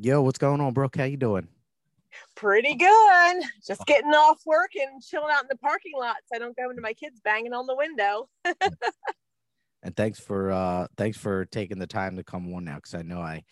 Yo, 0.00 0.22
what's 0.22 0.38
going 0.38 0.60
on, 0.60 0.72
Brooke? 0.72 0.96
How 0.96 1.02
you 1.02 1.16
doing? 1.16 1.48
Pretty 2.36 2.76
good. 2.76 3.42
Just 3.66 3.84
getting 3.86 4.12
off 4.12 4.40
work 4.46 4.70
and 4.76 5.02
chilling 5.02 5.32
out 5.32 5.42
in 5.42 5.48
the 5.50 5.56
parking 5.56 5.94
lot 5.98 6.18
so 6.24 6.36
I 6.36 6.38
don't 6.38 6.56
go 6.56 6.70
into 6.70 6.80
my 6.80 6.92
kids 6.92 7.20
banging 7.20 7.52
on 7.52 7.66
the 7.66 7.74
window. 7.74 8.28
and 9.82 9.96
thanks 9.96 10.20
for 10.20 10.52
uh 10.52 10.86
thanks 10.96 11.18
for 11.18 11.46
taking 11.46 11.80
the 11.80 11.86
time 11.88 12.16
to 12.16 12.22
come 12.22 12.54
on 12.54 12.64
now 12.64 12.76
because 12.76 12.94
I 12.94 13.02
know 13.02 13.20
I 13.20 13.42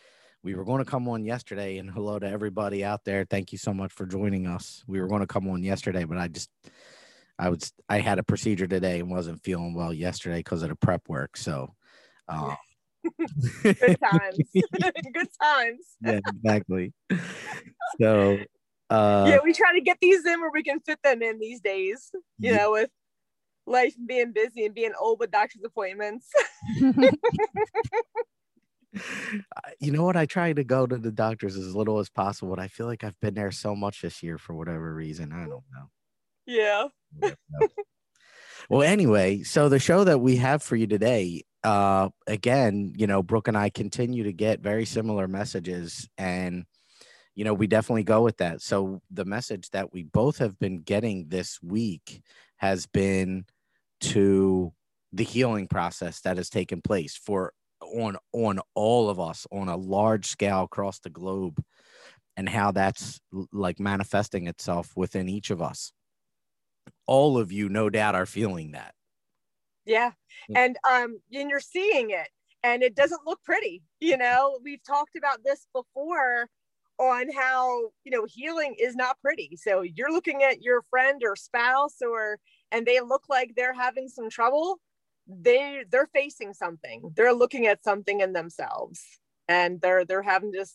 we 0.45 0.55
were 0.55 0.65
going 0.65 0.85
to 0.85 0.89
come 0.89 1.09
on 1.09 1.25
yesterday 1.25 1.79
and 1.79 1.91
hello 1.91 2.21
to 2.21 2.31
everybody 2.31 2.85
out 2.85 3.05
there. 3.05 3.27
Thank 3.29 3.51
you 3.51 3.59
so 3.59 3.75
much 3.75 3.93
for 3.93 4.07
joining 4.07 4.47
us. 4.47 4.85
We 4.87 5.01
were 5.01 5.09
going 5.09 5.23
to 5.23 5.27
come 5.27 5.49
on 5.49 5.65
yesterday, 5.65 6.05
but 6.05 6.17
I 6.17 6.29
just 6.29 6.49
I 7.41 7.49
was 7.49 7.73
I 7.89 7.99
had 7.99 8.21
a 8.21 8.23
procedure 8.23 8.69
today 8.69 9.01
and 9.01 9.11
wasn't 9.11 9.43
feeling 9.43 9.75
well 9.75 9.93
yesterday 9.93 10.39
because 10.39 10.63
of 10.63 10.69
the 10.69 10.77
prep 10.77 11.09
work. 11.09 11.37
So 11.37 11.75
uh, 12.29 12.55
Good 13.81 13.95
times. 14.03 14.57
Good 15.15 15.29
times. 15.43 15.97
yeah, 16.03 16.21
exactly. 16.27 16.93
So 18.01 18.39
uh 18.91 19.25
yeah, 19.31 19.39
we 19.45 19.53
try 19.53 19.73
to 19.73 19.81
get 19.81 19.99
these 20.01 20.25
in 20.27 20.41
where 20.41 20.51
we 20.53 20.63
can 20.63 20.81
fit 20.81 20.99
them 21.03 21.23
in 21.23 21.39
these 21.39 21.61
days, 21.61 22.11
you 22.41 22.53
Yeah. 22.53 22.59
know, 22.59 22.73
with 22.73 22.91
life 23.67 23.95
being 24.07 24.33
busy 24.33 24.65
and 24.67 24.75
being 24.75 24.93
old 25.01 25.19
with 25.21 25.31
doctor's 25.31 25.63
appointments. 25.65 26.31
You 29.81 29.93
know 29.93 30.05
what? 30.05 30.17
I 30.17 30.27
try 30.27 30.53
to 30.53 30.65
go 30.65 30.87
to 30.87 30.97
the 30.97 31.13
doctors 31.13 31.57
as 31.57 31.75
little 31.75 31.99
as 31.99 32.09
possible, 32.09 32.55
but 32.55 32.63
I 32.63 32.69
feel 32.69 32.87
like 32.87 33.05
I've 33.05 33.19
been 33.21 33.35
there 33.35 33.51
so 33.53 33.75
much 33.77 34.01
this 34.03 34.23
year 34.23 34.39
for 34.39 34.55
whatever 34.55 34.95
reason. 34.95 35.33
I 35.33 35.41
don't 35.47 35.65
know. 35.73 35.91
yeah. 36.47 36.89
Well, 38.69 38.83
anyway, 38.83 39.43
so 39.43 39.69
the 39.69 39.79
show 39.79 40.05
that 40.05 40.19
we 40.19 40.37
have 40.37 40.63
for 40.63 40.77
you 40.77 40.87
today, 40.87 41.45
uh, 41.65 42.09
again, 42.27 42.93
you 42.97 43.07
know, 43.07 43.23
Brooke 43.23 43.49
and 43.49 43.57
I 43.57 43.71
continue 43.71 44.25
to 44.25 44.33
get 44.33 44.61
very 44.61 44.85
similar 44.85 45.29
messages, 45.29 46.09
and 46.19 46.65
you 47.35 47.45
know, 47.45 47.55
we 47.55 47.67
definitely 47.67 48.05
go 48.05 48.23
with 48.23 48.39
that. 48.39 48.63
So 48.63 49.03
the 49.11 49.27
message 49.27 49.71
that 49.71 49.93
we 49.93 50.03
both 50.05 50.39
have 50.39 50.59
been 50.59 50.79
getting 50.79 51.29
this 51.29 51.59
week 51.63 52.23
has 52.57 52.87
been 52.87 53.45
to 54.01 54.73
the 55.13 55.25
healing 55.25 55.69
process 55.69 56.21
that 56.23 56.39
has 56.39 56.49
taken 56.49 56.81
place 56.81 57.17
for 57.17 57.53
on 57.81 58.17
on 58.33 58.59
all 58.75 59.11
of 59.11 59.21
us 59.21 59.47
on 59.53 59.69
a 59.69 59.77
large 59.77 60.27
scale 60.27 60.63
across 60.63 60.99
the 61.01 61.11
globe 61.11 61.63
and 62.37 62.49
how 62.49 62.71
that's 62.71 63.21
like 63.53 63.79
manifesting 63.79 64.47
itself 64.47 64.93
within 64.97 65.29
each 65.29 65.51
of 65.51 65.63
us 65.63 65.93
all 67.07 67.39
of 67.39 67.53
you 67.53 67.69
no 67.69 67.91
doubt 67.91 68.15
are 68.15 68.27
feeling 68.27 68.73
that 68.73 68.95
Yeah. 69.85 70.13
Yeah. 70.49 70.57
And 70.57 70.77
um 70.89 71.21
and 71.33 71.51
you're 71.51 71.61
seeing 71.61 72.11
it 72.11 72.29
and 72.63 72.83
it 72.83 72.95
doesn't 72.95 73.27
look 73.27 73.43
pretty. 73.45 73.83
You 74.01 74.17
know, 74.17 74.59
we've 74.63 74.83
talked 74.83 75.17
about 75.17 75.45
this 75.45 75.67
before 75.73 76.49
on 76.99 77.31
how, 77.33 77.91
you 78.05 78.11
know, 78.11 78.25
healing 78.27 78.75
is 78.79 78.97
not 78.97 79.21
pretty. 79.21 79.57
So 79.57 79.83
you're 79.83 80.13
looking 80.13 80.43
at 80.43 80.63
your 80.63 80.83
friend 80.91 81.23
or 81.25 81.37
spouse 81.37 82.01
or 82.03 82.39
and 82.73 82.87
they 82.87 83.01
look 83.01 83.25
like 83.29 83.55
they're 83.55 83.75
having 83.75 84.09
some 84.09 84.29
trouble. 84.31 84.81
They 85.27 85.85
they're 85.91 86.09
facing 86.13 86.55
something. 86.55 87.13
They're 87.15 87.35
looking 87.35 87.67
at 87.67 87.85
something 87.85 88.21
in 88.21 88.33
themselves 88.33 89.03
and 89.49 89.81
they're 89.81 90.05
they're 90.05 90.23
having 90.23 90.53
to 90.53 90.67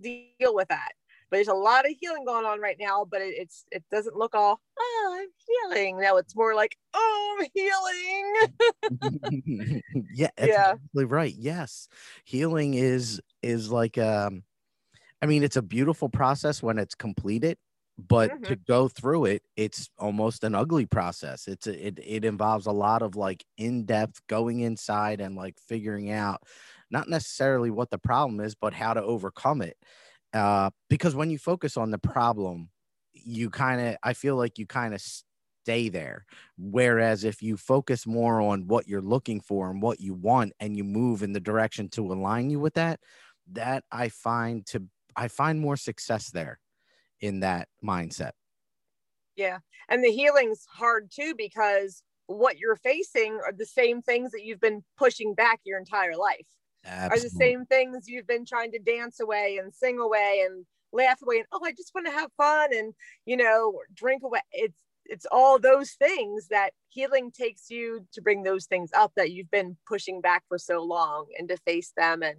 deal 0.00 0.54
with 0.54 0.68
that. 0.68 0.92
But 1.30 1.38
there's 1.38 1.48
a 1.48 1.54
lot 1.54 1.86
of 1.86 1.92
healing 2.00 2.24
going 2.24 2.46
on 2.46 2.60
right 2.60 2.76
now, 2.78 3.04
but 3.04 3.20
it, 3.22 3.34
it's 3.36 3.64
it 3.72 3.84
doesn't 3.90 4.16
look 4.16 4.34
all 4.34 4.60
oh 4.78 5.18
I'm 5.20 5.28
healing. 5.72 5.98
No, 6.00 6.16
it's 6.18 6.36
more 6.36 6.54
like 6.54 6.76
oh 6.94 7.38
I'm 7.40 7.48
healing. 7.54 8.34
yeah 10.10 10.30
that's 10.36 10.52
Yeah. 10.52 10.58
exactly 10.58 11.04
right 11.04 11.34
yes 11.36 11.88
healing 12.24 12.74
is 12.74 13.20
is 13.42 13.70
like 13.72 13.98
um 13.98 14.44
i 15.22 15.26
mean 15.26 15.42
it's 15.44 15.56
a 15.56 15.62
beautiful 15.62 16.08
process 16.08 16.62
when 16.62 16.78
it's 16.78 16.94
completed 16.94 17.58
but 17.98 18.32
Mhm. 18.32 18.44
to 18.44 18.56
go 18.56 18.88
through 18.88 19.26
it 19.26 19.42
it's 19.56 19.90
almost 19.98 20.44
an 20.44 20.54
ugly 20.54 20.86
process 20.86 21.48
it's 21.48 21.66
a, 21.66 21.88
it, 21.88 21.98
it 22.04 22.24
involves 22.24 22.66
a 22.66 22.72
lot 22.72 23.02
of 23.02 23.16
like 23.16 23.44
in-depth 23.58 24.20
going 24.28 24.60
inside 24.60 25.20
and 25.20 25.36
like 25.36 25.58
figuring 25.58 26.10
out 26.10 26.42
not 26.90 27.08
necessarily 27.08 27.70
what 27.70 27.90
the 27.90 27.98
problem 27.98 28.40
is 28.40 28.54
but 28.54 28.74
how 28.74 28.94
to 28.94 29.02
overcome 29.02 29.62
it 29.62 29.76
uh 30.36 30.70
because 30.88 31.14
when 31.14 31.30
you 31.30 31.38
focus 31.38 31.76
on 31.76 31.90
the 31.90 31.98
problem 31.98 32.68
you 33.12 33.50
kind 33.50 33.80
of 33.80 33.96
i 34.02 34.12
feel 34.12 34.36
like 34.36 34.58
you 34.58 34.66
kind 34.66 34.94
of 34.94 35.00
stay 35.00 35.88
there 35.88 36.24
Whereas 36.58 37.24
if 37.24 37.42
you 37.42 37.56
focus 37.56 38.06
more 38.06 38.40
on 38.40 38.66
what 38.66 38.88
you're 38.88 39.02
looking 39.02 39.40
for 39.40 39.70
and 39.70 39.82
what 39.82 40.00
you 40.00 40.14
want 40.14 40.52
and 40.58 40.76
you 40.76 40.84
move 40.84 41.22
in 41.22 41.32
the 41.32 41.40
direction 41.40 41.88
to 41.90 42.12
align 42.12 42.50
you 42.50 42.58
with 42.58 42.74
that, 42.74 43.00
that 43.52 43.84
I 43.92 44.08
find 44.08 44.64
to 44.66 44.84
I 45.16 45.28
find 45.28 45.60
more 45.60 45.76
success 45.76 46.30
there 46.30 46.60
in 47.20 47.40
that 47.40 47.68
mindset. 47.84 48.32
Yeah. 49.36 49.58
And 49.88 50.02
the 50.02 50.10
healing's 50.10 50.64
hard 50.66 51.10
too 51.14 51.34
because 51.36 52.02
what 52.26 52.58
you're 52.58 52.76
facing 52.76 53.38
are 53.44 53.52
the 53.52 53.66
same 53.66 54.02
things 54.02 54.32
that 54.32 54.44
you've 54.44 54.60
been 54.60 54.82
pushing 54.96 55.34
back 55.34 55.60
your 55.64 55.78
entire 55.78 56.16
life. 56.16 56.46
Are 56.88 57.18
the 57.18 57.30
same 57.30 57.66
things 57.66 58.08
you've 58.08 58.26
been 58.26 58.44
trying 58.44 58.72
to 58.72 58.78
dance 58.78 59.20
away 59.20 59.58
and 59.62 59.74
sing 59.74 59.98
away 59.98 60.44
and 60.46 60.64
laugh 60.92 61.20
away 61.22 61.38
and 61.38 61.46
oh 61.52 61.60
I 61.64 61.72
just 61.72 61.92
want 61.94 62.06
to 62.06 62.12
have 62.12 62.30
fun 62.36 62.70
and 62.74 62.94
you 63.24 63.36
know 63.36 63.80
drink 63.94 64.22
away. 64.22 64.40
It's 64.52 64.80
it's 65.08 65.26
all 65.30 65.58
those 65.58 65.92
things 65.92 66.48
that 66.48 66.70
healing 66.88 67.30
takes 67.30 67.70
you 67.70 68.06
to 68.12 68.20
bring 68.20 68.42
those 68.42 68.66
things 68.66 68.90
up 68.96 69.12
that 69.16 69.30
you've 69.30 69.50
been 69.50 69.76
pushing 69.86 70.20
back 70.20 70.44
for 70.48 70.58
so 70.58 70.82
long 70.82 71.26
and 71.38 71.48
to 71.48 71.56
face 71.58 71.92
them 71.96 72.22
and 72.22 72.36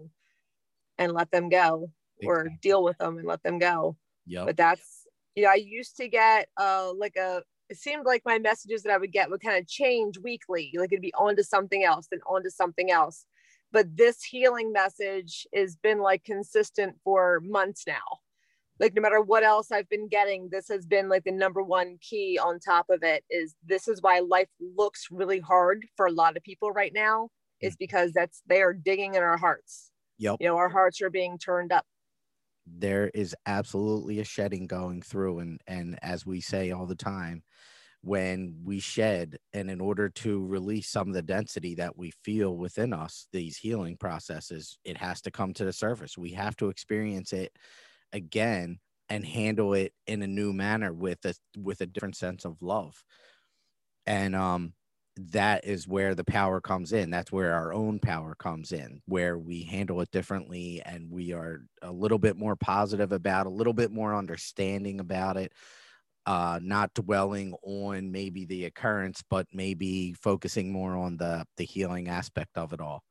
and 0.97 1.13
let 1.13 1.31
them 1.31 1.49
go 1.49 1.91
or 2.25 2.49
deal 2.61 2.83
with 2.83 2.97
them 2.97 3.17
and 3.17 3.27
let 3.27 3.43
them 3.43 3.59
go. 3.59 3.95
yeah 4.25 4.43
but 4.45 4.57
that's 4.57 5.05
you 5.35 5.43
know 5.43 5.49
i 5.49 5.55
used 5.55 5.95
to 5.97 6.07
get 6.07 6.47
uh 6.57 6.91
like 6.97 7.15
a 7.15 7.41
it 7.69 7.77
seemed 7.77 8.05
like 8.05 8.21
my 8.25 8.39
messages 8.39 8.83
that 8.83 8.91
i 8.91 8.97
would 8.97 9.11
get 9.11 9.29
would 9.29 9.41
kind 9.41 9.57
of 9.57 9.67
change 9.67 10.17
weekly 10.17 10.73
like 10.77 10.91
it'd 10.91 11.01
be 11.01 11.13
on 11.13 11.35
to 11.35 11.43
something 11.43 11.83
else 11.83 12.07
and 12.11 12.21
on 12.27 12.43
to 12.43 12.49
something 12.51 12.89
else 12.91 13.25
but 13.71 13.95
this 13.95 14.23
healing 14.23 14.71
message 14.71 15.45
has 15.53 15.75
been 15.75 15.99
like 15.99 16.23
consistent 16.23 16.95
for 17.03 17.41
months 17.43 17.83
now. 17.87 18.19
Like 18.79 18.93
no 18.95 19.01
matter 19.01 19.21
what 19.21 19.43
else 19.43 19.71
i've 19.71 19.89
been 19.89 20.07
getting 20.07 20.49
this 20.51 20.67
has 20.67 20.85
been 20.85 21.09
like 21.09 21.23
the 21.23 21.31
number 21.31 21.63
one 21.63 21.97
key 21.99 22.37
on 22.37 22.59
top 22.59 22.85
of 22.91 23.01
it 23.01 23.23
is 23.29 23.55
this 23.65 23.87
is 23.87 24.03
why 24.03 24.19
life 24.19 24.49
looks 24.59 25.07
really 25.09 25.39
hard 25.39 25.83
for 25.95 26.05
a 26.05 26.11
lot 26.11 26.37
of 26.37 26.43
people 26.43 26.71
right 26.71 26.91
now 26.93 27.29
is 27.59 27.73
mm-hmm. 27.73 27.77
because 27.79 28.11
that's 28.13 28.43
they 28.47 28.61
are 28.61 28.73
digging 28.73 29.15
in 29.15 29.23
our 29.23 29.37
hearts. 29.37 29.91
Yep. 30.19 30.37
you 30.39 30.47
know 30.47 30.57
our 30.57 30.69
hearts 30.69 31.01
are 31.01 31.09
being 31.09 31.37
turned 31.37 31.71
up. 31.71 31.85
There 32.65 33.09
is 33.13 33.35
absolutely 33.45 34.19
a 34.19 34.23
shedding 34.23 34.67
going 34.67 35.01
through 35.01 35.39
and 35.39 35.61
and 35.67 35.97
as 36.01 36.25
we 36.25 36.41
say 36.41 36.71
all 36.71 36.85
the 36.85 36.95
time 36.95 37.43
when 38.07 38.55
we 38.63 38.79
shed 38.79 39.37
and 39.53 39.69
in 39.69 39.81
order 39.81 40.07
to 40.09 40.45
release 40.45 40.89
some 40.89 41.09
of 41.09 41.13
the 41.13 41.21
density 41.21 41.75
that 41.75 41.97
we 41.97 42.11
feel 42.23 42.55
within 42.55 42.93
us 42.93 43.27
these 43.33 43.57
healing 43.57 43.97
processes 43.97 44.79
it 44.85 44.97
has 44.97 45.21
to 45.21 45.31
come 45.31 45.53
to 45.53 45.65
the 45.65 45.73
surface. 45.73 46.17
We 46.17 46.31
have 46.31 46.55
to 46.57 46.69
experience 46.69 47.33
it 47.33 47.51
again 48.13 48.79
and 49.09 49.25
handle 49.25 49.73
it 49.73 49.93
in 50.07 50.21
a 50.21 50.27
new 50.27 50.53
manner 50.53 50.93
with 50.93 51.25
a 51.25 51.33
with 51.57 51.81
a 51.81 51.85
different 51.85 52.15
sense 52.15 52.45
of 52.45 52.61
love. 52.61 53.03
And 54.05 54.35
um 54.35 54.73
that 55.19 55.65
is 55.65 55.87
where 55.87 56.13
the 56.13 56.23
power 56.23 56.61
comes 56.61 56.93
in. 56.93 57.09
That's 57.09 57.31
where 57.31 57.53
our 57.55 57.73
own 57.73 57.99
power 57.99 58.35
comes 58.35 58.71
in 58.71 59.01
where 59.07 59.37
we 59.37 59.63
handle 59.63 59.99
it 60.01 60.11
differently 60.11 60.81
and 60.85 61.09
we 61.09 61.33
are 61.33 61.61
a 61.81 61.91
little 61.91 62.19
bit 62.19 62.37
more 62.37 62.55
positive 62.55 63.11
about 63.11 63.47
a 63.47 63.49
little 63.49 63.73
bit 63.73 63.91
more 63.91 64.15
understanding 64.15 64.99
about 64.99 65.35
it 65.37 65.51
uh 66.27 66.59
not 66.63 66.93
dwelling 66.95 67.55
on 67.63 68.11
maybe 68.11 68.45
the 68.45 68.65
occurrence 68.65 69.23
but 69.29 69.47
maybe 69.53 70.13
focusing 70.13 70.71
more 70.73 70.95
on 70.97 71.17
the 71.17 71.45
the 71.57 71.65
healing 71.65 72.09
aspect 72.09 72.57
of 72.57 72.73
it 72.73 72.81
all. 72.81 73.03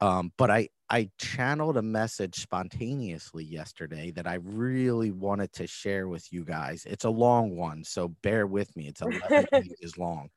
Um 0.00 0.32
but 0.36 0.50
i 0.50 0.68
i 0.90 1.10
channeled 1.18 1.76
a 1.78 1.82
message 1.82 2.36
spontaneously 2.36 3.44
yesterday 3.44 4.10
that 4.12 4.26
i 4.26 4.34
really 4.34 5.10
wanted 5.10 5.52
to 5.54 5.66
share 5.66 6.06
with 6.08 6.30
you 6.32 6.44
guys. 6.44 6.84
It's 6.86 7.04
a 7.04 7.10
long 7.10 7.56
one 7.56 7.82
so 7.84 8.08
bear 8.08 8.46
with 8.46 8.76
me. 8.76 8.88
It's 8.88 9.00
11 9.02 9.46
pages 9.54 9.96
long. 9.98 10.28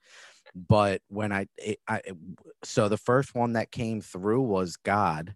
But 0.56 1.02
when 1.10 1.32
I, 1.34 1.48
it, 1.58 1.80
I 1.88 1.98
it- 2.06 2.18
so 2.64 2.90
the 2.90 2.98
first 2.98 3.36
one 3.36 3.54
that 3.54 3.72
came 3.72 4.02
through 4.02 4.42
was 4.44 4.78
god 4.78 5.36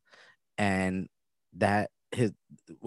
and 0.57 1.09
that 1.53 1.91
his 2.11 2.33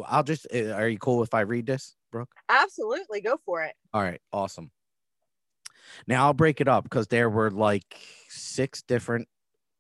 i'll 0.07 0.23
just 0.25 0.47
uh, 0.55 0.73
are 0.73 0.89
you 0.89 0.99
cool 0.99 1.23
if 1.23 1.35
i 1.35 1.41
read 1.43 1.67
this 1.67 1.97
brooke? 2.17 2.35
Absolutely 2.49 3.21
go 3.21 3.37
for 3.45 3.63
it. 3.63 3.75
All 3.93 4.03
right 4.03 4.21
awesome. 4.33 4.71
Now 6.07 6.27
i'll 6.27 6.35
break 6.35 6.61
it 6.61 6.69
up 6.69 6.85
because 6.85 7.07
there 7.09 7.29
were 7.29 7.51
like 7.51 7.97
six 8.29 8.83
different 8.83 9.29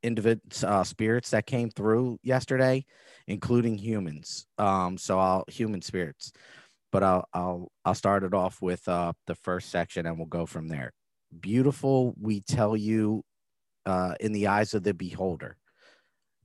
individual 0.03 0.73
uh, 0.73 0.85
spirits 0.85 1.31
that 1.31 1.47
came 1.47 1.71
through 1.71 2.19
yesterday 2.23 2.85
including 3.27 3.77
humans. 3.79 4.47
Um 4.59 4.99
so 4.99 5.19
i'll 5.19 5.44
human 5.49 5.83
spirits. 5.83 6.33
But 6.93 7.03
i'll 7.03 7.29
i'll 7.33 7.73
i'll 7.85 7.94
start 7.94 8.23
it 8.23 8.35
off 8.35 8.61
with 8.61 8.87
uh 8.88 9.12
the 9.27 9.35
first 9.35 9.71
section 9.71 10.06
and 10.06 10.19
we'll 10.19 10.27
go 10.27 10.47
from 10.47 10.69
there. 10.69 10.93
Beautiful 11.41 12.15
we 12.21 12.41
tell 12.41 12.77
you 12.77 13.23
uh 13.87 14.15
in 14.21 14.33
the 14.33 14.47
eyes 14.49 14.75
of 14.75 14.83
the 14.83 14.94
beholder 14.94 15.56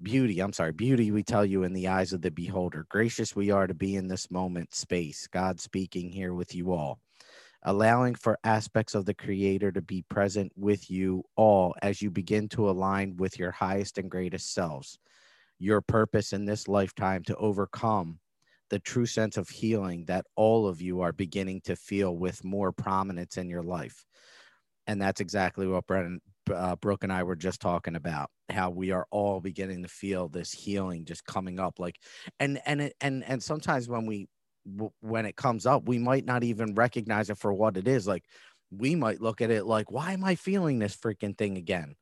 beauty 0.04 0.40
i'm 0.40 0.54
sorry 0.54 0.72
beauty 0.72 1.12
we 1.12 1.24
tell 1.24 1.46
you 1.46 1.64
in 1.64 1.74
the 1.74 1.88
eyes 1.88 2.14
of 2.14 2.22
the 2.22 2.32
beholder. 2.32 2.86
Gracious 2.90 3.36
we 3.36 3.52
are 3.52 3.68
to 3.68 3.74
be 3.74 3.96
in 3.96 4.08
this 4.08 4.32
moment 4.32 4.74
space 4.74 5.28
god 5.28 5.60
speaking 5.60 6.10
here 6.10 6.34
with 6.34 6.56
you 6.56 6.72
all 6.72 7.00
allowing 7.64 8.16
for 8.16 8.40
aspects 8.44 8.96
of 8.96 9.06
the 9.06 9.14
creator 9.14 9.72
to 9.72 9.82
be 9.82 10.04
present 10.04 10.52
with 10.56 10.90
you 10.90 11.24
all 11.36 11.76
as 11.82 12.02
you 12.02 12.10
begin 12.10 12.50
to 12.50 12.70
align 12.70 13.16
with 13.18 13.38
your 13.38 13.52
highest 13.52 13.98
and 13.98 14.10
greatest 14.10 14.54
selves. 14.54 14.98
Your 15.60 15.82
purpose 15.82 16.34
in 16.34 16.46
this 16.46 16.68
lifetime 16.68 17.24
to 17.24 17.36
overcome 17.36 18.20
the 18.72 18.80
true 18.80 19.06
sense 19.06 19.38
of 19.38 19.50
healing 19.50 20.06
that 20.06 20.26
all 20.36 20.68
of 20.68 20.82
you 20.82 21.02
are 21.02 21.12
beginning 21.12 21.62
to 21.66 21.76
feel 21.76 22.16
with 22.16 22.44
more 22.44 22.72
prominence 22.72 23.38
in 23.38 23.50
your 23.50 23.64
life. 23.64 24.06
And 24.88 25.00
that's 25.00 25.22
exactly 25.22 25.68
what 25.68 25.86
Brennan, 25.86 26.22
uh, 26.52 26.76
Brooke 26.76 27.04
and 27.04 27.14
I 27.14 27.24
were 27.24 27.36
just 27.36 27.62
talking 27.62 27.96
about 27.96 28.30
how 28.50 28.70
we 28.70 28.92
are 28.92 29.08
all 29.12 29.40
beginning 29.40 29.84
to 29.84 29.90
feel 29.90 30.28
this 30.28 30.52
healing 30.52 31.06
just 31.06 31.26
coming 31.26 31.60
up 31.60 31.80
like 31.80 31.98
and 32.40 32.60
and 32.66 32.82
it, 32.82 32.96
and 33.02 33.24
and 33.24 33.42
sometimes 33.42 33.88
when 33.88 34.06
we 34.06 34.28
when 35.00 35.26
it 35.26 35.36
comes 35.36 35.66
up 35.66 35.88
we 35.88 35.98
might 35.98 36.26
not 36.26 36.44
even 36.44 36.76
recognize 36.76 37.30
it 37.30 37.38
for 37.38 37.52
what 37.52 37.78
it 37.78 37.88
is 37.88 38.06
like 38.08 38.24
we 38.72 38.96
might 38.96 39.22
look 39.22 39.42
at 39.42 39.52
it 39.52 39.66
like 39.66 39.92
why 39.92 40.14
am 40.14 40.24
I 40.24 40.36
feeling 40.36 40.80
this 40.80 40.96
freaking 40.96 41.38
thing 41.38 41.58
again? 41.58 41.96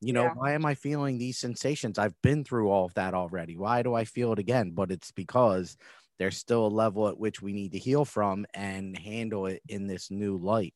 You 0.00 0.12
know 0.12 0.24
yeah. 0.24 0.34
why 0.34 0.52
am 0.52 0.66
I 0.66 0.74
feeling 0.74 1.18
these 1.18 1.38
sensations? 1.38 1.98
I've 1.98 2.20
been 2.22 2.44
through 2.44 2.70
all 2.70 2.84
of 2.84 2.94
that 2.94 3.14
already. 3.14 3.56
Why 3.56 3.82
do 3.82 3.94
I 3.94 4.04
feel 4.04 4.32
it 4.32 4.38
again? 4.38 4.72
But 4.72 4.90
it's 4.90 5.10
because 5.10 5.76
there's 6.18 6.36
still 6.36 6.66
a 6.66 6.68
level 6.68 7.08
at 7.08 7.18
which 7.18 7.40
we 7.40 7.52
need 7.52 7.72
to 7.72 7.78
heal 7.78 8.04
from 8.04 8.46
and 8.52 8.96
handle 8.98 9.46
it 9.46 9.62
in 9.68 9.86
this 9.86 10.10
new 10.10 10.36
light 10.36 10.74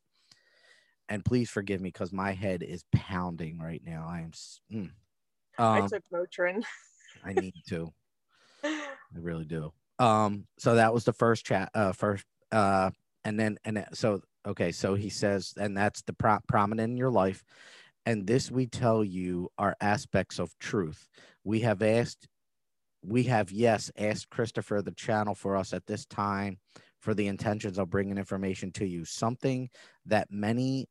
and 1.11 1.25
please 1.25 1.51
forgive 1.51 1.81
me 1.81 1.89
because 1.89 2.13
my 2.13 2.33
head 2.33 2.63
is 2.63 2.85
pounding 2.93 3.59
right 3.59 3.83
now. 3.85 4.07
I 4.09 4.21
am. 4.21 4.31
Mm. 4.73 4.91
Um, 5.59 5.83
I 5.83 5.87
took 5.87 6.05
Motrin. 6.13 6.63
I 7.25 7.33
need 7.35 7.55
to. 7.69 7.93
I 8.65 8.87
really 9.15 9.45
do. 9.45 9.73
Um. 9.99 10.47
So 10.59 10.77
that 10.77 10.95
was 10.95 11.05
the 11.05 11.13
first 11.13 11.45
chat. 11.45 11.71
Uh. 11.75 11.93
First. 11.93 12.25
Uh. 12.51 12.91
And 13.25 13.39
then 13.39 13.59
and 13.65 13.85
so 13.93 14.23
okay. 14.47 14.73
So 14.73 14.95
he 14.95 15.11
says, 15.11 15.53
and 15.59 15.77
that's 15.77 16.01
the 16.03 16.15
pro- 16.15 16.39
prominent 16.49 16.93
in 16.93 16.97
your 16.97 17.11
life, 17.11 17.45
and 18.07 18.27
this 18.27 18.51
we 18.51 18.67
tell 18.67 19.05
you 19.05 19.51
are 19.59 19.77
aspects 19.81 20.39
of 20.39 20.57
truth. 20.59 21.09
We 21.45 21.61
have 21.61 21.83
asked. 21.83 22.29
We 23.03 23.25
have 23.25 23.51
yes 23.51 23.91
asked 23.99 24.31
Christopher 24.31 24.83
the 24.83 24.93
channel 24.93 25.35
for 25.35 25.57
us 25.57 25.73
at 25.73 25.87
this 25.87 26.05
time 26.07 26.59
for 27.01 27.15
the 27.15 27.27
intentions 27.29 27.79
of 27.79 27.91
bringing 27.91 28.19
information 28.19 28.71
to 28.73 28.87
you. 28.87 29.05
Something 29.05 29.71
that 30.07 30.31
many 30.31 30.87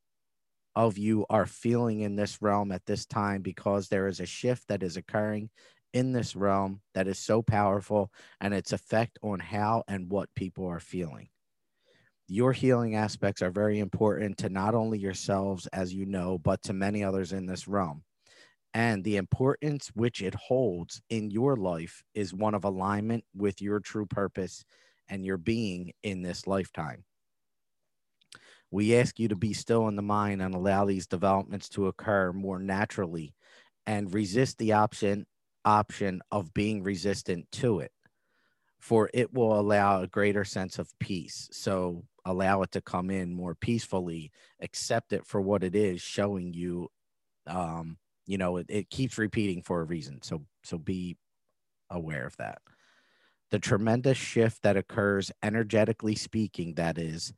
of 0.79 0.97
you 0.97 1.25
are 1.29 1.45
feeling 1.45 1.99
in 1.99 2.15
this 2.15 2.41
realm 2.41 2.71
at 2.71 2.85
this 2.85 3.05
time 3.05 3.41
because 3.41 3.89
there 3.89 4.07
is 4.07 4.21
a 4.21 4.25
shift 4.25 4.65
that 4.69 4.81
is 4.81 4.95
occurring 4.95 5.49
in 5.93 6.13
this 6.13 6.37
realm 6.37 6.79
that 6.93 7.05
is 7.05 7.19
so 7.19 7.41
powerful 7.41 8.09
and 8.39 8.53
its 8.53 8.71
effect 8.71 9.19
on 9.21 9.41
how 9.41 9.83
and 9.89 10.09
what 10.09 10.33
people 10.35 10.65
are 10.65 10.79
feeling. 10.79 11.27
Your 12.29 12.53
healing 12.53 12.95
aspects 12.95 13.41
are 13.41 13.51
very 13.51 13.79
important 13.79 14.37
to 14.37 14.47
not 14.47 14.73
only 14.73 14.99
yourselves, 14.99 15.67
as 15.73 15.93
you 15.93 16.05
know, 16.05 16.37
but 16.37 16.63
to 16.63 16.71
many 16.71 17.03
others 17.03 17.33
in 17.33 17.45
this 17.45 17.67
realm. 17.67 18.03
And 18.73 19.03
the 19.03 19.17
importance 19.17 19.91
which 19.93 20.21
it 20.21 20.35
holds 20.35 21.01
in 21.09 21.29
your 21.29 21.57
life 21.57 22.03
is 22.13 22.33
one 22.33 22.53
of 22.53 22.63
alignment 22.63 23.25
with 23.35 23.61
your 23.61 23.81
true 23.81 24.05
purpose 24.05 24.63
and 25.09 25.25
your 25.25 25.37
being 25.37 25.91
in 26.03 26.21
this 26.21 26.47
lifetime. 26.47 27.03
We 28.71 28.95
ask 28.95 29.19
you 29.19 29.27
to 29.29 29.35
be 29.35 29.53
still 29.53 29.87
in 29.87 29.95
the 29.95 30.01
mind 30.01 30.41
and 30.41 30.53
allow 30.53 30.85
these 30.85 31.07
developments 31.07 31.69
to 31.69 31.87
occur 31.87 32.31
more 32.33 32.59
naturally 32.59 33.33
and 33.85 34.13
resist 34.13 34.57
the 34.57 34.73
option 34.73 35.25
option 35.65 36.21
of 36.31 36.53
being 36.53 36.83
resistant 36.83 37.51
to 37.51 37.79
it 37.79 37.91
for 38.79 39.09
it 39.13 39.33
will 39.33 39.59
allow 39.59 40.01
a 40.01 40.07
greater 40.07 40.43
sense 40.45 40.79
of 40.79 40.97
peace. 40.99 41.49
So 41.51 42.03
allow 42.25 42.61
it 42.61 42.71
to 42.71 42.81
come 42.81 43.09
in 43.09 43.33
more 43.33 43.55
peacefully 43.55 44.31
accept 44.61 45.13
it 45.13 45.25
for 45.25 45.41
what 45.41 45.63
it 45.63 45.75
is 45.75 46.01
showing 46.01 46.53
you 46.53 46.89
um 47.47 47.97
you 48.27 48.37
know 48.37 48.57
it, 48.57 48.65
it 48.69 48.89
keeps 48.89 49.17
repeating 49.17 49.61
for 49.61 49.81
a 49.81 49.85
reason. 49.85 50.21
So 50.21 50.43
so 50.63 50.77
be 50.77 51.17
aware 51.89 52.25
of 52.25 52.37
that. 52.37 52.59
The 53.51 53.59
tremendous 53.59 54.17
shift 54.17 54.61
that 54.63 54.77
occurs 54.77 55.31
energetically 55.43 56.15
speaking 56.15 56.75
that 56.75 56.97
is 56.97 57.33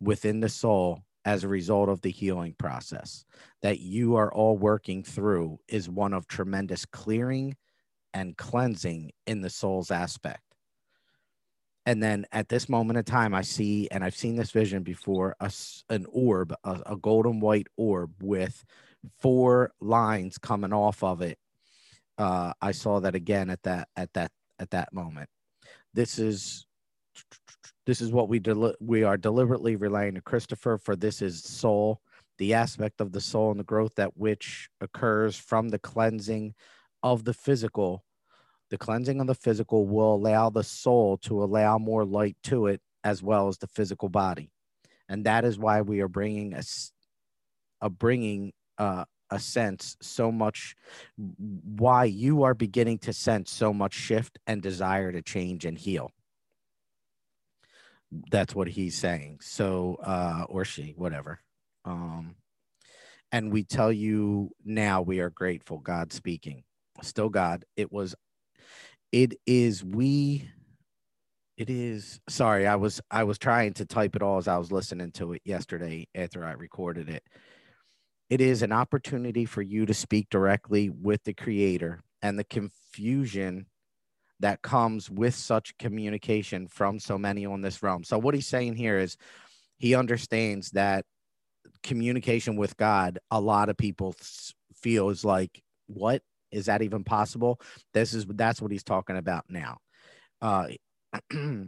within 0.00 0.40
the 0.40 0.48
soul 0.48 1.02
as 1.24 1.42
a 1.42 1.48
result 1.48 1.88
of 1.88 2.00
the 2.02 2.10
healing 2.10 2.54
process 2.58 3.24
that 3.62 3.80
you 3.80 4.16
are 4.16 4.32
all 4.32 4.56
working 4.56 5.02
through 5.02 5.58
is 5.68 5.88
one 5.88 6.12
of 6.12 6.26
tremendous 6.26 6.84
clearing 6.84 7.56
and 8.12 8.36
cleansing 8.36 9.10
in 9.26 9.40
the 9.40 9.50
soul's 9.50 9.90
aspect. 9.90 10.42
And 11.86 12.02
then 12.02 12.24
at 12.32 12.48
this 12.48 12.68
moment 12.68 12.98
in 12.98 13.04
time, 13.04 13.34
I 13.34 13.42
see, 13.42 13.88
and 13.90 14.02
I've 14.02 14.16
seen 14.16 14.36
this 14.36 14.50
vision 14.50 14.82
before, 14.82 15.36
a, 15.40 15.52
an 15.90 16.06
orb, 16.10 16.54
a, 16.64 16.80
a 16.86 16.96
golden 16.96 17.40
white 17.40 17.66
orb 17.76 18.12
with 18.22 18.64
four 19.18 19.72
lines 19.80 20.38
coming 20.38 20.72
off 20.72 21.02
of 21.02 21.20
it. 21.20 21.38
Uh, 22.16 22.52
I 22.62 22.72
saw 22.72 23.00
that 23.00 23.14
again 23.14 23.50
at 23.50 23.62
that 23.64 23.88
at 23.96 24.12
that 24.14 24.30
at 24.58 24.70
that 24.70 24.92
moment. 24.92 25.28
This 25.92 26.18
is 26.18 26.64
this 27.86 28.00
is 28.00 28.12
what 28.12 28.28
we 28.28 28.38
deli- 28.38 28.76
we 28.80 29.02
are 29.02 29.16
deliberately 29.16 29.76
relying 29.76 30.14
to 30.14 30.22
Christopher 30.22 30.78
for 30.78 30.96
this 30.96 31.20
is 31.20 31.42
soul, 31.42 32.00
the 32.38 32.54
aspect 32.54 33.00
of 33.00 33.12
the 33.12 33.20
soul 33.20 33.50
and 33.50 33.60
the 33.60 33.64
growth 33.64 33.94
that 33.96 34.16
which 34.16 34.68
occurs 34.80 35.36
from 35.36 35.68
the 35.68 35.78
cleansing 35.78 36.54
of 37.02 37.24
the 37.24 37.34
physical. 37.34 38.04
The 38.70 38.78
cleansing 38.78 39.20
of 39.20 39.26
the 39.26 39.34
physical 39.34 39.86
will 39.86 40.14
allow 40.14 40.50
the 40.50 40.64
soul 40.64 41.18
to 41.18 41.42
allow 41.42 41.78
more 41.78 42.04
light 42.04 42.36
to 42.44 42.66
it 42.66 42.80
as 43.04 43.22
well 43.22 43.48
as 43.48 43.58
the 43.58 43.66
physical 43.66 44.08
body. 44.08 44.50
And 45.08 45.26
that 45.26 45.44
is 45.44 45.58
why 45.58 45.82
we 45.82 46.00
are 46.00 46.08
bringing 46.08 46.54
a, 46.54 46.62
a 47.82 47.90
bringing 47.90 48.52
uh, 48.78 49.04
a 49.30 49.38
sense 49.38 49.96
so 50.00 50.32
much 50.32 50.74
why 51.16 52.04
you 52.04 52.42
are 52.42 52.54
beginning 52.54 52.98
to 52.98 53.12
sense 53.12 53.50
so 53.50 53.72
much 53.72 53.92
shift 53.92 54.38
and 54.46 54.62
desire 54.62 55.12
to 55.12 55.20
change 55.20 55.64
and 55.64 55.78
heal 55.78 56.10
that's 58.30 58.54
what 58.54 58.68
he's 58.68 58.96
saying. 58.96 59.38
So 59.40 59.96
uh 60.02 60.44
or 60.48 60.64
she 60.64 60.94
whatever. 60.96 61.40
Um 61.84 62.36
and 63.32 63.52
we 63.52 63.64
tell 63.64 63.92
you 63.92 64.50
now 64.64 65.02
we 65.02 65.20
are 65.20 65.30
grateful 65.30 65.78
god 65.78 66.12
speaking. 66.12 66.64
Still 67.02 67.28
god. 67.28 67.64
It 67.76 67.92
was 67.92 68.14
it 69.12 69.34
is 69.46 69.84
we 69.84 70.48
it 71.56 71.70
is 71.70 72.18
sorry 72.28 72.66
i 72.66 72.74
was 72.74 73.00
i 73.12 73.22
was 73.22 73.38
trying 73.38 73.72
to 73.72 73.86
type 73.86 74.16
it 74.16 74.22
all 74.22 74.38
as 74.38 74.48
i 74.48 74.58
was 74.58 74.72
listening 74.72 75.12
to 75.12 75.32
it 75.34 75.42
yesterday 75.44 76.08
after 76.14 76.44
i 76.44 76.52
recorded 76.52 77.08
it. 77.08 77.22
It 78.30 78.40
is 78.40 78.62
an 78.62 78.72
opportunity 78.72 79.44
for 79.44 79.62
you 79.62 79.86
to 79.86 79.94
speak 79.94 80.28
directly 80.30 80.88
with 80.90 81.22
the 81.24 81.34
creator 81.34 82.02
and 82.22 82.38
the 82.38 82.44
confusion 82.44 83.66
that 84.44 84.60
comes 84.60 85.10
with 85.10 85.34
such 85.34 85.74
communication 85.78 86.68
from 86.68 86.98
so 86.98 87.16
many 87.16 87.46
on 87.46 87.62
this 87.62 87.82
realm. 87.82 88.04
So 88.04 88.18
what 88.18 88.34
he's 88.34 88.46
saying 88.46 88.76
here 88.76 88.98
is 88.98 89.16
he 89.78 89.94
understands 89.94 90.72
that 90.72 91.06
communication 91.82 92.56
with 92.56 92.76
God, 92.76 93.18
a 93.30 93.40
lot 93.40 93.70
of 93.70 93.78
people 93.78 94.14
feel 94.74 95.08
is 95.08 95.24
like, 95.24 95.62
what 95.86 96.20
is 96.52 96.66
that 96.66 96.82
even 96.82 97.04
possible? 97.04 97.58
This 97.94 98.12
is 98.12 98.26
that's 98.26 98.60
what 98.60 98.70
he's 98.70 98.84
talking 98.84 99.16
about 99.16 99.46
now. 99.48 99.78
Uh, 100.42 100.66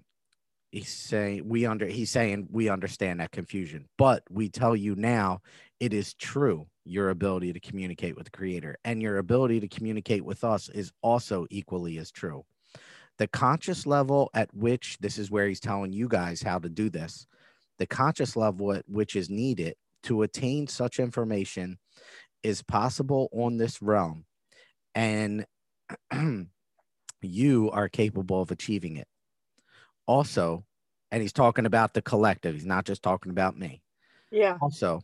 he's 0.71 0.91
saying 0.91 1.49
we 1.49 1.65
under 1.65 1.87
he's 1.87 2.11
saying 2.11 2.47
we 2.51 2.69
understand 2.69 3.21
that 3.21 3.33
confusion, 3.33 3.87
but 3.97 4.23
we 4.29 4.51
tell 4.51 4.77
you 4.77 4.95
now 4.97 5.41
it 5.81 5.95
is 5.95 6.13
true 6.13 6.67
your 6.85 7.09
ability 7.09 7.55
to 7.55 7.61
communicate 7.61 8.17
with 8.17 8.27
the 8.27 8.31
creator 8.31 8.77
and 8.85 9.01
your 9.01 9.17
ability 9.17 9.61
to 9.61 9.69
communicate 9.69 10.27
with 10.27 10.45
us 10.45 10.69
is 10.69 10.93
also 11.01 11.47
equally 11.49 11.97
as 11.97 12.11
true 12.11 12.45
the 13.19 13.29
conscious 13.29 13.87
level 13.87 14.31
at 14.35 14.53
which 14.55 14.99
this 15.01 15.19
is 15.19 15.31
where 15.31 15.49
he's 15.49 15.61
telling 15.61 15.93
you 15.93 16.09
guys 16.09 16.43
how 16.43 16.59
to 16.59 16.69
do 16.69 16.91
this 16.91 17.27
the 17.79 17.87
conscious 17.87 18.37
level 18.37 18.73
at 18.73 18.85
which 18.89 19.17
is 19.17 19.31
needed 19.31 19.75
to 20.03 20.23
attain 20.23 20.67
such 20.67 20.99
information 20.99 21.79
is 22.43 22.63
possible 22.63 23.29
on 23.33 23.57
this 23.57 23.83
realm 23.83 24.25
and 24.95 25.45
you 27.23 27.71
are 27.73 27.89
capable 27.89 28.41
of 28.41 28.51
achieving 28.51 28.97
it. 28.97 29.09
Also 30.07 30.65
and 31.11 31.23
he's 31.23 31.33
talking 31.33 31.67
about 31.67 31.95
the 31.95 32.03
collective 32.03 32.55
he's 32.55 32.67
not 32.67 32.85
just 32.85 33.03
talking 33.03 33.31
about 33.31 33.59
me. 33.59 33.83
Yeah. 34.31 34.57
Also 34.61 35.03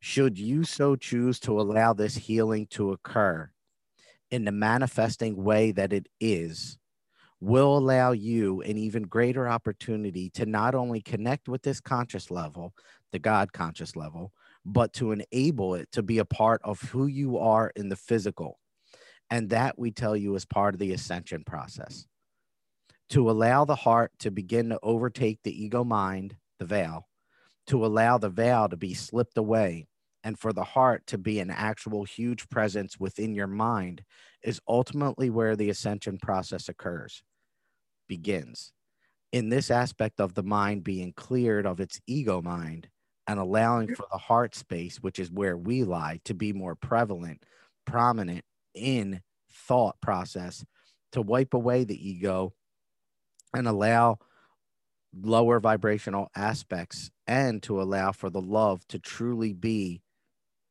should 0.00 0.38
you 0.38 0.64
so 0.64 0.96
choose 0.96 1.38
to 1.40 1.60
allow 1.60 1.92
this 1.92 2.16
healing 2.16 2.66
to 2.68 2.92
occur 2.92 3.50
in 4.30 4.44
the 4.44 4.52
manifesting 4.52 5.36
way 5.36 5.72
that 5.72 5.92
it 5.92 6.08
is 6.20 6.78
will 7.40 7.78
allow 7.78 8.12
you 8.12 8.60
an 8.62 8.76
even 8.76 9.04
greater 9.04 9.48
opportunity 9.48 10.28
to 10.30 10.44
not 10.44 10.74
only 10.74 11.00
connect 11.00 11.48
with 11.48 11.62
this 11.62 11.80
conscious 11.80 12.30
level, 12.30 12.74
the 13.12 13.18
God 13.18 13.52
conscious 13.52 13.96
level, 13.96 14.32
but 14.64 14.92
to 14.94 15.12
enable 15.12 15.74
it 15.74 15.90
to 15.92 16.02
be 16.02 16.18
a 16.18 16.24
part 16.24 16.60
of 16.64 16.80
who 16.82 17.06
you 17.06 17.38
are 17.38 17.72
in 17.74 17.88
the 17.88 17.96
physical. 17.96 18.58
And 19.30 19.50
that 19.50 19.78
we 19.78 19.90
tell 19.90 20.16
you 20.16 20.34
is 20.34 20.44
part 20.44 20.74
of 20.74 20.80
the 20.80 20.92
ascension 20.92 21.44
process. 21.44 22.06
To 23.10 23.30
allow 23.30 23.64
the 23.64 23.76
heart 23.76 24.12
to 24.20 24.30
begin 24.30 24.68
to 24.68 24.78
overtake 24.82 25.40
the 25.42 25.64
ego 25.64 25.82
mind, 25.82 26.36
the 26.58 26.66
veil, 26.66 27.08
to 27.68 27.86
allow 27.86 28.18
the 28.18 28.28
veil 28.28 28.68
to 28.68 28.76
be 28.76 28.94
slipped 28.94 29.38
away, 29.38 29.86
and 30.22 30.38
for 30.38 30.52
the 30.52 30.64
heart 30.64 31.06
to 31.06 31.18
be 31.18 31.40
an 31.40 31.50
actual 31.50 32.04
huge 32.04 32.48
presence 32.50 33.00
within 33.00 33.34
your 33.34 33.46
mind 33.46 34.02
is 34.42 34.60
ultimately 34.68 35.30
where 35.30 35.56
the 35.56 35.70
ascension 35.70 36.18
process 36.18 36.68
occurs, 36.68 37.22
begins. 38.10 38.72
In 39.32 39.50
this 39.50 39.70
aspect 39.70 40.20
of 40.20 40.34
the 40.34 40.42
mind 40.42 40.82
being 40.82 41.12
cleared 41.12 41.64
of 41.64 41.78
its 41.78 42.00
ego 42.08 42.42
mind 42.42 42.88
and 43.28 43.38
allowing 43.38 43.94
for 43.94 44.04
the 44.10 44.18
heart 44.18 44.56
space, 44.56 44.96
which 44.96 45.20
is 45.20 45.30
where 45.30 45.56
we 45.56 45.84
lie, 45.84 46.20
to 46.24 46.34
be 46.34 46.52
more 46.52 46.74
prevalent, 46.74 47.46
prominent 47.86 48.44
in 48.74 49.20
thought 49.52 49.94
process, 50.00 50.64
to 51.12 51.22
wipe 51.22 51.54
away 51.54 51.84
the 51.84 52.08
ego 52.10 52.52
and 53.54 53.68
allow 53.68 54.18
lower 55.14 55.60
vibrational 55.60 56.28
aspects 56.34 57.12
and 57.28 57.62
to 57.62 57.80
allow 57.80 58.10
for 58.10 58.28
the 58.28 58.40
love 58.40 58.84
to 58.88 58.98
truly 58.98 59.52
be 59.52 60.02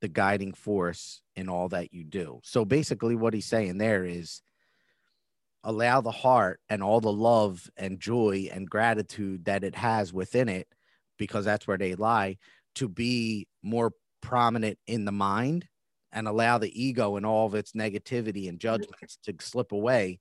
the 0.01 0.09
guiding 0.09 0.53
force 0.53 1.21
in 1.37 1.47
all 1.47 1.69
that 1.69 1.93
you 1.93 2.03
do. 2.03 2.41
So 2.43 2.65
basically, 2.65 3.15
what 3.15 3.33
he's 3.33 3.45
saying 3.45 3.77
there 3.77 4.03
is 4.03 4.41
allow 5.63 6.01
the 6.01 6.11
heart 6.11 6.59
and 6.69 6.81
all 6.81 7.01
the 7.01 7.11
love 7.11 7.69
and 7.77 7.99
joy 7.99 8.49
and 8.51 8.69
gratitude 8.69 9.45
that 9.45 9.63
it 9.63 9.75
has 9.75 10.13
within 10.13 10.49
it, 10.49 10.67
because 11.17 11.45
that's 11.45 11.67
where 11.67 11.77
they 11.77 11.95
lie, 11.95 12.37
to 12.75 12.87
be 12.87 13.47
more 13.61 13.91
prominent 14.21 14.77
in 14.87 15.05
the 15.05 15.11
mind 15.11 15.67
and 16.11 16.27
allow 16.27 16.57
the 16.57 16.81
ego 16.81 17.17
and 17.17 17.25
all 17.25 17.45
of 17.45 17.55
its 17.55 17.73
negativity 17.73 18.49
and 18.49 18.59
judgments 18.59 19.17
to 19.23 19.33
slip 19.41 19.71
away. 19.71 20.19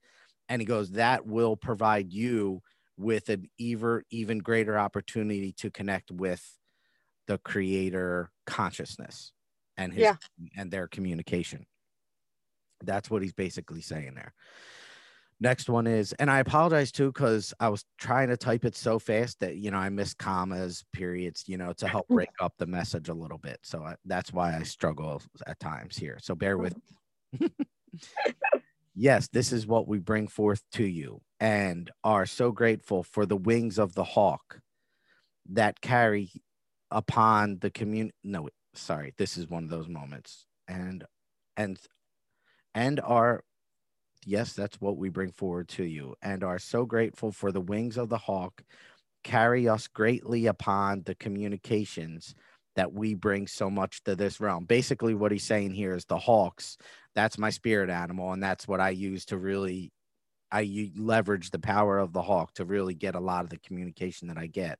And 0.48 0.60
he 0.60 0.66
goes, 0.66 0.92
that 0.92 1.26
will 1.26 1.56
provide 1.56 2.12
you 2.12 2.62
with 2.96 3.28
an 3.28 3.48
even 3.58 4.02
even 4.10 4.38
greater 4.38 4.76
opportunity 4.76 5.52
to 5.52 5.70
connect 5.70 6.10
with 6.10 6.44
the 7.28 7.38
creator 7.38 8.30
consciousness 8.44 9.32
and 9.76 9.92
his 9.92 10.02
Yeah. 10.02 10.16
and 10.56 10.70
their 10.70 10.88
communication. 10.88 11.66
That's 12.82 13.08
what 13.08 13.22
he's 13.22 13.32
basically 13.32 13.82
saying 13.82 14.14
there. 14.14 14.34
Next 15.40 15.68
one 15.68 15.86
is, 15.86 16.12
and 16.14 16.30
I 16.30 16.40
apologize 16.40 16.90
too 16.90 17.12
because 17.12 17.54
I 17.60 17.68
was 17.68 17.84
trying 17.96 18.28
to 18.28 18.36
type 18.36 18.64
it 18.64 18.74
so 18.74 18.98
fast 18.98 19.38
that 19.38 19.56
you 19.56 19.70
know 19.70 19.78
I 19.78 19.88
missed 19.88 20.18
commas, 20.18 20.84
periods, 20.92 21.44
you 21.46 21.56
know, 21.56 21.72
to 21.74 21.86
help 21.86 22.08
break 22.08 22.30
up 22.40 22.54
the 22.58 22.66
message 22.66 23.08
a 23.08 23.14
little 23.14 23.38
bit. 23.38 23.60
So 23.62 23.84
I, 23.84 23.94
that's 24.04 24.32
why 24.32 24.56
I 24.56 24.64
struggle 24.64 25.22
at 25.46 25.60
times 25.60 25.96
here. 25.96 26.18
So 26.20 26.34
bear 26.34 26.58
with. 26.58 26.74
Mm-hmm. 27.36 27.44
me. 27.44 27.50
yes, 28.96 29.28
this 29.28 29.52
is 29.52 29.66
what 29.66 29.86
we 29.86 29.98
bring 29.98 30.26
forth 30.26 30.62
to 30.72 30.84
you, 30.84 31.20
and 31.38 31.88
are 32.02 32.26
so 32.26 32.50
grateful 32.50 33.04
for 33.04 33.24
the 33.24 33.36
wings 33.36 33.78
of 33.78 33.94
the 33.94 34.04
hawk 34.04 34.60
that 35.50 35.80
carry 35.80 36.32
upon 36.90 37.58
the 37.60 37.70
community. 37.70 38.16
No, 38.24 38.48
sorry, 38.74 39.14
this 39.18 39.38
is 39.38 39.48
one 39.48 39.62
of 39.62 39.70
those 39.70 39.88
moments, 39.88 40.46
and 40.66 41.04
and 41.56 41.78
and 42.74 43.00
are 43.00 43.44
yes, 44.24 44.52
that's 44.52 44.80
what 44.80 44.96
we 44.96 45.08
bring 45.08 45.32
forward 45.32 45.68
to 45.70 45.84
you, 45.84 46.14
and 46.22 46.44
are 46.44 46.58
so 46.58 46.84
grateful 46.84 47.32
for 47.32 47.52
the 47.52 47.60
wings 47.60 47.96
of 47.96 48.08
the 48.08 48.18
hawk 48.18 48.62
carry 49.24 49.68
us 49.68 49.88
greatly 49.88 50.46
upon 50.46 51.02
the 51.04 51.14
communications 51.14 52.34
that 52.76 52.92
we 52.92 53.14
bring 53.14 53.46
so 53.46 53.68
much 53.68 54.02
to 54.04 54.14
this 54.14 54.40
realm. 54.40 54.64
Basically, 54.64 55.14
what 55.14 55.32
he's 55.32 55.44
saying 55.44 55.72
here 55.72 55.94
is 55.94 56.04
the 56.04 56.18
hawks. 56.18 56.76
That's 57.14 57.36
my 57.36 57.50
spirit 57.50 57.90
animal, 57.90 58.32
and 58.32 58.42
that's 58.42 58.68
what 58.68 58.80
I 58.80 58.90
use 58.90 59.24
to 59.26 59.36
really. 59.36 59.92
I 60.50 60.90
leverage 60.96 61.50
the 61.50 61.58
power 61.58 61.98
of 61.98 62.14
the 62.14 62.22
hawk 62.22 62.54
to 62.54 62.64
really 62.64 62.94
get 62.94 63.14
a 63.14 63.20
lot 63.20 63.44
of 63.44 63.50
the 63.50 63.58
communication 63.58 64.28
that 64.28 64.38
I 64.38 64.46
get. 64.46 64.78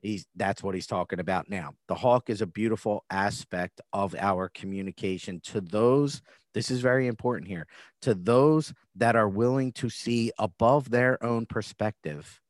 He's 0.00 0.24
that's 0.36 0.62
what 0.62 0.74
he's 0.74 0.86
talking 0.86 1.20
about 1.20 1.50
now. 1.50 1.74
The 1.88 1.96
hawk 1.96 2.30
is 2.30 2.40
a 2.40 2.46
beautiful 2.46 3.04
aspect 3.10 3.82
of 3.92 4.14
our 4.14 4.48
communication 4.48 5.40
to 5.44 5.60
those. 5.60 6.22
This 6.54 6.70
is 6.70 6.80
very 6.80 7.06
important 7.06 7.48
here 7.48 7.66
to 8.02 8.14
those 8.14 8.72
that 8.96 9.16
are 9.16 9.28
willing 9.28 9.72
to 9.72 9.88
see 9.88 10.32
above 10.38 10.90
their 10.90 11.22
own 11.22 11.46
perspective, 11.46 12.40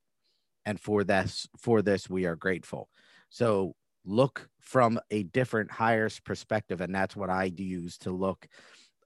and 0.65 0.81
for 0.81 1.05
this 1.05 1.49
for 1.59 1.83
this 1.83 2.09
we 2.09 2.25
are 2.27 2.37
grateful. 2.37 2.89
So 3.29 3.75
look 4.05 4.49
from 4.61 4.99
a 5.11 5.25
different 5.25 5.71
higher 5.71 6.09
perspective, 6.25 6.81
and 6.81 6.95
that's 6.95 7.17
what 7.17 7.31
I 7.31 7.45
use 7.45 7.99
to 7.99 8.11
look. 8.11 8.47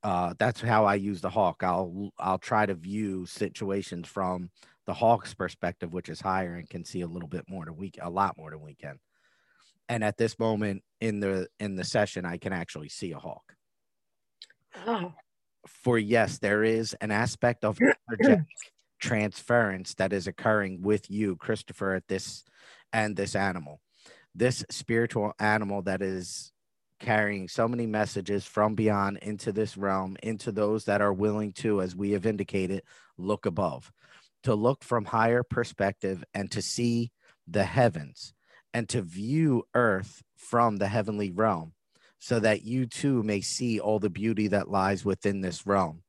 Uh, 0.02 0.34
that's 0.38 0.60
how 0.60 0.84
I 0.84 0.96
use 0.96 1.20
the 1.20 1.30
hawk. 1.30 1.62
I'll 1.62 2.10
I'll 2.18 2.38
try 2.38 2.66
to 2.66 2.74
view 2.74 3.26
situations 3.26 4.06
from 4.06 4.50
the 4.86 4.94
Hawks 4.94 5.34
perspective, 5.34 5.92
which 5.92 6.08
is 6.08 6.20
higher 6.20 6.56
and 6.56 6.68
can 6.68 6.84
see 6.84 7.00
a 7.00 7.06
little 7.06 7.28
bit 7.28 7.44
more 7.48 7.64
than 7.64 7.76
we 7.76 7.90
a 8.00 8.10
lot 8.10 8.36
more 8.36 8.50
than 8.50 8.60
we 8.60 8.74
can. 8.74 8.98
And 9.88 10.04
at 10.04 10.16
this 10.16 10.38
moment 10.38 10.82
in 11.00 11.20
the 11.20 11.48
in 11.58 11.76
the 11.76 11.84
session, 11.84 12.24
I 12.24 12.38
can 12.38 12.52
actually 12.52 12.88
see 12.88 13.12
a 13.12 13.18
hawk. 13.18 13.53
Oh, 14.86 15.12
For 15.66 15.98
yes, 15.98 16.38
there 16.38 16.62
is 16.62 16.94
an 17.00 17.10
aspect 17.10 17.64
of 17.64 17.78
transference 19.00 19.94
that 19.94 20.12
is 20.12 20.26
occurring 20.26 20.82
with 20.82 21.10
you, 21.10 21.36
Christopher, 21.36 21.94
at 21.94 22.06
this 22.06 22.44
and 22.92 23.16
this 23.16 23.34
animal. 23.34 23.80
This 24.34 24.62
spiritual 24.70 25.32
animal 25.38 25.80
that 25.82 26.02
is 26.02 26.52
carrying 27.00 27.48
so 27.48 27.66
many 27.66 27.86
messages 27.86 28.44
from 28.44 28.74
beyond 28.74 29.18
into 29.22 29.52
this 29.52 29.78
realm, 29.78 30.18
into 30.22 30.52
those 30.52 30.84
that 30.84 31.00
are 31.00 31.14
willing 31.14 31.52
to, 31.54 31.80
as 31.80 31.96
we 31.96 32.10
have 32.10 32.26
indicated, 32.26 32.82
look 33.16 33.46
above 33.46 33.90
to 34.44 34.54
look 34.54 34.84
from 34.84 35.06
higher 35.06 35.42
perspective 35.42 36.22
and 36.34 36.50
to 36.50 36.62
see 36.62 37.10
the 37.48 37.64
heavens 37.64 38.32
and 38.72 38.88
to 38.90 39.02
view 39.02 39.64
earth 39.74 40.22
from 40.36 40.76
the 40.76 40.88
heavenly 40.88 41.30
realm 41.30 41.72
so 42.24 42.40
that 42.40 42.64
you 42.64 42.86
too 42.86 43.22
may 43.22 43.42
see 43.42 43.78
all 43.78 43.98
the 43.98 44.08
beauty 44.08 44.48
that 44.48 44.70
lies 44.70 45.04
within 45.04 45.42
this 45.42 45.66
realm 45.66 46.02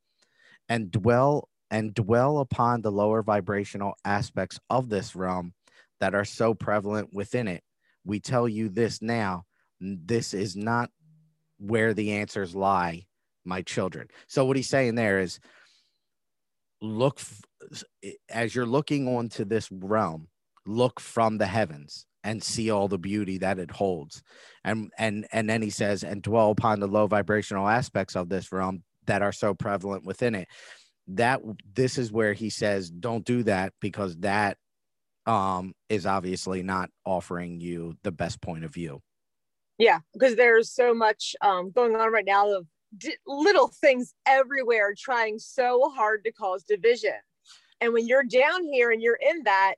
and 0.69 0.89
dwell 0.89 1.49
and 1.69 1.93
dwell 1.93 2.37
upon 2.37 2.81
the 2.81 2.91
lower 2.91 3.21
vibrational 3.21 3.95
aspects 4.05 4.57
of 4.69 4.87
this 4.87 5.13
realm 5.13 5.53
that 5.99 6.15
are 6.15 6.23
so 6.23 6.53
prevalent 6.53 7.13
within 7.13 7.49
it. 7.49 7.61
We 8.05 8.21
tell 8.21 8.47
you 8.47 8.69
this 8.69 9.01
now. 9.01 9.43
This 9.81 10.33
is 10.33 10.55
not 10.55 10.89
where 11.59 11.93
the 11.93 12.13
answers 12.13 12.55
lie 12.55 13.07
my 13.43 13.61
children. 13.61 14.07
So 14.27 14.45
what 14.45 14.55
he's 14.55 14.69
saying 14.69 14.95
there 14.95 15.19
is 15.19 15.41
look 16.81 17.19
as 18.29 18.55
you're 18.55 18.65
looking 18.65 19.05
onto 19.09 19.43
this 19.43 19.69
realm 19.69 20.29
look 20.65 21.01
from 21.01 21.39
the 21.39 21.47
heavens 21.47 22.05
and 22.25 22.43
see 22.43 22.71
all 22.71 22.89
the 22.89 22.97
beauty 22.97 23.37
that 23.37 23.59
it 23.59 23.71
holds. 23.71 24.21
And 24.65 24.91
and 24.97 25.27
and 25.31 25.49
then 25.49 25.61
he 25.61 25.69
says 25.69 26.03
and 26.03 26.21
dwell 26.21 26.51
upon 26.51 26.79
the 26.81 26.87
low 26.87 27.07
vibrational 27.07 27.67
aspects 27.67 28.15
of 28.15 28.27
this 28.27 28.51
realm 28.51 28.83
that 29.05 29.21
are 29.21 29.31
so 29.31 29.53
prevalent 29.53 30.05
within 30.05 30.35
it. 30.35 30.49
That 31.07 31.41
this 31.73 31.97
is 31.97 32.11
where 32.11 32.33
he 32.33 32.49
says 32.49 32.89
don't 32.89 33.23
do 33.23 33.43
that 33.43 33.73
because 33.79 34.17
that 34.17 34.57
um 35.27 35.73
is 35.87 36.05
obviously 36.05 36.63
not 36.63 36.89
offering 37.05 37.61
you 37.61 37.95
the 38.03 38.11
best 38.11 38.41
point 38.41 38.65
of 38.65 38.73
view. 38.73 39.01
Yeah, 39.77 39.99
because 40.13 40.35
there's 40.35 40.71
so 40.71 40.93
much 40.93 41.35
um, 41.41 41.71
going 41.71 41.95
on 41.95 42.11
right 42.11 42.25
now 42.25 42.49
of 42.49 42.65
di- 42.97 43.17
little 43.27 43.67
things 43.67 44.13
everywhere 44.25 44.95
trying 44.97 45.37
so 45.37 45.91
hard 45.95 46.23
to 46.23 46.31
cause 46.31 46.63
division. 46.63 47.11
And 47.81 47.91
when 47.93 48.07
you're 48.07 48.23
down 48.23 48.63
here 48.63 48.91
and 48.91 49.01
you're 49.01 49.19
in 49.21 49.43
that, 49.43 49.75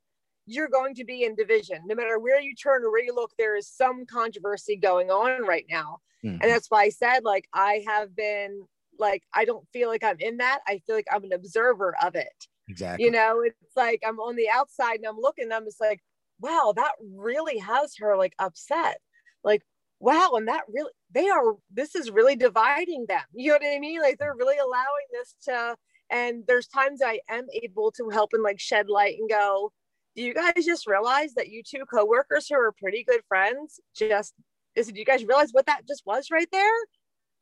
you're 0.48 0.70
going 0.70 0.96
to 0.96 1.06
be 1.06 1.24
in 1.24 1.36
division. 1.36 1.84
No 1.86 1.94
matter 1.96 2.18
where 2.20 2.42
you 2.42 2.56
turn 2.56 2.84
or 2.84 2.92
where 2.92 3.04
you 3.04 3.14
look, 3.14 3.34
there 3.38 3.56
is 3.56 3.68
some 3.68 4.06
controversy 4.08 4.76
going 4.78 5.12
on 5.12 5.44
right 5.44 5.66
now. 5.70 6.00
Mhm. 6.24 6.40
And 6.42 6.44
that's 6.44 6.72
why 6.72 6.84
I 6.84 6.90
said, 6.90 7.24
like, 7.24 7.48
I 7.54 7.84
have 7.86 8.16
been 8.16 8.68
like, 8.98 9.24
I 9.34 9.46
don't 9.46 9.68
feel 9.72 9.90
like 9.90 10.04
I'm 10.04 10.20
in 10.20 10.38
that. 10.38 10.62
I 10.68 10.80
feel 10.80 10.96
like 10.96 11.08
I'm 11.12 11.24
an 11.26 11.34
observer 11.34 11.96
of 12.02 12.16
it. 12.16 12.48
exactly 12.70 13.06
You 13.06 13.12
know, 13.12 13.42
it's 13.42 13.76
like 13.76 14.02
I'm 14.06 14.20
on 14.20 14.36
the 14.36 14.50
outside 14.50 14.96
and 14.96 15.06
I'm 15.06 15.20
looking, 15.20 15.46
and 15.46 15.54
I'm 15.54 15.66
just 15.66 15.80
like, 15.82 16.02
wow, 16.40 16.74
that 16.76 16.94
really 17.02 17.58
has 17.60 17.96
her 17.98 18.18
like 18.18 18.34
upset. 18.40 19.00
Like, 19.44 19.64
wow, 20.00 20.32
and 20.36 20.48
that 20.48 20.64
really, 20.70 20.92
they 21.12 21.30
are, 21.30 21.56
this 21.72 21.96
is 21.96 22.12
really 22.12 22.36
dividing 22.36 23.06
them. 23.08 23.24
You 23.34 23.50
know 23.52 23.60
what 23.62 23.76
I 23.76 23.80
mean? 23.80 24.02
Like, 24.02 24.18
they're 24.20 24.36
really 24.36 24.58
allowing 24.58 25.08
this 25.12 25.36
to, 25.44 25.78
and 26.10 26.46
there's 26.48 26.68
times 26.68 27.02
I 27.04 27.20
am 27.30 27.48
able 27.64 27.92
to 27.94 28.10
help 28.10 28.32
and 28.34 28.44
like 28.44 28.60
shed 28.60 28.90
light 28.90 29.18
and 29.20 29.30
go, 29.30 29.72
do 30.18 30.24
you 30.24 30.34
guys 30.34 30.66
just 30.66 30.88
realize 30.88 31.36
that 31.36 31.50
you 31.50 31.62
two 31.64 31.86
coworkers 31.86 32.48
who 32.50 32.56
are 32.56 32.72
pretty 32.72 33.04
good 33.04 33.22
friends 33.28 33.80
just, 33.96 34.34
is, 34.76 34.88
do 34.88 35.00
you 35.00 35.06
guys 35.06 35.24
realize 35.24 35.52
what 35.52 35.68
that 35.68 35.88
just 35.88 36.02
was 36.08 36.28
right 36.32 36.50
there? 36.52 36.74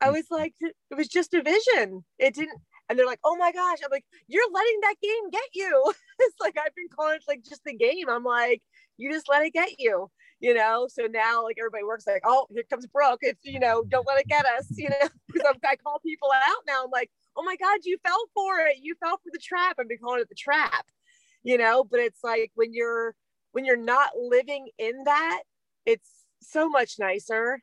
I 0.01 0.11
was 0.11 0.23
mm-hmm. 0.25 0.35
like, 0.35 0.53
it 0.61 0.75
was 0.95 1.07
just 1.07 1.33
a 1.33 1.41
vision. 1.41 2.03
It 2.19 2.35
didn't, 2.35 2.59
and 2.89 2.99
they're 2.99 3.05
like, 3.05 3.21
oh 3.23 3.37
my 3.37 3.51
gosh. 3.51 3.79
I'm 3.83 3.91
like, 3.91 4.05
you're 4.27 4.51
letting 4.53 4.79
that 4.81 4.95
game 5.01 5.29
get 5.31 5.49
you. 5.53 5.93
it's 6.19 6.35
like 6.41 6.57
I've 6.57 6.75
been 6.75 6.89
calling 6.93 7.15
it 7.15 7.23
like 7.27 7.43
just 7.43 7.63
the 7.63 7.73
game. 7.73 8.09
I'm 8.09 8.23
like, 8.23 8.61
you 8.97 9.11
just 9.11 9.29
let 9.29 9.43
it 9.43 9.53
get 9.53 9.79
you, 9.79 10.09
you 10.39 10.53
know. 10.53 10.87
So 10.91 11.03
now 11.03 11.43
like 11.43 11.57
everybody 11.59 11.83
works 11.83 12.05
like, 12.05 12.23
oh, 12.25 12.45
here 12.51 12.63
comes 12.69 12.87
Brooke. 12.87 13.19
It's 13.21 13.39
you 13.43 13.59
know, 13.59 13.83
don't 13.87 14.07
let 14.07 14.19
it 14.19 14.27
get 14.27 14.45
us, 14.45 14.67
you 14.75 14.89
know. 14.89 15.07
Because 15.31 15.55
I 15.67 15.75
call 15.77 15.99
people 15.99 16.29
out 16.33 16.63
now. 16.67 16.83
I'm 16.83 16.91
like, 16.91 17.09
oh 17.35 17.43
my 17.43 17.55
God, 17.55 17.79
you 17.83 17.97
fell 18.05 18.25
for 18.33 18.59
it. 18.59 18.77
You 18.81 18.95
fell 19.03 19.17
for 19.17 19.31
the 19.31 19.39
trap. 19.41 19.77
I've 19.79 19.89
been 19.89 19.97
calling 19.97 20.21
it 20.21 20.29
the 20.29 20.35
trap, 20.35 20.85
you 21.45 21.59
know, 21.59 21.83
but 21.83 21.99
it's 21.99 22.23
like 22.23 22.51
when 22.55 22.73
you're, 22.73 23.13
when 23.51 23.65
you're 23.65 23.77
not 23.77 24.09
living 24.19 24.67
in 24.79 25.03
that, 25.05 25.43
it's 25.85 26.09
so 26.41 26.67
much 26.67 26.95
nicer. 26.97 27.61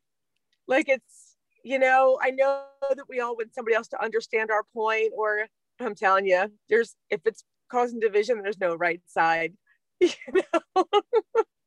Like 0.68 0.88
it's, 0.88 1.34
you 1.64 1.80
know, 1.80 2.16
I 2.22 2.30
know 2.30 2.62
that 2.88 3.08
we 3.08 3.18
all 3.18 3.34
want 3.34 3.54
somebody 3.54 3.74
else 3.74 3.88
to 3.88 4.02
understand 4.02 4.52
our 4.52 4.62
point, 4.72 5.12
or 5.16 5.46
I'm 5.80 5.96
telling 5.96 6.26
you, 6.26 6.50
there's, 6.70 6.94
if 7.10 7.20
it's 7.24 7.42
causing 7.70 7.98
division, 7.98 8.40
there's 8.40 8.60
no 8.60 8.74
right 8.74 9.02
side. 9.06 9.54
You 10.00 10.42
know? 10.76 10.84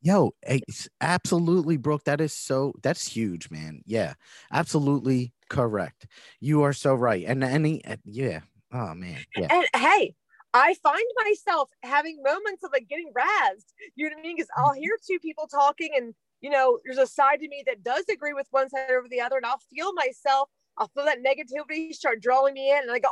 Yo, 0.01 0.31
it's 0.43 0.87
absolutely, 1.01 1.77
Brooke. 1.77 2.03
That 2.03 2.21
is 2.21 2.31
so. 2.31 2.73
That's 2.83 3.07
huge, 3.07 3.49
man. 3.49 3.81
Yeah, 3.85 4.13
absolutely 4.51 5.33
correct. 5.49 6.05
You 6.39 6.61
are 6.61 6.73
so 6.73 6.93
right. 6.93 7.25
And 7.25 7.43
any, 7.43 7.81
yeah. 8.03 8.41
Oh 8.71 8.93
man. 8.93 9.17
Yeah. 9.35 9.47
And 9.49 9.65
hey, 9.75 10.13
I 10.55 10.73
find 10.81 11.03
myself 11.23 11.69
having 11.83 12.23
moments 12.23 12.63
of 12.63 12.71
like 12.71 12.87
getting 12.87 13.11
razzed. 13.15 13.73
You 13.95 14.09
know 14.09 14.15
what 14.15 14.19
I 14.19 14.23
mean? 14.23 14.35
Because 14.37 14.49
I'll 14.55 14.71
mm-hmm. 14.71 14.79
hear 14.79 14.97
two 15.05 15.19
people 15.19 15.47
talking, 15.47 15.91
and 15.95 16.13
you 16.41 16.49
know, 16.49 16.79
there's 16.85 16.97
a 16.97 17.07
side 17.07 17.39
to 17.41 17.47
me 17.47 17.63
that 17.67 17.83
does 17.83 18.05
agree 18.11 18.33
with 18.33 18.47
one 18.51 18.69
side 18.69 18.89
over 18.89 19.07
the 19.09 19.21
other, 19.21 19.37
and 19.37 19.45
I'll 19.45 19.61
feel 19.73 19.93
myself. 19.93 20.49
I'll 20.77 20.91
feel 20.95 21.05
that 21.05 21.19
negativity 21.23 21.93
start 21.93 22.21
drawing 22.21 22.53
me 22.53 22.71
in, 22.71 22.83
and 22.83 22.91
I 22.91 22.99
go, 22.99 23.09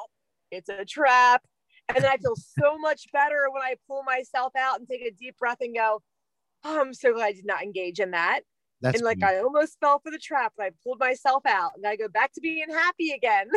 "It's 0.52 0.70
a 0.70 0.86
trap." 0.86 1.44
And 1.90 1.98
then 1.98 2.10
I 2.10 2.16
feel 2.16 2.36
so 2.36 2.78
much 2.78 3.08
better 3.12 3.48
when 3.52 3.62
I 3.62 3.76
pull 3.90 4.04
myself 4.04 4.54
out 4.58 4.80
and 4.80 4.88
take 4.88 5.02
a 5.02 5.12
deep 5.12 5.38
breath 5.38 5.58
and 5.60 5.76
go, 5.76 6.02
oh, 6.64 6.82
I'm 6.82 6.94
so 6.94 7.14
glad 7.14 7.26
I 7.26 7.32
did 7.34 7.46
not 7.46 7.62
engage 7.62 8.00
in 8.00 8.12
that. 8.12 8.42
That's 8.82 8.98
and 8.98 9.06
like 9.06 9.24
I 9.24 9.40
almost 9.40 9.78
fell 9.80 10.00
for 10.00 10.12
the 10.12 10.18
trap, 10.18 10.54
but 10.58 10.66
I 10.68 10.70
pulled 10.84 11.00
myself 11.00 11.46
out 11.46 11.72
and 11.76 11.86
I 11.86 11.96
go 11.96 12.08
back 12.08 12.34
to 12.34 12.42
being 12.42 12.70
happy 12.70 13.12
again. 13.12 13.50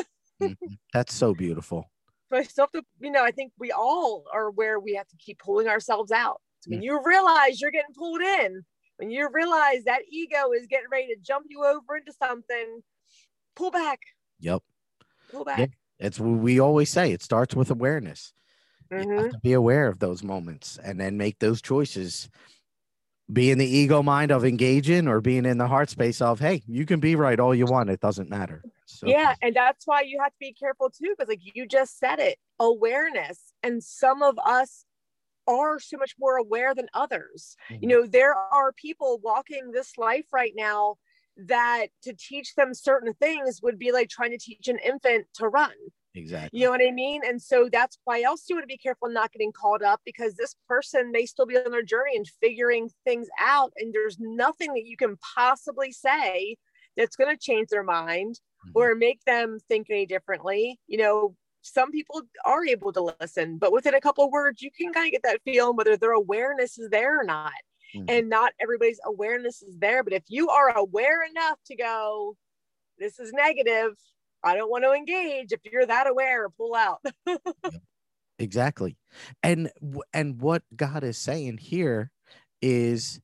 mm-hmm. 0.43 0.75
That's 0.93 1.15
so 1.15 1.35
beautiful. 1.35 1.91
But 2.31 2.41
I 2.41 2.43
still 2.43 2.65
have 2.65 2.73
to, 2.73 2.83
you 3.01 3.11
know, 3.11 3.25
I 3.25 3.31
think 3.31 3.53
we 3.59 3.71
all 3.73 4.25
are 4.33 4.51
where 4.51 4.81
we 4.81 4.95
have 4.95 5.09
to 5.09 5.17
keep 5.17 5.39
pulling 5.39 5.69
ourselves 5.69 6.11
out. 6.11 6.41
So 6.61 6.71
when 6.71 6.81
mm-hmm. 6.81 6.85
you 6.85 7.01
realize 7.05 7.61
you're 7.61 7.71
getting 7.71 7.95
pulled 7.95 8.21
in, 8.21 8.65
when 8.97 9.11
you 9.11 9.29
realize 9.33 9.85
that 9.85 10.03
ego 10.11 10.53
is 10.53 10.67
getting 10.67 10.89
ready 10.91 11.09
to 11.09 11.21
jump 11.21 11.47
you 11.49 11.65
over 11.65 11.97
into 11.97 12.13
something, 12.13 12.83
pull 13.55 13.71
back. 13.71 14.01
Yep. 14.41 14.63
Pull 15.31 15.45
back. 15.45 15.59
Yeah. 15.59 15.67
It's 15.99 16.19
what 16.19 16.39
we 16.39 16.61
always 16.61 16.91
say. 16.91 17.13
It 17.13 17.23
starts 17.23 17.55
with 17.55 17.71
awareness. 17.71 18.33
Mm-hmm. 18.91 19.03
You 19.03 19.17
have 19.17 19.25
mm-hmm. 19.27 19.33
to 19.33 19.41
be 19.41 19.53
aware 19.53 19.89
of 19.89 19.99
those 19.99 20.23
moments 20.23 20.79
and 20.83 20.99
then 20.99 21.17
make 21.17 21.39
those 21.39 21.63
choices 21.63 22.29
be 23.33 23.51
in 23.51 23.59
the 23.59 23.67
ego 23.67 24.03
mind 24.03 24.31
of 24.31 24.45
engaging 24.45 25.09
or 25.09 25.21
being 25.21 25.45
in 25.45 25.59
the 25.59 25.67
heart 25.67 25.91
space 25.91 26.21
of 26.21 26.39
hey 26.39 26.63
you 26.69 26.87
can 26.87 27.01
be 27.01 27.17
right 27.17 27.41
all 27.41 27.55
you 27.55 27.67
want 27.67 27.91
it 27.91 28.01
doesn't 28.01 28.31
matter 28.31 28.63
so. 28.87 29.07
yeah 29.07 29.35
and 29.43 29.55
that's 29.55 29.87
why 29.87 30.01
you 30.01 30.19
have 30.21 30.33
to 30.33 30.39
be 30.41 30.53
careful 30.53 30.91
too 30.91 31.15
because 31.17 31.29
like 31.29 31.41
you 31.43 31.67
just 31.67 31.99
said 31.99 32.19
it 32.19 32.39
awareness 32.59 33.53
and 33.63 33.83
some 33.83 34.23
of 34.23 34.39
us 34.45 34.85
are 35.47 35.79
so 35.79 35.97
much 35.97 36.15
more 36.19 36.37
aware 36.37 36.75
than 36.75 36.87
others 36.95 37.57
mm-hmm. 37.71 37.83
you 37.83 37.89
know 37.89 38.07
there 38.07 38.35
are 38.35 38.73
people 38.73 39.21
walking 39.23 39.71
this 39.73 39.99
life 39.99 40.27
right 40.33 40.53
now 40.57 40.97
that 41.37 41.89
to 42.03 42.15
teach 42.15 42.55
them 42.55 42.73
certain 42.73 43.13
things 43.15 43.61
would 43.63 43.79
be 43.79 43.93
like 43.93 44.09
trying 44.09 44.31
to 44.31 44.39
teach 44.39 44.69
an 44.69 44.79
infant 44.79 45.27
to 45.35 45.49
run 45.49 45.73
Exactly. 46.17 46.59
You 46.59 46.67
know 46.67 46.71
what 46.71 46.81
I 46.87 46.91
mean? 46.91 47.21
And 47.27 47.41
so 47.41 47.69
that's 47.71 47.99
why 48.05 48.23
else 48.23 48.45
you 48.49 48.57
want 48.57 48.65
to 48.65 48.69
be 48.69 48.79
careful 48.79 49.09
not 49.09 49.33
getting 49.33 49.53
called 49.53 49.83
up 49.83 50.01
because 50.05 50.35
this 50.35 50.57
person 50.67 51.13
may 51.13 51.27
still 51.27 51.47
be 51.47 51.57
on 51.57 51.71
their 51.71 51.83
journey 51.83 52.17
and 52.17 52.27
figuring 52.41 52.91
things 53.05 53.29
out. 53.41 53.73
And 53.77 53.93
there's 53.93 54.17
nothing 54.19 54.73
that 54.73 54.87
you 54.87 54.97
can 54.97 55.17
possibly 55.35 55.93
say 55.93 56.57
that's 56.97 57.17
going 57.17 57.35
to 57.35 57.41
change 57.41 57.69
their 57.69 57.83
mind 57.83 58.41
mm-hmm. 58.67 58.73
or 58.75 58.95
make 58.95 59.25
them 59.25 59.59
think 59.69 59.89
any 59.91 60.07
differently. 60.07 60.79
You 60.87 60.99
know, 60.99 61.37
some 61.63 61.91
people 61.91 62.23
are 62.45 62.65
able 62.65 62.93
to 62.93 63.15
listen, 63.21 63.59
but 63.59 63.73
within 63.73 63.95
a 63.95 64.01
couple 64.01 64.25
of 64.25 64.31
words, 64.31 64.63
you 64.63 64.71
can 64.71 64.93
kind 64.93 65.07
of 65.07 65.13
get 65.13 65.23
that 65.25 65.41
feeling 65.45 65.77
whether 65.77 65.97
their 65.97 66.13
awareness 66.13 66.79
is 66.79 66.91
there 66.91 67.21
or 67.21 67.25
not. 67.25 67.53
Mm-hmm. 67.95 68.05
And 68.09 68.29
not 68.29 68.53
everybody's 68.61 69.01
awareness 69.05 69.63
is 69.63 69.79
there. 69.79 70.03
But 70.03 70.13
if 70.13 70.25
you 70.29 70.49
are 70.49 70.77
aware 70.77 71.25
enough 71.25 71.59
to 71.67 71.77
go, 71.77 72.37
this 72.99 73.19
is 73.19 73.33
negative, 73.33 73.93
I 74.43 74.55
don't 74.55 74.71
want 74.71 74.85
to 74.85 74.93
engage. 74.93 75.53
If 75.53 75.61
you're 75.65 75.87
that 75.87 76.07
aware, 76.07 76.49
pull 76.51 76.75
out. 76.75 77.05
exactly. 78.39 78.97
And 79.43 79.71
and 80.13 80.41
what 80.41 80.63
God 80.75 81.05
is 81.05 81.19
saying 81.19 81.59
here 81.59 82.11
is 82.63 83.21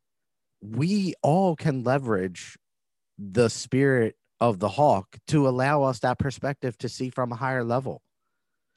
we 0.61 1.15
all 1.23 1.57
can 1.57 1.83
leverage 1.83 2.57
the 3.31 3.49
spirit 3.49 4.17
of 4.41 4.59
the 4.59 4.69
hawk 4.69 5.17
to 5.29 5.49
allow 5.49 5.85
us 5.85 6.01
that 6.01 6.19
perspective 6.19 6.77
to 6.79 6.89
see 6.89 7.11
from 7.11 7.31
a 7.31 7.37
higher 7.37 7.63
level. 7.63 8.03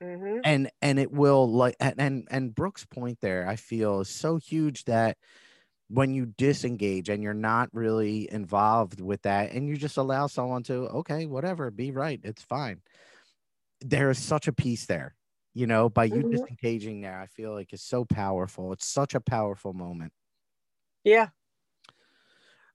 Mm-hmm. 0.04 0.42
And 0.44 0.70
and 0.82 1.00
it 1.00 1.12
will 1.12 1.50
like 1.50 1.76
and, 1.80 1.96
and 1.98 2.28
and 2.30 2.54
Brooke's 2.54 2.86
point 2.86 3.20
there, 3.22 3.48
I 3.48 3.56
feel 3.56 4.02
is 4.02 4.10
so 4.10 4.38
huge 4.38 4.84
that 4.86 5.18
when 5.88 6.14
you 6.14 6.26
disengage 6.26 7.10
and 7.10 7.22
you're 7.24 7.34
not 7.34 7.70
really 7.72 8.32
involved 8.32 9.02
with 9.02 9.22
that 9.24 9.52
and 9.52 9.68
you 9.68 9.78
just 9.78 9.98
allow 9.98 10.28
someone 10.28 10.64
to 10.64 10.88
okay 10.88 11.26
whatever 11.26 11.70
be 11.70 11.92
right 11.92 12.20
it's 12.24 12.42
fine 12.44 12.82
there 13.82 14.10
is 14.10 14.18
such 14.18 14.48
a 14.48 14.54
peace 14.54 14.86
there 14.86 15.14
you 15.54 15.68
know 15.68 15.88
by 15.90 16.06
you 16.06 16.16
mm-hmm. 16.16 16.32
disengaging 16.32 17.02
there 17.02 17.20
i 17.20 17.28
feel 17.28 17.54
like 17.54 17.72
it's 17.72 17.84
so 17.84 18.04
powerful 18.04 18.74
it's 18.74 18.88
such 18.88 19.14
a 19.14 19.22
powerful 19.22 19.74
moment 19.74 20.12
yeah 21.04 21.28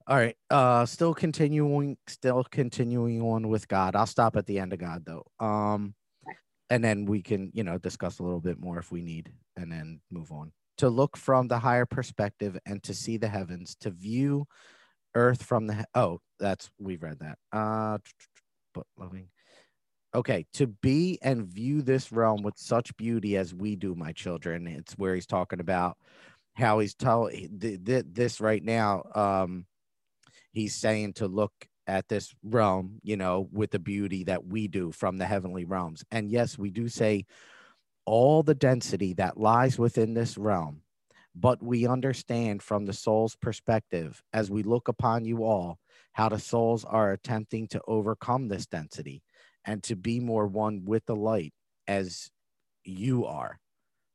all 0.06 0.16
right 0.16 0.36
uh 0.50 0.84
still 0.86 1.14
continuing 1.14 1.96
still 2.06 2.44
continuing 2.50 3.20
on 3.20 3.48
with 3.48 3.68
god 3.68 3.94
i'll 3.94 4.06
stop 4.06 4.36
at 4.36 4.46
the 4.46 4.58
end 4.58 4.72
of 4.72 4.78
god 4.78 5.04
though 5.04 5.24
um 5.44 5.94
and 6.70 6.82
then 6.82 7.04
we 7.04 7.22
can 7.22 7.50
you 7.54 7.64
know 7.64 7.78
discuss 7.78 8.18
a 8.18 8.22
little 8.22 8.40
bit 8.40 8.58
more 8.58 8.78
if 8.78 8.90
we 8.90 9.02
need 9.02 9.32
and 9.56 9.70
then 9.70 10.00
move 10.10 10.32
on 10.32 10.52
to 10.80 10.88
look 10.88 11.14
from 11.14 11.46
the 11.46 11.58
higher 11.58 11.84
perspective 11.84 12.58
and 12.64 12.82
to 12.82 12.94
see 12.94 13.18
the 13.18 13.28
heavens, 13.28 13.76
to 13.80 13.90
view 13.90 14.46
earth 15.14 15.42
from 15.42 15.66
the 15.66 15.84
oh, 15.94 16.20
that's 16.38 16.70
we've 16.78 17.02
read 17.02 17.18
that. 17.20 17.36
Uh 17.52 17.98
but 18.72 18.86
loving. 18.96 19.28
Okay, 20.14 20.46
to 20.54 20.68
be 20.68 21.18
and 21.20 21.46
view 21.46 21.82
this 21.82 22.10
realm 22.10 22.42
with 22.42 22.54
such 22.56 22.96
beauty 22.96 23.36
as 23.36 23.54
we 23.54 23.76
do, 23.76 23.94
my 23.94 24.12
children. 24.12 24.66
It's 24.66 24.94
where 24.94 25.14
he's 25.14 25.26
talking 25.26 25.60
about 25.60 25.98
how 26.54 26.78
he's 26.78 26.94
telling 26.94 27.50
this 27.52 28.40
right 28.40 28.64
now. 28.64 29.02
Um, 29.14 29.66
he's 30.52 30.74
saying 30.74 31.14
to 31.14 31.26
look 31.26 31.52
at 31.86 32.08
this 32.08 32.34
realm, 32.42 33.00
you 33.02 33.16
know, 33.16 33.48
with 33.52 33.70
the 33.70 33.78
beauty 33.78 34.24
that 34.24 34.46
we 34.46 34.68
do 34.68 34.92
from 34.92 35.18
the 35.18 35.26
heavenly 35.26 35.64
realms. 35.64 36.04
And 36.10 36.30
yes, 36.30 36.56
we 36.58 36.70
do 36.70 36.88
say 36.88 37.26
all 38.04 38.42
the 38.42 38.54
density 38.54 39.14
that 39.14 39.38
lies 39.38 39.78
within 39.78 40.14
this 40.14 40.38
realm, 40.38 40.82
but 41.34 41.62
we 41.62 41.86
understand 41.86 42.62
from 42.62 42.86
the 42.86 42.92
soul's 42.92 43.36
perspective 43.36 44.22
as 44.32 44.50
we 44.50 44.62
look 44.62 44.88
upon 44.88 45.24
you 45.24 45.44
all 45.44 45.78
how 46.12 46.28
the 46.28 46.38
souls 46.38 46.84
are 46.84 47.12
attempting 47.12 47.68
to 47.68 47.80
overcome 47.86 48.48
this 48.48 48.66
density 48.66 49.22
and 49.64 49.82
to 49.82 49.96
be 49.96 50.20
more 50.20 50.46
one 50.46 50.84
with 50.84 51.04
the 51.06 51.16
light 51.16 51.52
as 51.86 52.30
you 52.84 53.26
are 53.26 53.58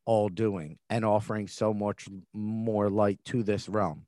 all 0.06 0.30
doing 0.30 0.78
and 0.89 1.04
offering 1.04 1.48
so 1.48 1.74
much 1.74 2.08
more 2.34 2.89
light 2.89 3.19
to 3.26 3.43
this 3.43 3.67
realm. 3.67 4.06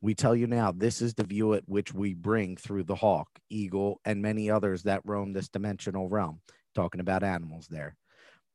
We 0.00 0.14
tell 0.14 0.34
you 0.34 0.46
now, 0.46 0.72
this 0.72 1.02
is 1.02 1.14
the 1.14 1.24
view 1.24 1.54
at 1.54 1.68
which 1.68 1.92
we 1.94 2.14
bring 2.14 2.56
through 2.56 2.84
the 2.84 2.94
hawk, 2.94 3.28
eagle, 3.50 4.00
and 4.04 4.22
many 4.22 4.50
others 4.50 4.82
that 4.84 5.02
roam 5.04 5.32
this 5.32 5.48
dimensional 5.48 6.08
realm. 6.08 6.40
Talking 6.74 7.00
about 7.00 7.22
animals 7.22 7.68
there. 7.68 7.96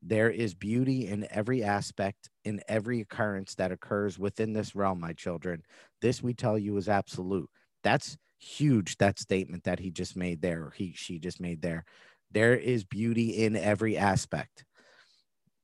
There 0.01 0.29
is 0.29 0.53
beauty 0.53 1.08
in 1.08 1.27
every 1.29 1.63
aspect, 1.63 2.29
in 2.45 2.62
every 2.67 3.01
occurrence 3.01 3.55
that 3.55 3.71
occurs 3.71 4.17
within 4.17 4.53
this 4.53 4.75
realm, 4.75 4.99
my 4.99 5.13
children. 5.13 5.63
This 6.01 6.23
we 6.23 6.34
tell 6.34 6.58
you 6.58 6.77
is 6.77 6.88
absolute. 6.88 7.49
That's 7.84 8.17
huge, 8.39 8.97
that 8.97 9.19
statement 9.19 9.65
that 9.65 9.79
he 9.79 9.91
just 9.91 10.15
made 10.15 10.41
there, 10.41 10.63
or 10.63 10.71
he, 10.71 10.93
she 10.95 11.19
just 11.19 11.41
made 11.41 11.62
there. 11.62 11.84
There 12.32 12.55
is 12.55 12.84
beauty 12.84 13.43
in 13.43 13.55
every 13.55 13.97
aspect. 13.97 14.63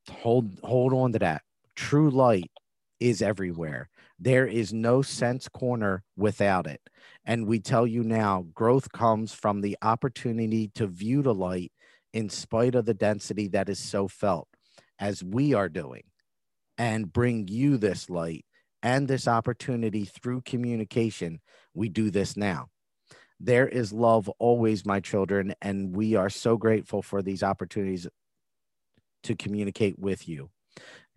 Hold, 0.09 0.59
hold 0.63 0.93
on 0.93 1.13
to 1.13 1.19
that. 1.19 1.41
True 1.75 2.09
light 2.09 2.51
is 2.99 3.21
everywhere. 3.21 3.89
There 4.19 4.47
is 4.47 4.73
no 4.73 5.01
sense 5.01 5.49
corner 5.49 6.03
without 6.15 6.67
it. 6.67 6.81
And 7.25 7.47
we 7.47 7.59
tell 7.59 7.85
you 7.85 8.03
now, 8.03 8.47
growth 8.53 8.91
comes 8.91 9.33
from 9.33 9.61
the 9.61 9.77
opportunity 9.81 10.69
to 10.75 10.87
view 10.87 11.21
the 11.21 11.33
light 11.33 11.71
in 12.13 12.29
spite 12.29 12.75
of 12.75 12.85
the 12.85 12.93
density 12.93 13.47
that 13.49 13.67
is 13.67 13.79
so 13.79 14.07
felt, 14.07 14.47
as 14.99 15.23
we 15.23 15.53
are 15.53 15.67
doing, 15.67 16.03
and 16.77 17.11
bring 17.11 17.47
you 17.47 17.77
this 17.77 18.09
light 18.09 18.45
and 18.81 19.07
this 19.07 19.27
opportunity 19.27 20.05
through 20.05 20.41
communication. 20.41 21.41
We 21.73 21.89
do 21.89 22.09
this 22.09 22.37
now. 22.37 22.67
There 23.39 23.67
is 23.67 23.91
love 23.91 24.29
always, 24.39 24.85
my 24.85 25.01
children, 25.01 25.55
and 25.61 25.93
we 25.93 26.15
are 26.15 26.29
so 26.29 26.55
grateful 26.55 27.01
for 27.01 27.21
these 27.21 27.43
opportunities 27.43 28.07
to 29.23 29.35
communicate 29.35 29.99
with 29.99 30.29
you. 30.29 30.51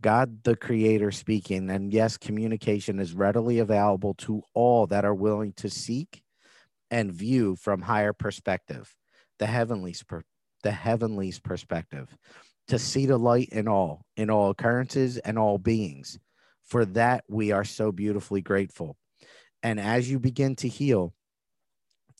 God, 0.00 0.44
the 0.44 0.54
Creator, 0.56 1.10
speaking, 1.10 1.70
and 1.70 1.92
yes, 1.92 2.16
communication 2.16 3.00
is 3.00 3.14
readily 3.14 3.58
available 3.58 4.14
to 4.14 4.42
all 4.54 4.86
that 4.86 5.04
are 5.04 5.14
willing 5.14 5.52
to 5.54 5.68
seek 5.68 6.22
and 6.90 7.12
view 7.12 7.56
from 7.56 7.82
higher 7.82 8.12
perspective, 8.12 8.94
the 9.38 9.46
heavenly 9.46 9.94
the 10.62 10.70
heavenly's 10.70 11.38
perspective, 11.38 12.16
to 12.68 12.78
see 12.78 13.06
the 13.06 13.18
light 13.18 13.48
in 13.50 13.68
all, 13.68 14.04
in 14.16 14.30
all 14.30 14.50
occurrences 14.50 15.18
and 15.18 15.38
all 15.38 15.58
beings. 15.58 16.18
For 16.64 16.84
that, 16.84 17.24
we 17.28 17.52
are 17.52 17.64
so 17.64 17.92
beautifully 17.92 18.42
grateful. 18.42 18.96
And 19.62 19.80
as 19.80 20.10
you 20.10 20.18
begin 20.18 20.54
to 20.56 20.68
heal 20.68 21.14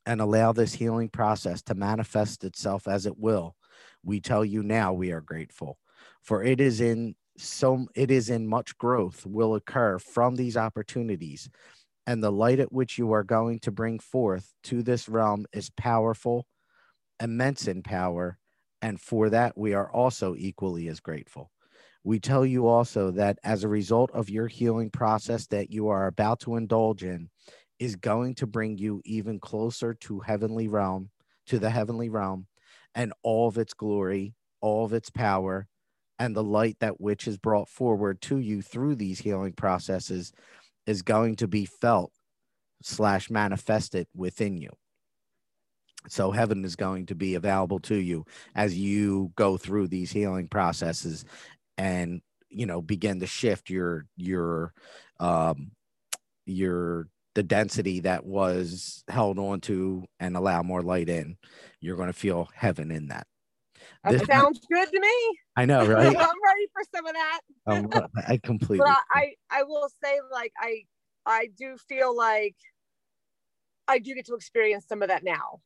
and 0.07 0.21
allow 0.21 0.53
this 0.53 0.75
healing 0.75 1.09
process 1.09 1.63
to 1.63 1.75
manifest 1.75 2.45
itself 2.45 2.89
as 2.89 3.07
it 3.07 3.19
will, 3.19 3.55
we 4.03 4.21
tell 4.21 4.45
you 4.45 4.63
now 4.63 4.93
we 4.93 5.13
are 5.13 5.21
grateful. 5.21 5.79
For 6.23 6.43
it 6.43 6.61
is 6.61 6.81
in 6.81 7.15
so 7.41 7.87
it 7.95 8.11
is 8.11 8.31
in 8.31 8.47
much 8.47 8.77
growth 8.79 9.25
will 9.27 9.55
occur 9.55 9.99
from 9.99 10.35
these 10.35 10.57
opportunities 10.57 11.49
and 12.07 12.23
the 12.23 12.33
light 12.33 12.59
at 12.59 12.73
which 12.73 12.99
you 12.99 13.13
are 13.13 13.23
going 13.23 13.59
to 13.61 13.71
bring 13.71 13.99
forth 13.99 14.53
to 14.63 14.83
this 14.83 15.09
realm 15.09 15.47
is 15.53 15.71
powerful 15.77 16.47
immense 17.21 17.69
in 17.69 17.83
power 17.83 18.39
and 18.83 19.01
for 19.01 19.31
that 19.31 19.57
we 19.57 19.75
are 19.75 19.91
also 19.91 20.35
equally 20.37 20.89
as 20.89 21.01
grateful. 21.01 21.51
We 22.05 22.21
tell 22.21 22.47
you 22.47 22.67
also 22.67 23.11
that 23.13 23.39
as 23.43 23.65
a 23.65 23.69
result 23.69 24.11
of 24.13 24.31
your 24.31 24.47
healing 24.47 24.91
process 24.91 25.47
that 25.49 25.71
you 25.71 25.89
are 25.89 26.07
about 26.07 26.41
to 26.41 26.57
indulge 26.57 27.03
in 27.03 27.29
is 27.79 27.97
going 27.97 28.37
to 28.37 28.47
bring 28.47 28.79
you 28.79 29.03
even 29.05 29.39
closer 29.39 29.95
to 29.95 30.21
heavenly 30.21 30.69
realm 30.69 31.11
to 31.47 31.59
the 31.59 31.71
heavenly 31.71 32.09
realm 32.09 32.47
and 32.95 33.13
all 33.23 33.49
of 33.49 33.59
its 33.59 33.75
glory 33.75 34.35
all 34.61 34.85
of 34.85 34.93
its 34.93 35.11
power 35.11 35.67
and 36.19 36.35
the 36.35 36.43
light 36.43 36.77
that 36.81 37.01
which 37.01 37.27
is 37.27 37.39
brought 37.39 37.69
forward 37.69 38.21
to 38.23 38.39
you 38.39 38.63
through 38.63 38.97
these 38.97 39.21
healing 39.21 39.53
processes 39.53 40.33
is 40.87 41.03
going 41.03 41.37
to 41.37 41.47
be 41.47 41.65
felt 41.65 42.13
slash 42.83 43.31
manifested 43.31 44.07
within 44.15 44.57
you. 44.57 44.71
So 46.09 46.31
heaven 46.31 46.65
is 46.65 46.77
going 46.77 47.07
to 47.07 47.15
be 47.15 47.35
available 47.35 47.81
to 47.81 47.97
you 47.97 48.25
as 48.55 48.77
you 48.77 49.33
go 49.37 49.57
through 49.57 49.89
these 49.89 50.11
healing 50.11 50.49
processes 50.49 51.25
and 51.77 52.23
you 52.49 52.67
know 52.67 52.81
begin 52.81 53.21
to 53.21 53.27
shift 53.27 53.69
your 53.69 54.07
your 54.17 54.73
um 55.21 55.73
your 56.47 57.09
the 57.35 57.43
density 57.43 58.01
that 58.01 58.25
was 58.25 59.05
held 59.09 59.39
on 59.39 59.61
to 59.61 60.05
and 60.19 60.37
allow 60.37 60.63
more 60.63 60.83
light 60.83 61.09
in. 61.09 61.37
You're 61.81 61.97
going 61.97 62.09
to 62.09 62.13
feel 62.13 62.49
heaven 62.55 62.91
in 62.91 63.09
that 63.09 63.19
that 63.19 63.27
this 64.05 64.27
sounds 64.27 64.61
good 64.71 64.91
to 64.91 65.01
me. 65.01 65.39
I 65.57 65.65
know, 65.65 65.87
right? 65.87 66.07
I'm 66.07 66.15
ready 66.15 66.67
for 66.73 66.83
some 66.95 67.07
of 67.07 67.15
that. 67.15 67.41
um, 67.67 68.09
I 68.27 68.39
completely. 68.43 68.79
But 68.79 68.99
I, 69.11 69.35
I 69.51 69.63
will 69.65 69.89
say, 70.03 70.21
like, 70.31 70.53
I, 70.61 70.85
I 71.27 71.49
do 71.57 71.77
feel 71.89 72.17
like 72.17 72.57
I 73.87 73.99
do 73.99 74.15
get 74.15 74.27
to 74.27 74.35
experience 74.35 74.87
some 74.87 75.03
of 75.03 75.09
that 75.09 75.25
now. 75.25 75.61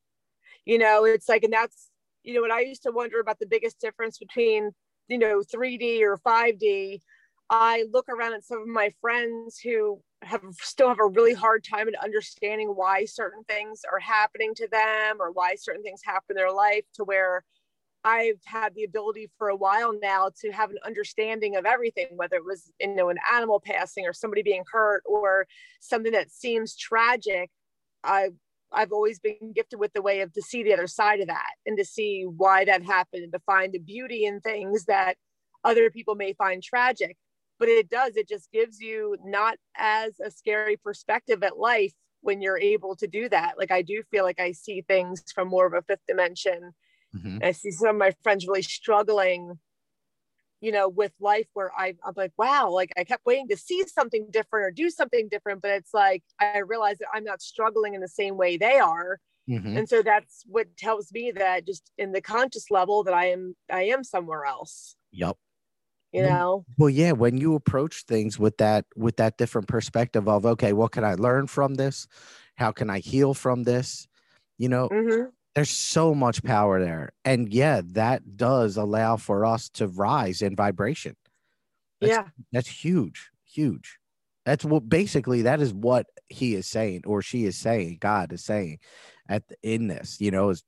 You 0.65 0.79
know, 0.79 1.05
it's 1.05 1.29
like, 1.29 1.43
and 1.45 1.53
that's, 1.53 1.91
you 2.23 2.35
know, 2.35 2.43
when 2.43 2.53
I 2.53 2.61
used 2.61 2.85
to 2.85 2.93
wonder 2.93 3.21
about 3.21 3.39
the 3.39 3.47
biggest 3.47 3.81
difference 3.81 4.19
between, 4.19 4.71
you 5.09 5.19
know, 5.19 5.43
3D 5.43 6.01
or 6.03 6.17
5D, 6.19 7.01
I 7.51 7.85
look 7.93 8.09
around 8.09 8.35
at 8.35 8.45
some 8.45 8.63
of 8.63 8.69
my 8.69 8.93
friends 9.01 9.59
who 9.59 10.01
have 10.23 10.41
still 10.61 10.89
have 10.89 11.01
a 11.01 11.07
really 11.07 11.35
hard 11.35 11.65
time 11.65 11.89
in 11.89 11.95
understanding 11.97 12.69
why 12.69 13.05
certain 13.05 13.43
things 13.45 13.83
are 13.91 13.99
happening 13.99 14.55
to 14.55 14.69
them 14.69 15.17
or 15.21 15.33
why 15.33 15.57
certain 15.57 15.83
things 15.83 16.01
happen 16.05 16.27
in 16.31 16.37
their 16.37 16.53
life 16.53 16.85
to 16.95 17.05
where 17.05 17.45
I've 18.05 18.41
had 18.45 18.75
the 18.75 18.85
ability 18.85 19.31
for 19.39 19.49
a 19.49 19.57
while 19.57 19.93
now 20.01 20.31
to 20.41 20.51
have 20.51 20.71
an 20.71 20.79
understanding 20.85 21.57
of 21.57 21.65
everything, 21.65 22.07
whether 22.17 22.37
it 22.37 22.45
was 22.45 22.73
you 22.81 22.95
know 22.95 23.09
an 23.09 23.19
animal 23.33 23.61
passing 23.65 24.07
or 24.07 24.13
somebody 24.13 24.43
being 24.43 24.65
hurt 24.71 25.03
or 25.07 25.47
something 25.81 26.13
that 26.13 26.31
seems 26.31 26.77
tragic. 26.77 27.51
I 28.05 28.31
I've 28.73 28.93
always 28.93 29.19
been 29.21 29.53
gifted 29.55 29.79
with 29.79 29.93
the 29.93 30.03
way 30.03 30.21
of 30.21 30.33
to 30.33 30.43
see 30.43 30.63
the 30.63 30.73
other 30.73 30.87
side 30.87 31.21
of 31.21 31.29
that 31.29 31.53
and 31.67 31.77
to 31.79 31.85
see 31.85 32.25
why 32.25 32.65
that 32.65 32.83
happened 32.83 33.25
and 33.25 33.33
to 33.33 33.41
find 33.41 33.73
the 33.73 33.79
beauty 33.79 34.25
in 34.25 34.41
things 34.41 34.87
that 34.87 35.17
other 35.65 35.91
people 35.91 36.15
may 36.15 36.33
find 36.33 36.63
tragic. 36.63 37.17
But 37.59 37.69
it 37.69 37.89
does, 37.89 38.17
it 38.17 38.29
just 38.29 38.51
gives 38.51 38.81
you 38.81 39.17
not 39.25 39.57
as 39.77 40.19
a 40.25 40.31
scary 40.31 40.77
perspective 40.77 41.43
at 41.43 41.59
life 41.59 41.93
when 42.23 42.41
you're 42.41 42.59
able 42.59 42.97
to 42.97 43.07
do 43.07 43.29
that. 43.29 43.59
Like 43.59 43.71
I 43.71 43.83
do 43.83 44.03
feel 44.11 44.25
like 44.25 44.41
I 44.41 44.53
see 44.53 44.81
things 44.83 45.23
from 45.35 45.49
more 45.49 45.67
of 45.67 45.75
a 45.75 45.83
fifth 45.83 46.07
dimension 46.09 46.73
Mm-hmm. 47.17 47.39
I 47.43 47.53
see 47.53 47.71
some 47.71 47.91
of 47.91 47.97
my 47.97 48.13
friends 48.23 48.47
really 48.47 48.63
struggling, 48.63 49.59
you 50.61 50.73
know, 50.73 50.89
with 50.89 51.13
life 51.21 51.47
where 51.53 51.71
I, 51.77 51.95
I'm 52.05 52.15
like, 52.17 52.33
wow, 52.39 52.71
like 52.71 52.93
I 52.97 53.05
kept 53.05 53.27
waiting 53.27 53.49
to 53.49 53.57
see 53.57 53.85
something 53.87 54.29
different 54.31 54.67
or 54.67 54.71
do 54.71 54.91
something 54.91 55.29
different. 55.29 55.63
But 55.63 55.73
it's 55.73 55.93
like, 55.93 56.23
I 56.41 56.59
realize 56.59 56.99
that 56.99 57.09
I'm 57.13 57.25
not 57.25 57.43
struggling 57.43 57.95
in 57.95 58.01
the 58.01 58.09
same 58.09 58.37
way 58.37 58.57
they 58.57 58.79
are. 58.79 59.19
Mm-hmm. 59.49 59.77
And 59.77 59.89
so 59.89 60.03
that's 60.03 60.45
what 60.47 60.77
tells 60.77 61.13
me 61.13 61.33
that 61.33 61.67
just 61.67 61.91
in 61.99 62.13
the 62.13 62.21
conscious 62.21 62.71
level 62.71 63.03
that 63.05 63.15
I 63.15 63.27
am, 63.27 63.57
I 63.71 63.83
am 63.85 64.05
somewhere 64.05 64.45
else. 64.45 64.97
Yep. 65.11 65.37
You 66.13 66.23
know? 66.23 66.65
Well, 66.79 66.91
yeah, 66.91 67.13
when 67.13 67.39
you 67.39 67.55
approach 67.55 68.05
things 68.05 68.39
with 68.39 68.59
that, 68.59 68.85
with 68.95 69.17
that 69.17 69.39
different 69.39 69.67
perspective 69.67 70.29
of, 70.29 70.45
okay, 70.45 70.75
what 70.75 70.93
can 70.93 71.05
I 71.05 71.15
learn 71.15 71.47
from 71.47 71.75
this? 71.75 72.07
How 72.57 72.71
can 72.71 72.91
I 72.91 72.99
heal 72.99 73.33
from 73.33 73.63
this? 73.63 74.07
You 74.59 74.69
know, 74.69 74.89
mm-hmm 74.91 75.31
there's 75.55 75.71
so 75.71 76.15
much 76.15 76.43
power 76.43 76.83
there. 76.83 77.13
And 77.25 77.53
yeah 77.53 77.83
that 77.93 78.37
does 78.37 78.77
allow 78.77 79.17
for 79.17 79.45
us 79.45 79.69
to 79.71 79.89
rise 79.89 80.43
in 80.43 80.57
vibration. 80.57 81.17
That's, 82.01 82.13
yeah. 82.13 82.25
that's 82.53 82.69
huge 82.69 83.31
huge. 83.53 83.99
That's 84.45 84.65
what 84.65 84.89
basically 84.89 85.43
that 85.43 85.61
is 85.61 85.73
what 85.73 86.07
he 86.29 86.55
is 86.55 86.67
saying 86.67 87.03
or 87.07 87.21
she 87.21 87.45
is 87.45 87.57
saying 87.57 87.99
god 88.01 88.33
is 88.33 88.43
saying 88.43 88.79
at 89.29 89.47
the, 89.49 89.57
in 89.63 89.87
this 89.87 90.19
you 90.19 90.31
know 90.31 90.49
is 90.49 90.65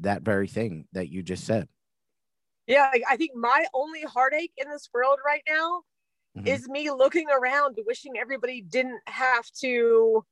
that 0.00 0.22
very 0.22 0.48
thing 0.48 0.86
that 0.92 1.08
you 1.08 1.22
just 1.22 1.44
said. 1.44 1.68
Yeah 2.66 2.90
i 3.08 3.16
think 3.16 3.30
my 3.34 3.64
only 3.72 4.02
heartache 4.02 4.52
in 4.58 4.68
this 4.68 4.90
world 4.92 5.18
right 5.24 5.42
now 5.48 5.82
mm-hmm. 6.36 6.46
is 6.46 6.68
me 6.68 6.90
looking 6.90 7.26
around 7.30 7.78
wishing 7.86 8.12
everybody 8.18 8.60
didn't 8.60 9.00
have 9.06 9.48
to 9.60 10.24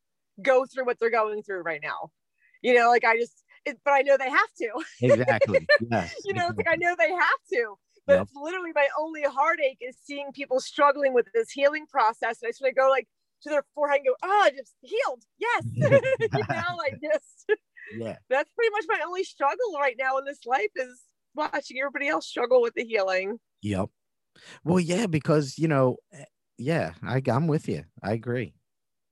go 0.43 0.67
through 0.67 0.85
what 0.85 0.99
they're 0.99 1.11
going 1.11 1.43
through 1.43 1.63
right 1.63 1.81
now. 1.83 2.11
You 2.61 2.75
know 2.75 2.89
like 2.89 3.05
i 3.05 3.17
just 3.17 3.42
it, 3.65 3.79
but 3.85 3.93
I 3.93 4.03
know 4.03 4.17
they 4.17 4.31
have 4.31 4.53
to. 4.59 4.71
Exactly. 5.03 5.67
Yes. 5.91 6.15
you 6.25 6.35
know, 6.35 6.49
it's 6.49 6.57
like 6.57 6.69
I 6.69 6.77
know 6.77 6.95
they 6.99 7.11
have 7.11 7.41
to. 7.53 7.75
But 8.07 8.15
yep. 8.15 8.23
it's 8.23 8.33
literally 8.35 8.73
my 8.75 8.89
only 8.99 9.23
heartache 9.23 9.79
is 9.81 9.97
seeing 10.03 10.33
people 10.33 10.61
struggling 10.61 11.15
with 11.15 11.27
this 11.33 11.51
healing 11.51 11.87
process. 11.87 12.43
And 12.43 12.49
I 12.49 12.51
sort 12.51 12.71
of 12.71 12.77
go 12.77 12.89
like 12.89 13.07
to 13.43 13.51
their 13.51 13.65
forehead 13.75 13.99
and 13.99 14.07
go, 14.07 14.15
oh, 14.25 14.43
I 14.45 14.51
just 14.51 14.75
healed. 14.81 15.23
Yes. 15.39 15.65
you 15.75 15.89
know, 15.89 16.77
like 16.77 16.99
just 17.01 17.47
yeah. 17.97 18.17
That's 18.29 18.51
pretty 18.57 18.71
much 18.73 18.85
my 18.89 19.01
only 19.07 19.25
struggle 19.25 19.79
right 19.79 19.97
now 19.99 20.19
in 20.19 20.25
this 20.25 20.45
life 20.47 20.71
is 20.77 21.01
watching 21.35 21.79
everybody 21.81 22.09
else 22.09 22.27
struggle 22.27 22.63
with 22.63 22.75
the 22.75 22.85
healing. 22.85 23.39
Yep. 23.63 23.89
Well, 24.65 24.81
yeah, 24.81 25.07
because 25.07 25.59
you 25.59 25.69
know, 25.69 25.97
eh, 26.13 26.25
yeah, 26.59 26.95
I, 27.03 27.23
I'm 27.29 27.47
with 27.47 27.69
you. 27.69 27.85
I 28.03 28.13
agree. 28.13 28.55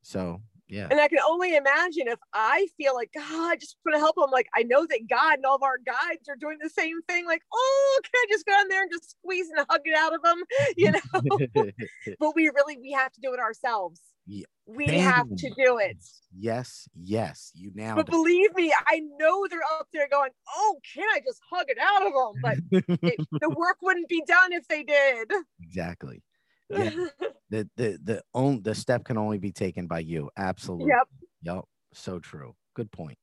So 0.03 0.41
yeah. 0.71 0.87
And 0.91 1.01
I 1.01 1.09
can 1.09 1.19
only 1.27 1.57
imagine 1.57 2.07
if 2.07 2.19
I 2.33 2.69
feel 2.77 2.95
like, 2.95 3.11
God, 3.13 3.25
I 3.25 3.57
just 3.57 3.77
want 3.85 3.97
to 3.97 3.99
help 3.99 4.15
them. 4.17 4.31
Like, 4.31 4.47
I 4.55 4.63
know 4.63 4.87
that 4.87 5.01
God 5.09 5.37
and 5.37 5.45
all 5.45 5.57
of 5.57 5.63
our 5.63 5.79
guides 5.79 6.29
are 6.29 6.37
doing 6.37 6.59
the 6.63 6.71
same 6.71 7.03
thing. 7.09 7.27
Like, 7.27 7.43
oh, 7.53 8.01
can 8.05 8.13
I 8.15 8.27
just 8.31 8.47
go 8.47 8.59
in 8.61 8.69
there 8.69 8.83
and 8.83 8.91
just 8.91 9.11
squeeze 9.11 9.49
and 9.49 9.67
hug 9.69 9.81
it 9.85 9.97
out 9.97 10.15
of 10.15 10.23
them? 10.23 10.43
You 10.77 10.93
know? 10.93 11.71
but 12.21 12.37
we 12.37 12.49
really, 12.49 12.79
we 12.79 12.93
have 12.93 13.13
to 13.13 13.21
do 13.21 13.35
it 13.35 13.41
ourselves. 13.41 14.01
Yeah. 14.27 14.45
We 14.67 14.87
have 14.87 15.27
to 15.29 15.51
do 15.57 15.79
it. 15.79 15.97
Yes, 16.39 16.89
yes. 16.95 17.51
You 17.55 17.73
now. 17.75 17.97
But 17.97 18.07
believe 18.07 18.55
me, 18.55 18.73
I 18.87 19.01
know 19.19 19.47
they're 19.51 19.61
up 19.79 19.89
there 19.93 20.09
going, 20.09 20.31
"Oh, 20.55 20.79
can 20.95 21.03
I 21.13 21.21
just 21.27 21.41
hug 21.51 21.67
it 21.69 21.79
out 21.81 22.07
of 22.07 22.13
them?" 22.13 22.41
But 22.41 23.03
it, 23.03 23.19
the 23.41 23.51
work 23.51 23.79
wouldn't 23.83 24.09
be 24.09 24.23
done 24.29 24.53
if 24.53 24.69
they 24.69 24.85
did. 24.85 25.33
Exactly 25.61 26.23
yeah. 26.71 26.91
the 27.51 27.69
the 27.77 27.99
the 28.03 28.23
own 28.35 28.63
the 28.63 28.75
step 28.75 29.05
can 29.05 29.19
only 29.19 29.39
be 29.39 29.53
taken 29.53 29.87
by 29.87 30.01
you. 30.01 30.31
Absolutely. 30.37 30.89
Yep. 30.89 31.09
Yep. 31.43 31.65
So 31.95 32.19
true. 32.19 32.55
Good 32.75 32.91
point. 32.91 33.19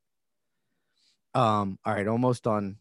Um. 1.34 1.78
All 1.86 1.94
right. 1.94 2.08
Almost 2.08 2.44
done. 2.44 2.78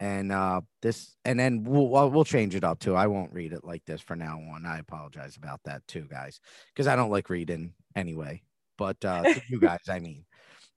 And 0.00 0.32
uh, 0.32 0.60
this, 0.82 1.16
and 1.24 1.38
then 1.38 1.62
we'll 1.62 2.10
we'll 2.10 2.24
change 2.24 2.54
it 2.54 2.64
up 2.64 2.80
too. 2.80 2.96
I 2.96 3.06
won't 3.06 3.32
read 3.32 3.52
it 3.52 3.64
like 3.64 3.84
this 3.86 4.00
for 4.00 4.16
now 4.16 4.40
on. 4.52 4.66
I 4.66 4.78
apologize 4.78 5.36
about 5.36 5.60
that 5.64 5.86
too, 5.86 6.06
guys, 6.10 6.40
because 6.68 6.88
I 6.88 6.96
don't 6.96 7.10
like 7.10 7.30
reading 7.30 7.72
anyway. 7.94 8.42
But 8.76 9.02
uh, 9.04 9.22
you 9.48 9.60
guys, 9.60 9.88
I 9.88 10.00
mean, 10.00 10.24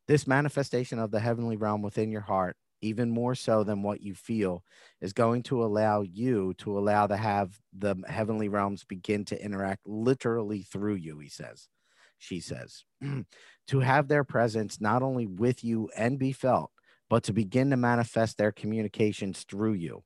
this 0.08 0.28
manifestation 0.28 1.00
of 1.00 1.12
the 1.12 1.20
heavenly 1.20 1.58
realm 1.58 1.82
within 1.82 2.12
your 2.12 2.22
heart 2.22 2.56
even 2.82 3.10
more 3.10 3.36
so 3.36 3.64
than 3.64 3.84
what 3.84 4.02
you 4.02 4.14
feel, 4.14 4.64
is 5.02 5.14
going 5.14 5.44
to 5.44 5.64
allow 5.64 6.02
you 6.02 6.54
to 6.60 6.78
allow 6.78 7.08
to 7.08 7.18
have 7.18 7.60
the 7.78 7.96
heavenly 8.08 8.50
realms 8.50 8.84
begin 8.84 9.26
to 9.26 9.44
interact 9.44 9.88
literally 9.88 10.64
through 10.64 10.96
you, 10.96 11.20
he 11.20 11.30
says. 11.30 11.68
She 12.18 12.40
says, 12.40 12.84
to 13.68 13.80
have 13.80 14.08
their 14.08 14.24
presence 14.24 14.82
not 14.82 15.04
only 15.04 15.28
with 15.28 15.64
you 15.64 15.90
and 15.96 16.18
be 16.18 16.32
felt, 16.32 16.72
but 17.10 17.24
to 17.24 17.34
begin 17.34 17.70
to 17.70 17.78
manifest 17.78 18.38
their 18.38 18.52
communications 18.52 19.46
through 19.50 19.74
you. 19.74 20.04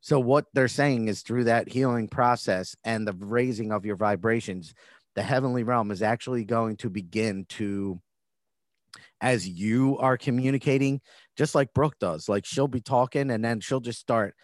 So, 0.00 0.20
what 0.20 0.46
they're 0.52 0.68
saying 0.68 1.08
is 1.08 1.22
through 1.22 1.44
that 1.44 1.68
healing 1.68 2.08
process 2.08 2.76
and 2.84 3.06
the 3.06 3.12
raising 3.12 3.72
of 3.72 3.84
your 3.84 3.96
vibrations, 3.96 4.72
the 5.14 5.22
heavenly 5.22 5.62
realm 5.62 5.90
is 5.90 6.02
actually 6.02 6.44
going 6.44 6.76
to 6.76 6.90
begin 6.90 7.46
to 7.50 8.00
as 9.20 9.48
you 9.48 9.96
are 9.98 10.18
communicating 10.18 11.00
just 11.36 11.54
like 11.54 11.72
brooke 11.72 11.98
does 11.98 12.28
like 12.28 12.44
she'll 12.44 12.68
be 12.68 12.80
talking 12.80 13.30
and 13.30 13.44
then 13.44 13.60
she'll 13.60 13.80
just 13.80 13.98
start 13.98 14.34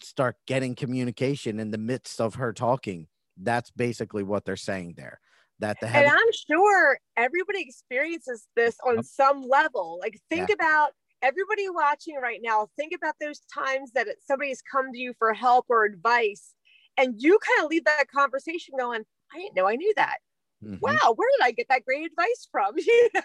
start 0.00 0.36
getting 0.46 0.74
communication 0.74 1.60
in 1.60 1.70
the 1.70 1.78
midst 1.78 2.20
of 2.20 2.36
her 2.36 2.52
talking. 2.52 3.06
That's 3.36 3.70
basically 3.70 4.22
what 4.22 4.44
they're 4.44 4.56
saying 4.56 4.94
there 4.96 5.20
that 5.60 5.76
the 5.80 5.88
and 5.88 6.06
i'm 6.06 6.32
sure 6.48 7.00
everybody 7.16 7.60
experiences 7.60 8.46
this 8.54 8.76
on 8.86 9.02
some 9.02 9.42
level 9.42 9.98
like 10.00 10.16
think 10.30 10.48
yeah. 10.48 10.54
about 10.54 10.90
everybody 11.20 11.68
watching 11.68 12.14
right 12.14 12.38
now 12.44 12.68
think 12.76 12.92
about 12.94 13.16
those 13.20 13.40
times 13.52 13.90
that 13.92 14.06
somebody's 14.24 14.62
come 14.70 14.92
to 14.92 14.98
you 15.00 15.12
for 15.18 15.34
help 15.34 15.66
or 15.68 15.84
advice 15.84 16.54
and 16.96 17.14
you 17.18 17.36
kind 17.44 17.64
of 17.64 17.70
leave 17.70 17.84
that 17.84 18.04
conversation 18.08 18.72
going 18.78 19.02
i 19.34 19.38
didn't 19.38 19.56
know 19.56 19.66
i 19.66 19.74
knew 19.74 19.92
that 19.96 20.18
mm-hmm. 20.64 20.76
wow 20.80 21.14
where 21.16 21.28
did 21.38 21.46
i 21.46 21.50
get 21.50 21.66
that 21.68 21.84
great 21.84 22.06
advice 22.06 22.48
from? 22.50 22.74
You 22.86 23.08
know? 23.14 23.22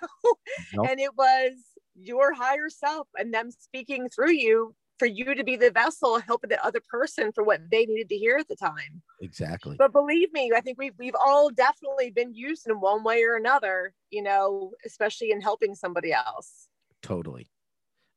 Nope. 0.74 0.88
and 0.90 1.00
it 1.00 1.16
was 1.18 1.54
your 1.96 2.34
higher 2.34 2.70
self 2.70 3.08
and 3.18 3.34
them 3.34 3.52
speaking 3.52 4.10
through 4.10 4.32
you 4.32 4.76
for 5.00 5.06
you 5.06 5.36
to 5.36 5.44
be 5.44 5.56
the 5.56 5.72
vessel 5.72 6.20
helping 6.20 6.50
the 6.50 6.64
other 6.64 6.82
person 6.90 7.32
for 7.34 7.44
what 7.44 7.60
they 7.72 7.86
needed 7.86 8.10
to 8.10 8.16
hear 8.16 8.38
at 8.38 8.48
the 8.48 8.56
time. 8.56 9.02
Exactly. 9.22 9.76
But 9.78 9.92
believe 9.92 10.32
me 10.34 10.52
i 10.56 10.62
think 10.62 10.78
we've, 10.78 10.94
we've 10.98 11.16
all 11.16 11.50
definitely 11.50 12.12
been 12.12 12.34
used 12.34 12.68
in 12.68 12.80
one 12.80 13.04
way 13.04 13.24
or 13.24 13.36
another 13.36 13.94
you 14.10 14.24
know 14.24 14.72
especially 14.86 15.32
in 15.32 15.42
helping 15.42 15.76
somebody 15.76 16.14
else. 16.14 16.68
Totally. 17.02 17.50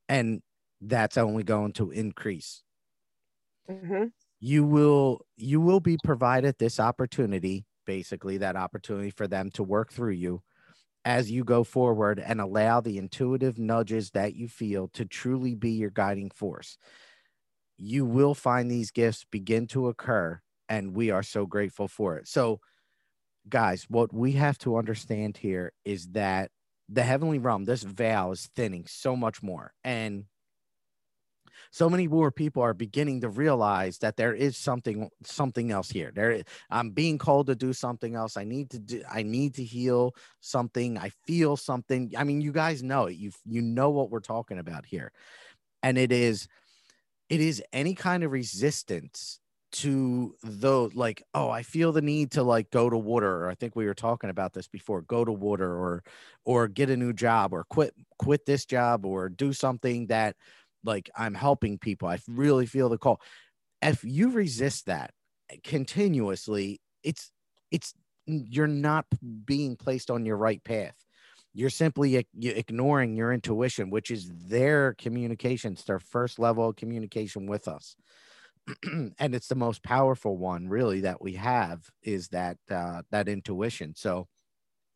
And 0.08 0.42
that's 0.80 1.16
only 1.16 1.42
going 1.42 1.72
to 1.74 1.90
increase. 1.90 2.62
Mm-hmm. 3.68 4.04
you 4.38 4.62
will 4.64 5.26
you 5.36 5.60
will 5.60 5.80
be 5.80 5.98
provided 6.04 6.54
this 6.58 6.78
opportunity 6.78 7.64
basically 7.86 8.38
that 8.38 8.56
opportunity 8.56 9.10
for 9.10 9.26
them 9.26 9.50
to 9.52 9.62
work 9.62 9.92
through 9.92 10.12
you 10.12 10.42
as 11.04 11.30
you 11.30 11.44
go 11.44 11.62
forward 11.62 12.18
and 12.18 12.40
allow 12.40 12.80
the 12.80 12.98
intuitive 12.98 13.58
nudges 13.58 14.10
that 14.10 14.34
you 14.34 14.48
feel 14.48 14.88
to 14.88 15.04
truly 15.04 15.54
be 15.54 15.70
your 15.70 15.90
guiding 15.90 16.30
force. 16.30 16.76
You 17.78 18.04
will 18.04 18.34
find 18.34 18.68
these 18.68 18.90
gifts 18.90 19.24
begin 19.30 19.68
to 19.68 19.86
occur, 19.86 20.40
and 20.68 20.94
we 20.94 21.10
are 21.10 21.22
so 21.22 21.46
grateful 21.46 21.86
for 21.86 22.16
it. 22.16 22.26
So, 22.26 22.60
guys, 23.48 23.86
what 23.88 24.12
we 24.12 24.32
have 24.32 24.58
to 24.58 24.76
understand 24.76 25.36
here 25.36 25.72
is 25.84 26.08
that 26.08 26.50
the 26.88 27.04
heavenly 27.04 27.38
realm, 27.38 27.64
this 27.64 27.84
veil 27.84 28.32
is 28.32 28.50
thinning 28.56 28.86
so 28.88 29.14
much 29.14 29.42
more. 29.42 29.74
And 29.84 30.24
so 31.70 31.88
many 31.88 32.08
more 32.08 32.30
people 32.30 32.62
are 32.62 32.74
beginning 32.74 33.20
to 33.22 33.28
realize 33.28 33.98
that 33.98 34.16
there 34.16 34.34
is 34.34 34.56
something 34.56 35.08
something 35.24 35.70
else 35.70 35.90
here. 35.90 36.12
There 36.14 36.42
i'm 36.70 36.90
being 36.90 37.18
called 37.18 37.46
to 37.48 37.54
do 37.54 37.72
something 37.72 38.14
else. 38.14 38.36
I 38.36 38.44
need 38.44 38.70
to 38.70 38.78
do 38.78 39.02
i 39.10 39.22
need 39.22 39.54
to 39.54 39.64
heal 39.64 40.14
something. 40.40 40.98
I 40.98 41.10
feel 41.26 41.56
something. 41.56 42.12
I 42.16 42.24
mean 42.24 42.40
you 42.40 42.52
guys 42.52 42.82
know 42.82 43.06
it. 43.06 43.16
You 43.16 43.30
you 43.44 43.62
know 43.62 43.90
what 43.90 44.10
we're 44.10 44.20
talking 44.20 44.58
about 44.58 44.86
here. 44.86 45.12
And 45.82 45.98
it 45.98 46.12
is 46.12 46.48
it 47.28 47.40
is 47.40 47.62
any 47.72 47.94
kind 47.94 48.22
of 48.24 48.32
resistance 48.32 49.40
to 49.72 50.34
those 50.42 50.94
like 50.94 51.22
oh 51.34 51.50
i 51.50 51.62
feel 51.62 51.92
the 51.92 52.00
need 52.00 52.30
to 52.30 52.42
like 52.42 52.70
go 52.70 52.88
to 52.88 52.96
water 52.96 53.44
or 53.44 53.50
i 53.50 53.54
think 53.54 53.74
we 53.74 53.84
were 53.84 53.94
talking 53.94 54.30
about 54.30 54.52
this 54.52 54.68
before 54.68 55.02
go 55.02 55.24
to 55.24 55.32
water 55.32 55.70
or 55.70 56.04
or 56.44 56.68
get 56.68 56.88
a 56.88 56.96
new 56.96 57.12
job 57.12 57.52
or 57.52 57.64
quit 57.64 57.92
quit 58.18 58.46
this 58.46 58.64
job 58.64 59.04
or 59.04 59.28
do 59.28 59.52
something 59.52 60.06
that 60.06 60.36
like 60.86 61.10
I'm 61.16 61.34
helping 61.34 61.78
people. 61.78 62.08
I 62.08 62.18
really 62.28 62.66
feel 62.66 62.88
the 62.88 62.98
call. 62.98 63.20
If 63.82 64.02
you 64.04 64.30
resist 64.30 64.86
that 64.86 65.12
continuously, 65.64 66.80
it's 67.02 67.30
it's 67.70 67.94
you're 68.26 68.66
not 68.66 69.06
being 69.44 69.76
placed 69.76 70.10
on 70.10 70.24
your 70.24 70.36
right 70.36 70.62
path. 70.64 70.96
You're 71.52 71.70
simply 71.70 72.26
ignoring 72.42 73.16
your 73.16 73.32
intuition, 73.32 73.88
which 73.88 74.10
is 74.10 74.30
their 74.30 74.94
communication. 74.94 75.72
It's 75.72 75.84
their 75.84 76.00
first 76.00 76.38
level 76.38 76.68
of 76.68 76.76
communication 76.76 77.46
with 77.46 77.66
us. 77.66 77.96
and 79.18 79.34
it's 79.34 79.48
the 79.48 79.54
most 79.54 79.82
powerful 79.82 80.36
one 80.36 80.68
really 80.68 81.00
that 81.00 81.22
we 81.22 81.34
have 81.34 81.88
is 82.02 82.28
that 82.28 82.56
uh, 82.70 83.02
that 83.10 83.28
intuition 83.28 83.94
so 83.94 84.26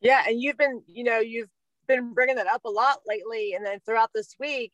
yeah 0.01 0.23
and 0.27 0.41
you've 0.41 0.57
been 0.57 0.81
you 0.87 1.03
know 1.03 1.19
you've 1.19 1.49
been 1.87 2.13
bringing 2.13 2.35
that 2.35 2.47
up 2.47 2.65
a 2.65 2.69
lot 2.69 2.99
lately 3.07 3.53
and 3.53 3.65
then 3.65 3.79
throughout 3.85 4.09
this 4.13 4.35
week 4.39 4.73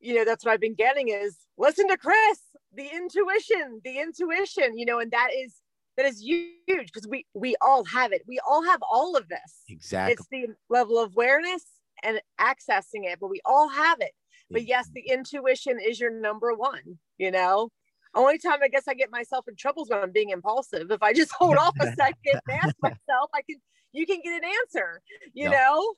you 0.00 0.14
know 0.14 0.24
that's 0.24 0.44
what 0.44 0.52
i've 0.52 0.60
been 0.60 0.74
getting 0.74 1.08
is 1.08 1.36
listen 1.58 1.86
to 1.88 1.96
chris 1.96 2.40
the 2.74 2.88
intuition 2.94 3.80
the 3.84 3.98
intuition 3.98 4.76
you 4.78 4.86
know 4.86 4.98
and 4.98 5.10
that 5.10 5.30
is 5.36 5.56
that 6.00 6.06
is 6.06 6.22
huge 6.22 6.56
because 6.66 7.06
we 7.08 7.26
we 7.34 7.56
all 7.60 7.84
have 7.84 8.12
it. 8.12 8.22
We 8.26 8.40
all 8.48 8.64
have 8.64 8.80
all 8.90 9.16
of 9.16 9.28
this. 9.28 9.62
Exactly. 9.68 10.12
It's 10.12 10.26
the 10.30 10.54
level 10.68 10.98
of 10.98 11.12
awareness 11.12 11.64
and 12.02 12.20
accessing 12.40 13.04
it 13.04 13.18
but 13.20 13.28
we 13.28 13.40
all 13.44 13.68
have 13.68 13.98
it. 14.00 14.12
But 14.50 14.66
yes 14.66 14.88
the 14.94 15.02
mm-hmm. 15.02 15.18
intuition 15.18 15.78
is 15.78 16.00
your 16.00 16.10
number 16.10 16.54
one 16.54 16.98
you 17.18 17.30
know? 17.30 17.70
Only 18.14 18.38
time 18.38 18.58
i 18.62 18.68
guess 18.68 18.88
i 18.88 18.94
get 18.94 19.10
myself 19.10 19.46
in 19.46 19.56
trouble 19.56 19.82
is 19.84 19.90
when 19.90 20.00
i'm 20.00 20.12
being 20.12 20.30
impulsive. 20.30 20.90
If 20.90 21.02
i 21.02 21.12
just 21.12 21.32
hold 21.32 21.56
off 21.64 21.74
a 21.80 21.92
second 21.92 22.40
and 22.48 22.58
ask 22.62 22.74
myself 22.82 23.30
i 23.34 23.42
can 23.42 23.60
you 23.92 24.06
can 24.06 24.20
get 24.24 24.42
an 24.42 24.48
answer 24.62 25.02
you 25.34 25.46
no. 25.46 25.50
know 25.50 25.94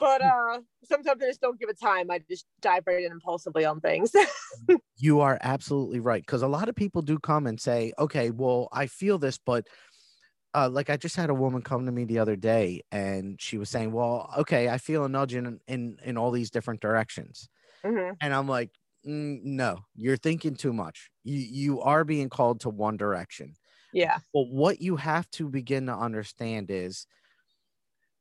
but 0.00 0.22
uh 0.22 0.60
sometimes 0.84 1.22
I 1.22 1.26
just 1.26 1.40
don't 1.40 1.58
give 1.58 1.68
it 1.68 1.80
time. 1.80 2.10
I 2.10 2.20
just 2.28 2.46
dive 2.60 2.84
right 2.86 3.04
in 3.04 3.12
impulsively 3.12 3.64
on 3.64 3.80
things. 3.80 4.12
you 4.96 5.20
are 5.20 5.38
absolutely 5.42 6.00
right. 6.00 6.22
Because 6.22 6.42
a 6.42 6.48
lot 6.48 6.68
of 6.68 6.74
people 6.74 7.02
do 7.02 7.18
come 7.18 7.46
and 7.46 7.60
say, 7.60 7.92
okay, 7.98 8.30
well, 8.30 8.68
I 8.72 8.86
feel 8.86 9.18
this, 9.18 9.38
but 9.38 9.66
uh, 10.54 10.68
like 10.68 10.88
I 10.88 10.96
just 10.96 11.16
had 11.16 11.30
a 11.30 11.34
woman 11.34 11.62
come 11.62 11.86
to 11.86 11.92
me 11.92 12.04
the 12.04 12.18
other 12.18 12.36
day 12.36 12.82
and 12.92 13.40
she 13.40 13.58
was 13.58 13.68
saying, 13.68 13.92
well, 13.92 14.32
okay, 14.38 14.68
I 14.68 14.78
feel 14.78 15.04
a 15.04 15.08
nudge 15.08 15.34
in 15.34 15.60
in, 15.66 15.98
in 16.04 16.16
all 16.16 16.30
these 16.30 16.50
different 16.50 16.80
directions. 16.80 17.48
Mm-hmm. 17.84 18.14
And 18.20 18.34
I'm 18.34 18.48
like, 18.48 18.70
mm, 19.06 19.42
no, 19.42 19.80
you're 19.96 20.16
thinking 20.16 20.54
too 20.54 20.72
much. 20.72 21.10
You 21.24 21.38
you 21.38 21.80
are 21.80 22.04
being 22.04 22.28
called 22.28 22.60
to 22.60 22.70
one 22.70 22.96
direction. 22.96 23.54
Yeah. 23.92 24.18
But 24.32 24.48
what 24.48 24.80
you 24.80 24.96
have 24.96 25.30
to 25.32 25.48
begin 25.48 25.86
to 25.86 25.94
understand 25.94 26.70
is 26.70 27.06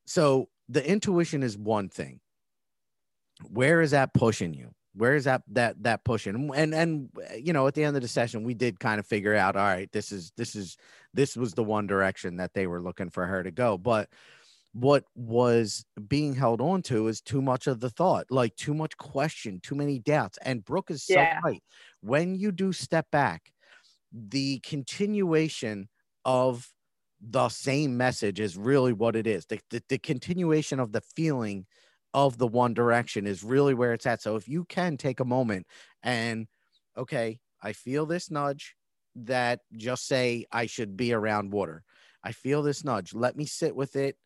so 0.05 0.49
the 0.69 0.87
intuition 0.87 1.43
is 1.43 1.57
one 1.57 1.89
thing. 1.89 2.19
Where 3.49 3.81
is 3.81 3.91
that 3.91 4.13
pushing 4.13 4.53
you? 4.53 4.71
Where 4.95 5.15
is 5.15 5.23
that 5.23 5.41
that 5.49 5.81
that 5.83 6.03
pushing? 6.03 6.51
And 6.55 6.73
and 6.73 7.09
you 7.37 7.51
know, 7.51 7.67
at 7.67 7.73
the 7.73 7.83
end 7.83 7.95
of 7.95 8.01
the 8.01 8.07
session, 8.07 8.43
we 8.43 8.53
did 8.53 8.79
kind 8.79 8.99
of 8.99 9.07
figure 9.07 9.35
out, 9.35 9.55
all 9.55 9.63
right, 9.63 9.91
this 9.91 10.11
is 10.11 10.31
this 10.37 10.55
is 10.55 10.77
this 11.13 11.35
was 11.35 11.53
the 11.53 11.63
one 11.63 11.87
direction 11.87 12.37
that 12.37 12.53
they 12.53 12.67
were 12.67 12.81
looking 12.81 13.09
for 13.09 13.25
her 13.25 13.43
to 13.43 13.51
go. 13.51 13.77
But 13.77 14.09
what 14.73 15.05
was 15.15 15.85
being 16.07 16.33
held 16.33 16.59
on 16.59 16.81
to 16.81 17.07
is 17.07 17.21
too 17.21 17.41
much 17.41 17.67
of 17.67 17.79
the 17.79 17.89
thought, 17.89 18.25
like 18.29 18.55
too 18.55 18.73
much 18.73 18.97
question, 18.97 19.59
too 19.61 19.75
many 19.75 19.99
doubts. 19.99 20.37
And 20.41 20.65
Brooke 20.65 20.91
is 20.91 21.03
so 21.03 21.13
yeah. 21.13 21.39
right. 21.43 21.61
When 22.01 22.35
you 22.35 22.51
do 22.51 22.71
step 22.71 23.07
back, 23.11 23.51
the 24.11 24.59
continuation 24.59 25.89
of 26.25 26.72
the 27.29 27.49
same 27.49 27.95
message 27.95 28.39
is 28.39 28.57
really 28.57 28.93
what 28.93 29.15
it 29.15 29.25
is. 29.25 29.45
The, 29.45 29.59
the, 29.69 29.83
the, 29.87 29.97
continuation 29.97 30.79
of 30.79 30.91
the 30.91 31.01
feeling 31.15 31.65
of 32.13 32.37
the 32.37 32.47
one 32.47 32.73
direction 32.73 33.25
is 33.25 33.43
really 33.43 33.73
where 33.73 33.93
it's 33.93 34.05
at. 34.05 34.21
So 34.21 34.35
if 34.35 34.47
you 34.47 34.65
can 34.65 34.97
take 34.97 35.19
a 35.19 35.25
moment 35.25 35.65
and, 36.01 36.47
okay, 36.97 37.39
I 37.61 37.73
feel 37.73 38.05
this 38.05 38.29
nudge 38.29 38.75
that 39.15 39.61
just 39.75 40.05
say 40.05 40.45
I 40.51 40.65
should 40.65 40.97
be 40.97 41.13
around 41.13 41.53
water. 41.53 41.83
I 42.23 42.33
feel 42.33 42.61
this 42.61 42.83
nudge. 42.83 43.13
Let 43.13 43.37
me 43.37 43.45
sit 43.45 43.75
with 43.75 43.95
it 43.95 44.17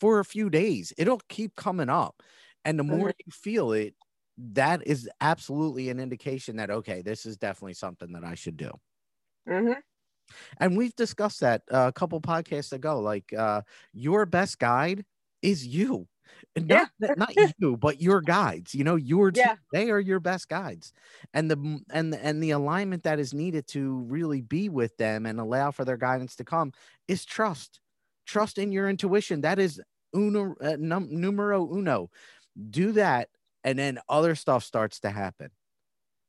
for 0.00 0.18
a 0.18 0.24
few 0.24 0.48
days. 0.48 0.92
It'll 0.96 1.20
keep 1.28 1.54
coming 1.54 1.88
up. 1.88 2.22
And 2.64 2.78
the 2.78 2.84
more 2.84 3.10
mm-hmm. 3.10 3.26
you 3.26 3.32
feel 3.32 3.72
it, 3.72 3.94
that 4.52 4.86
is 4.86 5.08
absolutely 5.20 5.90
an 5.90 6.00
indication 6.00 6.56
that, 6.56 6.70
okay, 6.70 7.02
this 7.02 7.26
is 7.26 7.36
definitely 7.36 7.74
something 7.74 8.12
that 8.12 8.24
I 8.24 8.34
should 8.34 8.56
do. 8.56 8.70
Mm-hmm 9.48 9.80
and 10.58 10.76
we've 10.76 10.94
discussed 10.96 11.40
that 11.40 11.62
uh, 11.72 11.86
a 11.88 11.92
couple 11.92 12.20
podcasts 12.20 12.72
ago 12.72 13.00
like 13.00 13.32
uh, 13.32 13.62
your 13.92 14.26
best 14.26 14.58
guide 14.58 15.04
is 15.42 15.66
you. 15.66 16.06
Not 16.56 16.90
yeah. 17.00 17.14
not 17.16 17.34
you 17.58 17.76
but 17.76 18.00
your 18.00 18.20
guides 18.20 18.74
you 18.74 18.82
know 18.82 18.96
your 18.96 19.30
yeah. 19.34 19.56
they 19.72 19.90
are 19.90 20.00
your 20.00 20.20
best 20.20 20.48
guides. 20.48 20.92
And 21.32 21.50
the 21.50 21.80
and 21.90 22.14
and 22.14 22.42
the 22.42 22.50
alignment 22.50 23.04
that 23.04 23.18
is 23.18 23.32
needed 23.32 23.66
to 23.68 24.04
really 24.08 24.40
be 24.40 24.68
with 24.68 24.96
them 24.96 25.24
and 25.24 25.38
allow 25.38 25.70
for 25.70 25.84
their 25.84 25.96
guidance 25.96 26.36
to 26.36 26.44
come 26.44 26.72
is 27.08 27.24
trust. 27.24 27.80
Trust 28.26 28.58
in 28.58 28.72
your 28.72 28.88
intuition. 28.88 29.42
That 29.42 29.58
is 29.58 29.80
uno 30.14 30.54
uh, 30.60 30.76
num, 30.78 31.08
numero 31.10 31.72
uno. 31.72 32.10
Do 32.70 32.92
that 32.92 33.28
and 33.64 33.78
then 33.78 33.98
other 34.08 34.34
stuff 34.34 34.64
starts 34.64 35.00
to 35.00 35.10
happen. 35.10 35.50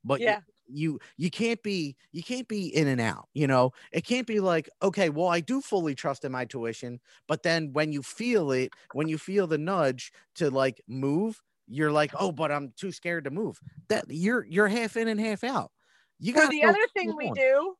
But 0.03 0.21
yeah 0.21 0.41
you 0.67 0.99
you 1.17 1.30
can't 1.30 1.62
be 1.63 1.95
you 2.12 2.23
can't 2.23 2.47
be 2.47 2.67
in 2.67 2.88
and 2.88 3.01
out 3.01 3.27
you 3.34 3.47
know? 3.47 3.71
It 3.91 4.06
can't 4.06 4.27
be 4.27 4.39
like 4.39 4.69
okay 4.82 5.10
well 5.10 5.27
i 5.27 5.39
do 5.39 5.62
fully 5.62 5.95
trust 5.95 6.25
in 6.25 6.32
my 6.32 6.45
tuition 6.45 6.99
but 7.27 7.43
then 7.43 7.71
when 7.73 7.91
you 7.91 8.01
feel 8.01 8.51
it 8.51 8.71
when 8.93 9.08
you 9.08 9.17
feel 9.17 9.47
the 9.47 9.58
nudge 9.58 10.12
to 10.36 10.49
like 10.49 10.82
move 10.88 11.41
you're 11.67 11.91
like 11.91 12.12
oh 12.17 12.32
but 12.32 12.51
i'm 12.51 12.73
too 12.77 12.91
scared 12.91 13.25
to 13.25 13.30
move. 13.30 13.60
That 13.89 14.06
you're 14.10 14.45
you're 14.45 14.67
half 14.67 14.97
in 14.97 15.08
and 15.08 15.19
half 15.19 15.43
out. 15.43 15.71
You 16.19 16.34
got 16.34 16.49
the 16.49 16.63
other 16.63 16.77
thing 16.95 17.15
we 17.15 17.32
do 17.32 17.75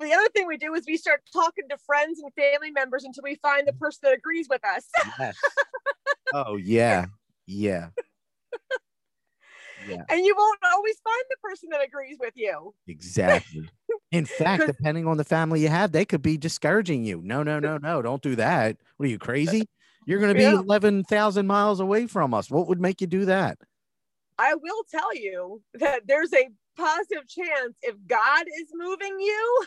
the 0.00 0.12
other 0.12 0.28
thing 0.34 0.46
we 0.46 0.56
do 0.56 0.74
is 0.74 0.84
we 0.86 0.96
start 0.96 1.22
talking 1.32 1.64
to 1.70 1.76
friends 1.78 2.20
and 2.20 2.32
family 2.34 2.70
members 2.70 3.04
until 3.04 3.22
we 3.22 3.36
find 3.36 3.66
the 3.66 3.72
person 3.74 4.00
that 4.04 4.14
agrees 4.14 4.48
with 4.50 4.64
us. 4.64 4.86
Yes. 5.18 5.36
oh 6.34 6.56
yeah, 6.56 7.06
yeah, 7.46 7.88
yeah, 9.86 10.04
and 10.08 10.24
you 10.24 10.34
won't 10.36 10.58
always 10.64 10.96
find 11.02 11.22
the 11.30 11.36
person 11.42 11.68
that 11.70 11.82
agrees 11.82 12.16
with 12.18 12.34
you. 12.36 12.74
exactly. 12.86 13.68
In 14.10 14.24
fact, 14.38 14.66
depending 14.66 15.06
on 15.06 15.16
the 15.16 15.24
family 15.24 15.60
you 15.60 15.68
have, 15.68 15.92
they 15.92 16.04
could 16.04 16.22
be 16.22 16.36
discouraging 16.36 17.04
you. 17.04 17.20
No, 17.22 17.42
no, 17.42 17.58
no, 17.58 17.78
no, 17.78 18.02
don't 18.02 18.22
do 18.22 18.36
that. 18.36 18.76
What 18.96 19.06
are 19.06 19.10
you 19.10 19.18
crazy? 19.18 19.68
You're 20.06 20.20
going 20.20 20.32
to 20.32 20.38
be 20.38 20.44
Yeah. 20.44 20.58
eleven 20.58 21.04
thousand 21.04 21.46
miles 21.46 21.80
away 21.80 22.06
from 22.06 22.32
us. 22.32 22.50
What 22.50 22.68
would 22.68 22.80
make 22.80 23.00
you 23.00 23.06
do 23.06 23.26
that? 23.26 23.58
I 24.38 24.54
will 24.54 24.84
tell 24.90 25.14
you 25.14 25.62
that 25.74 26.06
there's 26.06 26.32
a 26.32 26.48
positive 26.76 27.28
chance 27.28 27.74
if 27.82 27.96
God 28.06 28.46
is 28.46 28.68
moving 28.72 29.18
you, 29.18 29.66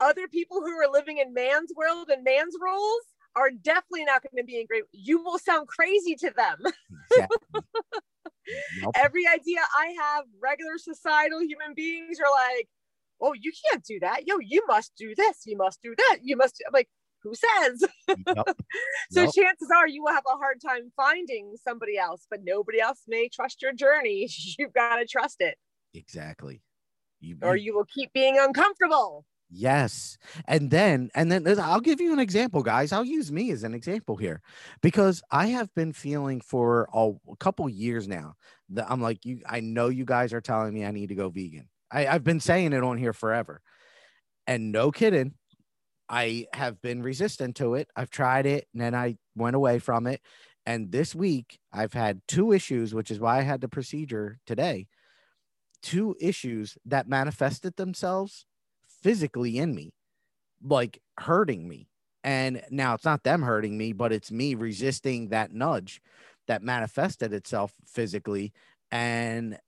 other 0.00 0.28
people 0.28 0.60
who 0.60 0.70
are 0.78 0.90
living 0.90 1.18
in 1.18 1.32
man's 1.32 1.72
world 1.74 2.10
and 2.10 2.22
man's 2.22 2.54
rules 2.60 3.02
are 3.36 3.50
definitely 3.50 4.04
not 4.04 4.22
going 4.22 4.36
to 4.36 4.44
be 4.46 4.60
in 4.60 4.66
great. 4.66 4.84
You 4.92 5.22
will 5.24 5.38
sound 5.38 5.66
crazy 5.66 6.14
to 6.16 6.30
them. 6.30 6.58
Exactly. 7.10 7.62
Nope. 8.80 8.94
Every 8.96 9.26
idea 9.26 9.60
I 9.78 9.94
have, 10.00 10.24
regular 10.42 10.78
societal 10.78 11.40
human 11.40 11.74
beings 11.74 12.18
are 12.20 12.54
like, 12.54 12.68
oh, 13.20 13.32
you 13.32 13.52
can't 13.70 13.84
do 13.84 13.98
that. 14.00 14.26
Yo, 14.26 14.38
you 14.38 14.62
must 14.66 14.92
do 14.98 15.14
this. 15.16 15.42
You 15.46 15.56
must 15.56 15.80
do 15.82 15.94
that. 15.96 16.18
You 16.22 16.36
must. 16.36 16.62
I'm 16.66 16.72
like, 16.72 16.88
who 17.22 17.34
says? 17.34 17.84
Yup. 18.26 18.56
So 19.10 19.22
Yup. 19.22 19.34
chances 19.34 19.68
are 19.74 19.86
you 19.88 20.02
will 20.02 20.12
have 20.12 20.24
a 20.26 20.36
hard 20.36 20.60
time 20.60 20.90
finding 20.96 21.54
somebody 21.62 21.96
else, 21.96 22.26
but 22.28 22.40
nobody 22.42 22.80
else 22.80 23.02
may 23.06 23.28
trust 23.28 23.62
your 23.62 23.72
journey. 23.72 24.28
You've 24.58 24.72
got 24.72 24.96
to 24.96 25.06
trust 25.06 25.36
it, 25.40 25.56
Exactly. 25.94 26.62
You, 27.20 27.38
or 27.42 27.56
you 27.56 27.74
will 27.74 27.86
keep 27.86 28.12
being 28.12 28.38
uncomfortable. 28.38 29.24
Yes. 29.50 30.18
And 30.46 30.70
then, 30.70 31.10
and 31.14 31.30
then 31.30 31.46
I'll 31.60 31.80
give 31.80 32.00
you 32.00 32.12
an 32.12 32.18
example, 32.18 32.62
guys. 32.62 32.92
I'll 32.92 33.04
use 33.04 33.30
me 33.30 33.50
as 33.50 33.62
an 33.62 33.74
example 33.74 34.16
here 34.16 34.40
because 34.82 35.22
I 35.30 35.48
have 35.48 35.72
been 35.74 35.92
feeling 35.92 36.40
for 36.40 36.88
a, 36.92 37.12
a 37.30 37.36
couple 37.38 37.68
years 37.68 38.08
now 38.08 38.34
that 38.70 38.90
I'm 38.90 39.00
like, 39.00 39.24
you, 39.24 39.40
I 39.46 39.60
know 39.60 39.88
you 39.88 40.04
guys 40.04 40.32
are 40.32 40.40
telling 40.40 40.74
me 40.74 40.84
I 40.84 40.90
need 40.90 41.10
to 41.10 41.14
go 41.14 41.28
vegan. 41.28 41.68
I, 41.90 42.06
I've 42.06 42.24
been 42.24 42.40
saying 42.40 42.72
it 42.72 42.82
on 42.82 42.98
here 42.98 43.12
forever. 43.12 43.60
And 44.46 44.72
no 44.72 44.90
kidding, 44.90 45.34
I 46.08 46.46
have 46.52 46.82
been 46.82 47.02
resistant 47.02 47.56
to 47.56 47.74
it. 47.74 47.88
I've 47.96 48.10
tried 48.10 48.46
it 48.46 48.66
and 48.72 48.82
then 48.82 48.94
I 48.94 49.16
went 49.36 49.56
away 49.56 49.78
from 49.78 50.06
it. 50.06 50.20
And 50.66 50.90
this 50.90 51.14
week 51.14 51.58
I've 51.72 51.92
had 51.92 52.22
two 52.26 52.52
issues, 52.52 52.94
which 52.94 53.10
is 53.10 53.20
why 53.20 53.38
I 53.38 53.42
had 53.42 53.60
the 53.60 53.68
procedure 53.68 54.38
today. 54.46 54.88
Two 55.82 56.16
issues 56.18 56.76
that 56.86 57.08
manifested 57.08 57.76
themselves 57.76 58.46
physically 59.04 59.58
in 59.58 59.74
me, 59.74 59.92
like 60.62 60.98
hurting 61.20 61.68
me. 61.68 61.88
And 62.24 62.62
now 62.70 62.94
it's 62.94 63.04
not 63.04 63.22
them 63.22 63.42
hurting 63.42 63.76
me, 63.76 63.92
but 63.92 64.12
it's 64.12 64.32
me 64.32 64.54
resisting 64.54 65.28
that 65.28 65.52
nudge 65.52 66.00
that 66.48 66.62
manifested 66.62 67.34
itself 67.34 67.72
physically. 67.86 68.54
And 68.90 69.58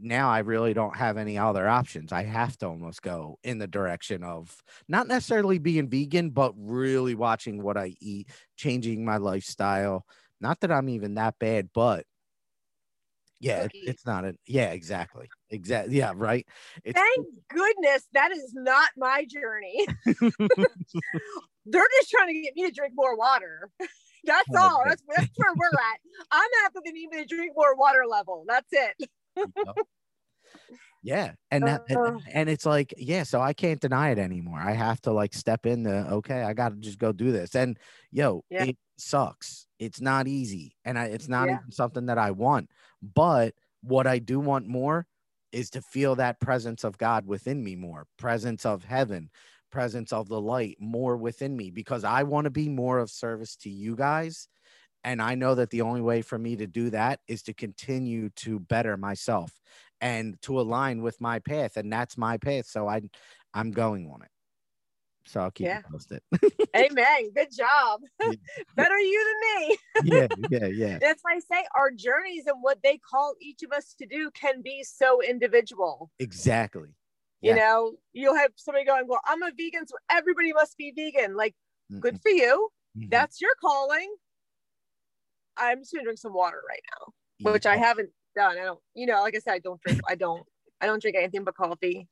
now 0.00 0.30
I 0.30 0.38
really 0.38 0.74
don't 0.74 0.96
have 0.96 1.16
any 1.16 1.36
other 1.36 1.68
options. 1.68 2.12
I 2.12 2.22
have 2.22 2.56
to 2.58 2.68
almost 2.68 3.02
go 3.02 3.38
in 3.42 3.58
the 3.58 3.66
direction 3.66 4.22
of 4.22 4.62
not 4.88 5.08
necessarily 5.08 5.58
being 5.58 5.88
vegan, 5.88 6.30
but 6.30 6.52
really 6.56 7.16
watching 7.16 7.60
what 7.60 7.76
I 7.76 7.96
eat, 8.00 8.28
changing 8.56 9.04
my 9.04 9.16
lifestyle. 9.16 10.04
Not 10.40 10.60
that 10.60 10.70
I'm 10.70 10.88
even 10.88 11.14
that 11.14 11.34
bad, 11.40 11.70
but 11.74 12.04
yeah, 13.44 13.64
it- 13.64 13.70
it's 13.74 14.06
not 14.06 14.24
a 14.24 14.34
yeah, 14.46 14.70
exactly. 14.70 15.28
Exactly. 15.50 15.96
Yeah, 15.96 16.12
right. 16.14 16.46
It's 16.84 16.98
Thank 16.98 17.26
goodness 17.48 18.06
that 18.12 18.32
is 18.32 18.52
not 18.54 18.88
my 18.96 19.24
journey. 19.28 19.86
They're 21.66 21.86
just 21.98 22.10
trying 22.10 22.28
to 22.28 22.40
get 22.40 22.54
me 22.56 22.66
to 22.66 22.72
drink 22.72 22.92
more 22.94 23.16
water. 23.16 23.70
That's 24.26 24.48
Oh, 24.54 24.58
all. 24.58 24.82
That's, 24.86 25.02
that's 25.14 25.28
where 25.36 25.52
we're 25.54 25.66
at. 25.92 26.00
I'm 26.30 26.50
after 26.64 26.80
they 26.84 26.92
need 26.92 27.08
me 27.10 27.18
to 27.18 27.26
drink 27.26 27.52
more 27.54 27.74
water 27.76 28.04
level. 28.08 28.44
That's 28.48 28.68
it. 28.72 29.10
Yeah 31.02 31.32
and 31.50 31.66
that 31.66 31.82
and- 31.90 31.98
Uh. 31.98 32.18
and 32.32 32.48
it's 32.48 32.64
like 32.64 32.94
yeah 32.96 33.24
so 33.24 33.38
i 33.40 33.52
can't 33.52 33.78
deny 33.80 34.10
it 34.10 34.18
anymore 34.18 34.58
i 34.58 34.72
have 34.72 34.98
to 35.02 35.12
like 35.12 35.34
step 35.34 35.66
in 35.66 35.82
the 35.82 36.06
okay 36.12 36.42
i 36.42 36.54
gotta 36.54 36.76
just 36.76 36.98
go 36.98 37.12
do 37.12 37.30
this 37.30 37.54
and 37.54 37.78
yo 38.10 38.42
Yeah. 38.48 38.64
it 38.64 38.78
sucks 38.96 39.66
it's 39.78 40.00
not 40.00 40.26
easy 40.26 40.76
and 40.84 40.98
I, 40.98 41.06
it's 41.06 41.28
not 41.28 41.48
Yeah. 41.48 41.58
even 41.60 41.72
something 41.72 42.06
that 42.06 42.18
i 42.18 42.30
want 42.30 42.70
but 43.02 43.54
what 43.82 44.06
i 44.06 44.18
do 44.18 44.40
want 44.40 44.66
more 44.66 45.06
is 45.52 45.70
to 45.70 45.82
feel 45.82 46.16
that 46.16 46.40
presence 46.40 46.84
of 46.84 46.98
god 46.98 47.26
within 47.26 47.62
me 47.62 47.76
more 47.76 48.06
presence 48.18 48.64
of 48.64 48.84
heaven 48.84 49.30
presence 49.70 50.12
of 50.12 50.28
the 50.28 50.40
light 50.40 50.76
more 50.78 51.16
within 51.16 51.56
me 51.56 51.70
because 51.70 52.04
i 52.04 52.22
want 52.22 52.44
to 52.44 52.50
be 52.50 52.68
more 52.68 52.98
of 52.98 53.10
service 53.10 53.56
to 53.56 53.70
you 53.70 53.96
guys 53.96 54.48
and 55.04 55.20
I 55.20 55.34
know 55.34 55.54
that 55.54 55.68
the 55.70 55.82
only 55.82 56.00
way 56.00 56.22
for 56.22 56.38
me 56.38 56.56
to 56.56 56.66
do 56.66 56.90
that 56.90 57.20
is 57.28 57.42
to 57.42 57.54
continue 57.54 58.30
to 58.36 58.58
better 58.58 58.96
myself 58.96 59.52
and 60.00 60.40
to 60.42 60.58
align 60.58 61.02
with 61.02 61.20
my 61.20 61.38
path. 61.40 61.76
And 61.76 61.92
that's 61.92 62.16
my 62.16 62.38
path. 62.38 62.66
So 62.66 62.88
I 62.88 63.02
I'm 63.52 63.70
going 63.70 64.10
on 64.10 64.22
it. 64.22 64.28
So 65.26 65.40
I'll 65.40 65.50
keep 65.50 65.66
Yeah. 65.66 65.78
you 65.78 65.90
posted. 65.90 66.22
Amen. 66.76 67.32
Good 67.34 67.48
job. 67.56 68.00
Yeah. 68.20 68.32
Better 68.76 68.98
you 68.98 69.24
than 69.24 69.68
me. 69.68 69.78
yeah, 70.12 70.26
yeah, 70.50 70.66
yeah. 70.66 70.98
That's 70.98 71.22
why 71.22 71.34
I 71.34 71.38
say 71.38 71.64
our 71.76 71.90
journeys 71.90 72.46
and 72.46 72.58
what 72.62 72.78
they 72.82 72.98
call 72.98 73.34
each 73.40 73.62
of 73.62 73.72
us 73.72 73.94
to 74.00 74.06
do 74.06 74.30
can 74.32 74.60
be 74.62 74.82
so 74.82 75.22
individual. 75.22 76.10
Exactly. 76.18 76.90
You 77.40 77.50
Yeah. 77.50 77.56
know, 77.56 77.92
you'll 78.12 78.36
have 78.36 78.52
somebody 78.56 78.84
going, 78.84 79.06
Well, 79.06 79.20
I'm 79.26 79.42
a 79.42 79.50
vegan, 79.56 79.86
so 79.86 79.94
everybody 80.10 80.52
must 80.52 80.76
be 80.76 80.92
vegan. 80.94 81.36
Like, 81.36 81.54
good 82.00 82.14
Mm-mm. 82.14 82.22
for 82.22 82.30
you. 82.30 82.68
Mhm. 82.98 83.10
That's 83.10 83.40
your 83.40 83.54
calling. 83.60 84.14
I'm 85.56 85.80
just 85.80 85.92
gonna 85.92 86.04
drink 86.04 86.18
some 86.18 86.34
water 86.34 86.60
right 86.68 86.82
now, 86.98 87.52
which 87.52 87.66
I 87.66 87.76
haven't 87.76 88.10
done. 88.34 88.58
I 88.58 88.64
don't, 88.64 88.80
you 88.94 89.06
know, 89.06 89.20
like 89.22 89.36
I 89.36 89.38
said, 89.38 89.52
I 89.54 89.58
don't 89.60 89.80
drink, 89.80 90.00
I 90.08 90.16
don't, 90.16 90.42
I 90.80 90.86
don't 90.86 91.00
drink 91.00 91.16
anything 91.16 91.44
but 91.44 91.54
coffee. 91.54 92.08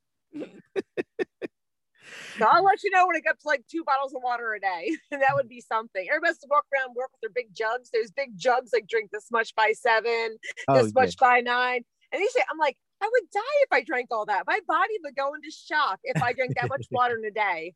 So 2.37 2.45
I'll 2.49 2.63
let 2.63 2.83
you 2.83 2.89
know 2.91 3.05
when 3.07 3.15
it 3.15 3.23
gets 3.23 3.45
like 3.45 3.63
two 3.69 3.83
bottles 3.83 4.13
of 4.13 4.21
water 4.23 4.53
a 4.53 4.59
day. 4.59 4.97
And 5.11 5.21
that 5.21 5.35
would 5.35 5.47
be 5.49 5.61
something. 5.61 6.07
Everybody 6.09 6.29
has 6.29 6.39
to 6.39 6.47
walk 6.49 6.65
around 6.73 6.95
work 6.95 7.11
with 7.11 7.21
their 7.21 7.29
big 7.43 7.53
jugs. 7.53 7.89
There's 7.91 8.11
big 8.11 8.37
jugs 8.37 8.71
like 8.73 8.87
drink 8.87 9.11
this 9.11 9.29
much 9.31 9.53
by 9.55 9.73
seven, 9.73 10.37
Oh, 10.67 10.75
this 10.75 10.93
yeah. 10.95 11.01
much 11.01 11.17
by 11.17 11.41
nine. 11.41 11.83
And 12.11 12.19
you 12.21 12.29
say, 12.29 12.41
I'm 12.49 12.57
like, 12.57 12.77
I 13.01 13.09
would 13.11 13.29
die 13.31 13.41
if 13.63 13.69
I 13.71 13.83
drank 13.83 14.07
all 14.11 14.25
that. 14.27 14.45
My 14.47 14.59
body 14.67 14.93
would 15.03 15.15
go 15.15 15.33
into 15.33 15.51
shock 15.51 15.99
if 16.03 16.21
I 16.21 16.33
drank 16.33 16.55
that 16.55 16.69
much 16.69 16.85
water 16.91 17.17
in 17.17 17.25
a 17.25 17.31
day. 17.31 17.73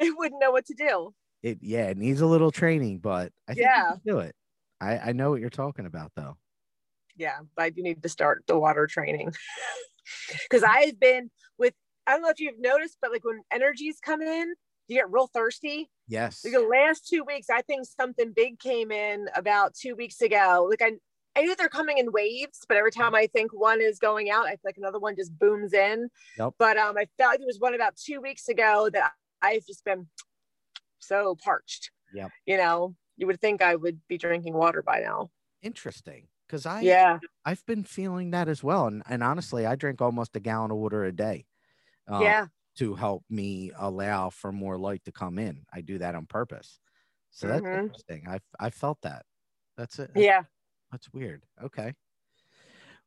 It 0.00 0.16
wouldn't 0.16 0.40
know 0.40 0.50
what 0.50 0.66
to 0.66 0.74
do. 0.74 1.14
It 1.42 1.58
yeah, 1.60 1.88
it 1.88 1.96
needs 1.96 2.20
a 2.20 2.26
little 2.26 2.50
training, 2.52 2.98
but 2.98 3.32
I 3.48 3.54
think 3.54 3.66
Yeah. 3.66 3.92
do 4.06 4.18
it. 4.20 4.34
I, 4.80 4.98
I 4.98 5.12
know 5.12 5.30
what 5.30 5.40
you're 5.40 5.50
talking 5.50 5.86
about 5.86 6.12
though. 6.16 6.36
Yeah, 7.16 7.38
but 7.56 7.62
I 7.62 7.70
do 7.70 7.82
need 7.82 8.02
to 8.02 8.08
start 8.08 8.44
the 8.46 8.58
water 8.58 8.86
training. 8.86 9.32
Because 10.50 10.62
I've 10.64 10.98
been 10.98 11.30
with, 11.58 11.74
I 12.06 12.12
don't 12.12 12.22
know 12.22 12.30
if 12.30 12.40
you've 12.40 12.60
noticed, 12.60 12.98
but 13.00 13.12
like 13.12 13.24
when 13.24 13.42
energies 13.50 13.98
come 14.02 14.22
in, 14.22 14.54
you 14.88 14.96
get 14.96 15.10
real 15.10 15.28
thirsty. 15.28 15.90
Yes. 16.08 16.44
Like 16.44 16.54
the 16.54 16.60
last 16.60 17.08
two 17.08 17.24
weeks, 17.24 17.48
I 17.50 17.62
think 17.62 17.86
something 17.86 18.32
big 18.34 18.58
came 18.58 18.90
in 18.90 19.26
about 19.34 19.74
two 19.74 19.94
weeks 19.94 20.20
ago. 20.20 20.66
Like 20.68 20.82
I, 20.82 20.92
I 21.36 21.42
knew 21.42 21.54
they're 21.56 21.68
coming 21.68 21.98
in 21.98 22.12
waves, 22.12 22.60
but 22.68 22.76
every 22.76 22.90
time 22.90 23.14
I 23.14 23.26
think 23.26 23.52
one 23.52 23.80
is 23.80 23.98
going 23.98 24.30
out, 24.30 24.46
I 24.46 24.50
feel 24.50 24.60
like 24.64 24.76
another 24.76 24.98
one 24.98 25.16
just 25.16 25.38
booms 25.38 25.72
in. 25.72 26.08
Yep. 26.38 26.54
But 26.58 26.76
um, 26.76 26.96
I 26.98 27.06
felt 27.16 27.32
like 27.32 27.38
there 27.38 27.46
was 27.46 27.60
one 27.60 27.74
about 27.74 27.96
two 27.96 28.20
weeks 28.20 28.48
ago 28.48 28.90
that 28.92 29.12
I've 29.40 29.64
just 29.66 29.84
been 29.84 30.08
so 30.98 31.36
parched. 31.42 31.90
Yeah. 32.12 32.28
You 32.46 32.56
know, 32.58 32.94
you 33.16 33.26
would 33.26 33.40
think 33.40 33.62
I 33.62 33.76
would 33.76 34.00
be 34.08 34.18
drinking 34.18 34.54
water 34.54 34.82
by 34.82 35.00
now. 35.00 35.30
Interesting. 35.62 36.26
Because 36.46 36.66
I 36.66 36.80
yeah. 36.82 37.18
I've 37.46 37.64
been 37.64 37.84
feeling 37.84 38.32
that 38.32 38.46
as 38.46 38.62
well. 38.62 38.86
And 38.86 39.02
and 39.08 39.22
honestly, 39.22 39.64
I 39.64 39.74
drink 39.74 40.02
almost 40.02 40.36
a 40.36 40.40
gallon 40.40 40.70
of 40.70 40.76
water 40.76 41.04
a 41.04 41.12
day. 41.12 41.46
Uh, 42.08 42.20
yeah. 42.22 42.46
to 42.76 42.94
help 42.94 43.24
me 43.30 43.70
allow 43.76 44.30
for 44.30 44.52
more 44.52 44.78
light 44.78 45.04
to 45.04 45.12
come 45.12 45.38
in. 45.38 45.64
I 45.72 45.80
do 45.82 45.98
that 45.98 46.14
on 46.14 46.26
purpose. 46.26 46.80
So 47.30 47.48
that's 47.48 47.64
Mhm. 47.64 47.84
interesting. 47.84 48.28
I 48.28 48.40
I 48.60 48.70
felt 48.70 49.00
that. 49.02 49.24
That's 49.76 49.98
it. 49.98 50.10
Yeah. 50.14 50.44
That's 50.90 51.12
weird. 51.12 51.44
Okay. 51.62 51.94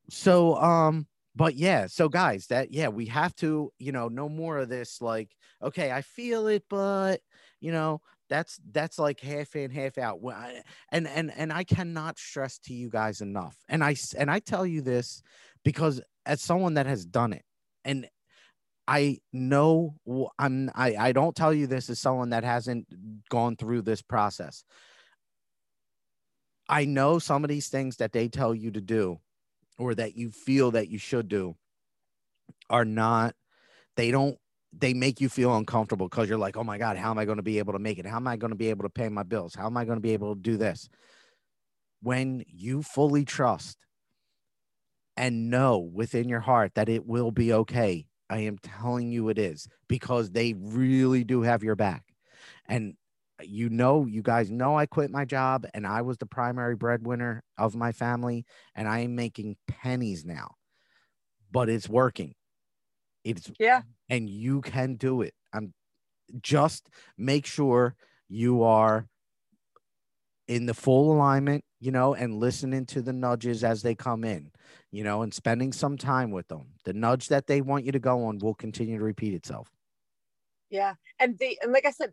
So 0.10 0.56
um 0.56 1.08
but 1.38 1.56
yeah, 1.56 1.88
so 1.88 2.08
guys, 2.08 2.48
that 2.48 2.72
yeah, 2.72 2.88
we 2.88 3.08
have 3.08 3.36
to, 3.36 3.70
you 3.78 3.92
know, 3.92 4.08
no 4.08 4.30
more 4.30 4.60
of 4.60 4.70
this 4.70 5.02
like 5.02 5.36
okay, 5.62 5.92
I 5.92 6.02
feel 6.02 6.48
it 6.48 6.64
but, 6.70 7.22
you 7.60 7.72
know, 7.72 8.02
that's 8.30 8.60
that's 8.72 8.98
like 9.00 9.20
half 9.20 9.56
in 9.56 9.72
half 9.72 9.98
out 9.98 10.20
and 10.92 11.08
and 11.08 11.32
and 11.32 11.54
i 11.54 11.64
cannot 11.64 12.18
stress 12.18 12.58
to 12.58 12.74
you 12.74 12.90
guys 12.90 13.22
enough 13.22 13.56
and 13.70 13.84
i 13.84 13.96
and 14.18 14.32
i 14.32 14.40
tell 14.40 14.66
you 14.66 14.82
this 14.82 15.22
because 15.64 16.02
as 16.26 16.42
someone 16.42 16.74
that 16.74 16.88
has 16.88 17.06
done 17.06 17.34
it 17.34 17.46
and 17.84 18.10
i 18.88 19.18
know 19.34 19.96
i'm 20.40 20.70
i 20.76 20.96
i 20.96 21.12
don't 21.12 21.36
tell 21.36 21.54
you 21.54 21.68
this 21.68 21.90
as 21.90 22.00
someone 22.00 22.30
that 22.30 22.44
hasn't 22.44 22.88
gone 23.30 23.56
through 23.56 23.82
this 23.82 24.02
process 24.02 24.64
i 26.70 26.86
know 26.86 27.20
some 27.20 27.44
of 27.44 27.50
these 27.50 27.68
things 27.68 27.98
that 27.98 28.12
they 28.12 28.28
tell 28.28 28.54
you 28.54 28.72
to 28.72 28.82
do 28.82 29.20
or 29.78 29.96
that 29.96 30.16
you 30.16 30.32
feel 30.32 30.72
that 30.72 30.90
you 30.90 30.98
should 30.98 31.28
do 31.28 31.56
are 32.70 32.86
not 32.86 33.36
they 33.96 34.12
don't 34.12 34.38
they 34.78 34.94
make 34.94 35.22
you 35.22 35.30
feel 35.30 35.56
uncomfortable 35.56 36.10
because 36.10 36.28
you're 36.28 36.38
like, 36.38 36.58
oh 36.58 36.64
my 36.64 36.78
God, 36.78 36.98
how 36.98 37.10
am 37.10 37.18
I 37.18 37.24
going 37.24 37.38
to 37.38 37.42
be 37.42 37.60
able 37.60 37.72
to 37.72 37.80
make 37.80 37.98
it? 37.98 38.06
How 38.06 38.18
am 38.18 38.28
I 38.28 38.36
going 38.36 38.50
to 38.50 38.58
be 38.58 38.70
able 38.70 38.84
to 38.84 38.90
pay 38.90 39.08
my 39.08 39.24
bills? 39.24 39.56
How 39.56 39.68
am 39.68 39.78
I 39.78 39.86
going 39.86 39.96
to 39.96 40.02
be 40.02 40.12
able 40.12 40.36
to 40.36 40.42
do 40.42 40.58
this? 40.58 40.90
when 42.06 42.44
you 42.48 42.84
fully 42.84 43.26
trust 43.26 43.80
and 45.18 45.50
know 45.50 45.80
within 45.80 46.30
your 46.30 46.40
heart 46.40 46.72
that 46.76 46.88
it 46.88 47.04
will 47.04 47.32
be 47.32 47.52
okay. 47.52 48.06
I 48.30 48.40
am 48.40 48.58
telling 48.58 49.12
you 49.12 49.30
it 49.30 49.38
is 49.38 49.68
because 49.88 50.32
they 50.32 50.54
really 50.54 51.24
do 51.24 51.42
have 51.42 51.64
your 51.64 51.76
back. 51.76 52.04
And 52.68 52.96
uh, 53.40 53.44
you 53.46 53.70
know, 53.70 54.06
you 54.06 54.22
guys 54.22 54.50
know 54.50 54.78
I 54.78 54.86
quit 54.86 55.12
my 55.12 55.26
job 55.26 55.66
and 55.74 55.86
I 55.86 56.02
was 56.02 56.18
the 56.18 56.26
primary 56.26 56.76
breadwinner 56.76 57.44
of 57.58 57.76
my 57.76 57.92
family 57.92 58.46
and 58.76 58.88
I 58.88 59.00
am 59.00 59.16
making 59.16 59.58
pennies 59.68 60.26
now, 60.26 60.56
but 61.52 61.70
it's 61.70 61.90
working. 61.90 62.34
It's 63.24 63.52
yeah, 63.60 63.82
and 64.10 64.30
you 64.30 64.62
can 64.62 64.96
do 64.96 65.22
it. 65.22 65.34
I'm 65.52 65.74
just 66.42 66.90
make 67.18 67.46
sure 67.46 67.96
you 68.28 68.64
are 68.64 69.08
in 70.48 70.66
the 70.66 70.74
full 70.74 71.12
alignment, 71.12 71.64
you 71.80 71.92
know, 71.92 72.14
and 72.14 72.40
listening 72.40 72.86
to 72.88 73.02
the 73.02 73.14
nudges 73.14 73.64
as 73.64 73.82
they 73.82 73.96
come 73.96 74.24
in, 74.24 74.52
you 74.92 75.04
know, 75.04 75.22
and 75.22 75.34
spending 75.34 75.74
some 75.74 75.98
time 75.98 76.32
with 76.32 76.48
them. 76.48 76.68
The 76.84 76.94
nudge 76.94 77.28
that 77.30 77.48
they 77.48 77.62
want 77.62 77.86
you 77.86 77.92
to 77.92 78.00
go 78.00 78.26
on 78.26 78.40
will 78.40 78.54
continue 78.54 78.98
to 78.98 79.04
repeat 79.04 79.34
itself. 79.34 79.72
Yeah. 80.70 80.96
And 81.20 81.38
the 81.38 81.58
and 81.62 81.72
like 81.72 81.86
I 81.86 81.92
said, 81.92 82.12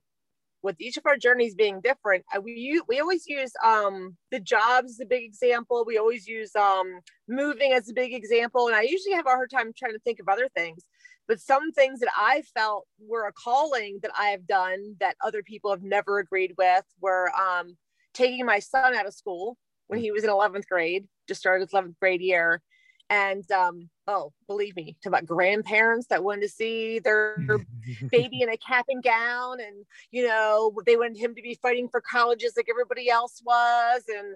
with 0.63 0.81
each 0.81 0.97
of 0.97 1.07
our 1.07 1.17
journeys 1.17 1.55
being 1.55 1.81
different, 1.81 2.25
uh, 2.35 2.41
we 2.41 2.81
we 2.89 3.01
always 3.01 3.27
use 3.27 3.53
um 3.65 4.17
the 4.31 4.41
jobs 4.41 4.93
as 4.93 5.01
a 5.01 5.07
big 5.07 5.25
example. 5.25 5.85
We 5.87 5.99
always 5.99 6.27
use 6.27 6.55
um 6.55 7.01
moving 7.29 7.73
as 7.73 7.89
a 7.89 7.95
big 7.95 8.15
example, 8.15 8.69
and 8.69 8.77
I 8.77 8.83
usually 8.83 9.15
have 9.15 9.27
a 9.27 9.31
hard 9.31 9.51
time 9.51 9.73
trying 9.77 9.93
to 9.93 9.99
think 10.01 10.21
of 10.21 10.29
other 10.29 10.49
things. 10.55 10.85
But 11.29 11.41
some 11.41 11.73
things 11.73 12.01
that 12.01 12.13
I 12.17 12.43
felt 12.55 12.87
were 13.01 13.27
a 13.27 13.33
calling 13.33 14.01
that 14.03 14.11
I 14.19 14.27
have 14.27 14.47
done 14.47 14.97
that 15.01 15.17
other 15.25 15.43
people 15.43 15.71
have 15.71 15.83
never 15.83 16.19
agreed 16.19 16.55
with 16.59 16.85
were 17.01 17.31
um 17.35 17.77
taking 18.15 18.45
my 18.45 18.59
son 18.59 18.95
out 18.95 19.07
of 19.07 19.15
school 19.15 19.57
when 19.93 20.01
he 20.01 20.11
was 20.11 20.25
in 20.25 20.31
11th 20.31 20.67
grade, 20.69 21.07
just 21.29 21.41
started 21.41 21.69
his 21.69 21.75
11th 21.75 21.99
grade 22.01 22.23
year, 22.23 22.63
and 23.11 23.49
um, 23.53 23.91
oh, 24.07 24.33
believe 24.49 24.75
me, 24.75 24.97
to 25.03 25.11
about 25.11 25.27
grandparents 25.27 26.07
that 26.07 26.25
wanted 26.25 26.41
to 26.41 26.49
see 26.49 26.99
their 26.99 27.37
baby 28.11 28.41
in 28.41 28.49
a 28.49 28.57
cap 28.57 28.87
and 28.89 29.03
gown, 29.03 29.61
and 29.61 29.85
you 30.11 30.27
know 30.27 30.73
they 30.87 30.97
wanted 30.97 31.19
him 31.19 31.35
to 31.35 31.43
be 31.43 31.59
fighting 31.61 31.91
for 31.91 32.01
colleges 32.01 32.55
like 32.57 32.69
everybody 32.71 33.11
else 33.11 33.43
was, 33.45 34.03
and 34.09 34.35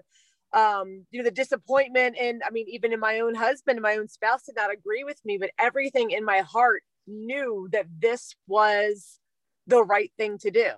um, 0.53 1.07
you 1.09 1.17
know 1.17 1.23
the 1.23 1.31
disappointment. 1.31 2.15
And 2.21 2.43
I 2.45 2.51
mean, 2.51 2.67
even 2.69 2.93
in 2.93 2.99
my 2.99 3.19
own 3.19 3.33
husband, 3.33 3.81
my 3.81 3.97
own 3.97 4.07
spouse 4.07 4.43
did 4.43 4.55
not 4.55 4.71
agree 4.71 5.03
with 5.03 5.19
me, 5.25 5.39
but 5.39 5.49
everything 5.57 6.11
in 6.11 6.23
my 6.23 6.41
heart 6.41 6.83
knew 7.07 7.67
that 7.71 7.87
this 7.97 8.35
was 8.45 9.19
the 9.65 9.83
right 9.83 10.11
thing 10.17 10.37
to 10.37 10.51
do, 10.51 10.69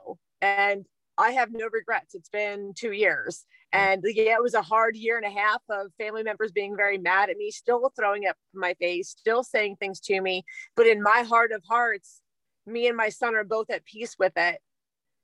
and 0.41 0.85
I 1.17 1.31
have 1.31 1.51
no 1.51 1.67
regrets. 1.69 2.15
It's 2.15 2.29
been 2.29 2.71
two 2.77 2.93
years. 2.93 3.45
And 3.71 4.03
yeah, 4.03 4.33
it 4.33 4.41
was 4.41 4.55
a 4.55 4.61
hard 4.61 4.95
year 4.95 5.17
and 5.17 5.25
a 5.25 5.39
half 5.39 5.61
of 5.69 5.91
family 5.97 6.23
members 6.23 6.51
being 6.51 6.75
very 6.75 6.97
mad 6.97 7.29
at 7.29 7.37
me, 7.37 7.51
still 7.51 7.91
throwing 7.95 8.25
up 8.25 8.35
my 8.53 8.73
face, 8.75 9.09
still 9.09 9.43
saying 9.43 9.75
things 9.75 9.99
to 10.01 10.19
me. 10.21 10.43
But 10.75 10.87
in 10.87 11.03
my 11.03 11.21
heart 11.21 11.51
of 11.51 11.63
hearts, 11.67 12.21
me 12.65 12.87
and 12.87 12.97
my 12.97 13.09
son 13.09 13.35
are 13.35 13.43
both 13.43 13.69
at 13.69 13.85
peace 13.85 14.15
with 14.17 14.33
it. 14.35 14.59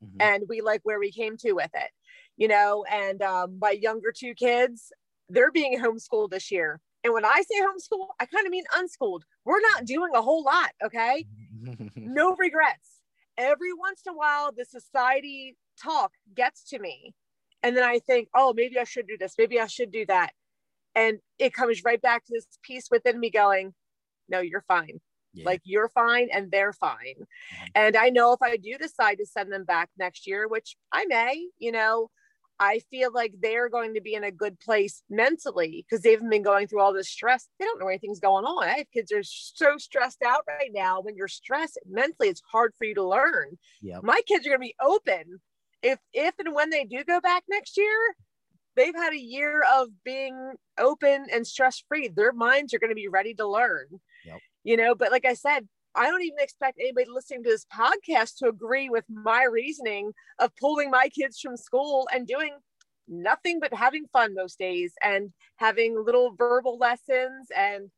Mm-hmm. 0.04 0.18
And 0.20 0.44
we 0.48 0.62
like 0.62 0.82
where 0.84 1.00
we 1.00 1.12
came 1.12 1.38
to 1.38 1.54
with 1.54 1.72
it, 1.74 1.90
you 2.38 2.48
know. 2.48 2.86
And 2.92 3.22
um, 3.24 3.58
my 3.60 3.72
younger 3.72 4.14
two 4.16 4.36
kids, 4.36 4.92
they're 5.30 5.52
being 5.52 5.80
homeschooled 5.80 6.30
this 6.30 6.52
year. 6.52 6.80
And 7.04 7.14
when 7.14 7.26
I 7.26 7.42
say 7.50 7.62
homeschool, 7.62 8.08
I 8.20 8.26
kind 8.26 8.46
of 8.46 8.52
mean 8.52 8.64
unschooled. 8.76 9.26
We're 9.44 9.62
not 9.62 9.86
doing 9.86 10.12
a 10.16 10.22
whole 10.22 10.44
lot, 10.44 10.72
okay? 10.84 11.26
no 11.96 12.36
regrets. 12.36 13.00
Every 13.38 13.74
once 13.74 14.02
in 14.06 14.14
a 14.14 14.18
while, 14.18 14.52
the 14.56 14.66
society 14.66 15.56
talk 15.82 16.12
gets 16.34 16.64
to 16.70 16.80
me 16.80 17.14
and 17.66 17.76
then 17.76 17.84
i 17.84 18.00
think 18.00 18.30
oh 18.36 18.54
maybe 18.56 18.78
i 18.78 18.84
should 18.84 19.08
do 19.08 19.18
this 19.20 19.34
maybe 19.38 19.60
i 19.60 19.68
should 19.68 19.92
do 19.92 20.06
that. 20.06 20.32
And 20.98 21.20
it 21.40 21.54
comes 21.54 21.84
right 21.84 22.02
back 22.02 22.24
to 22.26 22.32
this 22.34 22.48
peace 22.64 22.88
within 22.90 23.20
me 23.20 23.30
going 23.30 23.74
no 24.30 24.40
you're 24.40 24.64
fine. 24.68 25.02
Yeah. 25.34 25.46
like 25.46 25.62
you're 25.66 25.90
fine 25.90 26.30
and 26.32 26.50
they're 26.50 26.72
fine. 26.72 27.18
Mm-hmm. 27.20 27.66
and 27.76 27.98
i 27.98 28.10
know 28.10 28.32
if 28.32 28.42
i 28.42 28.56
do 28.56 28.78
decide 28.78 29.18
to 29.18 29.26
send 29.26 29.52
them 29.52 29.66
back 29.66 29.90
next 29.98 30.28
year 30.28 30.48
which 30.48 30.78
i 30.94 31.06
may 31.06 31.48
you 31.58 31.74
know 31.74 32.10
i 32.58 32.80
feel 32.92 33.12
like 33.12 33.34
they're 33.42 33.68
going 33.68 33.96
to 33.96 34.02
be 34.02 34.14
in 34.14 34.24
a 34.24 34.32
good 34.32 34.58
place 34.62 35.02
mentally 35.10 35.84
because 35.84 36.04
they've 36.04 36.22
been 36.30 36.44
going 36.44 36.68
through 36.68 36.80
all 36.80 36.94
this 36.94 37.10
stress. 37.10 37.50
They 37.60 37.66
don't 37.66 37.80
know 37.82 37.90
anything's 37.90 38.22
going 38.22 38.46
on. 38.46 38.64
I 38.64 38.78
have 38.78 38.92
kids 38.94 39.12
are 39.12 39.24
so 39.24 39.78
stressed 39.78 40.22
out 40.26 40.44
right 40.48 40.72
now. 40.74 41.02
When 41.02 41.18
you're 41.18 41.28
stressed 41.28 41.78
mentally 41.86 42.30
it's 42.30 42.42
hard 42.50 42.74
for 42.78 42.86
you 42.86 42.96
to 42.96 43.04
learn. 43.04 43.58
Yep. 43.82 44.04
my 44.04 44.22
kids 44.26 44.46
are 44.46 44.52
going 44.52 44.62
to 44.62 44.68
be 44.72 44.76
open 44.82 45.42
if 45.86 46.00
if 46.14 46.34
and 46.40 46.56
when 46.56 46.72
they 46.72 46.84
do 46.84 47.04
go 47.04 47.22
back 47.22 47.44
next 47.48 47.78
year, 47.78 48.16
they've 48.76 48.96
had 48.96 49.14
a 49.14 49.20
year 49.20 49.64
of 49.76 49.90
being 50.04 50.54
open 50.80 51.28
and 51.32 51.46
stress 51.46 51.84
free. 51.88 52.08
Their 52.08 52.34
minds 52.34 52.74
are 52.74 52.80
going 52.80 52.90
to 52.90 52.96
be 52.96 53.08
ready 53.08 53.36
to 53.36 53.48
learn. 53.48 53.86
Yep. 54.26 54.40
You 54.64 54.78
know, 54.78 54.96
but 54.96 55.12
like 55.12 55.26
I 55.26 55.36
said, 55.36 55.68
I 55.94 56.08
don't 56.08 56.24
even 56.24 56.40
expect 56.40 56.80
anybody 56.80 57.06
listening 57.08 57.44
to 57.44 57.52
this 57.52 57.68
podcast 57.72 58.38
to 58.38 58.48
agree 58.48 58.90
with 58.90 59.06
my 59.08 59.44
reasoning 59.44 60.12
of 60.40 60.56
pulling 60.60 60.90
my 60.90 61.08
kids 61.10 61.40
from 61.40 61.56
school 61.56 62.08
and 62.12 62.26
doing 62.26 62.54
nothing 63.08 63.60
but 63.60 63.72
having 63.72 64.08
fun 64.12 64.34
most 64.34 64.58
days 64.58 64.94
and 65.04 65.32
having 65.58 66.04
little 66.04 66.34
verbal 66.36 66.80
lessons 66.80 67.50
and 67.56 67.92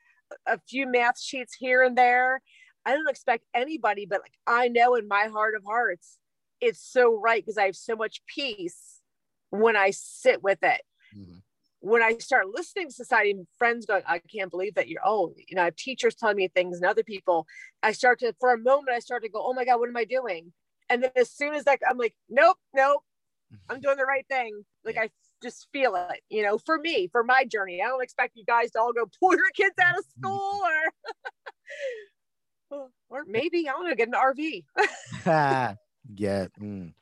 a 0.45 0.59
few 0.69 0.91
math 0.91 1.19
sheets 1.21 1.55
here 1.57 1.83
and 1.83 1.97
there. 1.97 2.41
I 2.85 2.91
don't 2.91 3.09
expect 3.09 3.45
anybody, 3.55 4.05
but 4.05 4.21
like 4.21 4.37
I 4.45 4.67
know 4.67 4.95
in 4.95 5.07
my 5.07 5.27
heart 5.31 5.55
of 5.55 5.63
hearts 5.65 6.17
it's 6.61 6.81
so 6.81 7.19
right 7.19 7.43
because 7.43 7.57
I 7.57 7.65
have 7.65 7.75
so 7.75 7.95
much 7.95 8.21
peace 8.27 9.01
when 9.49 9.75
I 9.75 9.91
sit 9.91 10.43
with 10.43 10.59
it. 10.63 10.81
Mm-hmm. 11.17 11.37
When 11.79 12.01
I 12.01 12.17
start 12.17 12.47
listening 12.51 12.87
to 12.87 12.93
society 12.93 13.31
and 13.31 13.47
friends 13.57 13.85
going, 13.85 14.01
I 14.07 14.19
can't 14.19 14.49
believe 14.49 14.75
that 14.75 14.87
you're, 14.87 15.01
oh, 15.05 15.33
you 15.37 15.55
know, 15.55 15.61
I 15.61 15.65
have 15.65 15.75
teachers 15.75 16.15
telling 16.15 16.35
me 16.35 16.47
things 16.47 16.77
and 16.77 16.85
other 16.85 17.03
people, 17.03 17.45
I 17.83 17.91
start 17.91 18.19
to, 18.19 18.33
for 18.39 18.51
a 18.51 18.57
moment, 18.57 18.89
I 18.89 18.99
start 18.99 19.23
to 19.23 19.29
go, 19.29 19.41
oh 19.45 19.53
my 19.53 19.63
God, 19.63 19.79
what 19.79 19.89
am 19.89 19.95
I 19.97 20.05
doing? 20.05 20.51
And 20.89 21.03
then 21.03 21.11
as 21.15 21.29
soon 21.29 21.53
as 21.53 21.65
that, 21.65 21.79
I'm 21.87 21.97
like, 21.97 22.15
nope, 22.29 22.57
nope, 22.73 23.03
mm-hmm. 23.53 23.71
I'm 23.71 23.79
doing 23.79 23.97
the 23.97 24.05
right 24.05 24.25
thing. 24.27 24.65
Like 24.83 24.95
yeah. 24.95 25.03
I 25.03 25.09
just 25.41 25.67
feel 25.71 25.95
it, 25.95 26.21
you 26.29 26.41
know, 26.43 26.57
for 26.57 26.79
me, 26.79 27.09
for 27.11 27.23
my 27.23 27.45
journey. 27.45 27.81
I 27.81 27.87
don't 27.87 28.03
expect 28.03 28.35
you 28.35 28.45
guys 28.45 28.71
to 28.71 28.79
all 28.79 28.93
go 28.93 29.05
pull 29.19 29.35
your 29.35 29.51
kids 29.55 29.75
out 29.81 29.99
of 29.99 30.05
school 30.17 30.59
or, 32.71 32.89
or 33.09 33.23
maybe 33.27 33.69
I 33.69 33.73
want 33.73 33.89
to 33.89 33.95
get 33.95 34.07
an 34.07 34.15
RV. 34.15 35.77
Yeah. 36.15 36.47
Mm, 36.59 36.93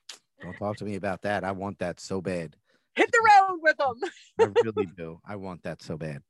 don't 0.42 0.58
talk 0.58 0.78
to 0.78 0.86
me 0.86 0.96
about 0.96 1.22
that. 1.24 1.44
I 1.44 1.52
want 1.52 1.80
that 1.80 2.00
so 2.00 2.22
bad. 2.22 2.56
Hit 2.96 3.12
the 3.12 3.20
road 3.20 3.60
with 3.62 3.78
them. 3.78 4.10
I 4.40 4.62
really 4.64 4.86
do. 4.86 5.20
I 5.26 5.36
want 5.36 5.64
that 5.64 5.82
so 5.82 5.98
bad. 5.98 6.22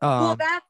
Um, 0.00 0.20
well, 0.20 0.36
that 0.36 0.62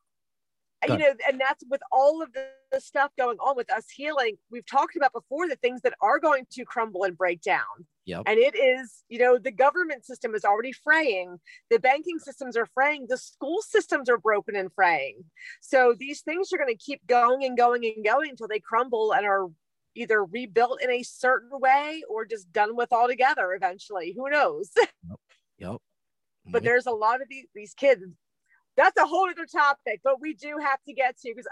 you 0.89 0.99
know, 0.99 1.13
and 1.29 1.41
that's 1.41 1.65
with 1.69 1.81
all 1.93 2.23
of 2.23 2.33
the, 2.33 2.47
the, 2.73 2.81
stuff 2.81 3.13
going 3.17 3.39
on 3.39 3.57
with 3.57 3.73
us 3.73 3.89
healing. 3.89 4.37
We've 4.51 4.67
talked 4.67 4.97
about 4.97 5.13
before 5.13 5.49
the 5.49 5.57
things 5.57 5.83
that 5.83 5.95
are 6.03 6.19
going 6.19 6.47
to 6.53 6.65
crumble 6.65 7.05
and 7.05 7.17
break 7.17 7.41
down. 7.41 7.87
Yep. 8.07 8.25
And 8.27 8.39
it 8.39 8.57
is, 8.57 9.05
you 9.09 9.19
know, 9.19 9.39
the 9.39 9.53
government 9.53 10.05
system 10.05 10.35
is 10.35 10.45
already 10.45 10.73
fraying. 10.73 11.39
The 11.71 11.79
banking 11.79 12.19
systems 12.19 12.57
are 12.57 12.67
fraying. 12.75 13.07
The 13.09 13.19
school 13.19 13.63
systems 13.63 14.09
are 14.09 14.19
broken 14.19 14.57
and 14.57 14.73
fraying. 14.73 15.25
So 15.61 15.95
these 15.97 16.23
things 16.23 16.53
are 16.53 16.59
going 16.59 16.75
to 16.75 16.85
keep 16.85 17.07
going 17.07 17.45
and 17.45 17.57
going 17.57 17.85
and 17.85 18.05
going 18.05 18.31
until 18.31 18.49
they 18.49 18.59
crumble 18.59 19.15
and 19.15 19.25
are 19.25 19.49
either 19.95 20.25
rebuilt 20.25 20.83
in 20.83 20.91
a 20.91 21.03
certain 21.03 21.51
way 21.53 22.03
or 22.09 22.25
just 22.25 22.53
done 22.53 22.77
with 22.77 22.93
altogether 22.93 23.53
eventually. 23.53 24.15
Who 24.17 24.31
knows? 24.31 24.71
Yep. 25.59 25.71
yep. 25.73 25.81
but 26.53 26.63
there's 26.65 26.87
a 26.87 26.91
lot 26.93 27.21
of 27.21 27.29
these, 27.29 27.47
these 27.55 27.75
kids. 27.75 28.03
That's 28.77 28.99
a 28.99 29.07
whole 29.07 29.29
other 29.29 29.47
topic, 29.47 30.01
but 30.03 30.21
we 30.21 30.35
do 30.35 30.59
have 30.61 30.79
to 30.89 30.93
get 30.93 31.19
to 31.21 31.31
because 31.31 31.47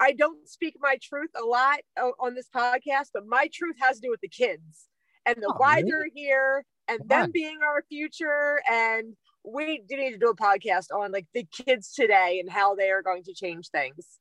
I 0.00 0.12
don't 0.12 0.48
speak 0.48 0.76
my 0.80 0.98
truth 1.02 1.30
a 1.40 1.44
lot 1.44 1.78
on 2.18 2.34
this 2.34 2.48
podcast, 2.54 3.08
but 3.12 3.26
my 3.26 3.48
truth 3.52 3.76
has 3.80 3.96
to 3.96 4.02
do 4.02 4.10
with 4.10 4.20
the 4.20 4.28
kids 4.28 4.86
and 5.26 5.36
the 5.36 5.48
oh, 5.48 5.54
why 5.56 5.76
really? 5.76 5.90
they're 5.90 6.08
here 6.14 6.64
and 6.88 6.98
Come 7.00 7.08
them 7.08 7.22
on. 7.24 7.30
being 7.30 7.58
our 7.62 7.84
future. 7.88 8.60
And 8.70 9.14
we 9.44 9.82
do 9.88 9.96
need 9.96 10.12
to 10.12 10.18
do 10.18 10.30
a 10.30 10.36
podcast 10.36 10.86
on 10.94 11.12
like 11.12 11.26
the 11.34 11.46
kids 11.52 11.92
today 11.92 12.40
and 12.40 12.50
how 12.50 12.74
they 12.74 12.90
are 12.90 13.02
going 13.02 13.22
to 13.24 13.34
change 13.34 13.68
things. 13.68 14.18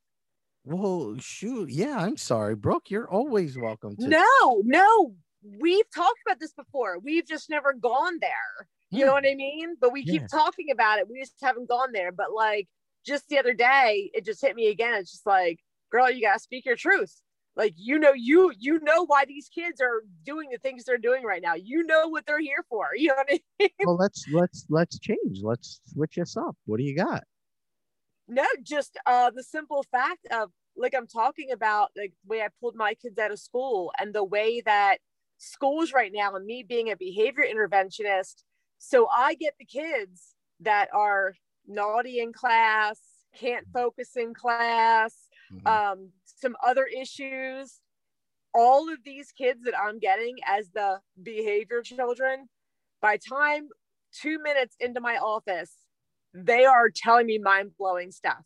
Well, 0.66 1.16
shoot. 1.20 1.70
Yeah, 1.70 1.98
I'm 1.98 2.18
sorry, 2.18 2.56
Brooke. 2.56 2.90
You're 2.90 3.10
always 3.10 3.58
welcome 3.58 3.98
to. 3.98 4.08
No, 4.08 4.62
no. 4.64 5.16
We've 5.60 5.90
talked 5.94 6.20
about 6.26 6.40
this 6.40 6.54
before. 6.54 7.00
We've 7.00 7.28
just 7.28 7.50
never 7.50 7.74
gone 7.74 8.18
there. 8.22 8.68
You 8.90 9.00
yeah. 9.00 9.06
know 9.08 9.14
what 9.14 9.26
I 9.28 9.36
mean? 9.36 9.76
But 9.82 9.92
we 9.92 10.06
keep 10.06 10.22
yeah. 10.22 10.28
talking 10.28 10.72
about 10.72 11.00
it. 11.00 11.10
We 11.10 11.20
just 11.20 11.34
haven't 11.42 11.68
gone 11.68 11.92
there. 11.92 12.12
But 12.12 12.32
like 12.34 12.70
just 13.06 13.28
the 13.28 13.40
other 13.40 13.54
day, 13.54 14.10
it 14.14 14.24
just 14.24 14.42
hit 14.42 14.56
me 14.56 14.68
again. 14.68 14.94
It's 14.94 15.12
just 15.12 15.26
like, 15.26 15.60
girl, 15.92 16.10
you 16.10 16.22
gotta 16.22 16.40
speak 16.40 16.66
your 16.66 16.78
truth. 16.78 17.22
Like 17.56 17.74
you 17.76 18.00
know, 18.00 18.14
you 18.14 18.54
you 18.58 18.80
know 18.82 19.06
why 19.06 19.26
these 19.26 19.50
kids 19.50 19.82
are 19.82 20.04
doing 20.26 20.50
the 20.52 20.58
things 20.58 20.86
they're 20.86 20.98
doing 20.98 21.24
right 21.24 21.42
now. 21.42 21.56
You 21.56 21.84
know 21.84 22.08
what 22.08 22.26
they're 22.26 22.40
here 22.40 22.64
for. 22.70 22.90
You 22.96 23.10
know 23.10 23.16
what 23.16 23.28
I 23.30 23.40
mean? 23.60 23.70
Well, 23.86 23.98
let's 23.98 24.26
let's 24.32 24.66
let's 24.70 24.98
change. 25.00 25.42
Let's 25.42 25.82
switch 25.92 26.16
this 26.16 26.38
up. 26.38 26.56
What 26.66 26.78
do 26.78 26.84
you 26.84 26.96
got? 26.96 27.24
No 28.28 28.46
just 28.62 28.98
uh 29.06 29.30
the 29.32 29.44
simple 29.44 29.84
fact 29.92 30.28
of 30.32 30.52
like 30.78 30.94
i'm 30.96 31.08
talking 31.08 31.52
about 31.52 31.92
like 31.98 32.14
the 32.24 32.30
way 32.30 32.42
i 32.42 32.48
pulled 32.60 32.76
my 32.76 32.94
kids 32.94 33.20
out 33.20 33.32
of 33.32 33.40
school 33.40 33.92
and 34.00 34.14
the 34.14 34.24
way 34.24 34.62
that 34.62 34.98
schools 35.38 35.92
right 35.94 36.12
now 36.14 36.36
and 36.36 36.46
me 36.46 36.64
being 36.64 36.90
a 36.92 36.96
behavior 36.96 37.44
interventionist 37.44 38.44
So 38.78 39.08
I 39.16 39.36
get 39.36 39.56
the 39.58 39.66
kids 39.66 40.36
that 40.60 40.90
are 40.94 41.36
naughty 41.68 42.20
in 42.20 42.34
class, 42.34 43.00
can't 43.34 43.66
focus 43.74 44.12
in 44.18 44.34
class, 44.34 45.30
mm-hmm. 45.54 45.68
um, 45.68 46.10
some 46.26 46.56
other 46.66 46.86
issues. 46.86 47.80
All 48.54 48.92
of 48.92 49.00
these 49.04 49.32
kids 49.32 49.64
that 49.64 49.74
I'm 49.78 50.00
getting 50.00 50.36
as 50.46 50.70
the 50.74 51.00
behavior 51.22 51.82
children, 51.82 52.50
by 53.02 53.18
time 53.18 53.70
two 54.12 54.38
minutes 54.44 54.76
into 54.80 55.00
my 55.00 55.18
office, 55.18 55.72
they 56.34 56.66
are 56.66 56.90
telling 56.94 57.28
me 57.28 57.38
mind 57.38 57.72
blowing 57.78 58.12
stuff. 58.12 58.44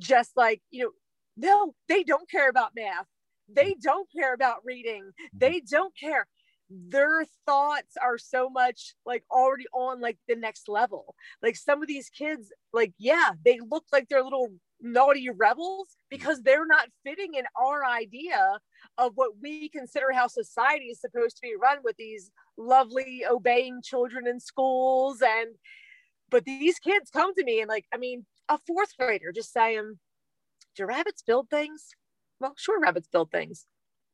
Just 0.00 0.32
like, 0.36 0.60
you 0.70 0.84
know, 0.84 0.90
no, 1.36 1.74
they 1.88 2.02
don't 2.02 2.30
care 2.30 2.48
about 2.48 2.72
math. 2.76 3.06
They 3.48 3.72
mm. 3.72 3.80
don't 3.82 4.08
care 4.12 4.34
about 4.34 4.64
reading. 4.64 5.04
Mm-hmm. 5.04 5.38
They 5.38 5.62
don't 5.68 5.94
care 5.98 6.26
their 6.70 7.24
thoughts 7.46 7.96
are 8.02 8.18
so 8.18 8.48
much 8.48 8.94
like 9.04 9.24
already 9.30 9.66
on 9.72 10.00
like 10.00 10.18
the 10.28 10.36
next 10.36 10.68
level. 10.68 11.14
Like 11.42 11.56
some 11.56 11.82
of 11.82 11.88
these 11.88 12.08
kids, 12.08 12.52
like, 12.72 12.92
yeah, 12.98 13.30
they 13.44 13.60
look 13.60 13.84
like 13.92 14.08
they're 14.08 14.22
little 14.24 14.52
naughty 14.80 15.28
rebels 15.30 15.88
mm. 15.88 15.94
because 16.10 16.42
they're 16.42 16.66
not 16.66 16.88
fitting 17.04 17.34
in 17.34 17.44
our 17.60 17.84
idea 17.84 18.58
of 18.98 19.12
what 19.14 19.32
we 19.42 19.68
consider 19.68 20.12
how 20.12 20.26
society 20.26 20.86
is 20.86 21.00
supposed 21.00 21.36
to 21.36 21.42
be 21.42 21.54
run 21.60 21.78
with 21.84 21.96
these 21.96 22.30
lovely 22.56 23.24
obeying 23.28 23.80
children 23.82 24.26
in 24.26 24.40
schools 24.40 25.22
and 25.22 25.54
but 26.30 26.44
these 26.44 26.78
kids 26.78 27.10
come 27.10 27.34
to 27.34 27.44
me 27.44 27.60
and 27.60 27.68
like 27.68 27.86
i 27.92 27.96
mean 27.96 28.24
a 28.48 28.58
fourth 28.66 28.96
grader 28.98 29.32
just 29.32 29.52
saying 29.52 29.98
do 30.76 30.84
rabbits 30.84 31.22
build 31.22 31.48
things 31.48 31.88
well 32.40 32.54
sure 32.56 32.80
rabbits 32.80 33.08
build 33.08 33.30
things 33.30 33.66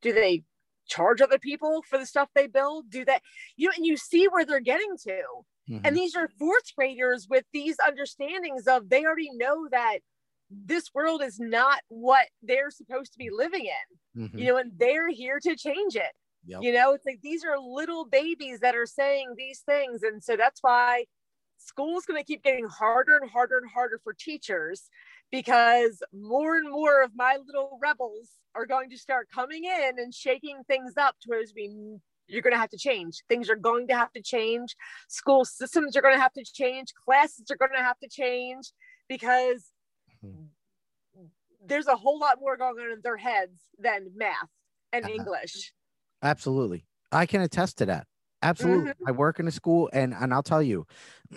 do 0.03 0.13
they 0.13 0.43
charge 0.91 1.21
other 1.23 1.39
people 1.39 1.83
for 1.89 1.99
the 1.99 2.05
stuff 2.05 2.29
they 2.35 2.47
build? 2.47 2.91
Do 2.91 3.05
that? 3.07 3.23
You 3.57 3.69
know, 3.69 3.73
and 3.77 3.87
you 3.87 3.97
see 3.97 4.27
where 4.27 4.45
they're 4.45 4.61
getting 4.61 4.97
to. 5.05 5.23
Mm-hmm. 5.71 5.79
And 5.85 5.97
these 5.97 6.17
are 6.17 6.29
fourth 6.39 6.75
graders 6.77 7.29
with 7.31 7.45
these 7.53 7.77
understandings 7.87 8.67
of 8.67 8.89
they 8.89 9.05
already 9.05 9.31
know 9.33 9.69
that 9.71 9.99
this 10.51 10.91
world 10.93 11.23
is 11.23 11.39
not 11.39 11.81
what 11.89 12.27
they're 12.43 12.73
supposed 12.73 13.13
to 13.13 13.19
be 13.19 13.31
living 13.31 13.67
in, 13.67 14.23
mm-hmm. 14.25 14.39
you 14.39 14.47
know, 14.47 14.57
and 14.57 14.73
they're 14.77 15.09
here 15.09 15.39
to 15.41 15.55
change 15.55 15.95
it. 15.95 16.13
Yep. 16.47 16.63
You 16.63 16.73
know, 16.73 16.95
it's 16.95 17.07
like 17.07 17.21
these 17.23 17.45
are 17.45 17.59
little 17.59 18.05
babies 18.05 18.61
that 18.61 18.75
are 18.75 18.87
saying 18.87 19.35
these 19.37 19.61
things. 19.61 20.03
And 20.03 20.25
so 20.25 20.37
that's 20.37 20.61
why 20.63 21.05
school's 21.61 22.07
going 22.07 22.21
to 22.21 22.27
keep 22.27 22.43
getting 22.43 22.67
harder 22.67 23.17
and 23.17 23.31
harder 23.31 23.59
and 23.59 23.71
harder 23.71 24.01
for 24.03 24.13
teachers 24.13 24.89
because 25.31 26.03
more 26.13 26.57
and 26.57 26.71
more 26.71 27.03
of 27.03 27.13
my 27.15 27.39
little 27.47 27.79
rebels 27.81 28.31
are 28.55 28.67
going 28.67 28.91
to 28.91 28.99
start 28.99 29.29
coming 29.33 29.65
in 29.65 29.99
and 29.99 30.13
shaking 30.13 30.63
things 30.67 30.95
up 30.97 31.15
towards 31.25 31.55
me 31.55 31.99
you're 32.31 32.43
going 32.43 32.55
to 32.55 32.61
have 32.61 32.71
to 32.71 32.79
change. 32.79 33.23
Things 33.29 33.51
are 33.51 33.57
going 33.57 33.89
to 33.89 33.97
have 33.97 34.13
to 34.13 34.23
change. 34.23 34.77
School 35.09 35.45
systems 35.45 35.97
are 35.97 36.01
going 36.01 36.15
to 36.15 36.21
have 36.21 36.33
to 36.35 36.45
change. 36.45 36.95
Classes 37.05 37.51
are 37.51 37.57
going 37.57 37.73
to 37.77 37.83
have 37.83 37.99
to 37.99 38.09
change 38.09 38.73
because 39.09 39.73
there's 41.67 41.89
a 41.89 41.97
whole 41.97 42.19
lot 42.19 42.39
more 42.41 42.57
going 42.57 42.79
on 42.79 42.93
in 42.93 43.01
their 43.03 43.17
heads 43.17 43.61
than 43.79 44.11
math 44.15 44.49
and 44.93 45.05
uh-huh. 45.05 45.15
english. 45.15 45.73
Absolutely. 46.23 46.85
I 47.13 47.27
can 47.27 47.41
attest 47.41 47.79
to 47.79 47.87
that 47.87 48.07
absolutely 48.43 48.91
mm-hmm. 48.91 49.09
i 49.09 49.11
work 49.11 49.39
in 49.39 49.47
a 49.47 49.51
school 49.51 49.91
and 49.93 50.15
and 50.15 50.33
i'll 50.33 50.43
tell 50.43 50.63
you 50.63 50.87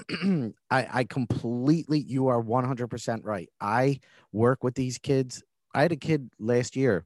i 0.71 0.87
i 0.91 1.03
completely 1.03 1.99
you 1.99 2.27
are 2.27 2.41
100% 2.41 3.19
right 3.23 3.49
i 3.59 3.99
work 4.31 4.63
with 4.63 4.75
these 4.75 4.97
kids 4.97 5.43
I 5.73 5.81
had 5.81 5.91
a 5.91 5.97
kid 5.97 6.29
last 6.39 6.75
year. 6.75 7.05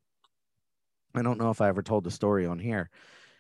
I 1.15 1.21
don't 1.21 1.39
know 1.39 1.49
if 1.49 1.61
I 1.61 1.69
ever 1.69 1.81
told 1.81 2.03
the 2.03 2.11
story 2.11 2.45
on 2.45 2.59
here. 2.59 2.89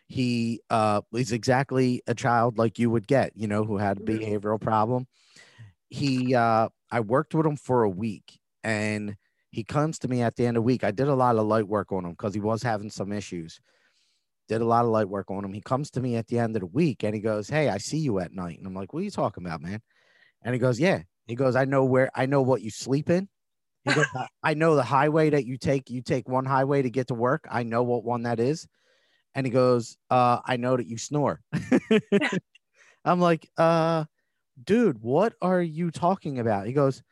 He 0.07 0.61
uh, 0.69 1.01
is 1.13 1.33
exactly 1.33 2.01
a 2.07 2.15
child 2.15 2.57
like 2.57 2.79
you 2.79 2.89
would 2.89 3.07
get, 3.07 3.33
you 3.35 3.47
know, 3.47 3.65
who 3.65 3.77
had 3.77 3.97
a 3.97 4.01
mm-hmm. 4.01 4.23
behavioral 4.23 4.59
problem. 4.59 5.07
He, 5.89 6.33
uh, 6.33 6.69
I 6.91 6.99
worked 7.01 7.35
with 7.35 7.45
him 7.45 7.57
for 7.57 7.83
a 7.83 7.89
week 7.89 8.39
and 8.63 9.17
he 9.51 9.63
comes 9.63 9.99
to 9.99 10.07
me 10.07 10.21
at 10.21 10.35
the 10.35 10.45
end 10.45 10.55
of 10.55 10.63
the 10.63 10.65
week. 10.65 10.83
I 10.83 10.91
did 10.91 11.07
a 11.07 11.15
lot 11.15 11.35
of 11.35 11.45
light 11.45 11.67
work 11.67 11.91
on 11.91 12.05
him 12.05 12.11
because 12.11 12.33
he 12.33 12.39
was 12.39 12.63
having 12.63 12.89
some 12.89 13.11
issues. 13.11 13.59
Did 14.47 14.61
a 14.61 14.65
lot 14.65 14.85
of 14.85 14.91
light 14.91 15.09
work 15.09 15.29
on 15.29 15.43
him. 15.43 15.53
He 15.53 15.61
comes 15.61 15.91
to 15.91 16.01
me 16.01 16.15
at 16.15 16.27
the 16.27 16.39
end 16.39 16.55
of 16.55 16.61
the 16.61 16.67
week 16.67 17.03
and 17.03 17.13
he 17.13 17.21
goes, 17.21 17.49
Hey, 17.49 17.69
I 17.69 17.77
see 17.77 17.97
you 17.97 18.19
at 18.19 18.31
night. 18.31 18.57
And 18.57 18.67
I'm 18.67 18.73
like, 18.73 18.93
What 18.93 19.01
are 19.01 19.03
you 19.03 19.11
talking 19.11 19.45
about, 19.45 19.61
man? 19.61 19.81
And 20.43 20.53
he 20.53 20.59
goes, 20.59 20.79
Yeah. 20.79 21.01
He 21.25 21.35
goes, 21.35 21.55
I 21.55 21.65
know 21.65 21.83
where 21.83 22.09
I 22.15 22.25
know 22.25 22.41
what 22.41 22.61
you 22.61 22.69
sleep 22.69 23.09
in. 23.09 23.27
Goes, 23.85 24.05
I 24.43 24.53
know 24.53 24.75
the 24.75 24.83
highway 24.83 25.29
that 25.29 25.45
you 25.45 25.57
take. 25.57 25.89
You 25.89 26.01
take 26.01 26.27
one 26.27 26.45
highway 26.45 26.81
to 26.81 26.89
get 26.89 27.07
to 27.07 27.13
work. 27.13 27.47
I 27.49 27.63
know 27.63 27.83
what 27.83 28.03
one 28.03 28.23
that 28.23 28.39
is. 28.39 28.67
And 29.35 29.45
he 29.45 29.51
goes, 29.51 29.97
uh, 30.09 30.39
I 30.45 30.57
know 30.57 30.77
that 30.77 30.87
you 30.87 30.97
snore. 30.97 31.41
I'm 33.05 33.19
like, 33.19 33.49
uh, 33.57 34.05
dude, 34.61 35.01
what 35.01 35.33
are 35.41 35.61
you 35.61 35.91
talking 35.91 36.39
about? 36.39 36.65
He 36.65 36.73
goes, 36.73 37.03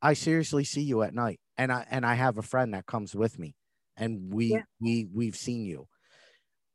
I 0.00 0.14
seriously 0.14 0.64
see 0.64 0.82
you 0.82 1.02
at 1.02 1.14
night. 1.14 1.40
And 1.58 1.70
I 1.70 1.86
and 1.90 2.06
I 2.06 2.14
have 2.14 2.38
a 2.38 2.42
friend 2.42 2.74
that 2.74 2.86
comes 2.86 3.14
with 3.14 3.38
me. 3.38 3.54
And 3.96 4.32
we 4.32 4.52
yeah. 4.52 4.62
we 4.80 5.06
we've 5.12 5.36
seen 5.36 5.64
you. 5.64 5.86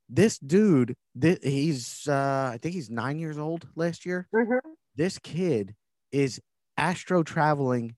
This 0.09 0.37
dude, 0.39 0.95
th- 1.19 1.39
he's 1.43 2.07
uh 2.07 2.51
I 2.53 2.59
think 2.61 2.75
he's 2.75 2.89
nine 2.89 3.19
years 3.19 3.37
old 3.37 3.67
last 3.75 4.05
year. 4.05 4.27
Mm-hmm. 4.33 4.69
This 4.95 5.19
kid 5.19 5.75
is 6.11 6.41
astro 6.77 7.23
traveling 7.23 7.95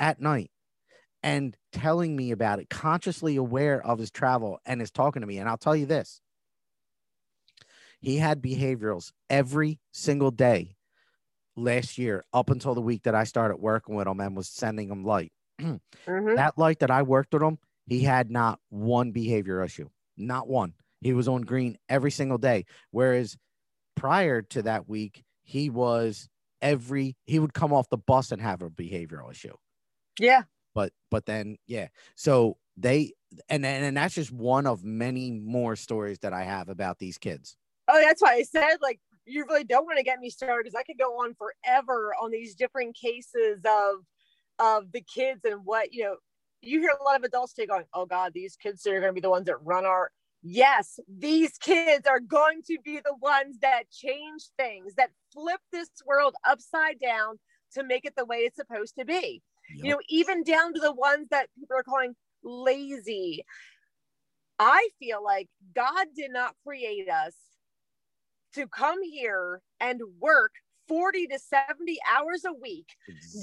at 0.00 0.20
night 0.20 0.50
and 1.22 1.56
telling 1.72 2.16
me 2.16 2.32
about 2.32 2.58
it, 2.58 2.68
consciously 2.68 3.36
aware 3.36 3.84
of 3.84 3.98
his 3.98 4.10
travel 4.10 4.58
and 4.66 4.82
is 4.82 4.90
talking 4.90 5.20
to 5.20 5.26
me. 5.26 5.38
And 5.38 5.48
I'll 5.48 5.56
tell 5.56 5.76
you 5.76 5.86
this 5.86 6.20
he 8.00 8.16
had 8.16 8.42
behaviorals 8.42 9.12
every 9.30 9.78
single 9.92 10.32
day 10.32 10.74
last 11.56 11.98
year 11.98 12.24
up 12.32 12.50
until 12.50 12.74
the 12.74 12.80
week 12.82 13.04
that 13.04 13.14
I 13.14 13.24
started 13.24 13.56
working 13.56 13.94
with 13.94 14.08
him 14.08 14.20
and 14.20 14.36
was 14.36 14.48
sending 14.48 14.90
him 14.90 15.04
light. 15.04 15.32
mm-hmm. 15.60 16.34
That 16.34 16.58
light 16.58 16.80
that 16.80 16.90
I 16.90 17.02
worked 17.02 17.32
with 17.32 17.42
him, 17.42 17.58
he 17.86 18.00
had 18.00 18.30
not 18.30 18.58
one 18.70 19.12
behavior 19.12 19.62
issue, 19.62 19.88
not 20.16 20.48
one. 20.48 20.74
He 21.02 21.12
was 21.12 21.28
on 21.28 21.42
green 21.42 21.76
every 21.88 22.10
single 22.10 22.38
day. 22.38 22.64
Whereas 22.90 23.36
prior 23.96 24.42
to 24.42 24.62
that 24.62 24.88
week, 24.88 25.22
he 25.42 25.70
was 25.70 26.28
every, 26.60 27.16
he 27.26 27.38
would 27.38 27.54
come 27.54 27.72
off 27.72 27.88
the 27.88 27.98
bus 27.98 28.32
and 28.32 28.40
have 28.40 28.62
a 28.62 28.70
behavioral 28.70 29.30
issue. 29.30 29.54
Yeah 30.18 30.42
but 30.74 30.92
but 31.10 31.26
then 31.26 31.56
yeah 31.66 31.88
so 32.16 32.56
they 32.76 33.12
and 33.48 33.64
and, 33.64 33.84
and 33.84 33.96
that's 33.96 34.14
just 34.14 34.32
one 34.32 34.66
of 34.66 34.84
many 34.84 35.30
more 35.30 35.76
stories 35.76 36.18
that 36.20 36.32
i 36.32 36.42
have 36.42 36.68
about 36.68 36.98
these 36.98 37.18
kids 37.18 37.56
oh 37.88 38.02
that's 38.02 38.22
why 38.22 38.34
i 38.34 38.42
said 38.42 38.76
like 38.80 39.00
you 39.24 39.44
really 39.48 39.64
don't 39.64 39.84
want 39.84 39.98
to 39.98 40.04
get 40.04 40.18
me 40.18 40.30
started 40.30 40.64
because 40.64 40.78
i 40.78 40.82
could 40.82 40.98
go 40.98 41.20
on 41.22 41.34
forever 41.34 42.14
on 42.20 42.30
these 42.30 42.54
different 42.54 42.94
cases 42.96 43.60
of 43.64 43.96
of 44.58 44.92
the 44.92 45.02
kids 45.02 45.40
and 45.44 45.60
what 45.64 45.92
you 45.92 46.04
know 46.04 46.16
you 46.60 46.80
hear 46.80 46.92
a 46.98 47.04
lot 47.04 47.16
of 47.16 47.24
adults 47.24 47.54
say 47.54 47.66
going 47.66 47.84
oh 47.94 48.06
god 48.06 48.32
these 48.34 48.56
kids 48.56 48.86
are 48.86 49.00
going 49.00 49.10
to 49.10 49.12
be 49.12 49.20
the 49.20 49.30
ones 49.30 49.46
that 49.46 49.56
run 49.64 49.84
our 49.84 50.10
yes 50.42 50.98
these 51.18 51.56
kids 51.58 52.06
are 52.06 52.20
going 52.20 52.62
to 52.62 52.76
be 52.84 52.96
the 52.96 53.14
ones 53.20 53.58
that 53.60 53.84
change 53.90 54.42
things 54.58 54.94
that 54.96 55.10
flip 55.32 55.60
this 55.72 55.88
world 56.06 56.34
upside 56.46 56.98
down 56.98 57.38
to 57.72 57.84
make 57.84 58.04
it 58.04 58.14
the 58.16 58.24
way 58.24 58.38
it's 58.38 58.56
supposed 58.56 58.94
to 58.98 59.04
be 59.04 59.42
Yep. 59.74 59.84
You 59.84 59.90
know, 59.92 60.00
even 60.08 60.42
down 60.42 60.74
to 60.74 60.80
the 60.80 60.92
ones 60.92 61.28
that 61.30 61.48
people 61.58 61.76
are 61.76 61.82
calling 61.82 62.14
lazy. 62.42 63.44
I 64.58 64.88
feel 64.98 65.22
like 65.24 65.48
God 65.74 66.06
did 66.14 66.30
not 66.30 66.54
create 66.66 67.08
us 67.08 67.34
to 68.54 68.66
come 68.66 69.02
here 69.02 69.60
and 69.80 70.00
work 70.20 70.52
40 70.88 71.28
to 71.28 71.38
70 71.38 71.98
hours 72.10 72.44
a 72.44 72.52
week 72.52 72.86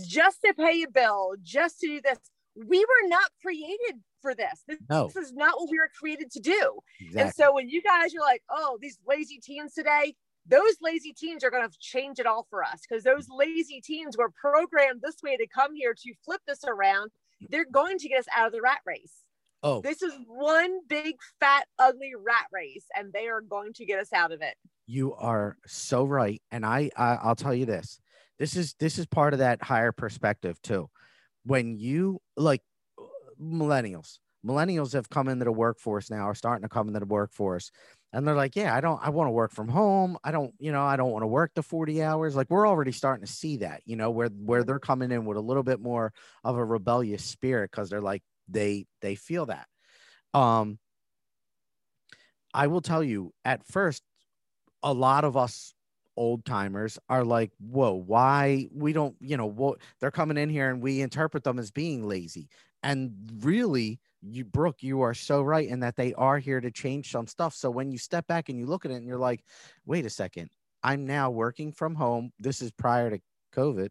just 0.07 0.41
to 0.45 0.53
pay 0.53 0.83
a 0.83 0.89
bill, 0.89 1.33
just 1.41 1.79
to 1.79 1.87
do 1.87 2.01
this. 2.01 2.19
We 2.55 2.79
were 2.79 3.07
not 3.07 3.29
created 3.41 4.01
for 4.21 4.35
this. 4.35 4.63
This, 4.67 4.79
no. 4.89 5.07
this 5.07 5.15
is 5.15 5.33
not 5.33 5.59
what 5.59 5.69
we 5.69 5.79
were 5.79 5.89
created 5.97 6.31
to 6.31 6.39
do. 6.39 6.79
Exactly. 6.99 7.21
And 7.21 7.33
so 7.33 7.53
when 7.53 7.69
you 7.69 7.81
guys 7.81 8.13
are 8.15 8.21
like, 8.21 8.43
oh, 8.49 8.77
these 8.81 8.99
lazy 9.07 9.39
teens 9.39 9.73
today, 9.73 10.15
those 10.47 10.75
lazy 10.81 11.13
teens 11.13 11.43
are 11.43 11.51
going 11.51 11.67
to 11.67 11.77
change 11.79 12.19
it 12.19 12.25
all 12.25 12.47
for 12.49 12.63
us 12.63 12.81
because 12.87 13.03
those 13.03 13.27
lazy 13.29 13.81
teens 13.81 14.17
were 14.17 14.31
programmed 14.31 15.01
this 15.01 15.17
way 15.23 15.37
to 15.37 15.47
come 15.47 15.75
here 15.75 15.93
to 15.93 16.13
flip 16.25 16.41
this 16.47 16.63
around. 16.65 17.11
They're 17.49 17.65
going 17.71 17.99
to 17.99 18.09
get 18.09 18.19
us 18.19 18.25
out 18.35 18.47
of 18.47 18.53
the 18.53 18.61
rat 18.61 18.79
race. 18.85 19.13
Oh, 19.61 19.81
this 19.81 20.01
is 20.01 20.13
one 20.25 20.79
big 20.87 21.15
fat 21.39 21.65
ugly 21.77 22.13
rat 22.17 22.45
race, 22.51 22.85
and 22.95 23.11
they 23.11 23.27
are 23.27 23.41
going 23.41 23.73
to 23.73 23.85
get 23.85 23.99
us 23.99 24.13
out 24.13 24.31
of 24.31 24.41
it. 24.41 24.55
You 24.87 25.13
are 25.15 25.57
so 25.67 26.05
right, 26.05 26.41
and 26.51 26.65
I, 26.65 26.89
I 26.95 27.17
I'll 27.21 27.35
tell 27.35 27.53
you 27.53 27.65
this. 27.65 27.99
This 28.37 28.55
is 28.55 28.73
this 28.79 28.97
is 28.97 29.05
part 29.05 29.33
of 29.33 29.39
that 29.39 29.61
higher 29.61 29.91
perspective 29.91 30.61
too. 30.61 30.89
When 31.45 31.77
you 31.77 32.19
like 32.35 32.61
millennials, 33.41 34.19
millennials 34.45 34.93
have 34.93 35.09
come 35.09 35.27
into 35.27 35.45
the 35.45 35.51
workforce 35.51 36.09
now, 36.09 36.23
are 36.23 36.35
starting 36.35 36.63
to 36.63 36.69
come 36.69 36.87
into 36.87 36.99
the 36.99 37.05
workforce 37.05 37.71
and 38.13 38.27
they're 38.27 38.35
like 38.35 38.55
yeah 38.55 38.75
i 38.75 38.81
don't 38.81 38.99
i 39.03 39.09
want 39.09 39.27
to 39.27 39.31
work 39.31 39.51
from 39.51 39.67
home. 39.67 40.17
I 40.23 40.31
don't 40.31 40.53
you 40.59 40.71
know 40.71 40.83
i 40.83 40.95
don't 40.95 41.11
want 41.11 41.23
to 41.23 41.27
work 41.27 41.51
the 41.55 41.63
40 41.63 42.01
hours. 42.03 42.35
Like 42.35 42.49
we're 42.49 42.67
already 42.67 42.91
starting 42.91 43.25
to 43.25 43.31
see 43.31 43.57
that 43.57 43.81
you 43.85 43.95
know 43.95 44.09
where 44.11 44.29
where 44.29 44.63
they're 44.63 44.79
coming 44.79 45.11
in 45.11 45.25
with 45.25 45.37
a 45.37 45.41
little 45.41 45.63
bit 45.63 45.79
more 45.79 46.13
of 46.43 46.57
a 46.57 46.65
rebellious 46.65 47.23
spirit 47.23 47.71
because 47.71 47.89
they're 47.89 48.01
like 48.01 48.23
they 48.47 48.85
they 49.01 49.15
feel 49.15 49.45
that. 49.47 49.67
Um 50.33 50.79
i 52.53 52.67
will 52.67 52.81
tell 52.81 53.03
you 53.03 53.31
at 53.45 53.65
first 53.67 54.01
a 54.81 54.91
lot 54.93 55.23
of 55.23 55.37
us 55.37 55.73
old 56.17 56.45
timers 56.45 56.99
are 57.09 57.23
like, 57.23 57.51
whoa, 57.59 57.93
why 57.93 58.67
we 58.73 58.93
don't, 58.93 59.15
you 59.19 59.37
know, 59.37 59.45
what 59.45 59.79
they're 59.99 60.11
coming 60.11 60.37
in 60.37 60.49
here 60.49 60.69
and 60.69 60.81
we 60.81 61.01
interpret 61.01 61.43
them 61.43 61.59
as 61.59 61.71
being 61.71 62.07
lazy. 62.07 62.49
And 62.83 63.13
really, 63.41 63.99
you, 64.21 64.45
Brooke, 64.45 64.81
you 64.83 65.01
are 65.01 65.13
so 65.13 65.41
right 65.41 65.67
in 65.67 65.79
that 65.81 65.95
they 65.95 66.13
are 66.13 66.39
here 66.39 66.61
to 66.61 66.71
change 66.71 67.11
some 67.11 67.27
stuff. 67.27 67.53
So 67.53 67.69
when 67.69 67.91
you 67.91 67.97
step 67.97 68.27
back 68.27 68.49
and 68.49 68.59
you 68.59 68.65
look 68.65 68.85
at 68.85 68.91
it 68.91 68.95
and 68.95 69.07
you're 69.07 69.17
like, 69.17 69.43
wait 69.85 70.05
a 70.05 70.09
second, 70.09 70.49
I'm 70.83 71.05
now 71.05 71.29
working 71.29 71.71
from 71.71 71.95
home. 71.95 72.31
This 72.39 72.61
is 72.61 72.71
prior 72.71 73.09
to 73.09 73.19
COVID. 73.53 73.89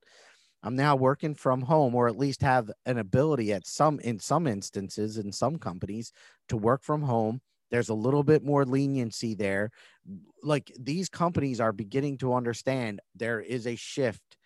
I'm 0.62 0.74
now 0.74 0.96
working 0.96 1.34
from 1.34 1.62
home, 1.62 1.94
or 1.94 2.08
at 2.08 2.18
least 2.18 2.42
have 2.42 2.70
an 2.84 2.98
ability 2.98 3.52
at 3.52 3.66
some, 3.66 4.00
in 4.00 4.18
some 4.18 4.46
instances, 4.46 5.16
in 5.16 5.32
some 5.32 5.56
companies, 5.56 6.12
to 6.48 6.56
work 6.56 6.82
from 6.82 7.02
home. 7.02 7.40
There's 7.70 7.88
a 7.88 7.94
little 7.94 8.22
bit 8.22 8.42
more 8.42 8.64
leniency 8.64 9.34
there. 9.34 9.70
Like 10.42 10.72
these 10.78 11.08
companies 11.08 11.60
are 11.60 11.72
beginning 11.72 12.18
to 12.18 12.34
understand 12.34 13.00
there 13.14 13.40
is 13.40 13.66
a 13.66 13.76
shift 13.76 14.36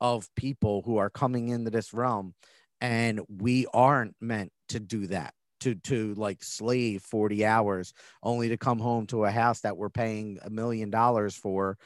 of 0.00 0.28
people 0.34 0.82
who 0.84 0.96
are 0.96 1.10
coming 1.10 1.48
into 1.48 1.70
this 1.70 1.94
realm, 1.94 2.34
and 2.80 3.20
we 3.28 3.66
aren't 3.72 4.16
meant 4.20 4.52
to 4.70 4.80
do 4.80 5.06
that 5.08 5.34
to 5.62 5.76
to 5.76 6.14
like 6.14 6.42
slave 6.42 7.02
40 7.02 7.44
hours 7.44 7.94
only 8.22 8.48
to 8.48 8.56
come 8.56 8.80
home 8.80 9.06
to 9.06 9.24
a 9.24 9.30
house 9.30 9.60
that 9.60 9.76
we're 9.76 9.90
paying 9.90 10.38
a 10.44 10.50
million 10.50 10.90
dollars 10.90 11.36
for 11.36 11.78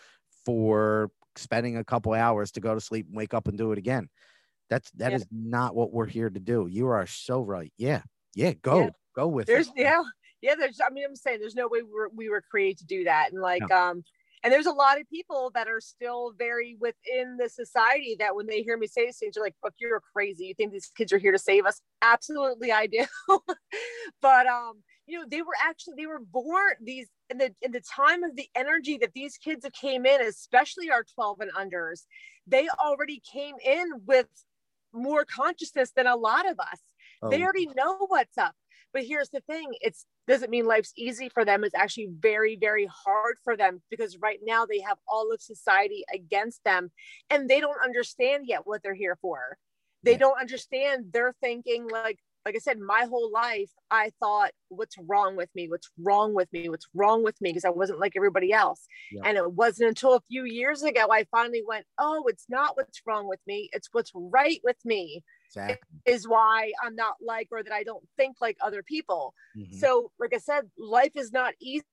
for 0.47 1.11
spending 1.37 1.77
a 1.77 1.85
couple 1.85 2.15
hours 2.15 2.53
to 2.53 2.61
go 2.61 2.75
to 2.75 2.81
sleep 2.81 3.07
and 3.07 3.17
wake 3.17 3.35
up 3.35 3.49
and 3.49 3.59
do 3.59 3.73
it 3.73 3.79
again 3.79 4.09
that's 4.71 4.91
that 4.93 5.11
yeah. 5.11 5.17
is 5.17 5.27
not 5.31 5.75
what 5.75 5.93
we're 5.93 6.07
here 6.07 6.31
to 6.31 6.41
do 6.41 6.67
you 6.71 6.87
are 6.87 7.07
so 7.07 7.43
right 7.43 7.73
yeah 7.77 8.01
yeah 8.35 8.53
go 8.63 8.85
yeah. 8.85 8.91
go 9.15 9.29
with 9.29 9.47
there's 9.47 9.69
it. 9.69 9.75
yeah 9.77 10.03
yeah 10.47 10.55
there's 10.55 10.81
i 10.81 10.91
mean 10.91 11.05
i'm 11.05 11.17
saying 11.17 11.41
there's 11.41 11.55
no 11.55 11.69
way 11.69 11.83
we 11.83 11.93
were, 11.93 12.11
we 12.15 12.29
were 12.29 12.43
created 12.51 12.79
to 12.79 12.87
do 12.87 13.05
that 13.05 13.33
and 13.33 13.43
like 13.43 13.63
no. 13.69 13.77
um 13.77 14.05
and 14.45 14.53
there's 14.53 14.67
a 14.67 14.73
lot 14.73 15.01
of 15.01 15.11
people 15.11 15.51
that 15.55 15.67
are 15.67 15.81
still 15.81 16.33
very 16.39 16.77
within 16.79 17.37
the 17.37 17.49
society 17.49 18.15
that 18.21 18.37
when 18.37 18.47
they 18.47 18.63
hear 18.63 18.77
me 18.77 18.87
say 18.87 19.07
these 19.07 19.19
things, 19.19 19.37
are 19.37 19.41
like, 19.41 19.57
"Fuck, 19.61 19.73
you're 19.81 20.01
crazy. 20.15 20.45
You 20.45 20.55
think 20.55 20.71
these 20.71 20.93
kids 20.97 21.13
are 21.13 21.19
here 21.19 21.33
to 21.33 21.39
save 21.39 21.67
us?" 21.67 21.81
Absolutely, 22.01 22.71
I 22.71 22.87
do. 22.87 23.05
but 24.23 24.47
um, 24.47 24.85
you 25.09 25.19
know, 25.19 25.25
they 25.29 25.43
were 25.43 25.57
actually 25.61 25.95
they 25.97 26.07
were 26.07 26.21
born 26.21 26.75
these 26.81 27.09
in 27.29 27.39
the 27.39 27.53
in 27.61 27.73
the 27.73 27.81
time 27.81 28.23
of 28.23 28.37
the 28.37 28.47
energy 28.55 28.99
that 28.99 29.15
these 29.15 29.37
kids 29.37 29.65
have 29.65 29.73
came 29.73 30.07
in, 30.07 30.21
especially 30.21 30.91
our 30.91 31.05
12 31.17 31.41
and 31.41 31.53
unders. 31.53 32.03
They 32.47 32.69
already 32.85 33.21
came 33.33 33.57
in 33.65 33.89
with 34.07 34.29
more 34.93 35.25
consciousness 35.25 35.91
than 35.97 36.07
a 36.07 36.15
lot 36.15 36.49
of 36.49 36.61
us. 36.61 36.81
Oh. 37.23 37.31
They 37.31 37.43
already 37.43 37.67
know 37.75 38.07
what's 38.07 38.39
up. 38.39 38.55
But 38.93 39.05
here's 39.05 39.31
the 39.31 39.41
thing: 39.43 39.69
it's 39.81 40.07
doesn't 40.27 40.51
mean 40.51 40.67
life's 40.67 40.93
easy 40.97 41.29
for 41.29 41.45
them. 41.45 41.65
It's 41.65 41.75
actually 41.75 42.09
very, 42.19 42.57
very 42.57 42.87
hard 42.87 43.37
for 43.45 43.57
them 43.57 43.83
because 43.91 44.19
right 44.21 44.41
now 44.45 44.67
they 44.67 44.81
have 44.81 44.99
all 45.09 45.33
of 45.33 45.41
society 45.41 46.05
against 46.13 46.65
them 46.65 46.91
and 47.31 47.49
they 47.49 47.61
don't 47.61 47.83
understand 47.83 48.45
yet 48.47 48.63
what 48.65 48.83
they're 48.83 48.95
here 48.95 49.17
for. 49.21 49.57
They 50.03 50.17
don't 50.17 50.41
understand. 50.41 51.07
They're 51.13 51.35
thinking 51.41 51.89
like, 51.89 52.19
like 52.45 52.55
I 52.55 52.59
said, 52.59 52.79
my 52.79 53.07
whole 53.11 53.31
life, 53.33 53.71
I 53.91 54.13
thought, 54.21 54.53
what's 54.69 54.95
wrong 55.09 55.35
with 55.35 55.49
me? 55.57 55.69
What's 55.69 55.91
wrong 56.01 56.33
with 56.33 56.53
me? 56.53 56.69
What's 56.69 56.87
wrong 56.95 57.25
with 57.25 57.41
me? 57.41 57.51
Because 57.51 57.65
I 57.65 57.71
wasn't 57.71 57.99
like 57.99 58.13
everybody 58.15 58.53
else. 58.53 58.87
Yeah. 59.11 59.23
And 59.25 59.37
it 59.37 59.53
wasn't 59.53 59.89
until 59.89 60.15
a 60.15 60.21
few 60.21 60.45
years 60.45 60.85
ago 60.85 61.09
I 61.11 61.25
finally 61.33 61.63
went, 61.67 61.87
oh, 61.99 62.25
it's 62.29 62.47
not 62.49 62.77
what's 62.77 63.03
wrong 63.05 63.27
with 63.27 63.41
me. 63.49 63.69
It's 63.73 63.89
what's 63.91 64.13
right 64.15 64.61
with 64.63 64.79
me. 64.85 65.25
Exactly. 65.47 65.77
Is 66.07 66.29
why 66.29 66.73
I'm 66.83 66.97
not 66.97 67.17
like, 67.21 67.49
or 67.51 67.63
that 67.63 67.73
I 67.73 67.83
don't 67.83 68.05
think 68.17 68.37
like 68.41 68.57
other 68.61 68.83
people. 68.83 69.35
Mm-hmm. 69.57 69.77
So, 69.77 70.11
like 70.19 70.35
I 70.35 70.39
said, 70.39 70.71
life 70.79 71.13
is 71.15 71.33
not 71.33 71.55
easy 71.61 71.85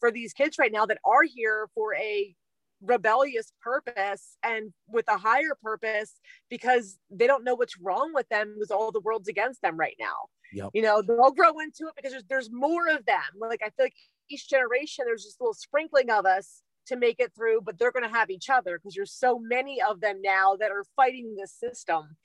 for 0.00 0.10
these 0.10 0.32
kids 0.32 0.58
right 0.58 0.72
now 0.72 0.86
that 0.86 0.98
are 1.04 1.22
here 1.22 1.68
for 1.74 1.94
a 1.94 2.34
rebellious 2.82 3.52
purpose 3.62 4.36
and 4.42 4.72
with 4.88 5.06
a 5.08 5.16
higher 5.16 5.56
purpose 5.62 6.14
because 6.50 6.98
they 7.10 7.26
don't 7.26 7.44
know 7.44 7.54
what's 7.54 7.78
wrong 7.78 8.12
with 8.12 8.28
them 8.28 8.54
because 8.54 8.70
all 8.70 8.90
the 8.90 9.00
world's 9.00 9.28
against 9.28 9.62
them 9.62 9.76
right 9.76 9.96
now. 9.98 10.28
Yep. 10.52 10.70
You 10.74 10.82
know, 10.82 11.00
they'll 11.00 11.30
grow 11.30 11.58
into 11.60 11.86
it 11.86 11.94
because 11.96 12.12
there's, 12.12 12.24
there's 12.28 12.50
more 12.52 12.88
of 12.88 13.06
them. 13.06 13.22
Like 13.40 13.60
I 13.62 13.70
feel 13.70 13.86
like 13.86 13.94
each 14.28 14.48
generation, 14.48 15.04
there's 15.06 15.24
just 15.24 15.40
a 15.40 15.44
little 15.44 15.54
sprinkling 15.54 16.10
of 16.10 16.26
us 16.26 16.62
to 16.86 16.96
make 16.96 17.20
it 17.20 17.32
through, 17.34 17.60
but 17.64 17.78
they're 17.78 17.92
going 17.92 18.08
to 18.08 18.14
have 18.14 18.30
each 18.30 18.50
other 18.50 18.78
because 18.78 18.94
there's 18.94 19.12
so 19.12 19.38
many 19.38 19.80
of 19.80 20.00
them 20.00 20.20
now 20.20 20.56
that 20.58 20.70
are 20.70 20.84
fighting 20.96 21.36
this 21.36 21.52
system. 21.52 22.16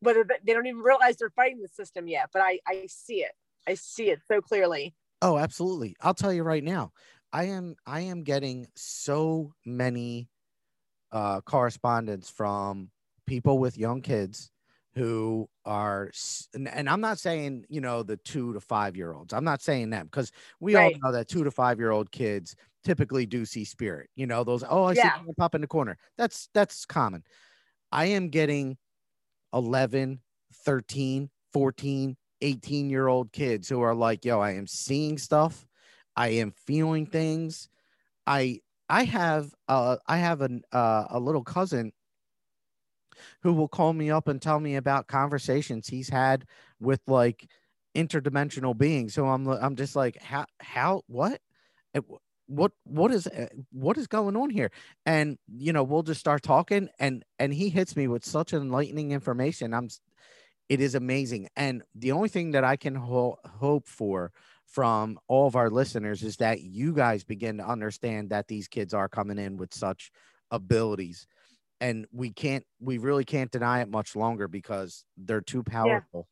Whether 0.00 0.26
they 0.44 0.52
don't 0.52 0.66
even 0.66 0.80
realize 0.80 1.16
they're 1.16 1.30
fighting 1.30 1.60
the 1.62 1.68
system 1.68 2.08
yet, 2.08 2.30
but 2.32 2.42
I, 2.42 2.58
I 2.66 2.86
see 2.88 3.22
it. 3.22 3.32
I 3.66 3.74
see 3.74 4.10
it 4.10 4.20
so 4.28 4.40
clearly. 4.40 4.94
Oh, 5.22 5.38
absolutely. 5.38 5.96
I'll 6.00 6.14
tell 6.14 6.32
you 6.32 6.42
right 6.42 6.62
now. 6.62 6.92
I 7.32 7.44
am 7.44 7.76
I 7.86 8.00
am 8.00 8.22
getting 8.22 8.66
so 8.76 9.54
many 9.64 10.28
uh, 11.10 11.40
correspondence 11.40 12.28
from 12.28 12.90
people 13.26 13.58
with 13.58 13.78
young 13.78 14.02
kids 14.02 14.50
who 14.94 15.48
are 15.64 16.10
and, 16.54 16.68
and, 16.68 16.88
i'm 16.88 17.00
not 17.00 17.18
saying 17.18 17.64
you 17.68 17.80
know 17.80 18.02
the 18.02 18.16
two 18.18 18.52
to 18.52 18.60
five 18.60 18.96
year 18.96 19.12
olds 19.12 19.32
i'm 19.32 19.44
not 19.44 19.62
saying 19.62 19.90
them 19.90 20.06
because 20.06 20.30
we 20.60 20.74
right. 20.76 20.94
all 20.94 21.10
know 21.10 21.16
that 21.16 21.28
two 21.28 21.42
to 21.42 21.50
five 21.50 21.78
year 21.78 21.90
old 21.90 22.10
kids 22.12 22.54
typically 22.84 23.26
do 23.26 23.44
see 23.44 23.64
spirit 23.64 24.08
you 24.14 24.26
know 24.26 24.44
those 24.44 24.62
oh 24.68 24.84
i 24.84 24.92
yeah. 24.92 25.18
see 25.18 25.32
pop 25.38 25.54
in 25.54 25.60
the 25.60 25.66
corner 25.66 25.96
that's 26.16 26.48
that's 26.54 26.84
common 26.84 27.24
i 27.90 28.04
am 28.04 28.28
getting 28.28 28.76
11 29.54 30.20
13 30.64 31.30
14 31.52 32.16
18 32.40 32.90
year 32.90 33.06
old 33.06 33.32
kids 33.32 33.68
who 33.68 33.80
are 33.80 33.94
like 33.94 34.24
yo 34.24 34.40
i 34.40 34.52
am 34.52 34.66
seeing 34.66 35.16
stuff 35.16 35.66
I 36.16 36.28
am 36.28 36.52
feeling 36.66 37.06
things. 37.06 37.68
I 38.26 38.60
I 38.88 39.04
have 39.04 39.54
uh 39.68 39.96
I 40.06 40.18
have 40.18 40.40
an 40.40 40.62
uh, 40.72 41.06
a 41.10 41.18
little 41.18 41.44
cousin 41.44 41.92
who 43.42 43.52
will 43.52 43.68
call 43.68 43.92
me 43.92 44.10
up 44.10 44.28
and 44.28 44.40
tell 44.40 44.60
me 44.60 44.76
about 44.76 45.06
conversations 45.06 45.88
he's 45.88 46.08
had 46.08 46.44
with 46.80 47.00
like 47.06 47.48
interdimensional 47.94 48.76
beings. 48.76 49.14
So 49.14 49.26
I'm 49.26 49.46
I'm 49.48 49.76
just 49.76 49.96
like 49.96 50.22
how 50.22 50.46
how 50.60 51.02
what 51.06 51.40
what 52.46 52.72
what 52.84 53.10
is 53.12 53.26
uh, 53.26 53.48
what 53.72 53.96
is 53.96 54.06
going 54.06 54.36
on 54.36 54.50
here? 54.50 54.70
And 55.06 55.38
you 55.48 55.72
know 55.72 55.82
we'll 55.82 56.02
just 56.02 56.20
start 56.20 56.42
talking 56.42 56.88
and 56.98 57.24
and 57.38 57.52
he 57.54 57.68
hits 57.68 57.96
me 57.96 58.08
with 58.08 58.24
such 58.24 58.52
enlightening 58.52 59.12
information. 59.12 59.74
I'm 59.74 59.88
it 60.68 60.80
is 60.80 60.94
amazing. 60.94 61.48
And 61.56 61.82
the 61.94 62.12
only 62.12 62.28
thing 62.28 62.52
that 62.52 62.64
i 62.64 62.76
can 62.76 62.94
ho- 62.94 63.38
hope 63.46 63.86
for 63.86 64.32
from 64.66 65.18
all 65.28 65.46
of 65.46 65.56
our 65.56 65.70
listeners 65.70 66.22
is 66.22 66.36
that 66.38 66.62
you 66.62 66.94
guys 66.94 67.22
begin 67.22 67.58
to 67.58 67.66
understand 67.66 68.30
that 68.30 68.48
these 68.48 68.66
kids 68.66 68.94
are 68.94 69.08
coming 69.08 69.38
in 69.38 69.56
with 69.56 69.74
such 69.74 70.10
abilities. 70.50 71.26
And 71.80 72.06
we 72.12 72.30
can't 72.30 72.64
we 72.80 72.98
really 72.98 73.24
can't 73.24 73.50
deny 73.50 73.80
it 73.80 73.88
much 73.90 74.16
longer 74.16 74.48
because 74.48 75.04
they're 75.16 75.40
too 75.40 75.62
powerful. 75.62 76.28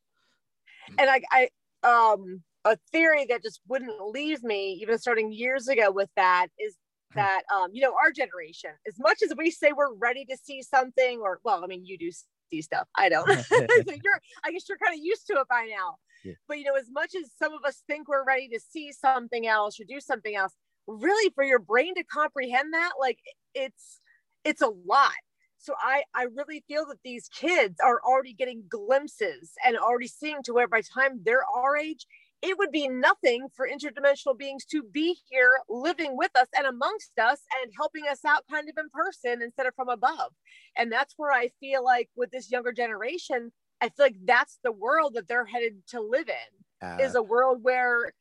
Yeah. 0.88 0.94
and 0.98 1.10
i 1.10 1.48
i 1.84 2.10
um 2.12 2.42
a 2.64 2.76
theory 2.90 3.26
that 3.28 3.42
just 3.42 3.60
wouldn't 3.68 4.00
leave 4.00 4.42
me 4.42 4.78
even 4.80 4.98
starting 4.98 5.32
years 5.32 5.68
ago 5.68 5.90
with 5.90 6.10
that 6.16 6.48
is 6.58 6.76
hmm. 7.12 7.18
that 7.18 7.42
um 7.54 7.68
you 7.72 7.82
know 7.82 7.94
our 8.02 8.10
generation 8.12 8.70
as 8.86 8.94
much 8.98 9.22
as 9.22 9.32
we 9.36 9.50
say 9.50 9.72
we're 9.72 9.94
ready 9.94 10.24
to 10.24 10.36
see 10.42 10.62
something 10.62 11.20
or 11.20 11.40
well 11.44 11.62
i 11.64 11.66
mean 11.66 11.84
you 11.84 11.98
do 11.98 12.10
see 12.50 12.62
stuff 12.62 12.86
i 12.96 13.08
don't 13.08 13.28
so 13.44 13.56
you're 13.58 14.20
i 14.44 14.52
guess 14.52 14.68
you're 14.68 14.78
kind 14.78 14.98
of 14.98 15.04
used 15.04 15.26
to 15.26 15.34
it 15.34 15.48
by 15.48 15.68
now 15.70 15.96
yeah. 16.24 16.34
But 16.48 16.58
you 16.58 16.64
know, 16.64 16.76
as 16.76 16.90
much 16.90 17.14
as 17.14 17.30
some 17.38 17.52
of 17.52 17.64
us 17.66 17.82
think 17.86 18.08
we're 18.08 18.24
ready 18.24 18.48
to 18.48 18.60
see 18.60 18.92
something 18.92 19.46
else 19.46 19.80
or 19.80 19.84
do 19.88 20.00
something 20.00 20.34
else, 20.34 20.54
really 20.86 21.30
for 21.34 21.44
your 21.44 21.58
brain 21.58 21.94
to 21.94 22.04
comprehend 22.04 22.74
that, 22.74 22.92
like 23.00 23.18
it's 23.54 24.00
it's 24.44 24.62
a 24.62 24.70
lot. 24.86 25.12
So 25.58 25.74
I 25.78 26.04
I 26.14 26.26
really 26.34 26.64
feel 26.68 26.86
that 26.86 26.98
these 27.04 27.28
kids 27.28 27.78
are 27.82 28.00
already 28.04 28.34
getting 28.34 28.64
glimpses 28.68 29.52
and 29.64 29.76
already 29.76 30.08
seeing 30.08 30.42
to 30.44 30.52
where 30.52 30.68
by 30.68 30.80
the 30.80 30.88
time 30.92 31.20
they're 31.24 31.44
our 31.56 31.76
age, 31.76 32.06
it 32.43 32.59
would 32.59 32.72
be 32.72 32.88
nothing 32.88 33.47
for 33.55 33.68
interdimensional 33.68 34.36
beings 34.36 34.64
to 34.66 34.82
be 34.82 35.16
here 35.30 35.53
living 35.68 36.16
with 36.16 36.32
us 36.34 36.49
and 36.57 36.66
amongst 36.66 37.12
us 37.18 37.40
and 37.62 37.72
helping 37.76 38.05
us 38.11 38.24
out 38.24 38.43
kind 38.51 38.68
of 38.68 38.74
in 38.76 38.88
person 38.93 39.40
instead 39.43 39.66
of 39.66 39.74
from 39.76 39.88
above. 39.88 40.32
And 40.76 40.90
that's 40.90 41.14
where 41.16 41.32
I 41.32 41.51
feel 41.61 41.84
like 41.84 42.11
with 42.16 42.32
this 42.32 42.51
younger 42.51 42.72
generation, 42.72 43.53
I 43.80 43.90
feel 43.90 44.07
like 44.07 44.16
that's 44.24 44.59
the 44.64 44.72
world 44.72 45.14
that 45.14 45.28
they're 45.28 45.47
headed 45.47 45.82
to 45.90 46.01
live 46.01 46.28
in 46.28 46.88
uh, 46.88 46.99
is 47.01 47.14
a 47.14 47.22
world 47.22 47.61
where, 47.62 48.12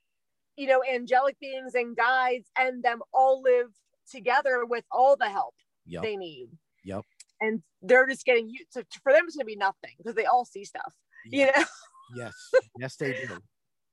you 0.55 0.67
know, 0.67 0.83
angelic 0.83 1.39
beings 1.39 1.73
and 1.73 1.97
guides 1.97 2.47
and 2.57 2.83
them 2.83 3.01
all 3.11 3.41
live 3.41 3.67
together 4.11 4.65
with 4.65 4.83
all 4.91 5.15
the 5.15 5.29
help 5.29 5.55
yep. 5.87 6.03
they 6.03 6.15
need. 6.15 6.49
Yep. 6.85 7.05
And 7.39 7.63
they're 7.81 8.07
just 8.07 8.25
getting 8.25 8.49
used 8.49 8.73
to, 8.73 8.85
for 9.01 9.11
them, 9.11 9.23
it's 9.25 9.35
going 9.35 9.45
to 9.45 9.45
be 9.45 9.55
nothing 9.55 9.95
because 9.97 10.13
they 10.13 10.25
all 10.25 10.45
see 10.45 10.63
stuff, 10.63 10.93
you 11.25 11.47
know? 11.47 11.63
yes. 12.15 12.33
Yes, 12.77 12.95
they 12.97 13.13
do. 13.13 13.37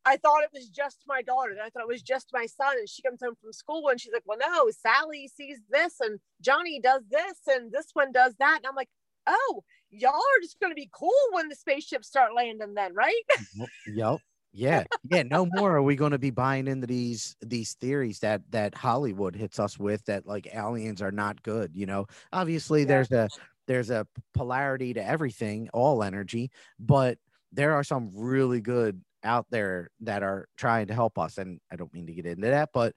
I 0.09 0.16
thought 0.16 0.42
it 0.42 0.50
was 0.52 0.68
just 0.68 1.04
my 1.06 1.20
daughter. 1.20 1.52
Then 1.54 1.64
I 1.64 1.68
thought 1.68 1.82
it 1.82 1.88
was 1.88 2.02
just 2.02 2.30
my 2.32 2.46
son. 2.46 2.78
And 2.78 2.88
she 2.88 3.02
comes 3.02 3.20
home 3.22 3.34
from 3.40 3.52
school 3.52 3.88
and 3.88 4.00
she's 4.00 4.12
like, 4.12 4.22
well, 4.24 4.38
no, 4.40 4.70
Sally 4.70 5.28
sees 5.28 5.59
this 5.68 6.00
and 6.00 6.18
Johnny 6.40 6.80
does 6.80 7.02
this 7.11 7.38
and 7.46 7.70
this 7.70 7.88
one 7.92 8.11
does 8.12 8.34
that. 8.38 8.56
And 8.59 8.66
I'm 8.66 8.74
like, 8.74 8.88
oh, 9.26 9.62
y'all 9.90 10.14
are 10.14 10.40
just 10.42 10.59
going 10.61 10.70
to 10.70 10.74
be 10.74 10.88
cool 10.92 11.12
when 11.32 11.48
the 11.48 11.54
spaceships 11.54 12.09
start 12.09 12.34
landing 12.34 12.74
then, 12.74 12.94
right? 12.94 13.22
yep. 13.86 14.18
Yeah, 14.54 14.84
yeah. 15.04 15.24
No 15.24 15.44
more 15.44 15.76
are 15.76 15.82
we 15.82 15.94
going 15.94 16.12
to 16.12 16.18
be 16.18 16.30
buying 16.30 16.68
into 16.68 16.86
these 16.86 17.36
these 17.42 17.74
theories 17.74 18.20
that 18.20 18.40
that 18.50 18.74
Hollywood 18.74 19.36
hits 19.36 19.61
us 19.61 19.78
with 19.78 20.02
that 20.06 20.26
like 20.26 20.48
aliens 20.54 21.02
are 21.02 21.12
not 21.12 21.42
good. 21.42 21.72
You 21.74 21.84
know, 21.84 22.06
obviously 22.32 22.80
Yeah. 22.80 22.86
there's 22.86 23.12
a 23.12 23.28
there's 23.66 23.90
a 23.90 24.06
polarity 24.32 24.94
to 24.94 25.06
everything, 25.06 25.68
all 25.74 26.02
energy, 26.02 26.50
but 26.80 27.18
there 27.52 27.74
are 27.74 27.84
some 27.84 28.11
really 28.14 28.62
good 28.62 29.02
out 29.25 29.47
there 29.51 29.91
that 30.01 30.23
are 30.23 30.49
trying 30.57 30.87
to 30.89 30.95
help 30.95 31.19
us. 31.19 31.39
And 31.39 31.61
I 31.73 31.77
don't 31.77 31.93
mean 31.93 32.07
to 32.07 32.12
get 32.14 32.27
into 32.27 32.49
that, 32.49 32.71
but 32.73 32.95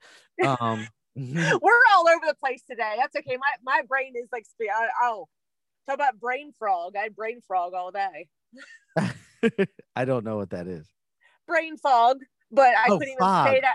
um, 0.60 0.86
We're 1.16 1.80
all 1.94 2.08
over 2.08 2.24
the 2.26 2.34
place 2.40 2.62
today. 2.68 2.94
That's 2.96 3.14
okay. 3.16 3.36
My 3.36 3.52
my 3.62 3.82
brain 3.86 4.14
is 4.16 4.28
like 4.32 4.46
I- 4.62 4.88
oh, 5.02 5.28
talk 5.86 5.94
about 5.96 6.18
brain 6.18 6.52
frog. 6.58 6.94
I 6.96 7.02
had 7.02 7.14
brain 7.16 7.40
frog 7.46 7.74
all 7.74 7.90
day. 7.90 8.28
I 9.96 10.04
don't 10.04 10.24
know 10.24 10.36
what 10.36 10.50
that 10.50 10.66
is. 10.66 10.86
Brain 11.46 11.76
fog, 11.76 12.18
but 12.50 12.74
I 12.78 12.88
Oh, 12.88 12.98
couldn't 12.98 13.12
even 13.12 13.18
fog. 13.18 13.46
say 13.48 13.60
that. 13.60 13.74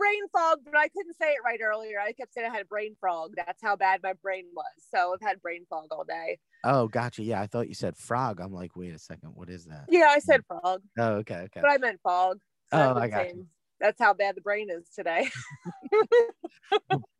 Brain 0.00 0.28
fog, 0.32 0.58
but 0.64 0.76
I 0.76 0.88
couldn't 0.88 1.14
say 1.20 1.28
it 1.32 1.40
right 1.44 1.60
earlier. 1.62 2.00
I 2.00 2.12
kept 2.12 2.32
saying 2.32 2.50
I 2.50 2.56
had 2.56 2.68
brain 2.68 2.96
frog. 2.98 3.34
That's 3.36 3.62
how 3.62 3.76
bad 3.76 4.00
my 4.02 4.14
brain 4.14 4.46
was. 4.54 4.64
So 4.92 5.12
I've 5.14 5.26
had 5.26 5.42
brain 5.42 5.66
fog 5.68 5.88
all 5.90 6.04
day. 6.04 6.38
Oh, 6.64 6.88
gotcha. 6.88 7.22
Yeah, 7.22 7.40
I 7.42 7.46
thought 7.46 7.68
you 7.68 7.74
said 7.74 7.96
frog. 7.96 8.40
I'm 8.40 8.52
like, 8.52 8.74
wait 8.76 8.94
a 8.94 8.98
second, 8.98 9.30
what 9.34 9.50
is 9.50 9.66
that? 9.66 9.84
Yeah, 9.90 10.06
I 10.08 10.18
said 10.18 10.42
frog, 10.46 10.82
Oh, 10.98 11.16
okay, 11.16 11.36
okay. 11.36 11.60
but 11.60 11.70
I 11.70 11.76
meant 11.76 12.00
fog. 12.02 12.38
So 12.72 12.78
Oh, 12.78 12.98
I 12.98 13.08
got 13.08 13.34
you. 13.34 13.46
That's 13.78 13.98
how 13.98 14.14
bad 14.14 14.36
the 14.36 14.40
brain 14.42 14.70
is 14.70 14.88
today. 14.94 15.30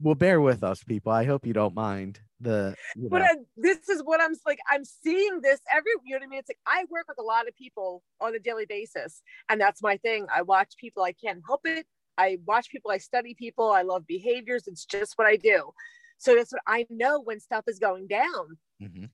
Well, 0.03 0.15
bear 0.15 0.41
with 0.41 0.63
us, 0.65 0.83
people. 0.83 1.13
I 1.13 1.25
hope 1.25 1.47
you 1.47 1.53
don't 1.53 1.75
mind 1.75 2.21
the. 2.41 2.75
You 2.97 3.09
but 3.11 3.19
know, 3.19 3.25
uh, 3.25 3.35
this 3.57 3.89
is 3.89 4.03
what 4.03 4.21
I'm 4.21 4.33
like. 4.47 4.59
I'm 4.69 4.85
seeing 4.85 5.41
this 5.43 5.61
every. 5.73 5.91
You 6.05 6.15
know 6.15 6.21
what 6.21 6.27
I 6.27 6.29
mean? 6.29 6.39
It's 6.39 6.49
like 6.49 6.59
I 6.67 6.85
work 6.91 7.07
with 7.09 7.19
a 7.19 7.23
lot 7.23 7.47
of 7.49 7.55
people 7.55 8.03
on 8.21 8.35
a 8.35 8.39
daily 8.39 8.67
basis, 8.67 9.23
and 9.49 9.61
that's 9.61 9.83
my 9.83 9.97
thing. 9.99 10.27
I 10.35 10.43
watch 10.43 10.75
people. 10.79 11.03
I 11.03 11.13
can't 11.13 11.43
help 11.47 11.61
it. 11.65 11.87
I 12.21 12.39
watch 12.47 12.71
people. 12.71 12.91
I 12.91 12.99
study 12.99 13.35
people. 13.35 13.71
I 13.71 13.83
love 13.83 14.07
behaviors. 14.07 14.67
It's 14.67 14.85
just 14.85 15.17
what 15.19 15.27
I 15.27 15.37
do. 15.37 15.73
So 16.19 16.35
that's 16.35 16.53
what 16.53 16.63
I 16.67 16.87
know 16.91 17.21
when 17.21 17.41
stuff 17.41 17.65
is 17.67 17.79
going 17.79 18.07
down 18.07 18.59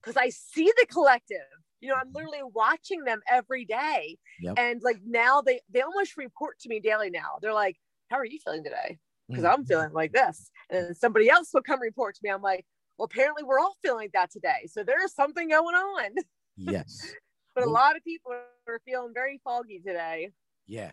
because 0.02 0.16
I 0.16 0.30
see 0.30 0.66
the 0.66 0.86
collective. 0.90 1.38
You 1.80 1.90
know, 1.90 1.96
I'm 1.96 2.12
literally 2.14 2.42
watching 2.42 3.04
them 3.04 3.20
every 3.30 3.64
day, 3.64 4.18
Yep. 4.38 4.58
and 4.58 4.82
like 4.82 4.98
now 5.04 5.40
they 5.42 5.60
they 5.68 5.82
almost 5.82 6.16
report 6.16 6.58
to 6.60 6.68
me 6.68 6.80
daily. 6.80 7.10
Now 7.10 7.38
they're 7.40 7.52
like, 7.54 7.76
"How 8.10 8.16
are 8.18 8.24
you 8.24 8.38
feeling 8.44 8.64
today?" 8.64 8.98
Because 9.32 9.44
Mhm. 9.44 9.52
I'm 9.52 9.64
feeling 9.66 9.92
like 9.92 10.12
this, 10.12 10.50
and 10.70 10.86
then 10.86 10.94
somebody 10.94 11.28
else 11.30 11.50
will 11.54 11.62
come 11.62 11.80
report 11.80 12.14
to 12.16 12.20
me. 12.24 12.30
I'm 12.30 12.42
like, 12.42 12.66
"Well, 12.98 13.06
apparently 13.06 13.44
we're 13.44 13.60
all 13.60 13.76
feeling 13.82 14.04
like 14.06 14.12
that 14.12 14.30
today, 14.30 14.66
so 14.68 14.82
there's 14.84 15.14
something 15.14 15.48
going 15.48 15.74
on." 15.76 16.14
yes. 16.56 17.16
But 17.54 17.64
a 17.64 17.70
lot 17.70 17.96
of 17.96 18.04
people 18.04 18.32
are 18.32 18.80
feeling 18.84 19.12
very 19.14 19.40
foggy 19.44 19.80
today. 19.80 20.32
Yeah. 20.66 20.92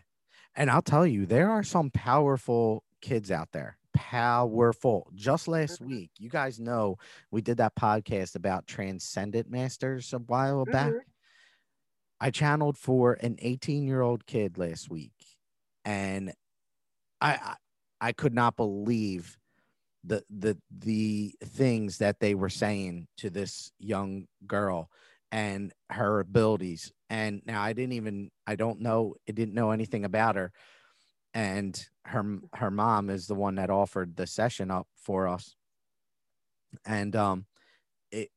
And 0.54 0.70
I'll 0.70 0.82
tell 0.82 1.06
you, 1.06 1.26
there 1.26 1.50
are 1.50 1.62
some 1.62 1.90
powerful 1.90 2.84
kids 3.00 3.30
out 3.30 3.52
there. 3.52 3.76
Powerful. 3.92 5.10
Just 5.14 5.48
last 5.48 5.80
Mhm. 5.80 5.86
week, 5.86 6.10
you 6.18 6.28
guys 6.28 6.58
know 6.60 6.96
we 7.30 7.40
did 7.42 7.58
that 7.58 7.74
podcast 7.76 8.34
about 8.34 8.66
transcendent 8.66 9.50
masters 9.50 10.12
a 10.12 10.18
while 10.18 10.64
back. 10.66 10.92
Mhm. 10.92 11.00
I 12.20 12.30
channeled 12.30 12.78
for 12.78 13.14
an 13.14 13.36
18 13.40 13.84
year 13.86 14.00
old 14.00 14.26
kid 14.26 14.56
last 14.58 14.90
week, 14.90 15.12
and 15.84 16.32
I, 17.20 17.34
I 17.34 17.56
I 18.00 18.12
could 18.12 18.34
not 18.34 18.56
believe 18.56 19.38
the 20.04 20.24
the 20.30 20.58
the 20.70 21.34
things 21.44 21.98
that 21.98 22.20
they 22.20 22.34
were 22.34 22.50
saying 22.50 23.08
to 23.18 23.30
this 23.30 23.72
young 23.78 24.26
girl 24.46 24.90
and 25.32 25.72
her 25.90 26.20
abilities. 26.20 26.92
And 27.10 27.42
now 27.46 27.62
I 27.62 27.72
didn't 27.72 27.94
even 27.94 28.30
I 28.46 28.56
don't 28.56 28.80
know 28.80 29.16
I 29.28 29.32
didn't 29.32 29.54
know 29.54 29.70
anything 29.72 30.04
about 30.04 30.36
her, 30.36 30.52
and 31.34 31.88
her 32.06 32.40
her 32.54 32.70
mom 32.70 33.10
is 33.10 33.26
the 33.28 33.34
one 33.36 33.56
that 33.56 33.70
offered 33.70 34.16
the 34.16 34.26
session 34.26 34.70
up 34.70 34.88
for 34.96 35.28
us, 35.28 35.56
and 36.84 37.14
um, 37.16 37.46
it 38.10 38.30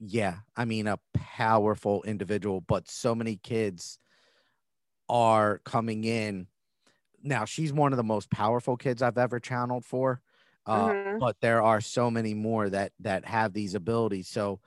yeah 0.00 0.40
I 0.56 0.66
mean 0.66 0.88
a 0.88 1.00
powerful 1.14 2.02
individual, 2.04 2.60
but 2.62 2.88
so 2.88 3.14
many 3.14 3.36
kids 3.36 3.98
are 5.08 5.58
coming 5.60 6.04
in 6.04 6.46
now 7.22 7.44
she's 7.44 7.72
one 7.72 7.92
of 7.92 7.98
the 7.98 8.04
most 8.04 8.30
powerful 8.30 8.76
kids 8.76 9.02
i've 9.02 9.18
ever 9.18 9.40
channeled 9.40 9.84
for 9.84 10.22
uh, 10.66 10.90
Mhm. 10.90 11.20
but 11.20 11.36
there 11.40 11.62
are 11.62 11.80
so 11.80 12.10
many 12.10 12.34
more 12.34 12.70
that 12.70 12.92
that 13.00 13.24
have 13.26 13.52
these 13.52 13.74
abilities 13.74 14.28
so 14.28 14.60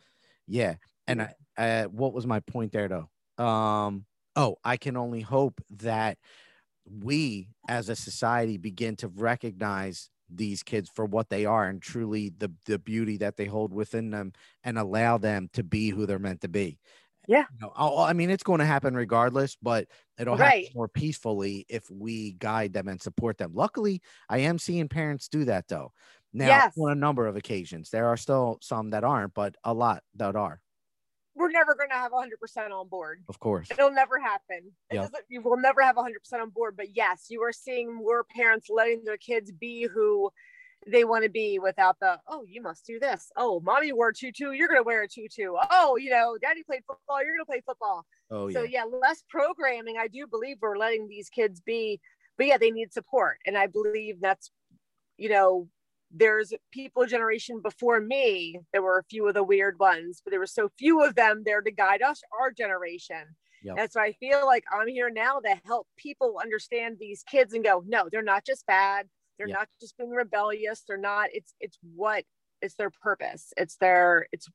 yeah 0.48 0.76
and 1.12 1.22
I, 1.24 1.36
uh, 1.58 1.84
what 1.86 2.14
was 2.14 2.28
my 2.28 2.40
point 2.42 2.72
there 2.72 2.88
though 2.88 3.44
um 3.44 4.06
oh 4.36 4.58
i 4.64 4.78
can 4.78 4.98
only 4.98 5.22
hope 5.22 5.62
that 5.70 6.18
we 6.86 7.50
as 7.68 7.90
a 7.90 7.96
society 7.96 8.58
begin 8.58 8.96
to 8.98 9.08
recognize 9.10 10.10
these 10.30 10.64
kids 10.64 10.90
for 10.94 11.06
what 11.06 11.30
they 11.30 11.46
are 11.46 11.68
and 11.68 11.82
truly 11.82 12.30
the 12.38 12.52
the 12.66 12.80
beauty 12.80 13.18
that 13.18 13.38
they 13.38 13.46
hold 13.46 13.74
within 13.74 14.12
them 14.12 14.34
and 14.64 14.78
allow 14.80 15.18
them 15.18 15.50
to 15.54 15.64
be 15.64 15.90
who 15.90 16.06
they're 16.06 16.20
meant 16.20 16.42
to 16.42 16.50
be 16.50 16.80
Yeah. 17.28 17.46
you 17.50 17.58
know, 17.62 17.72
I- 17.76 18.10
I 18.10 18.14
mean, 18.14 18.30
it's 18.30 18.44
going 18.44 18.60
to 18.60 18.66
happen 18.66 18.96
regardless, 18.96 19.56
but 19.62 19.88
it'll 20.18 20.36
Right. 20.36 20.68
happen 20.68 20.72
more 20.74 20.88
peacefully 20.88 21.66
if 21.70 21.90
we 21.90 22.34
guide 22.34 22.74
them 22.74 22.88
and 22.88 23.02
support 23.02 23.38
them. 23.38 23.54
Luckily, 23.54 24.02
I 24.30 24.40
am 24.40 24.58
seeing 24.58 24.88
parents 24.88 25.28
do 25.28 25.46
that 25.46 25.68
though. 25.68 25.94
Now, 26.34 26.62
Yes. 26.62 26.74
on 26.78 26.92
a 26.92 26.96
number 26.96 27.28
of 27.28 27.36
occasions, 27.36 27.90
there 27.90 28.08
are 28.08 28.18
still 28.18 28.58
some 28.62 28.92
that 28.92 29.04
aren't, 29.04 29.34
but 29.34 29.56
a 29.64 29.74
lot 29.74 30.04
that 30.16 30.36
are, 30.36 30.62
We're 31.36 31.52
never 31.52 31.76
going 31.76 31.90
to 31.90 31.96
have 31.96 32.12
100% 32.12 32.72
on 32.72 32.88
board. 32.88 33.24
of 33.30 33.40
course. 33.40 33.70
It'll 33.72 33.92
never 33.92 34.20
happen. 34.20 34.72
Yep. 34.92 35.12
you 35.30 35.42
will 35.42 35.58
never 35.58 35.82
have 35.82 35.96
100% 35.96 36.08
on 36.42 36.50
board. 36.50 36.76
But 36.76 36.96
yes, 36.96 37.28
you 37.30 37.42
are 37.44 37.54
seeing 37.54 37.94
more 37.94 38.26
parents 38.36 38.68
letting 38.70 39.04
their 39.06 39.18
kids 39.18 39.52
be 39.52 39.88
who 39.92 40.30
they 40.88 41.04
want 41.04 41.24
to 41.24 41.30
be 41.30 41.60
without 41.60 41.98
the, 42.00 42.18
oh, 42.28 42.44
you 42.48 42.62
must 42.62 42.86
do 42.86 43.00
this. 43.00 43.32
Oh, 43.38 43.60
mommy 43.62 43.94
wore 43.94 44.10
a 44.10 44.14
tutu. 44.14 44.52
You're 44.52 44.68
going 44.68 44.80
to 44.80 44.84
wear 44.84 45.04
a 45.04 45.08
tutu. 45.08 45.54
Oh, 45.72 45.96
you 45.96 46.10
know, 46.10 46.38
daddy 46.42 46.64
played 46.64 46.82
football. 46.88 47.20
You're 47.24 47.36
going 47.36 47.46
to 47.46 47.52
play 47.52 47.62
football. 47.66 48.06
Oh 48.30 48.50
So, 48.50 48.64
yeah, 48.64 48.86
yeah, 48.86 48.98
less 49.00 49.24
programming. 49.30 49.96
I 50.00 50.08
do 50.08 50.26
believe 50.28 50.58
we're 50.60 50.78
letting 50.78 51.08
these 51.08 51.30
kids 51.30 51.62
be, 51.62 52.00
but 52.38 52.48
yeah, 52.48 52.58
they 52.58 52.72
need 52.72 52.92
support. 52.94 53.38
And 53.46 53.58
I 53.58 53.68
believe 53.68 54.20
that's, 54.22 54.52
you 55.18 55.30
know, 55.30 55.68
there's 56.14 56.54
people 56.72 57.06
generation 57.06 57.62
before 57.62 58.00
me. 58.02 58.60
There 58.74 58.82
were 58.82 59.00
a 59.00 59.04
few 59.04 59.28
of 59.28 59.34
the 59.34 59.44
weird 59.44 59.80
ones, 59.80 60.22
but 60.24 60.32
there 60.32 60.40
were 60.40 60.48
so 60.48 60.70
few 60.78 61.04
of 61.04 61.16
them 61.16 61.44
there 61.46 61.62
to 61.62 61.72
guide 61.72 62.02
us, 62.02 62.22
our 62.40 62.52
generation. 62.52 63.24
Yep. 63.64 63.76
That's 63.78 63.96
why 63.96 64.08
I 64.08 64.14
feel 64.14 64.46
like 64.46 64.64
I'm 64.72 64.88
here 64.88 65.10
now 65.10 65.40
to 65.40 65.62
help 65.66 65.88
people 65.98 66.40
understand 66.42 66.98
these 67.00 67.24
kids 67.24 67.54
and 67.54 67.64
go, 67.64 67.84
no, 67.86 68.10
they're 68.12 68.24
not 68.24 68.46
just 68.46 68.66
bad. 68.66 69.08
They're 69.38 69.48
Yep. 69.48 69.58
not 69.58 69.68
just 69.80 69.98
being 69.98 70.10
rebellious. 70.12 70.84
They're 70.88 70.98
not, 70.98 71.30
it's 71.34 71.54
it's 71.60 71.78
what 71.96 72.26
it's 72.62 72.76
their 72.76 72.90
purpose. 72.92 73.54
It's 73.58 73.78
their 73.78 74.28
it's 74.32 74.48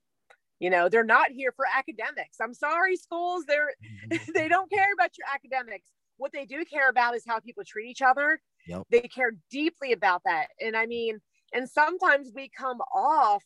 you 0.59 0.71
know, 0.71 0.89
they're 0.89 1.05
not 1.05 1.31
here 1.31 1.53
for 1.55 1.67
academics. 1.73 2.39
I'm 2.41 2.55
sorry, 2.55 2.97
schools, 2.97 3.45
they're 3.47 3.73
they 4.35 4.49
don't 4.49 4.71
care 4.71 4.93
about 4.93 5.11
your 5.19 5.27
academics. 5.33 5.89
What 6.19 6.33
they 6.33 6.47
do 6.47 6.65
care 6.65 6.89
about 6.89 7.15
is 7.15 7.25
how 7.27 7.41
people 7.41 7.63
treat 7.67 7.89
each 7.91 8.03
other. 8.03 8.41
Yep. 8.67 8.83
They 8.91 9.03
care 9.03 9.33
deeply 9.51 9.93
about 9.93 10.23
that. 10.25 10.49
And 10.61 10.77
I 10.77 10.87
mean, 10.87 11.21
and 11.57 11.69
sometimes 11.69 12.31
we 12.35 12.49
come 12.49 12.81
off 12.95 13.43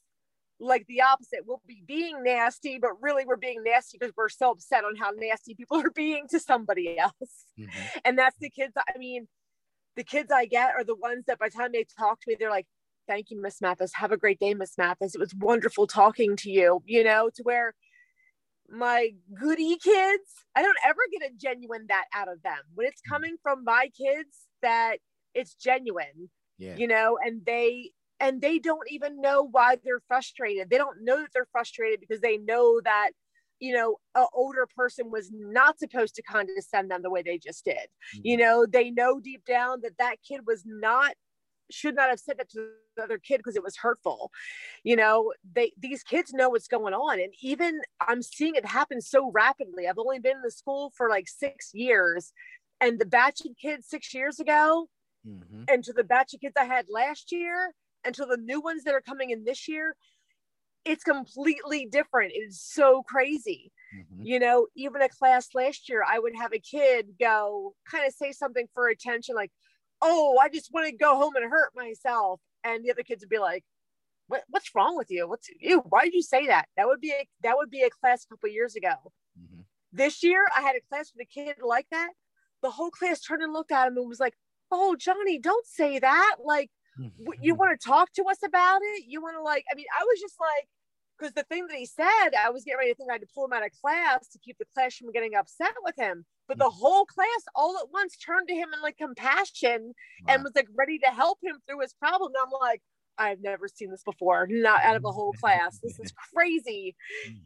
like 0.58 0.86
the 0.88 1.00
opposite. 1.00 1.40
We'll 1.46 1.62
be 1.66 1.82
being 1.86 2.22
nasty, 2.22 2.78
but 2.78 3.00
really 3.00 3.24
we're 3.24 3.36
being 3.36 3.62
nasty 3.64 3.96
because 3.98 4.14
we're 4.16 4.28
so 4.28 4.50
upset 4.50 4.84
on 4.84 4.96
how 4.96 5.10
nasty 5.16 5.54
people 5.54 5.78
are 5.78 5.90
being 5.90 6.26
to 6.28 6.38
somebody 6.40 6.98
else. 6.98 7.46
Mhm. 7.58 7.70
And 8.04 8.18
that's 8.18 8.36
the 8.38 8.50
kids. 8.50 8.74
I 8.76 8.98
mean, 8.98 9.28
the 9.96 10.04
kids 10.04 10.30
I 10.30 10.44
get 10.46 10.74
are 10.74 10.84
the 10.84 10.94
ones 10.94 11.24
that 11.26 11.38
by 11.38 11.48
the 11.48 11.56
time 11.56 11.72
they 11.72 11.84
talk 11.98 12.20
to 12.20 12.30
me, 12.30 12.36
they're 12.38 12.50
like, 12.50 12.66
Thank 13.08 13.30
you, 13.30 13.40
Miss 13.40 13.60
Mathis. 13.60 13.92
Have 13.94 14.12
a 14.12 14.16
great 14.16 14.38
day, 14.38 14.54
Miss 14.54 14.78
Mathis. 14.78 15.16
It 15.16 15.20
was 15.20 15.34
wonderful 15.34 15.88
talking 15.88 16.36
to 16.36 16.50
you, 16.50 16.80
you 16.86 17.02
know, 17.02 17.28
to 17.34 17.42
where 17.42 17.74
my 18.68 19.10
goody 19.34 19.76
kids, 19.78 20.30
I 20.54 20.62
don't 20.62 20.78
ever 20.84 21.00
get 21.10 21.28
a 21.28 21.34
genuine 21.34 21.86
that 21.88 22.04
out 22.14 22.28
of 22.28 22.42
them. 22.42 22.58
When 22.74 22.86
it's 22.86 23.00
coming 23.00 23.36
from 23.42 23.64
my 23.64 23.90
kids, 23.96 24.46
that 24.62 24.98
it's 25.34 25.54
genuine, 25.54 26.30
yeah, 26.58 26.76
you 26.76 26.86
know, 26.86 27.18
and 27.20 27.44
they 27.44 27.90
and 28.20 28.40
they 28.42 28.58
don't 28.58 28.90
even 28.90 29.20
know 29.20 29.42
why 29.42 29.76
they're 29.82 30.00
frustrated. 30.08 30.70
They 30.70 30.78
don't 30.78 31.02
know 31.02 31.20
that 31.22 31.30
they're 31.32 31.48
frustrated 31.50 32.00
because 32.00 32.20
they 32.20 32.38
know 32.38 32.80
that, 32.82 33.12
you 33.60 33.74
know, 33.74 33.98
an 34.14 34.26
older 34.34 34.66
person 34.74 35.10
was 35.10 35.30
not 35.32 35.78
supposed 35.78 36.14
to 36.16 36.22
condescend 36.22 36.90
them 36.90 37.02
the 37.02 37.10
way 37.10 37.22
they 37.22 37.38
just 37.38 37.64
did. 37.64 37.88
You 38.22 38.36
know, 38.36 38.66
they 38.66 38.90
know 38.90 39.20
deep 39.20 39.44
down 39.44 39.80
that 39.82 39.98
that 39.98 40.18
kid 40.22 40.46
was 40.46 40.64
not 40.66 41.14
should 41.70 41.94
not 41.94 42.10
have 42.10 42.20
said 42.20 42.38
that 42.38 42.50
to 42.50 42.72
the 42.96 43.02
other 43.02 43.18
kid 43.18 43.38
because 43.38 43.56
it 43.56 43.62
was 43.62 43.76
hurtful. 43.76 44.30
You 44.84 44.96
know, 44.96 45.32
they 45.54 45.72
these 45.78 46.02
kids 46.02 46.32
know 46.32 46.50
what's 46.50 46.68
going 46.68 46.94
on, 46.94 47.20
and 47.20 47.32
even 47.42 47.80
I'm 48.00 48.22
seeing 48.22 48.56
it 48.56 48.66
happen 48.66 49.00
so 49.00 49.30
rapidly. 49.30 49.86
I've 49.88 49.98
only 49.98 50.18
been 50.20 50.36
in 50.36 50.42
the 50.42 50.50
school 50.50 50.92
for 50.96 51.08
like 51.08 51.28
six 51.28 51.70
years, 51.74 52.32
and 52.80 52.98
the 53.00 53.06
batch 53.06 53.40
of 53.42 53.52
kids 53.60 53.88
six 53.88 54.12
years 54.14 54.40
ago, 54.40 54.88
Mhm. 55.24 55.68
and 55.68 55.84
to 55.84 55.92
the 55.92 56.04
batch 56.04 56.34
of 56.34 56.40
kids 56.40 56.54
I 56.58 56.64
had 56.64 56.86
last 56.90 57.32
year, 57.32 57.74
to 58.14 58.26
the 58.26 58.36
new 58.36 58.60
ones 58.60 58.84
that 58.84 58.94
are 58.94 59.00
coming 59.00 59.30
in 59.30 59.44
this 59.44 59.68
year, 59.68 59.96
it's 60.84 61.04
completely 61.04 61.86
different. 61.86 62.32
It 62.32 62.38
is 62.48 62.60
so 62.60 63.02
crazy. 63.02 63.72
Mhm. 63.94 64.24
You 64.24 64.38
know, 64.38 64.68
even 64.76 65.02
a 65.02 65.08
class 65.08 65.48
last 65.54 65.88
year, 65.88 66.04
I 66.06 66.18
would 66.18 66.34
have 66.36 66.52
a 66.52 66.58
kid 66.58 67.16
go 67.18 67.74
kind 67.90 68.06
of 68.06 68.14
say 68.14 68.32
something 68.32 68.68
for 68.74 68.88
attention, 68.88 69.34
like, 69.34 69.52
"Oh, 70.02 70.38
I 70.38 70.48
just 70.48 70.72
want 70.72 70.86
to 70.86 70.92
go 70.96 71.16
home 71.16 71.36
and 71.36 71.50
hurt 71.50 71.72
myself," 71.74 72.40
and 72.64 72.84
the 72.84 72.90
other 72.90 73.02
kids 73.02 73.22
would 73.22 73.30
be 73.30 73.38
like, 73.38 73.64
what, 74.28 74.44
"What's 74.48 74.74
wrong 74.74 74.96
with 74.96 75.10
you? 75.10 75.28
What's 75.28 75.48
you? 75.60 75.80
Why 75.80 76.04
did 76.04 76.14
you 76.14 76.22
say 76.22 76.46
that?" 76.48 76.68
That 76.76 76.88
would 76.88 77.00
be 77.00 77.12
a, 77.12 77.28
that 77.42 77.56
would 77.58 77.70
be 77.70 77.82
a 77.82 77.90
class 77.90 78.24
a 78.24 78.28
couple 78.28 78.50
years 78.50 78.76
ago. 78.76 79.12
Mhm. 79.36 79.64
This 79.92 80.22
year, 80.22 80.44
I 80.56 80.62
had 80.62 80.76
a 80.76 80.80
class 80.82 81.12
with 81.14 81.22
a 81.22 81.26
kid 81.26 81.58
like 81.62 81.88
that. 81.90 82.12
The 82.62 82.70
whole 82.72 82.90
class 82.90 83.20
turned 83.20 83.42
and 83.42 83.52
looked 83.52 83.72
at 83.72 83.88
him 83.88 83.96
and 83.98 84.08
was 84.08 84.20
like, 84.20 84.36
"Oh, 84.70 84.96
Johnny, 84.96 85.38
don't 85.38 85.66
say 85.66 85.98
that. 85.98 86.36
Like, 86.40 86.70
you 87.40 87.54
want 87.60 87.78
to 87.78 87.88
talk 87.88 88.12
to 88.14 88.24
us 88.24 88.38
about 88.44 88.80
it? 88.82 89.04
You 89.06 89.22
want 89.22 89.36
to 89.36 89.42
like?" 89.42 89.64
I 89.70 89.74
mean, 89.74 89.86
I 89.98 90.04
was 90.04 90.20
just 90.20 90.36
like, 90.40 90.68
because 91.18 91.34
the 91.34 91.44
thing 91.44 91.66
that 91.68 91.76
he 91.76 91.86
said, 91.86 92.30
I 92.38 92.50
was 92.50 92.64
getting 92.64 92.78
ready 92.78 92.90
to 92.92 92.96
think 92.96 93.10
I 93.10 93.14
had 93.14 93.22
to 93.22 93.28
pull 93.34 93.44
him 93.44 93.52
out 93.52 93.64
of 93.64 93.72
class 93.80 94.28
to 94.28 94.38
keep 94.38 94.58
the 94.58 94.64
class 94.74 94.96
from 94.96 95.12
getting 95.12 95.34
upset 95.34 95.74
with 95.84 95.94
him. 95.96 96.24
But 96.48 96.58
the 96.58 96.70
whole 96.70 97.04
class, 97.04 97.44
all 97.54 97.76
at 97.78 97.92
once, 97.92 98.16
turned 98.16 98.48
to 98.48 98.54
him 98.54 98.70
in 98.74 98.82
like 98.82 98.96
compassion 98.96 99.92
and 100.26 100.42
was 100.42 100.52
like 100.56 100.66
ready 100.76 100.98
to 100.98 101.06
help 101.08 101.38
him 101.42 101.58
through 101.66 101.80
his 101.80 101.94
problem. 101.94 102.32
And 102.34 102.44
I'm 102.44 102.60
like, 102.60 102.82
I've 103.18 103.40
never 103.40 103.68
seen 103.68 103.90
this 103.90 104.02
before. 104.02 104.48
Not 104.50 104.82
out 104.82 104.96
of 104.96 105.04
a 105.04 105.12
whole 105.12 105.32
class. 105.34 105.78
This 105.82 106.00
is 106.00 106.12
crazy. 106.34 106.96
Mm. 107.28 107.40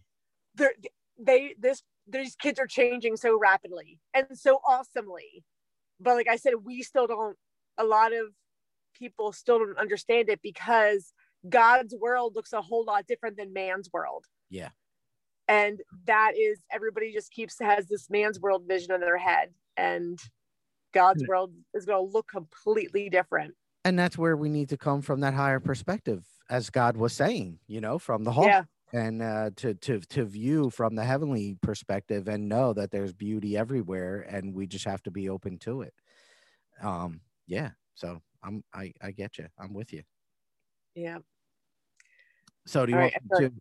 They're, 0.55 0.75
they 1.19 1.55
this 1.59 1.83
these 2.07 2.37
kids 2.37 2.59
are 2.59 2.67
changing 2.67 3.17
so 3.17 3.39
rapidly 3.39 3.99
and 4.15 4.27
so 4.35 4.61
awesomely. 4.69 5.45
But 6.01 6.15
like 6.15 6.29
I 6.29 6.37
said, 6.37 6.55
we 6.65 6.83
still 6.83 7.07
don't. 7.07 7.37
A 7.77 7.85
lot 7.85 8.13
of 8.13 8.29
people 8.95 9.33
still 9.33 9.59
don't 9.59 9.79
understand 9.79 10.29
it 10.31 10.41
because 10.43 11.13
God's 11.49 11.95
world 12.01 12.35
looks 12.35 12.53
a 12.53 12.63
whole 12.63 12.85
lot 12.85 13.07
different 13.07 13.37
than 13.37 13.53
man's 13.53 13.91
world. 13.93 14.25
Yeah. 14.51 14.71
And 15.47 15.83
that 16.07 16.33
is 16.37 16.63
everybody 16.73 17.13
just 17.13 17.31
keeps 17.31 17.59
has 17.61 17.87
this 17.89 18.09
man's 18.09 18.41
world 18.41 18.65
vision 18.67 18.93
in 18.93 19.01
their 19.01 19.19
head, 19.19 19.53
and 19.77 20.19
God's 20.93 21.23
Yeah. 21.23 21.29
world 21.29 21.53
is 21.75 21.85
going 21.87 22.07
to 22.07 22.13
look 22.13 22.29
completely 22.29 23.11
different. 23.11 23.55
and 23.87 23.99
that's 23.99 24.17
where 24.17 24.37
we 24.37 24.49
need 24.49 24.71
to 24.71 24.79
come 24.79 25.03
from 25.03 25.21
that 25.21 25.35
higher 25.35 25.61
perspective 25.61 26.25
as 26.49 26.71
god 26.71 26.97
was 26.97 27.13
saying 27.13 27.59
you 27.67 27.81
know 27.83 27.99
from 27.99 28.25
the 28.25 28.33
heart 28.33 28.49
Yeah. 28.49 28.65
and 28.95 29.21
uh, 29.21 29.51
to 29.57 29.75
to 29.75 30.01
to 30.01 30.25
view 30.25 30.71
from 30.71 30.95
the 30.95 31.05
heavenly 31.05 31.57
perspective 31.61 32.27
and 32.29 32.49
know 32.49 32.73
that 32.73 32.91
there's 32.91 33.13
beauty 33.13 33.57
everywhere 33.59 34.21
and 34.23 34.55
we 34.55 34.67
just 34.67 34.87
have 34.87 35.03
to 35.03 35.11
be 35.11 35.29
open 35.29 35.59
to 35.59 35.83
it 35.83 35.93
um 36.83 37.21
yeah 37.47 37.73
so 37.95 38.23
i'm 38.45 38.63
i 38.73 38.93
i 39.03 39.11
get 39.11 39.39
you 39.39 39.47
i'm 39.59 39.73
with 39.73 39.93
you 39.93 40.03
Yeah. 40.95 41.19
so 42.67 42.87
do 42.87 42.93
you 42.93 42.99
All 42.99 43.03
want 43.05 43.15
right, 43.15 43.41
me 43.41 43.47
to 43.49 43.53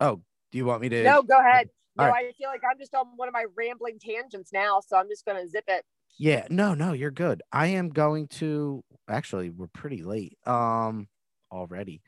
oh 0.00 0.16
do 0.50 0.58
you 0.58 0.64
want 0.64 0.82
me 0.82 0.88
to 0.88 1.04
No, 1.04 1.22
go 1.22 1.38
ahead. 1.38 1.68
No, 1.96 2.06
All 2.06 2.12
I 2.12 2.32
feel 2.38 2.48
like 2.48 2.62
I'm 2.68 2.78
just 2.78 2.94
on 2.94 3.06
one 3.16 3.28
of 3.28 3.34
my 3.34 3.44
rambling 3.56 3.98
tangents 3.98 4.52
now, 4.52 4.80
so 4.80 4.96
I'm 4.96 5.08
just 5.08 5.24
going 5.26 5.42
to 5.42 5.48
zip 5.48 5.64
it. 5.68 5.84
Yeah, 6.18 6.46
no, 6.50 6.74
no, 6.74 6.92
you're 6.92 7.10
good. 7.10 7.42
I 7.52 7.68
am 7.68 7.90
going 7.90 8.28
to 8.28 8.82
actually 9.08 9.50
we're 9.50 9.66
pretty 9.68 10.02
late 10.02 10.38
um 10.46 11.08
already. 11.50 12.02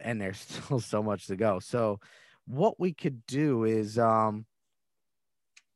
And 0.00 0.20
there's 0.20 0.38
still 0.48 0.80
so 0.80 1.02
much 1.02 1.26
to 1.28 1.36
go. 1.36 1.58
So 1.58 2.00
what 2.46 2.78
we 2.78 2.92
could 2.92 3.24
do 3.26 3.64
is 3.64 3.98
um 3.98 4.46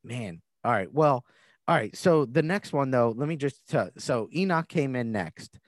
man, 0.03 0.41
all 0.63 0.71
right. 0.71 0.91
Well, 0.93 1.25
all 1.69 1.75
right. 1.75 1.95
So 1.95 2.25
the 2.25 2.41
next 2.41 2.73
one 2.73 2.89
though, 2.89 3.13
let 3.15 3.29
me 3.29 3.35
just 3.35 3.69
tell 3.69 3.91
so 3.99 4.27
Enoch 4.35 4.67
came 4.67 4.95
in 4.95 5.11
next. 5.11 5.59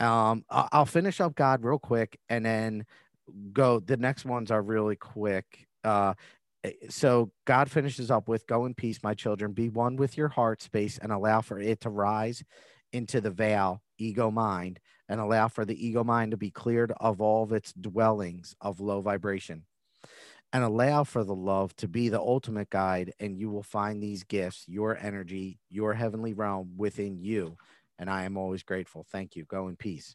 Um 0.00 0.44
I'll 0.50 0.84
finish 0.84 1.20
up 1.20 1.36
God 1.36 1.62
real 1.62 1.78
quick 1.78 2.18
and 2.28 2.44
then 2.44 2.84
go 3.52 3.78
the 3.78 3.96
next 3.96 4.24
ones 4.24 4.50
are 4.50 4.60
really 4.60 4.96
quick. 4.96 5.68
Uh 5.84 6.14
eh, 6.64 6.72
so 6.90 7.30
God 7.46 7.70
finishes 7.70 8.10
up 8.10 8.26
with 8.28 8.48
go 8.48 8.66
in 8.66 8.74
peace, 8.74 8.98
my 9.04 9.14
children, 9.14 9.52
be 9.52 9.68
one 9.68 9.94
with 9.94 10.16
your 10.16 10.26
heart 10.28 10.60
space 10.60 10.98
and 10.98 11.12
allow 11.12 11.40
for 11.40 11.60
it 11.60 11.82
to 11.82 11.90
rise 11.90 12.42
into 12.92 13.20
the 13.20 13.30
veil, 13.30 13.80
ego 13.96 14.32
mind, 14.32 14.80
and 15.08 15.20
allow 15.20 15.46
for 15.46 15.64
the 15.64 15.86
ego 15.86 16.02
mind 16.02 16.32
to 16.32 16.36
be 16.36 16.50
cleared 16.50 16.92
of 16.98 17.20
all 17.20 17.44
of 17.44 17.52
its 17.52 17.72
dwellings 17.74 18.56
of 18.60 18.80
low 18.80 19.00
vibration. 19.00 19.62
And 20.54 20.64
allow 20.64 21.04
for 21.04 21.24
the 21.24 21.34
love 21.34 21.74
to 21.76 21.88
be 21.88 22.08
the 22.08 22.20
ultimate 22.20 22.70
guide, 22.70 23.12
and 23.18 23.36
you 23.36 23.50
will 23.50 23.64
find 23.64 24.00
these 24.00 24.22
gifts, 24.22 24.64
your 24.68 24.96
energy, 24.96 25.58
your 25.68 25.94
heavenly 25.94 26.32
realm 26.32 26.74
within 26.76 27.18
you. 27.18 27.56
And 27.98 28.08
I 28.08 28.22
am 28.22 28.36
always 28.36 28.62
grateful. 28.62 29.04
Thank 29.10 29.34
you. 29.34 29.44
Go 29.44 29.68
in 29.68 29.74
peace. 29.74 30.14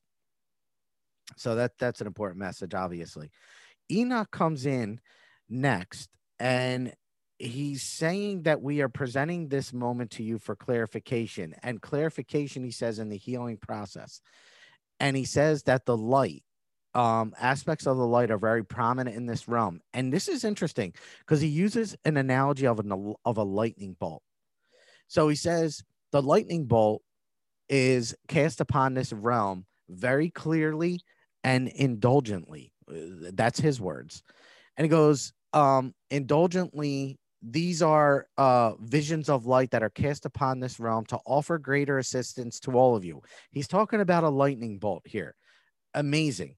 So 1.35 1.55
that 1.55 1.73
that's 1.77 2.01
an 2.01 2.07
important 2.07 2.39
message, 2.39 2.73
obviously. 2.73 3.31
Enoch 3.91 4.31
comes 4.31 4.65
in 4.65 4.99
next 5.49 6.09
and 6.39 6.93
he's 7.37 7.81
saying 7.83 8.43
that 8.43 8.61
we 8.61 8.81
are 8.81 8.89
presenting 8.89 9.47
this 9.47 9.73
moment 9.73 10.11
to 10.11 10.23
you 10.23 10.37
for 10.37 10.55
clarification 10.55 11.55
and 11.63 11.81
clarification 11.81 12.63
he 12.63 12.71
says 12.71 12.99
in 12.99 13.09
the 13.09 13.17
healing 13.17 13.57
process 13.57 14.21
and 14.99 15.17
he 15.17 15.25
says 15.25 15.63
that 15.63 15.85
the 15.85 15.97
light 15.97 16.43
um 16.95 17.33
aspects 17.39 17.85
of 17.85 17.97
the 17.97 18.05
light 18.05 18.31
are 18.31 18.37
very 18.37 18.63
prominent 18.63 19.15
in 19.15 19.25
this 19.27 19.47
realm 19.47 19.79
and 19.93 20.11
this 20.11 20.27
is 20.27 20.43
interesting 20.43 20.93
because 21.19 21.39
he 21.41 21.47
uses 21.47 21.95
an 22.05 22.17
analogy 22.17 22.65
of 22.65 22.79
an 22.79 23.13
of 23.25 23.37
a 23.37 23.43
lightning 23.43 23.95
bolt. 23.99 24.23
So 25.07 25.27
he 25.27 25.35
says 25.35 25.83
the 26.11 26.21
lightning 26.21 26.65
bolt 26.65 27.01
is 27.67 28.15
cast 28.27 28.61
upon 28.61 28.93
this 28.93 29.13
realm 29.13 29.65
very 29.89 30.29
clearly 30.29 31.01
and 31.43 31.67
indulgently. 31.67 32.73
Uh, 32.89 33.31
that's 33.33 33.59
his 33.59 33.79
words. 33.79 34.23
And 34.77 34.85
he 34.85 34.89
goes 34.89 35.33
um 35.53 35.93
indulgently 36.09 37.19
these 37.41 37.81
are 37.81 38.27
uh 38.37 38.73
visions 38.81 39.29
of 39.29 39.45
light 39.45 39.71
that 39.71 39.83
are 39.83 39.89
cast 39.89 40.25
upon 40.25 40.59
this 40.59 40.79
realm 40.79 41.05
to 41.05 41.19
offer 41.25 41.57
greater 41.57 41.99
assistance 41.99 42.59
to 42.61 42.71
all 42.71 42.95
of 42.95 43.05
you. 43.05 43.21
He's 43.51 43.67
talking 43.67 44.01
about 44.01 44.23
a 44.23 44.29
lightning 44.29 44.79
bolt 44.79 45.03
here. 45.05 45.35
Amazing 45.93 46.55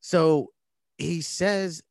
so 0.00 0.48
he 0.98 1.20
says 1.20 1.82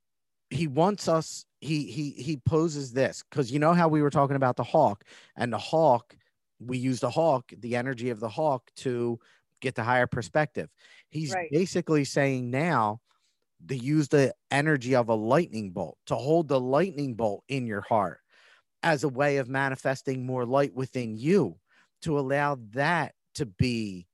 he 0.49 0.68
wants 0.68 1.07
us 1.07 1.45
he 1.62 1.84
he 1.91 2.12
he 2.12 2.38
poses 2.38 2.93
this 2.93 3.24
because 3.30 3.51
you 3.51 3.60
know 3.60 3.74
how 3.74 3.88
we 3.88 4.01
were 4.01 4.10
talking 4.10 4.36
about 4.36 4.55
the 4.55 4.64
hawk 4.64 5.03
and 5.36 5.51
the 5.51 5.57
hawk 5.57 6.16
we 6.60 6.78
use 6.78 6.99
the 6.99 7.10
hawk 7.10 7.51
the 7.60 7.76
energy 7.76 8.10
of 8.10 8.20
the 8.20 8.30
hawk 8.30 8.70
to 8.76 9.20
get 9.62 9.76
the 9.76 9.84
higher 9.84 10.07
perspective 10.07 10.70
he's 11.10 11.34
Right. 11.34 11.49
basically 11.51 12.05
saying 12.05 12.49
now 12.49 13.01
to 13.68 13.76
use 13.76 14.07
the 14.07 14.34
energy 14.51 14.95
of 14.95 15.10
a 15.10 15.16
lightning 15.16 15.72
bolt 15.72 15.97
to 16.05 16.16
hold 16.16 16.47
the 16.47 16.60
lightning 16.60 17.14
bolt 17.16 17.43
in 17.49 17.68
your 17.68 17.82
heart 17.82 18.22
as 18.84 19.03
a 19.03 19.10
way 19.10 19.38
of 19.38 19.49
manifesting 19.49 20.26
more 20.26 20.45
light 20.45 20.74
within 20.74 21.18
you 21.18 21.57
to 22.01 22.18
allow 22.18 22.57
that 22.72 23.14
to 23.36 23.45
be 23.45 24.07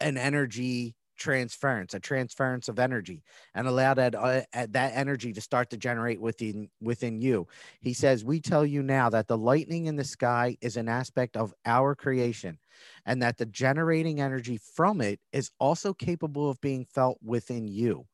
an 0.00 0.18
energy 0.18 0.94
transference 1.18 1.94
a 1.94 2.00
transference 2.00 2.68
of 2.68 2.78
energy 2.78 3.22
and 3.54 3.66
allow 3.66 3.94
that 3.94 4.14
uh, 4.14 4.42
that 4.52 4.92
energy 4.94 5.32
to 5.32 5.40
start 5.40 5.70
to 5.70 5.76
generate 5.76 6.20
within 6.20 6.70
within 6.80 7.20
you. 7.20 7.46
He 7.80 7.92
says 7.92 8.24
we 8.24 8.40
tell 8.40 8.64
you 8.64 8.82
now 8.82 9.10
that 9.10 9.28
the 9.28 9.38
lightning 9.38 9.86
in 9.86 9.96
the 9.96 10.04
sky 10.04 10.56
is 10.60 10.76
an 10.76 10.88
aspect 10.88 11.36
of 11.36 11.52
our 11.66 11.94
creation 11.94 12.58
and 13.04 13.22
that 13.22 13.36
the 13.38 13.46
generating 13.46 14.20
energy 14.20 14.58
from 14.58 15.00
it 15.00 15.20
is 15.32 15.50
also 15.58 15.92
capable 15.92 16.50
of 16.50 16.60
being 16.60 16.84
felt 16.86 17.18
within 17.22 17.68
you. 17.68 18.06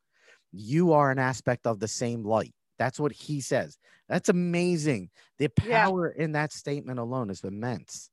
You 0.52 0.92
are 0.92 1.10
an 1.10 1.18
aspect 1.18 1.66
of 1.66 1.80
the 1.80 1.88
same 1.88 2.24
light. 2.24 2.54
That's 2.78 3.00
what 3.00 3.12
he 3.12 3.40
says. 3.40 3.78
That's 4.08 4.28
amazing. 4.28 5.10
The 5.38 5.48
Yeah. 5.60 5.84
power 5.84 6.08
in 6.10 6.32
that 6.32 6.52
statement 6.52 6.98
alone 6.98 7.30
is 7.30 7.44
immense 7.44 8.10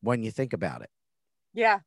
when 0.00 0.22
you 0.22 0.30
think 0.30 0.52
about 0.52 0.82
it. 0.82 0.90
Yeah. 1.52 1.80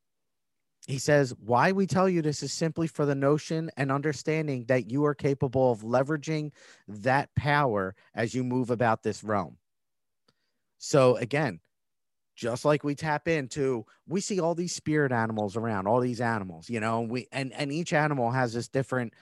He 0.88 0.98
says, 0.98 1.34
Why 1.40 1.72
we 1.72 1.86
tell 1.86 2.10
you 2.10 2.22
this 2.22 2.44
is 2.44 2.52
simply 2.52 2.88
for 2.88 3.06
the 3.06 3.16
notion 3.16 3.70
and 3.78 3.92
understanding 3.92 4.66
that 4.66 4.90
you 4.90 5.06
are 5.06 5.16
capable 5.16 5.72
of 5.72 5.82
leveraging 5.82 6.52
that 6.88 7.34
power 7.36 7.96
as 8.16 8.34
you 8.34 8.44
move 8.44 8.70
about 8.72 9.04
this 9.04 9.24
realm. 9.24 9.58
So, 10.80 11.16
again, 11.18 11.60
just 12.36 12.66
like 12.66 12.84
we 12.84 12.96
tap 12.96 13.28
into, 13.28 13.86
we 14.08 14.20
see 14.20 14.40
all 14.40 14.56
these 14.56 14.74
spirit 14.74 15.12
animals 15.12 15.56
around, 15.56 15.88
all 15.88 16.00
these 16.00 16.22
animals, 16.22 16.70
you 16.70 16.80
know, 16.80 17.02
we 17.02 17.28
and 17.32 17.54
and 17.54 17.72
each 17.72 17.94
animal 17.94 18.32
has 18.32 18.54
this 18.54 18.68
different 18.68 19.14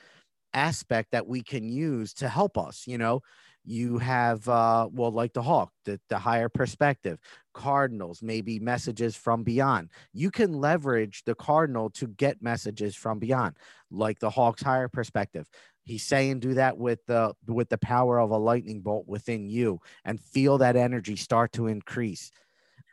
aspect 0.53 1.11
that 1.11 1.27
we 1.27 1.41
can 1.41 1.67
use 1.67 2.13
to 2.15 2.29
help 2.29 2.57
us, 2.57 2.87
you 2.87 2.97
know. 2.97 3.21
You 3.65 3.97
have 3.99 4.47
uh 4.49 4.89
well 4.91 5.11
like 5.11 5.33
the 5.33 5.41
hawk, 5.41 5.71
the, 5.85 5.99
the 6.09 6.19
higher 6.19 6.49
perspective, 6.49 7.19
cardinals, 7.53 8.21
maybe 8.21 8.59
messages 8.59 9.15
from 9.15 9.43
beyond 9.43 9.89
you 10.13 10.31
can 10.31 10.53
leverage 10.53 11.23
the 11.25 11.35
cardinal 11.35 11.89
to 11.91 12.07
get 12.07 12.41
messages 12.41 12.95
from 12.95 13.19
beyond 13.19 13.55
like 13.91 14.19
the 14.19 14.29
hawk's 14.29 14.61
higher 14.61 14.87
perspective 14.87 15.49
he's 15.83 16.03
saying 16.03 16.39
do 16.39 16.53
that 16.53 16.77
with 16.77 17.03
the 17.07 17.33
with 17.47 17.69
the 17.69 17.77
power 17.77 18.19
of 18.19 18.29
a 18.29 18.37
lightning 18.37 18.81
bolt 18.81 19.07
within 19.07 19.49
you 19.49 19.79
and 20.05 20.19
feel 20.21 20.57
that 20.59 20.75
energy 20.75 21.15
start 21.15 21.51
to 21.51 21.67
increase 21.67 22.31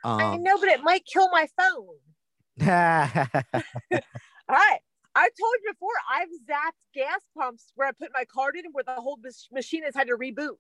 I 0.04 0.36
um 0.36 0.42
know, 0.42 0.58
but 0.58 0.68
it 0.68 0.82
might 0.82 1.04
kill 1.04 1.28
my 1.30 1.48
phone. 1.56 1.96
All 4.48 4.56
right. 4.56 4.78
I've 5.16 5.32
told 5.40 5.54
you 5.64 5.72
before, 5.72 5.88
I've 6.12 6.28
zapped 6.48 6.78
gas 6.94 7.20
pumps 7.36 7.72
where 7.74 7.88
I 7.88 7.92
put 7.92 8.10
my 8.12 8.24
card 8.26 8.54
in 8.54 8.64
where 8.72 8.84
the 8.84 8.92
whole 9.00 9.18
machine 9.50 9.82
has 9.84 9.94
had 9.94 10.08
to 10.08 10.16
reboot. 10.16 10.58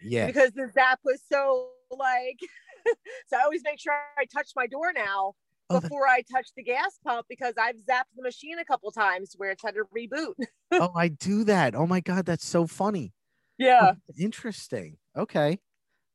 Yeah. 0.00 0.26
Because 0.26 0.52
the 0.52 0.70
zap 0.72 1.00
was 1.04 1.20
so 1.30 1.70
like, 1.90 2.38
so 3.26 3.36
I 3.36 3.42
always 3.42 3.62
make 3.64 3.80
sure 3.80 3.92
I 4.16 4.24
touch 4.26 4.50
my 4.54 4.68
door 4.68 4.92
now 4.94 5.32
oh, 5.70 5.80
before 5.80 6.06
I 6.06 6.22
touch 6.32 6.48
the 6.56 6.62
gas 6.62 6.98
pump 7.04 7.26
because 7.28 7.54
I've 7.60 7.76
zapped 7.76 8.14
the 8.14 8.22
machine 8.22 8.60
a 8.60 8.64
couple 8.64 8.92
times 8.92 9.34
where 9.36 9.50
it's 9.50 9.62
had 9.64 9.74
to 9.74 9.84
reboot. 9.96 10.34
oh, 10.72 10.92
I 10.94 11.08
do 11.08 11.42
that. 11.44 11.74
Oh 11.74 11.86
my 11.86 12.00
God, 12.00 12.26
that's 12.26 12.46
so 12.46 12.68
funny. 12.68 13.12
Yeah. 13.58 13.92
Oh, 13.94 14.12
interesting. 14.16 14.98
Okay. 15.16 15.58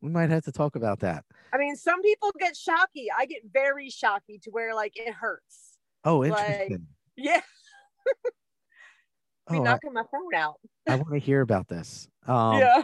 We 0.02 0.10
might 0.10 0.30
have 0.30 0.46
to 0.46 0.52
talk 0.52 0.78
about 0.78 1.02
that. 1.02 1.26
I 1.54 1.58
mean, 1.58 1.76
some 1.76 2.02
people 2.02 2.32
get 2.39 2.56
shocky. 2.56 3.08
I 3.16 3.26
get 3.26 3.42
very 3.52 3.89
shocky 3.89 4.39
to 4.44 4.50
where 4.50 4.74
like 4.74 4.94
it 4.96 5.14
hurts. 5.14 5.78
Oh, 6.06 6.24
interesting. 6.24 6.72
Like, 6.72 6.82
yeah. 7.18 7.42
Be 9.49 9.58
oh, 9.58 9.64
knocking 9.64 9.91
I, 9.91 9.93
my 9.93 10.04
phone 10.12 10.34
out. 10.36 10.56
I 10.88 10.95
want 10.95 11.12
to 11.12 11.20
hear 11.20 11.41
about 11.41 11.68
this. 11.68 12.08
Um, 12.28 12.60
yeah. 12.60 12.84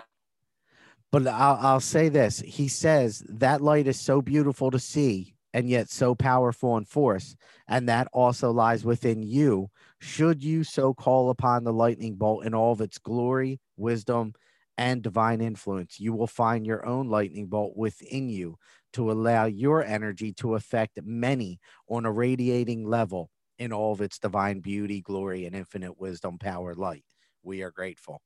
But 1.12 1.28
I'll, 1.28 1.58
I'll 1.62 1.80
say 1.80 2.10
this. 2.10 2.40
He 2.40 2.68
says 2.68 3.24
that 3.30 3.62
light 3.62 3.88
is 3.88 4.00
so 4.00 4.22
beautiful 4.22 4.72
to 4.72 4.80
see 4.80 5.36
and 5.54 5.70
yet 5.70 5.90
so 5.90 6.14
powerful 6.14 6.78
in 6.78 6.84
force, 6.84 7.36
and 7.68 7.88
that 7.88 8.08
also 8.12 8.52
lies 8.52 8.84
within 8.84 9.24
you. 9.24 9.70
Should 10.00 10.44
you 10.44 10.64
so 10.64 10.94
call 10.94 11.30
upon 11.30 11.64
the 11.64 11.74
lightning 11.74 12.16
bolt 12.16 12.46
in 12.46 12.54
all 12.54 12.74
of 12.74 12.82
its 12.82 12.98
glory, 12.98 13.60
wisdom, 13.78 14.34
and 14.78 15.02
divine 15.02 15.42
influence, 15.42 16.00
you 16.00 16.14
will 16.14 16.28
find 16.28 16.66
your 16.66 16.86
own 16.86 17.10
lightning 17.10 17.48
bolt 17.48 17.76
within 17.76 18.30
you 18.30 18.58
to 18.94 19.12
allow 19.12 19.46
your 19.46 19.84
energy 19.84 20.34
to 20.34 20.56
affect 20.56 21.00
many 21.04 21.60
on 21.90 22.06
a 22.06 22.12
radiating 22.12 22.86
level 22.86 23.30
in 23.60 23.74
all 23.74 23.94
of 23.94 24.02
its 24.02 24.20
divine 24.20 24.60
beauty, 24.60 25.02
glory, 25.02 25.46
and 25.46 25.56
infinite 25.56 26.00
wisdom, 26.00 26.38
power, 26.38 26.76
light. 26.76 27.04
We 27.44 27.64
are 27.64 27.72
grateful. 27.72 28.22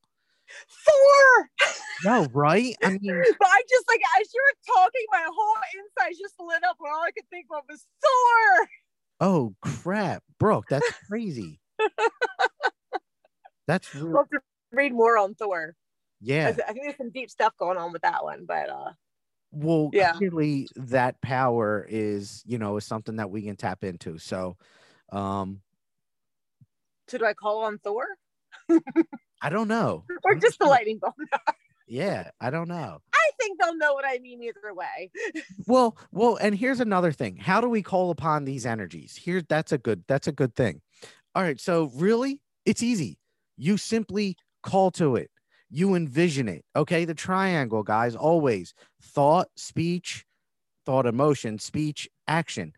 Thor! 0.86 1.50
No, 2.04 2.28
right? 2.34 2.76
I 2.84 2.90
mean, 2.90 3.02
but 3.02 3.48
I 3.48 3.62
just 3.70 3.86
like 3.88 4.02
as 4.20 4.34
you 4.34 4.42
were 4.44 4.74
talking, 4.74 5.06
my 5.12 5.26
whole 5.26 5.56
insides 5.76 6.20
just 6.20 6.36
lit 6.40 6.64
up, 6.64 6.78
and 6.80 6.92
all 6.94 7.04
I 7.04 7.12
could 7.12 7.30
think 7.30 7.46
of 7.56 7.64
was 7.70 7.86
Thor. 8.02 8.68
Oh 9.20 9.56
crap, 9.62 10.24
Brooke, 10.40 10.66
that's 10.70 10.92
crazy. 11.08 11.60
that's 13.68 13.94
really... 13.96 14.10
we'll 14.10 14.26
to 14.26 14.40
read 14.72 14.94
more 14.94 15.18
on 15.18 15.36
Thor. 15.36 15.76
Yeah, 16.20 16.50
I 16.50 16.52
think 16.52 16.84
there's 16.84 16.98
some 16.98 17.12
deep 17.12 17.30
stuff 17.30 17.54
going 17.58 17.78
on 17.78 17.92
with 17.92 18.02
that 18.04 18.24
one, 18.24 18.46
but 18.46 18.70
uh, 18.70 18.92
well, 19.52 19.90
yeah. 19.94 20.14
clearly 20.14 20.68
that 20.76 21.22
power 21.22 21.86
is 21.90 22.44
you 22.46 22.58
know 22.58 22.78
is 22.78 22.86
something 22.86 23.18
that 23.18 23.30
we 23.30 23.44
can 23.44 23.56
tap 23.56 23.84
into. 23.84 24.18
So, 24.18 24.58
um, 25.12 25.62
so 27.08 27.18
do 27.18 27.26
I 27.26 27.34
call 27.34 27.64
on 27.64 27.78
Thor? 27.78 28.06
I 29.42 29.50
don't 29.50 29.68
know. 29.68 30.06
or 30.24 30.36
just 30.36 30.60
the 30.60 30.66
lightning 30.66 31.00
bolt. 31.00 31.16
yeah, 31.88 32.30
I 32.40 32.50
don't 32.50 32.68
know. 32.68 33.00
I 33.14 33.30
think 33.40 33.60
they'll 33.60 33.76
know 33.76 33.94
what 33.94 34.06
I 34.08 34.20
mean 34.20 34.42
either 34.44 34.74
way. 34.74 35.12
well, 35.68 35.98
well, 36.12 36.38
and 36.38 36.56
here's 36.56 36.80
another 36.80 37.12
thing. 37.12 37.38
How 37.38 37.60
do 37.60 37.68
we 37.68 37.82
call 37.82 38.12
upon 38.12 38.46
these 38.46 38.66
energies? 38.66 39.16
Here, 39.16 39.42
that's 39.48 39.72
a 39.72 39.78
good, 39.78 40.04
that's 40.08 40.28
a 40.28 40.32
good 40.32 40.56
thing. 40.56 40.82
All 41.36 41.44
right. 41.44 41.60
So 41.60 41.92
really, 41.96 42.40
it's 42.66 42.84
easy. 42.84 43.18
You 43.58 43.78
simply 43.78 44.38
call 44.64 44.92
to 44.92 45.16
it. 45.16 45.32
You 45.70 45.96
envision 45.96 46.48
it. 46.48 46.64
Okay. 46.76 47.06
The 47.06 47.14
triangle, 47.14 47.84
guys, 47.84 48.16
always 48.16 48.74
thought, 49.02 49.48
speech, 49.56 50.26
thought, 50.86 51.06
emotion, 51.06 51.58
speech, 51.60 52.08
action. 52.28 52.74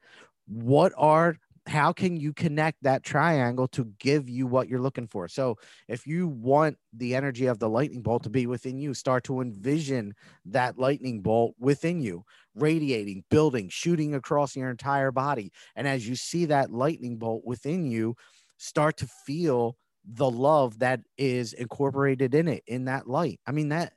What 0.48 0.94
are 0.98 1.38
how 1.66 1.94
can 1.94 2.18
you 2.18 2.34
connect 2.34 2.84
that 2.84 3.04
triangle 3.04 3.68
to 3.70 3.86
give 4.00 4.30
you 4.30 4.48
what 4.48 4.68
you're 4.68 4.82
looking 4.82 5.08
for? 5.08 5.28
So, 5.28 5.58
if 5.88 6.06
you 6.06 6.28
want 6.28 6.78
the 6.92 7.16
energy 7.16 7.46
of 7.46 7.60
the 7.60 7.70
lightning 7.70 8.02
bolt 8.02 8.24
to 8.24 8.30
be 8.30 8.48
within 8.48 8.78
you, 8.78 8.94
start 8.94 9.24
to 9.26 9.42
envision 9.42 10.14
that 10.46 10.78
lightning 10.78 11.22
bolt 11.22 11.56
within 11.60 12.02
you, 12.02 12.26
radiating, 12.56 13.24
building, 13.30 13.70
shooting 13.70 14.14
across 14.14 14.56
your 14.56 14.70
entire 14.70 15.12
body. 15.12 15.52
And 15.76 15.88
as 15.88 16.08
you 16.08 16.16
see 16.16 16.46
that 16.46 16.72
lightning 16.72 17.18
bolt 17.18 17.44
within 17.46 17.86
you, 17.86 18.16
start 18.58 18.98
to 18.98 19.08
feel 19.26 19.78
the 20.06 20.30
love 20.30 20.80
that 20.80 21.00
is 21.18 21.54
incorporated 21.54 22.36
in 22.36 22.50
it, 22.50 22.64
in 22.68 22.86
that 22.86 23.08
light. 23.08 23.40
I 23.48 23.52
mean, 23.52 23.70
that 23.70 23.94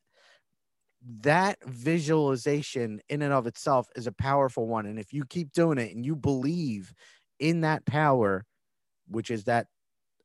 that 1.21 1.59
visualization 1.65 3.01
in 3.09 3.23
and 3.23 3.33
of 3.33 3.47
itself 3.47 3.89
is 3.95 4.07
a 4.07 4.13
powerful 4.13 4.67
one 4.67 4.87
and 4.87 4.99
if 4.99 5.13
you 5.13 5.25
keep 5.25 5.53
doing 5.53 5.79
it 5.79 5.95
and 5.95 6.05
you 6.05 6.17
believe 6.17 6.93
in 7.39 7.63
that 7.63 7.85
power, 7.87 8.45
which 9.09 9.31
is 9.31 9.45
that, 9.45 9.67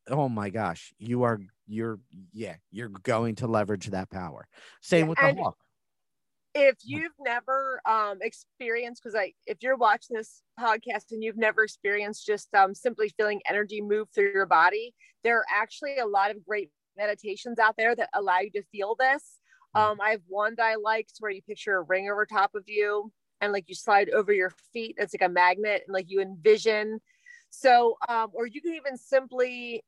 oh 0.10 0.30
my 0.30 0.50
gosh, 0.50 0.94
you 0.98 1.24
are, 1.24 1.40
you're, 1.68 2.00
yeah, 2.34 2.56
you're 2.72 2.90
going 2.90 3.36
to 3.36 3.48
leverage 3.48 3.88
that 3.88 4.10
power. 4.10 4.48
Same 4.82 5.08
with 5.08 5.18
the 5.20 5.36
hawk. 5.36 5.58
If 6.54 6.76
you've 6.84 7.14
never 7.18 7.82
um, 7.88 8.18
experienced, 8.22 9.02
because 9.02 9.16
I, 9.16 9.34
if 9.46 9.60
you're 9.62 9.78
watching 9.78 10.18
this 10.18 10.42
podcast 10.60 11.12
and 11.12 11.24
you've 11.24 11.38
never 11.38 11.64
experienced 11.64 12.26
just 12.26 12.54
um, 12.54 12.76
simply 12.76 13.08
feeling 13.16 13.40
energy 13.48 13.82
move 13.82 14.10
through 14.14 14.34
your 14.34 14.46
body, 14.46 14.94
there 15.24 15.38
are 15.38 15.46
actually 15.50 15.98
a 15.98 16.06
lot 16.06 16.30
of 16.30 16.46
great 16.46 16.70
meditations 16.98 17.58
out 17.58 17.76
there 17.78 17.96
that 17.96 18.10
allow 18.14 18.40
you 18.40 18.52
to 18.52 18.64
feel 18.64 18.96
this. 19.00 19.38
Mm. 19.78 19.92
Um, 19.92 20.02
I 20.02 20.10
have 20.10 20.22
one 20.28 20.56
that 20.58 20.66
I 20.66 20.76
liked 20.76 21.14
where 21.20 21.32
you 21.32 21.42
picture 21.42 21.78
a 21.78 21.84
ring 21.84 22.10
over 22.10 22.26
top 22.26 22.54
of 22.54 22.64
you 22.68 23.14
and 23.42 23.52
like 23.52 23.66
you 23.68 23.76
slide 23.76 24.10
over 24.12 24.32
your 24.32 24.52
feet 24.72 24.96
it's 24.98 25.14
like 25.14 25.28
a 25.28 25.32
magnet 25.32 25.84
and 25.86 25.94
like 25.94 26.06
you 26.08 26.22
envision 26.22 27.00
so 27.50 27.98
um, 28.08 28.30
or 28.34 28.48
you 28.48 28.62
can 28.62 28.74
even 28.74 28.96
simply 28.98 29.84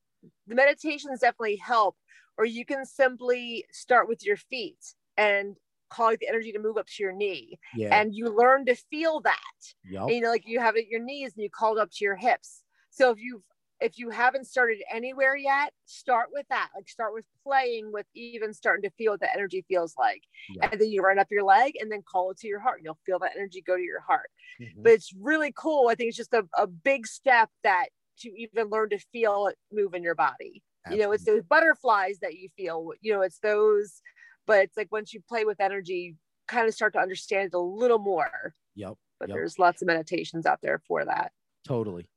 the 0.47 0.55
meditations 0.55 1.19
definitely 1.19 1.55
help 1.57 1.95
or 2.37 2.45
you 2.45 2.65
can 2.65 2.85
simply 2.85 3.65
start 3.71 4.07
with 4.07 4.25
your 4.25 4.37
feet 4.37 4.79
and 5.17 5.55
call 5.89 6.11
the 6.19 6.27
energy 6.27 6.51
to 6.51 6.59
move 6.59 6.77
up 6.77 6.87
to 6.87 7.03
your 7.03 7.11
knee 7.11 7.57
yeah. 7.75 7.99
and 7.99 8.15
you 8.15 8.35
learn 8.35 8.65
to 8.65 8.75
feel 8.89 9.21
that 9.21 9.37
yep. 9.85 10.03
and, 10.03 10.11
you 10.11 10.21
know 10.21 10.29
like 10.29 10.47
you 10.47 10.59
have 10.59 10.75
it 10.75 10.87
your 10.87 11.03
knees 11.03 11.33
and 11.35 11.43
you 11.43 11.49
call 11.49 11.77
it 11.77 11.81
up 11.81 11.91
to 11.91 12.03
your 12.03 12.15
hips 12.15 12.63
so 12.89 13.11
if 13.11 13.19
you've 13.19 13.43
if 13.83 13.99
you 13.99 14.09
haven't 14.09 14.47
started 14.47 14.81
anywhere 14.91 15.35
yet, 15.35 15.73
start 15.85 16.29
with 16.31 16.45
that. 16.49 16.69
Like 16.73 16.87
start 16.87 17.13
with 17.13 17.25
playing 17.45 17.91
with 17.91 18.05
even 18.15 18.53
starting 18.53 18.89
to 18.89 18.95
feel 18.97 19.11
what 19.11 19.19
the 19.19 19.31
energy 19.33 19.65
feels 19.67 19.93
like. 19.97 20.23
Yeah. 20.55 20.69
And 20.71 20.79
then 20.79 20.89
you 20.89 21.01
run 21.01 21.19
up 21.19 21.27
your 21.29 21.43
leg 21.43 21.73
and 21.79 21.91
then 21.91 22.01
call 22.01 22.31
it 22.31 22.37
to 22.39 22.47
your 22.47 22.61
heart. 22.61 22.79
You'll 22.81 22.97
feel 23.05 23.19
that 23.19 23.33
energy 23.35 23.61
go 23.61 23.75
to 23.75 23.83
your 23.83 23.99
heart. 23.99 24.29
Mm-hmm. 24.61 24.83
But 24.83 24.93
it's 24.93 25.13
really 25.19 25.53
cool. 25.55 25.89
I 25.89 25.95
think 25.95 26.07
it's 26.07 26.17
just 26.17 26.33
a, 26.33 26.47
a 26.57 26.65
big 26.65 27.05
step 27.05 27.49
that 27.63 27.87
to 28.19 28.29
even 28.29 28.69
learn 28.69 28.89
to 28.91 28.99
feel 29.11 29.47
it 29.47 29.57
move 29.71 29.93
in 29.93 30.01
your 30.01 30.15
body. 30.15 30.63
Absolutely. 30.85 31.01
You 31.01 31.07
know, 31.07 31.11
it's 31.13 31.25
those 31.25 31.43
butterflies 31.43 32.19
that 32.21 32.35
you 32.35 32.49
feel, 32.55 32.91
you 33.01 33.13
know, 33.13 33.21
it's 33.21 33.39
those, 33.39 34.01
but 34.47 34.63
it's 34.63 34.77
like 34.77 34.91
once 34.91 35.13
you 35.13 35.21
play 35.27 35.43
with 35.43 35.59
energy, 35.59 36.15
kind 36.47 36.67
of 36.67 36.73
start 36.73 36.93
to 36.93 36.99
understand 36.99 37.47
it 37.47 37.53
a 37.53 37.59
little 37.59 37.99
more. 37.99 38.53
Yep. 38.75 38.93
But 39.19 39.29
yep. 39.29 39.35
there's 39.35 39.59
lots 39.59 39.81
of 39.81 39.87
meditations 39.87 40.45
out 40.45 40.59
there 40.61 40.81
for 40.87 41.03
that. 41.03 41.31
Totally. 41.67 42.07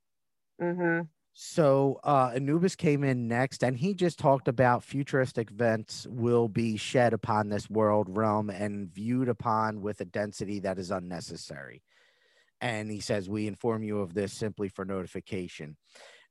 Mm-hmm. 0.61 1.03
So 1.39 2.01
uh, 2.03 2.33
Anubis 2.35 2.77
came 2.77 3.05
in 3.05 3.29
next, 3.29 3.63
and 3.63 3.77
he 3.77 3.93
just 3.93 4.19
talked 4.19 4.49
about 4.49 4.83
futuristic 4.83 5.51
events 5.51 6.07
will 6.09 6.49
be 6.49 6.79
shed 6.79 7.13
upon 7.13 7.51
this 7.51 7.69
world 7.69 8.07
realm 8.09 8.49
and 8.49 8.89
viewed 8.89 9.29
upon 9.29 9.83
with 9.83 10.01
a 10.01 10.07
density 10.07 10.61
that 10.61 10.79
is 10.79 10.91
unnecessary. 10.91 11.83
And 12.63 12.91
he 12.91 13.01
says, 13.01 13.29
"We 13.29 13.47
inform 13.47 13.83
you 13.83 14.01
of 14.01 14.15
this 14.15 14.33
simply 14.33 14.71
for 14.71 14.87
notification." 14.87 15.77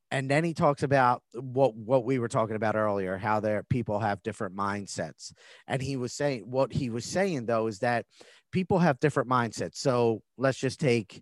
And 0.10 0.28
then 0.28 0.44
he 0.44 0.56
talks 0.56 0.82
about 0.82 1.22
what 1.34 1.76
what 1.76 2.04
we 2.04 2.18
were 2.18 2.28
talking 2.28 2.56
about 2.56 2.76
earlier, 2.76 3.20
how 3.20 3.40
their 3.40 3.62
people 3.62 4.00
have 4.00 4.24
different 4.24 4.56
mindsets. 4.56 5.34
And 5.68 5.84
he 5.84 5.98
was 5.98 6.14
saying 6.14 6.50
what 6.50 6.74
he 6.74 6.90
was 6.90 7.06
saying 7.06 7.46
though 7.46 7.68
is 7.68 7.78
that 7.80 8.08
people 8.52 8.80
have 8.80 9.00
different 9.00 9.30
mindsets. 9.30 9.76
So 9.76 10.24
let's 10.36 10.58
just 10.58 10.80
take 10.80 11.22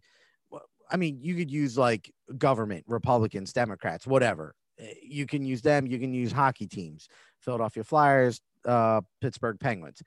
I 0.92 0.98
mean, 0.98 1.20
you 1.22 1.36
could 1.36 1.52
use 1.52 1.78
like 1.78 2.12
government, 2.38 2.86
Republicans, 2.88 3.54
Democrats, 3.54 4.06
whatever. 4.08 4.56
Eh, 4.80 4.94
you 5.04 5.26
can 5.26 5.46
use 5.46 5.62
them. 5.62 5.88
You 5.88 6.00
can 6.00 6.14
use 6.14 6.32
hockey 6.32 6.68
teams, 6.68 7.08
Philadelphia 7.40 7.84
Flyers, 7.84 8.42
uh, 8.66 9.02
Pittsburgh 9.22 9.60
Penguins. 9.60 10.02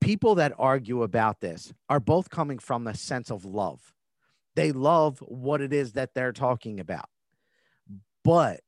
People 0.00 0.36
that 0.36 0.52
argue 0.58 1.02
about 1.02 1.40
this 1.40 1.72
are 1.88 2.00
both 2.00 2.30
coming 2.30 2.58
from 2.58 2.86
a 2.86 2.94
sense 2.94 3.30
of 3.30 3.44
love. 3.44 3.92
They 4.56 4.72
love 4.72 5.18
what 5.20 5.60
it 5.60 5.72
is 5.72 5.92
that 5.92 6.14
they're 6.14 6.32
talking 6.32 6.80
about. 6.80 7.06
But 8.24 8.60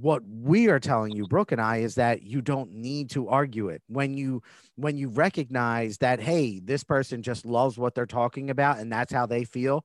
what 0.00 0.22
we 0.26 0.68
are 0.68 0.80
telling 0.80 1.12
you 1.12 1.24
brooke 1.24 1.52
and 1.52 1.60
i 1.60 1.76
is 1.76 1.94
that 1.94 2.22
you 2.24 2.42
don't 2.42 2.72
need 2.72 3.10
to 3.10 3.28
argue 3.28 3.68
it. 3.68 3.80
When 3.86 4.14
you 4.14 4.42
when 4.76 4.96
you 4.96 5.08
recognize 5.08 5.98
that 5.98 6.20
hey 6.20 6.60
this 6.60 6.82
person 6.82 7.22
just 7.22 7.46
loves 7.46 7.78
what 7.78 7.94
they're 7.94 8.06
talking 8.06 8.50
about 8.50 8.78
and 8.78 8.90
that's 8.90 9.12
how 9.12 9.26
they 9.26 9.44
feel 9.44 9.84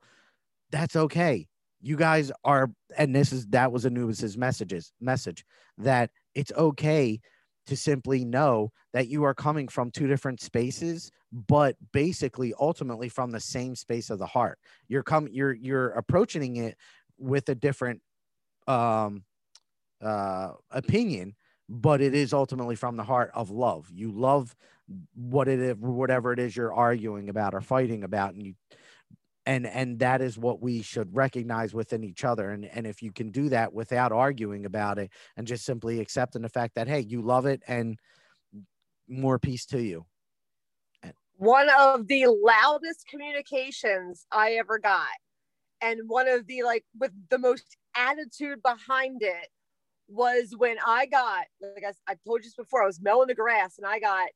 that's 0.72 0.96
okay. 0.96 1.48
You 1.82 1.96
guys 1.96 2.32
are 2.44 2.72
and 2.98 3.16
this 3.16 3.32
is 3.32 3.46
that 3.48 3.72
was 3.72 3.86
anubis's 3.86 4.36
messages 4.36 4.92
message 5.00 5.46
that 5.78 6.10
it's 6.34 6.52
okay 6.54 7.22
to 7.68 7.78
simply 7.78 8.26
know 8.26 8.72
that 8.94 9.10
you 9.10 9.24
are 9.24 9.36
coming 9.36 9.68
from 9.68 9.92
two 9.92 10.08
different 10.08 10.42
spaces 10.42 11.12
but 11.32 11.76
basically 11.94 12.54
ultimately 12.60 13.10
from 13.10 13.30
the 13.30 13.40
same 13.40 13.76
space 13.76 14.10
of 14.10 14.18
the 14.18 14.26
heart. 14.26 14.58
You're 14.88 15.04
coming 15.04 15.34
you're 15.34 15.54
you're 15.54 15.90
approaching 15.90 16.56
it 16.56 16.78
with 17.20 17.48
a 17.50 17.56
different 17.56 18.02
um, 18.68 19.24
uh, 20.02 20.52
opinion, 20.72 21.36
but 21.68 22.02
it 22.02 22.14
is 22.14 22.34
ultimately 22.34 22.76
from 22.76 22.98
the 22.98 23.04
heart 23.04 23.32
of 23.34 23.50
love. 23.50 23.90
You 23.94 24.12
love 24.12 24.56
what 25.16 25.48
it 25.48 25.60
is, 25.60 25.76
whatever 25.78 26.34
it 26.34 26.40
is 26.40 26.56
you're 26.56 26.74
arguing 26.74 27.30
about 27.30 27.54
or 27.54 27.62
fighting 27.62 28.04
about, 28.04 28.34
and 28.34 28.44
you 28.44 28.56
and 29.50 29.66
and 29.66 30.00
that 30.00 30.22
is 30.22 30.38
what 30.38 30.62
we 30.62 30.82
should 30.82 31.16
recognize 31.16 31.74
within 31.74 32.04
each 32.04 32.24
other 32.24 32.52
and 32.52 32.66
and 32.66 32.86
if 32.86 33.02
you 33.02 33.12
can 33.12 33.32
do 33.32 33.50
that 33.50 33.74
without 33.74 34.12
arguing 34.12 34.66
about 34.66 35.00
it 35.00 35.10
and 35.38 35.48
just 35.48 35.66
simply 35.66 36.00
accepting 36.00 36.42
the 36.42 36.50
fact 36.50 36.76
that 36.76 36.88
hey 36.88 37.00
you 37.00 37.22
love 37.22 37.46
it 37.46 37.62
and 37.68 37.98
more 39.08 39.40
peace 39.40 39.66
to 39.66 39.82
you 39.82 40.06
one 41.38 41.70
of 41.80 42.08
the 42.08 42.28
loudest 42.28 43.08
communications 43.10 44.28
i 44.32 44.52
ever 44.52 44.78
got 44.78 45.08
and 45.82 46.02
one 46.08 46.28
of 46.28 46.46
the 46.46 46.62
like 46.64 46.86
with 47.00 47.12
the 47.30 47.40
most 47.40 47.76
attitude 47.96 48.62
behind 48.62 49.22
it 49.24 49.48
was 50.10 50.54
when 50.58 50.78
i 50.86 51.06
got 51.06 51.46
like 51.62 51.84
I, 51.86 52.12
I 52.12 52.16
told 52.26 52.40
you 52.40 52.46
this 52.46 52.56
before 52.56 52.84
i 52.84 52.86
was 52.86 53.00
mowing 53.02 53.28
the 53.28 53.36
grass 53.36 53.78
and 53.78 53.86
i 53.86 54.00
got 54.00 54.28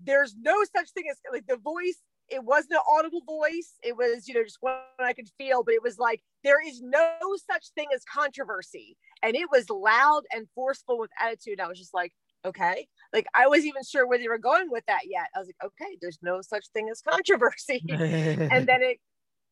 there's 0.00 0.34
no 0.38 0.54
such 0.76 0.90
thing 0.90 1.04
as 1.10 1.16
like 1.32 1.46
the 1.46 1.56
voice 1.56 2.02
it 2.28 2.44
wasn't 2.44 2.72
an 2.72 2.80
audible 2.90 3.22
voice. 3.24 3.74
It 3.82 3.96
was, 3.96 4.26
you 4.26 4.34
know, 4.34 4.42
just 4.42 4.58
what 4.60 4.84
I 4.98 5.12
could 5.12 5.28
feel, 5.38 5.62
but 5.62 5.74
it 5.74 5.82
was 5.82 5.98
like, 5.98 6.22
there 6.42 6.66
is 6.66 6.82
no 6.82 7.10
such 7.50 7.68
thing 7.74 7.86
as 7.94 8.02
controversy. 8.04 8.96
And 9.22 9.36
it 9.36 9.48
was 9.50 9.70
loud 9.70 10.22
and 10.32 10.46
forceful 10.54 10.98
with 10.98 11.10
attitude. 11.20 11.60
I 11.60 11.68
was 11.68 11.78
just 11.78 11.94
like, 11.94 12.12
okay. 12.44 12.88
Like, 13.12 13.26
I 13.34 13.46
wasn't 13.46 13.66
even 13.66 13.82
sure 13.84 14.06
where 14.06 14.18
they 14.18 14.28
were 14.28 14.38
going 14.38 14.70
with 14.70 14.84
that 14.86 15.02
yet. 15.04 15.28
I 15.34 15.38
was 15.38 15.48
like, 15.48 15.56
okay, 15.64 15.96
there's 16.00 16.18
no 16.22 16.40
such 16.42 16.66
thing 16.72 16.88
as 16.90 17.00
controversy. 17.00 17.84
and 17.88 18.66
then 18.66 18.82
it 18.82 18.98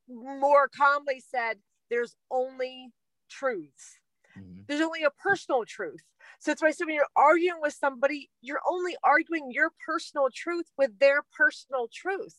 more 0.09 0.69
calmly 0.69 1.23
said, 1.31 1.59
there's 1.91 2.17
only 2.31 2.91
truths. 3.31 3.99
Mm-hmm. 4.39 4.63
There's 4.67 4.81
only 4.81 5.05
a 5.05 5.11
personal 5.11 5.65
truth. 5.67 6.03
So 6.41 6.51
that's 6.51 6.63
why 6.63 6.69
I 6.69 6.71
said 6.73 6.87
when 6.87 6.97
you're 6.97 7.07
arguing 7.17 7.61
with 7.61 7.75
somebody, 7.75 8.31
you're 8.41 8.61
only 8.69 8.97
arguing 9.03 9.51
your 9.51 9.71
personal 9.87 10.29
truth 10.35 10.67
with 10.77 10.99
their 10.99 11.23
personal 11.37 11.89
truth 11.93 12.37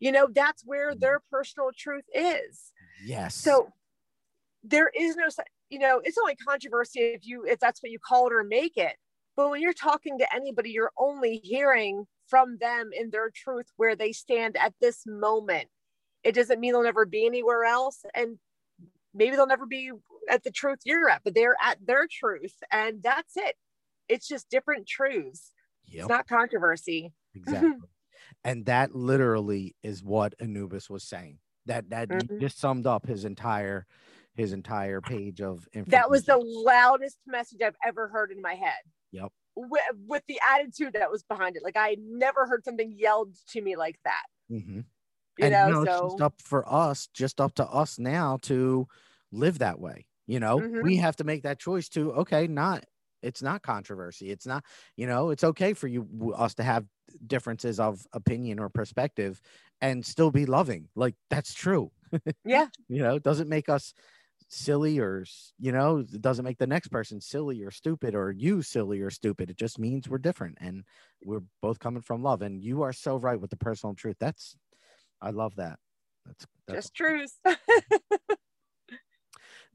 you 0.00 0.12
know 0.12 0.28
that's 0.34 0.62
where 0.64 0.92
mm. 0.92 1.00
their 1.00 1.20
personal 1.30 1.70
truth 1.76 2.04
is 2.14 2.72
yes 3.04 3.34
so 3.34 3.68
there 4.62 4.90
is 4.94 5.16
no 5.16 5.26
you 5.70 5.78
know 5.78 6.00
it's 6.04 6.18
only 6.18 6.36
controversy 6.36 7.00
if 7.00 7.26
you 7.26 7.44
if 7.46 7.58
that's 7.58 7.82
what 7.82 7.92
you 7.92 7.98
call 7.98 8.26
it 8.26 8.32
or 8.32 8.44
make 8.44 8.76
it 8.76 8.96
but 9.36 9.50
when 9.50 9.60
you're 9.60 9.72
talking 9.72 10.18
to 10.18 10.34
anybody 10.34 10.70
you're 10.70 10.92
only 10.98 11.40
hearing 11.42 12.04
from 12.28 12.56
them 12.58 12.90
in 12.98 13.10
their 13.10 13.30
truth 13.30 13.66
where 13.76 13.96
they 13.96 14.12
stand 14.12 14.56
at 14.56 14.74
this 14.80 15.04
moment 15.06 15.68
it 16.22 16.34
doesn't 16.34 16.60
mean 16.60 16.72
they'll 16.72 16.82
never 16.82 17.06
be 17.06 17.26
anywhere 17.26 17.64
else 17.64 18.04
and 18.14 18.38
maybe 19.14 19.36
they'll 19.36 19.46
never 19.46 19.66
be 19.66 19.90
at 20.30 20.42
the 20.44 20.50
truth 20.50 20.78
you're 20.84 21.08
at 21.08 21.22
but 21.24 21.34
they're 21.34 21.56
at 21.62 21.78
their 21.84 22.06
truth 22.10 22.54
and 22.70 23.02
that's 23.02 23.36
it 23.36 23.56
it's 24.08 24.28
just 24.28 24.48
different 24.50 24.86
truths 24.86 25.52
yep. 25.86 26.00
it's 26.00 26.08
not 26.08 26.26
controversy 26.26 27.12
exactly 27.34 27.72
and 28.42 28.66
that 28.66 28.94
literally 28.94 29.74
is 29.82 30.02
what 30.02 30.34
Anubis 30.40 30.90
was 30.90 31.02
saying. 31.04 31.38
That 31.66 31.90
that 31.90 32.08
mm-hmm. 32.08 32.40
just 32.40 32.58
summed 32.58 32.86
up 32.86 33.06
his 33.06 33.24
entire 33.24 33.86
his 34.34 34.52
entire 34.52 35.00
page 35.00 35.40
of 35.40 35.66
information. 35.72 35.90
That 35.90 36.10
was 36.10 36.24
the 36.24 36.36
loudest 36.36 37.18
message 37.26 37.60
I've 37.64 37.76
ever 37.86 38.08
heard 38.08 38.32
in 38.32 38.42
my 38.42 38.54
head. 38.54 38.80
Yep. 39.12 39.30
With, 39.56 39.82
with 40.08 40.22
the 40.26 40.40
attitude 40.52 40.94
that 40.94 41.12
was 41.12 41.22
behind 41.22 41.56
it, 41.56 41.62
like 41.62 41.76
I 41.76 41.96
never 42.00 42.46
heard 42.46 42.64
something 42.64 42.92
yelled 42.98 43.34
to 43.50 43.62
me 43.62 43.76
like 43.76 43.96
that. 44.04 44.24
Mm-hmm. 44.50 44.80
You 45.38 45.44
and 45.44 45.52
know, 45.52 45.66
you 45.66 45.72
know 45.72 45.84
so... 45.84 45.92
it's 45.92 46.14
just 46.14 46.22
up 46.22 46.34
for 46.42 46.70
us, 46.70 47.08
just 47.14 47.40
up 47.40 47.54
to 47.54 47.66
us 47.66 47.98
now 47.98 48.38
to 48.42 48.88
live 49.30 49.60
that 49.60 49.78
way. 49.78 50.06
You 50.26 50.40
know, 50.40 50.58
mm-hmm. 50.58 50.82
we 50.82 50.96
have 50.96 51.16
to 51.16 51.24
make 51.24 51.42
that 51.42 51.58
choice 51.58 51.88
to 51.90 52.12
okay, 52.12 52.46
not 52.46 52.84
it's 53.24 53.42
not 53.42 53.62
controversy. 53.62 54.30
It's 54.30 54.46
not, 54.46 54.64
you 54.96 55.06
know, 55.06 55.30
it's 55.30 55.44
okay 55.44 55.72
for 55.72 55.88
you 55.88 56.34
us 56.36 56.54
to 56.54 56.62
have 56.62 56.84
differences 57.26 57.80
of 57.80 58.06
opinion 58.12 58.58
or 58.58 58.68
perspective 58.68 59.40
and 59.80 60.04
still 60.04 60.30
be 60.30 60.46
loving. 60.46 60.88
Like 60.94 61.14
that's 61.30 61.54
true. 61.54 61.90
Yeah. 62.44 62.66
you 62.88 63.02
know, 63.02 63.16
it 63.16 63.22
doesn't 63.22 63.48
make 63.48 63.68
us 63.68 63.94
silly 64.48 64.98
or 64.98 65.24
you 65.58 65.72
know, 65.72 65.98
it 65.98 66.20
doesn't 66.20 66.44
make 66.44 66.58
the 66.58 66.66
next 66.66 66.88
person 66.88 67.20
silly 67.20 67.62
or 67.62 67.70
stupid 67.70 68.14
or 68.14 68.30
you 68.30 68.62
silly 68.62 69.00
or 69.00 69.10
stupid. 69.10 69.50
It 69.50 69.56
just 69.56 69.78
means 69.78 70.08
we're 70.08 70.18
different 70.18 70.58
and 70.60 70.84
we're 71.24 71.42
both 71.62 71.78
coming 71.78 72.02
from 72.02 72.22
love. 72.22 72.42
And 72.42 72.62
you 72.62 72.82
are 72.82 72.92
so 72.92 73.16
right 73.16 73.40
with 73.40 73.50
the 73.50 73.56
personal 73.56 73.94
truth. 73.94 74.16
That's 74.20 74.54
I 75.20 75.30
love 75.30 75.56
that. 75.56 75.78
That's, 76.26 76.46
that's 76.66 76.90
just 76.90 76.94
truth. 76.94 77.32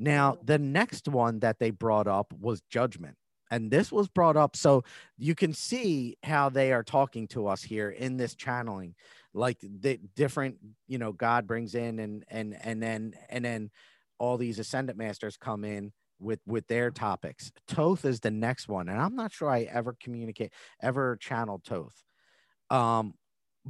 now, 0.02 0.38
the 0.42 0.58
next 0.58 1.10
one 1.10 1.40
that 1.40 1.60
they 1.60 1.72
brought 1.72 2.08
up 2.08 2.34
was 2.40 2.62
judgment 2.70 3.18
and 3.52 3.72
this 3.72 3.92
was 3.92 4.08
brought 4.08 4.38
up 4.38 4.56
so 4.56 4.84
you 5.18 5.36
can 5.36 5.54
see 5.54 6.18
how 6.24 6.50
they 6.50 6.72
are 6.72 6.84
talking 6.84 7.28
to 7.28 7.48
us 7.48 7.64
here 7.64 7.90
in 7.90 8.18
this 8.18 8.36
channeling 8.36 8.96
like 9.34 9.58
the 9.62 10.00
different 10.16 10.58
you 10.88 10.98
know 10.98 11.12
god 11.12 11.48
brings 11.48 11.76
in 11.76 12.00
and 12.00 12.24
and 12.30 12.58
and 12.64 12.82
then 12.82 13.14
and 13.30 13.44
then 13.44 13.70
all 14.18 14.38
these 14.38 14.60
ascendant 14.60 14.98
masters 14.98 15.38
come 15.38 15.64
in 15.64 15.92
with 16.20 16.40
with 16.46 16.68
their 16.68 16.92
topics. 16.92 17.52
Thoth 17.70 18.06
is 18.06 18.20
the 18.20 18.32
next 18.32 18.68
one 18.68 18.90
and 18.90 19.00
i'm 19.00 19.16
not 19.16 19.32
sure 19.32 19.50
i 19.50 19.62
ever 19.62 19.96
communicate 20.00 20.52
ever 20.82 21.18
channeled 21.18 21.64
thoth. 21.64 22.04
Um 22.70 23.14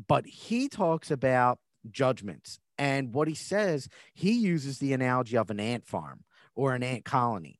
but 0.07 0.25
he 0.25 0.69
talks 0.69 1.11
about 1.11 1.59
judgments 1.89 2.59
and 2.79 3.13
what 3.13 3.27
he 3.27 3.35
says 3.35 3.87
he 4.13 4.31
uses 4.31 4.79
the 4.79 4.93
analogy 4.93 5.37
of 5.37 5.51
an 5.51 5.59
ant 5.59 5.85
farm 5.85 6.23
or 6.55 6.73
an 6.73 6.81
ant 6.81 7.05
colony 7.05 7.59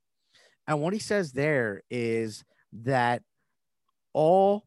and 0.66 0.80
what 0.80 0.92
he 0.92 0.98
says 0.98 1.32
there 1.32 1.82
is 1.90 2.44
that 2.72 3.22
all 4.12 4.64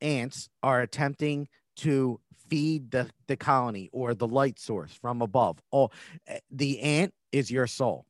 ants 0.00 0.48
are 0.62 0.80
attempting 0.80 1.48
to 1.76 2.20
feed 2.48 2.90
the, 2.90 3.08
the 3.26 3.36
colony 3.36 3.88
or 3.92 4.14
the 4.14 4.26
light 4.26 4.58
source 4.58 4.92
from 4.92 5.22
above. 5.22 5.58
All 5.70 5.92
eh, 6.26 6.40
the 6.50 6.80
ant 6.80 7.14
is 7.32 7.50
your 7.50 7.66
soul. 7.66 8.06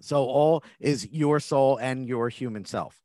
So 0.00 0.24
all 0.24 0.62
is 0.78 1.08
your 1.10 1.40
soul 1.40 1.78
and 1.78 2.06
your 2.06 2.28
human 2.28 2.64
self. 2.64 3.02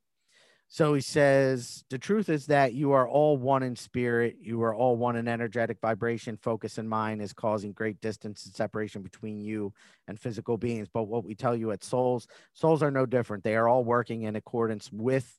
So 0.73 0.95
he 0.95 1.01
says, 1.01 1.83
the 1.91 1.99
truth 1.99 2.29
is 2.29 2.47
that 2.47 2.73
you 2.73 2.93
are 2.93 3.07
all 3.07 3.37
one 3.37 3.61
in 3.61 3.75
spirit. 3.75 4.37
You 4.41 4.63
are 4.63 4.73
all 4.73 4.95
one 4.95 5.15
in 5.15 5.27
energetic 5.27 5.77
vibration. 5.79 6.35
Focus 6.35 6.79
in 6.79 6.87
mind 6.87 7.21
is 7.21 7.31
causing 7.31 7.73
great 7.73 8.01
distance 8.01 8.47
and 8.47 8.55
separation 8.55 9.03
between 9.03 9.39
you 9.39 9.71
and 10.07 10.19
physical 10.19 10.57
beings. 10.57 10.87
But 10.91 11.03
what 11.03 11.25
we 11.25 11.35
tell 11.35 11.55
you 11.55 11.69
at 11.69 11.83
souls, 11.83 12.25
souls 12.53 12.81
are 12.81 12.89
no 12.89 13.05
different. 13.05 13.43
They 13.43 13.55
are 13.55 13.69
all 13.69 13.83
working 13.83 14.23
in 14.23 14.35
accordance 14.35 14.91
with 14.91 15.31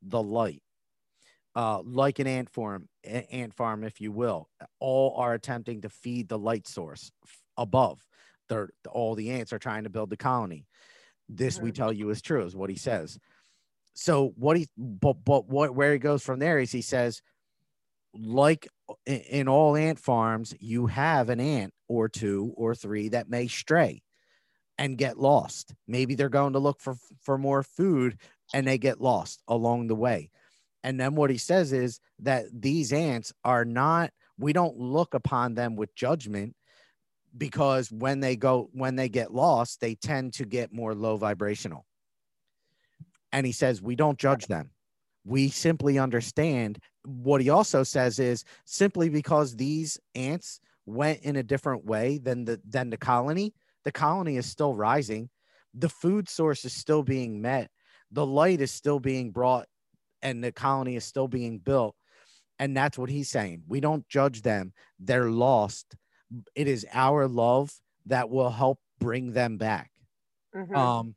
the 0.00 0.22
light. 0.22 0.62
Uh, 1.54 1.82
like 1.84 2.18
an 2.18 2.26
ant 2.26 2.48
farm, 2.48 2.88
ant 3.04 3.52
farm, 3.52 3.84
if 3.84 4.00
you 4.00 4.10
will, 4.10 4.48
all 4.78 5.14
are 5.18 5.34
attempting 5.34 5.82
to 5.82 5.90
feed 5.90 6.26
the 6.26 6.38
light 6.38 6.66
source 6.66 7.12
above. 7.58 8.00
They're, 8.48 8.70
all 8.90 9.14
the 9.14 9.32
ants 9.32 9.52
are 9.52 9.58
trying 9.58 9.84
to 9.84 9.90
build 9.90 10.08
the 10.08 10.16
colony. 10.16 10.64
This 11.28 11.60
we 11.60 11.70
tell 11.70 11.92
you 11.92 12.08
is 12.08 12.22
true, 12.22 12.46
is 12.46 12.56
what 12.56 12.70
he 12.70 12.76
says 12.76 13.18
so 14.00 14.32
what 14.36 14.56
he 14.56 14.66
but 14.78 15.22
but 15.26 15.46
what 15.46 15.74
where 15.74 15.92
he 15.92 15.98
goes 15.98 16.22
from 16.22 16.38
there 16.38 16.58
is 16.58 16.72
he 16.72 16.80
says 16.80 17.20
like 18.14 18.66
in 19.04 19.46
all 19.46 19.76
ant 19.76 19.98
farms 19.98 20.54
you 20.58 20.86
have 20.86 21.28
an 21.28 21.38
ant 21.38 21.74
or 21.86 22.08
two 22.08 22.54
or 22.56 22.74
three 22.74 23.10
that 23.10 23.28
may 23.28 23.46
stray 23.46 24.02
and 24.78 24.96
get 24.96 25.18
lost. 25.18 25.74
Maybe 25.86 26.14
they're 26.14 26.30
going 26.30 26.54
to 26.54 26.58
look 26.58 26.80
for 26.80 26.96
for 27.20 27.36
more 27.36 27.62
food 27.62 28.16
and 28.54 28.66
they 28.66 28.78
get 28.78 29.02
lost 29.02 29.42
along 29.46 29.88
the 29.88 29.94
way. 29.94 30.30
And 30.82 30.98
then 30.98 31.14
what 31.14 31.28
he 31.28 31.36
says 31.36 31.70
is 31.74 32.00
that 32.20 32.46
these 32.54 32.94
ants 32.94 33.34
are 33.44 33.66
not 33.66 34.12
we 34.38 34.54
don't 34.54 34.78
look 34.78 35.12
upon 35.12 35.52
them 35.52 35.76
with 35.76 35.94
judgment 35.94 36.56
because 37.36 37.92
when 37.92 38.20
they 38.20 38.34
go 38.34 38.70
when 38.72 38.96
they 38.96 39.10
get 39.10 39.34
lost 39.34 39.78
they 39.82 39.94
tend 39.94 40.32
to 40.32 40.46
get 40.46 40.72
more 40.72 40.94
low 40.94 41.18
vibrational 41.18 41.84
and 43.32 43.46
he 43.46 43.52
says 43.52 43.82
we 43.82 43.96
don't 43.96 44.18
judge 44.18 44.46
them. 44.46 44.70
We 45.24 45.48
simply 45.48 45.98
understand. 45.98 46.78
What 47.04 47.40
he 47.40 47.50
also 47.50 47.82
says 47.82 48.18
is 48.18 48.44
simply 48.64 49.08
because 49.08 49.56
these 49.56 49.98
ants 50.14 50.60
went 50.86 51.20
in 51.20 51.36
a 51.36 51.42
different 51.42 51.84
way 51.84 52.18
than 52.18 52.44
the 52.44 52.60
than 52.64 52.90
the 52.90 52.96
colony 52.96 53.54
the 53.84 53.92
colony 53.92 54.36
is 54.36 54.46
still 54.46 54.74
rising. 54.74 55.30
The 55.74 55.88
food 55.88 56.28
source 56.28 56.64
is 56.64 56.72
still 56.72 57.02
being 57.02 57.40
met. 57.40 57.70
The 58.10 58.26
light 58.26 58.60
is 58.60 58.70
still 58.70 59.00
being 59.00 59.30
brought 59.30 59.66
and 60.22 60.42
the 60.42 60.52
colony 60.52 60.96
is 60.96 61.04
still 61.04 61.28
being 61.28 61.58
built. 61.58 61.94
And 62.58 62.76
that's 62.76 62.98
what 62.98 63.08
he's 63.08 63.30
saying. 63.30 63.62
We 63.68 63.80
don't 63.80 64.06
judge 64.08 64.42
them. 64.42 64.72
They're 64.98 65.30
lost. 65.30 65.96
It 66.54 66.68
is 66.68 66.86
our 66.92 67.26
love 67.26 67.72
that 68.06 68.28
will 68.28 68.50
help 68.50 68.80
bring 68.98 69.32
them 69.32 69.56
back. 69.56 69.90
Mm-hmm. 70.54 70.74
um 70.74 71.14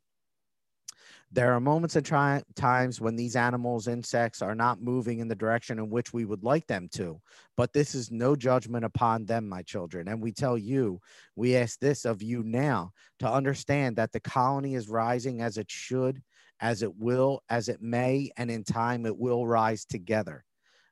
There 1.34 1.52
are 1.52 1.58
moments 1.58 1.96
and 1.96 2.06
tri- 2.06 2.44
times 2.54 3.00
when 3.00 3.16
these 3.16 3.34
animals, 3.34 3.88
insects, 3.88 4.40
are 4.40 4.54
not 4.54 4.80
moving 4.80 5.18
in 5.18 5.26
the 5.26 5.34
direction 5.34 5.80
in 5.80 5.90
which 5.90 6.12
we 6.12 6.24
would 6.24 6.44
like 6.44 6.68
them 6.68 6.88
to. 6.92 7.20
But 7.56 7.72
this 7.72 7.96
is 7.96 8.12
no 8.12 8.36
judgment 8.36 8.84
upon 8.84 9.24
them, 9.24 9.48
my 9.48 9.62
children. 9.62 10.06
And 10.06 10.22
we 10.22 10.30
tell 10.30 10.56
you, 10.56 11.00
we 11.34 11.56
ask 11.56 11.80
this 11.80 12.04
of 12.04 12.22
you 12.22 12.44
now 12.44 12.92
to 13.18 13.28
understand 13.28 13.96
that 13.96 14.12
the 14.12 14.20
colony 14.20 14.76
is 14.76 14.88
rising 14.88 15.40
as 15.40 15.58
it 15.58 15.68
should, 15.68 16.22
as 16.60 16.82
it 16.82 16.96
will, 16.96 17.42
as 17.48 17.68
it 17.68 17.82
may, 17.82 18.30
and 18.36 18.48
in 18.48 18.62
time 18.62 19.04
it 19.04 19.18
will 19.18 19.44
rise 19.44 19.84
together. 19.84 20.44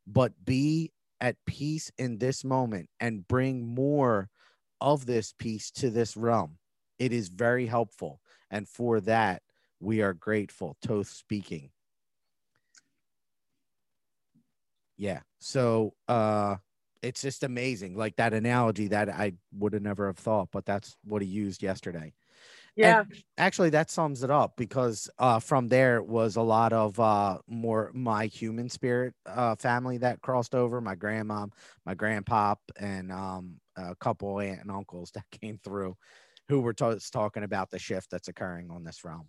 But 0.08 0.32
be 0.44 0.90
at 1.20 1.36
peace 1.46 1.92
in 1.98 2.18
this 2.18 2.42
moment 2.42 2.88
and 2.98 3.28
bring 3.28 3.64
more 3.64 4.28
of 4.80 5.06
this 5.06 5.32
peace 5.38 5.70
to 5.70 5.88
this 5.88 6.16
realm. 6.16 6.58
It 6.98 7.12
is 7.12 7.28
very 7.28 7.66
helpful. 7.66 8.20
And 8.50 8.68
for 8.68 9.00
that, 9.02 9.40
we 9.82 10.00
are 10.00 10.14
grateful. 10.14 10.76
Thoth 10.82 11.08
speaking. 11.08 11.70
Yeah. 14.96 15.20
So 15.40 15.94
uh 16.08 16.56
it's 17.02 17.20
just 17.20 17.42
amazing. 17.42 17.96
Like 17.96 18.16
that 18.16 18.32
analogy 18.32 18.88
that 18.88 19.08
I 19.08 19.32
would 19.52 19.72
have 19.72 19.82
never 19.82 20.06
have 20.06 20.18
thought, 20.18 20.50
but 20.52 20.64
that's 20.64 20.96
what 21.04 21.20
he 21.20 21.26
used 21.26 21.62
yesterday. 21.62 22.12
Yeah. 22.76 23.00
And 23.00 23.22
actually 23.36 23.70
that 23.70 23.90
sums 23.90 24.22
it 24.22 24.30
up 24.30 24.56
because 24.56 25.10
uh 25.18 25.40
from 25.40 25.68
there 25.68 26.00
was 26.00 26.36
a 26.36 26.42
lot 26.42 26.72
of 26.72 26.98
uh 27.00 27.38
more 27.48 27.90
my 27.92 28.26
human 28.26 28.68
spirit 28.68 29.14
uh 29.26 29.56
family 29.56 29.98
that 29.98 30.22
crossed 30.22 30.54
over, 30.54 30.80
my 30.80 30.94
grandmom, 30.94 31.50
my 31.84 31.96
grandpop, 31.96 32.58
and 32.78 33.10
um 33.10 33.56
a 33.76 33.96
couple 33.96 34.38
aunt 34.38 34.60
and 34.60 34.70
uncles 34.70 35.10
that 35.14 35.24
came 35.40 35.58
through 35.58 35.96
who 36.48 36.60
were 36.60 36.72
t- 36.74 36.98
talking 37.12 37.42
about 37.42 37.70
the 37.70 37.78
shift 37.78 38.10
that's 38.10 38.28
occurring 38.28 38.70
on 38.70 38.84
this 38.84 39.04
realm. 39.04 39.28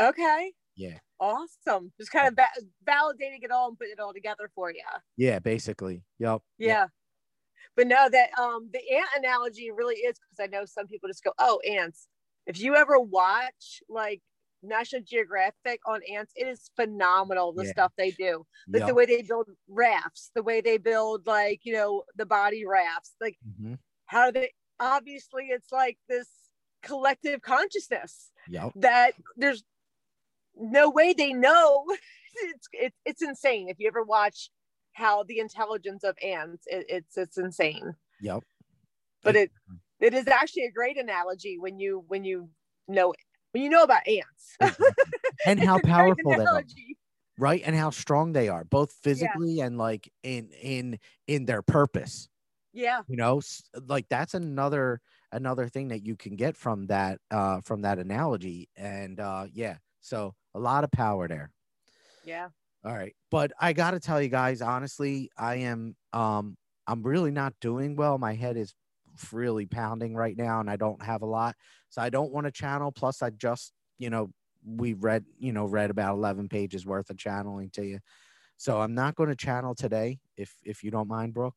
Okay. 0.00 0.52
Yeah. 0.76 0.98
Awesome. 1.20 1.92
Just 1.98 2.10
kind 2.10 2.28
of 2.28 2.34
va- 2.34 2.66
validating 2.90 3.42
it 3.42 3.50
all 3.50 3.68
and 3.68 3.78
putting 3.78 3.92
it 3.92 4.00
all 4.00 4.12
together 4.12 4.50
for 4.54 4.70
you. 4.70 4.82
Yeah, 5.16 5.38
basically. 5.38 6.02
Yep. 6.18 6.42
Yeah. 6.58 6.68
Yep. 6.80 6.90
But 7.76 7.86
no, 7.86 8.08
that 8.10 8.30
um 8.38 8.68
the 8.72 8.80
ant 8.96 9.08
analogy 9.16 9.70
really 9.70 9.96
is 9.96 10.16
because 10.18 10.42
I 10.42 10.46
know 10.46 10.64
some 10.64 10.86
people 10.86 11.08
just 11.08 11.24
go, 11.24 11.32
oh, 11.38 11.60
ants. 11.60 12.08
If 12.46 12.60
you 12.60 12.74
ever 12.74 12.98
watch 12.98 13.82
like 13.88 14.20
National 14.62 15.02
Geographic 15.02 15.80
on 15.86 16.00
ants, 16.12 16.32
it 16.36 16.46
is 16.48 16.70
phenomenal 16.76 17.52
the 17.52 17.64
Yeah. 17.64 17.70
stuff 17.72 17.92
they 17.96 18.10
do. 18.10 18.44
Like 18.68 18.80
Yep. 18.80 18.88
the 18.88 18.94
way 18.94 19.06
they 19.06 19.22
build 19.22 19.48
rafts, 19.68 20.30
the 20.34 20.42
way 20.42 20.60
they 20.60 20.76
build 20.78 21.26
like, 21.26 21.60
you 21.64 21.72
know, 21.72 22.04
the 22.16 22.26
body 22.26 22.64
rafts, 22.66 23.14
like 23.20 23.38
Mhm. 23.46 23.78
how 24.06 24.30
they 24.30 24.52
obviously 24.80 25.46
it's 25.48 25.70
like 25.70 25.98
this 26.08 26.28
collective 26.82 27.40
consciousness 27.42 28.32
Yep. 28.48 28.72
that 28.76 29.14
there's 29.36 29.62
no 30.56 30.90
way 30.90 31.12
they 31.12 31.32
know. 31.32 31.84
It's 32.34 32.68
it's, 32.72 32.96
it's 33.04 33.22
insane. 33.22 33.68
If 33.68 33.78
you 33.78 33.88
ever 33.88 34.02
watch 34.02 34.48
how 34.94 35.22
the 35.24 35.38
intelligence 35.38 36.02
of 36.02 36.16
ants 36.22 36.64
it, 36.66 36.86
it's 36.88 37.18
it's 37.18 37.36
insane. 37.36 37.94
Yep. 38.22 38.42
but 39.22 39.36
it 39.36 39.50
it 40.00 40.14
is 40.14 40.26
actually 40.26 40.64
a 40.64 40.70
great 40.70 40.96
analogy 40.96 41.58
when 41.58 41.78
you 41.78 42.04
when 42.08 42.24
you 42.24 42.48
know 42.88 43.12
when 43.52 43.62
you 43.62 43.68
know 43.68 43.82
about 43.82 44.08
ants. 44.08 44.56
And 45.46 45.60
how 45.60 45.76
It's 45.76 45.84
a 45.84 45.92
great 45.92 46.16
powerful 46.16 46.30
they 46.30 46.44
are. 46.44 46.62
right? 47.38 47.62
And 47.64 47.76
how 47.76 47.90
strong 47.90 48.32
they 48.32 48.48
are 48.48 48.64
both 48.64 48.92
physically 48.92 49.60
and 49.60 49.76
like 49.76 50.10
in 50.22 50.50
in 50.60 50.98
in 51.26 51.44
their 51.44 51.62
purpose. 51.62 52.28
Yeah. 52.72 53.02
You 53.08 53.16
know 53.16 53.42
like 53.86 54.08
that's 54.08 54.34
another 54.34 55.00
another 55.32 55.68
thing 55.68 55.88
that 55.88 56.04
you 56.04 56.16
can 56.16 56.36
get 56.36 56.56
from 56.56 56.86
that 56.86 57.20
uh 57.30 57.60
from 57.60 57.82
that 57.82 57.98
analogy. 57.98 58.68
And 58.76 59.20
uh 59.20 59.46
yeah. 59.52 59.76
So 60.00 60.34
a 60.54 60.58
lot 60.58 60.84
of 60.84 60.90
power 60.90 61.28
there. 61.28 61.50
Yeah. 62.24 62.48
All 62.84 62.92
right. 62.92 63.14
But 63.30 63.52
i 63.60 63.72
gotta 63.72 64.00
tell 64.00 64.20
you 64.20 64.28
guys 64.28 64.60
honestly 64.60 65.30
i 65.36 65.56
am 65.56 65.96
um 66.12 66.56
i'm 66.86 67.02
really 67.02 67.30
not 67.30 67.54
doing 67.60 67.96
well. 67.96 68.18
My 68.18 68.34
head 68.34 68.56
is 68.56 68.74
really 69.30 69.66
pounding 69.66 70.14
right 70.14 70.36
now 70.36 70.60
and 70.60 70.70
i 70.70 70.76
don't 70.76 71.02
have 71.02 71.22
a 71.22 71.26
lot. 71.26 71.54
So 71.90 72.02
i 72.02 72.10
don't 72.10 72.32
want 72.32 72.46
to 72.46 72.50
channel. 72.50 72.92
Plus 72.92 73.22
i 73.22 73.30
just 73.30 73.72
you 73.98 74.10
know 74.10 74.30
we 74.64 74.94
read 74.94 75.24
you 75.38 75.52
know 75.52 75.66
read 75.66 75.90
about 75.90 76.14
11 76.14 76.48
pages 76.48 76.86
worth 76.86 77.10
of 77.10 77.18
channeling 77.18 77.70
to 77.70 77.84
you. 77.84 77.98
So 78.56 78.80
i'm 78.80 78.94
not 78.94 79.14
going 79.14 79.28
to 79.28 79.36
channel 79.36 79.74
today 79.74 80.18
if 80.36 80.52
if 80.64 80.82
you 80.82 80.90
don't 80.90 81.08
mind 81.08 81.34
brooke. 81.34 81.56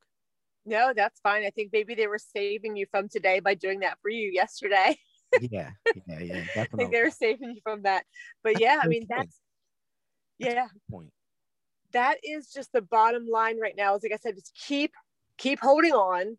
No 0.66 0.94
that's 0.96 1.20
fine. 1.22 1.44
I 1.44 1.50
think 1.50 1.72
maybe 1.74 1.96
they 1.96 2.08
were 2.08 2.20
saving 2.20 2.76
you 2.76 2.86
from 2.90 3.10
today 3.10 3.40
by 3.40 3.56
doing 3.56 3.80
that 3.80 3.98
for 4.02 4.10
you 4.10 4.32
yesterday 4.32 4.98
yeah 5.42 5.72
yeah 6.08 6.20
yeah 6.20 6.20
i 6.20 6.20
think 6.20 6.48
definitely. 6.54 6.86
they 6.92 7.04
were 7.04 7.10
saving 7.10 7.52
you 7.52 7.62
from 7.64 7.84
that. 7.84 8.06
But 8.44 8.60
yeah 8.60 8.80
I 8.84 8.88
mean 8.88 9.06
that's 9.10 9.40
yeah. 10.38 10.68
point. 10.92 11.12
That 11.94 12.18
is 12.24 12.52
just 12.52 12.72
the 12.74 12.82
bottom 12.82 13.26
line 13.32 13.60
right 13.60 13.76
now 13.78 13.96
is 13.96 14.04
like 14.04 14.12
i 14.12 14.18
said 14.18 14.36
just 14.36 14.54
keep 14.68 14.92
keep 15.38 15.60
holding 15.60 15.94
on 15.94 16.38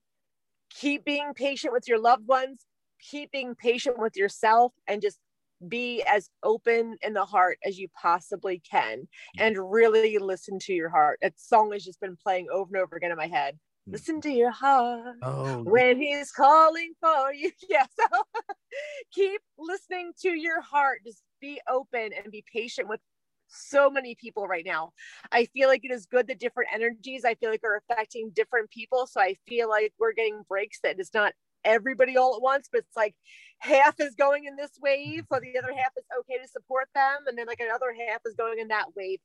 keep 0.70 1.04
being 1.04 1.32
patient 1.34 1.72
with 1.72 1.88
your 1.88 1.98
loved 1.98 2.26
ones 2.26 2.66
keep 3.00 3.30
being 3.30 3.54
patient 3.54 3.98
with 3.98 4.16
yourself 4.16 4.72
and 4.86 5.00
just 5.00 5.18
be 5.68 6.02
as 6.02 6.28
open 6.42 6.96
in 7.02 7.12
the 7.14 7.24
heart 7.24 7.58
as 7.64 7.78
you 7.78 7.88
possibly 8.00 8.60
can 8.70 9.08
and 9.38 9.56
really 9.70 10.18
listen 10.18 10.58
to 10.60 10.72
your 10.72 10.88
heart. 10.88 11.18
That 11.22 11.38
song 11.38 11.72
has 11.72 11.84
just 11.84 12.00
been 12.00 12.16
playing 12.16 12.48
over 12.52 12.76
and 12.76 12.82
over 12.82 12.96
again 12.96 13.10
in 13.10 13.16
my 13.16 13.26
head. 13.26 13.58
Hmm. 13.86 13.92
listen 13.92 14.20
to 14.22 14.30
your 14.30 14.50
heart 14.50 15.16
oh 15.22 15.62
when 15.62 16.00
he's 16.00 16.32
calling 16.32 16.92
for 17.00 17.32
you. 17.32 17.50
Yeah 17.68 17.86
so 17.98 18.22
keep 19.12 19.40
listening 19.58 20.12
to 20.22 20.30
your 20.30 20.60
heart. 20.60 21.00
Just 21.04 21.22
be 21.40 21.60
open 21.68 22.10
and 22.12 22.32
be 22.32 22.44
patient 22.52 22.88
with 22.88 23.00
so 23.48 23.88
many 23.88 24.16
people 24.16 24.48
right 24.48 24.64
now. 24.66 24.92
I 25.30 25.44
feel 25.46 25.68
like 25.68 25.84
it 25.84 25.92
is 25.92 26.06
good 26.06 26.26
that 26.26 26.40
different 26.40 26.70
energies 26.72 27.24
i 27.24 27.34
feel 27.34 27.50
like 27.50 27.62
are 27.64 27.80
affecting 27.88 28.30
different 28.30 28.70
people. 28.70 29.06
So 29.06 29.20
i 29.20 29.36
feel 29.46 29.68
like 29.68 29.92
we're 29.98 30.14
getting 30.14 30.42
breaks 30.48 30.80
that 30.82 30.98
it's 30.98 31.14
not 31.14 31.32
everybody 31.64 32.16
all 32.16 32.36
at 32.36 32.42
once 32.42 32.68
but 32.70 32.78
it's 32.78 32.96
like 32.96 33.12
half 33.58 33.98
is 33.98 34.14
going 34.14 34.44
in 34.44 34.54
this 34.54 34.70
wave 34.80 35.24
hmm. 35.28 35.34
so 35.34 35.40
the 35.40 35.58
other 35.58 35.74
half 35.76 35.90
is 35.96 36.04
okay 36.20 36.40
to 36.40 36.48
support 36.48 36.88
them. 36.94 37.18
And 37.26 37.36
then 37.36 37.46
like 37.46 37.60
another 37.60 37.94
half 38.08 38.20
is 38.26 38.34
going 38.34 38.58
in 38.58 38.68
that 38.68 38.94
wave 38.96 39.18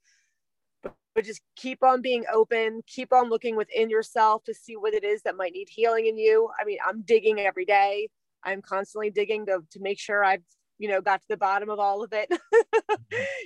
but, 0.84 0.96
but 1.16 1.26
just 1.26 1.42
keep 1.56 1.84
on 1.84 2.02
being 2.02 2.24
open 2.34 2.82
keep 2.88 3.12
on 3.14 3.30
looking 3.30 3.56
within 3.56 3.90
yourself 3.90 4.44
to 4.44 4.54
see 4.54 4.76
what 4.76 4.94
it 4.94 5.04
is 5.04 5.22
that 5.24 5.36
might 5.36 5.54
need 5.54 5.68
healing 5.70 6.08
in 6.08 6.18
you. 6.18 6.50
I 6.60 6.66
mean 6.66 6.78
i'm 6.86 7.02
digging 7.02 7.40
every 7.40 7.66
day. 7.66 8.10
I'm 8.44 8.62
constantly 8.62 9.12
digging 9.12 9.46
to, 9.48 9.60
to 9.72 9.80
make 9.80 10.00
sure 10.00 10.24
i've 10.24 10.44
you 10.78 10.90
know 10.90 11.00
got 11.02 11.22
to 11.22 11.28
the 11.30 11.38
bottom 11.38 11.70
of 11.70 11.80
all 11.80 12.04
of 12.04 12.14
it. 12.14 12.30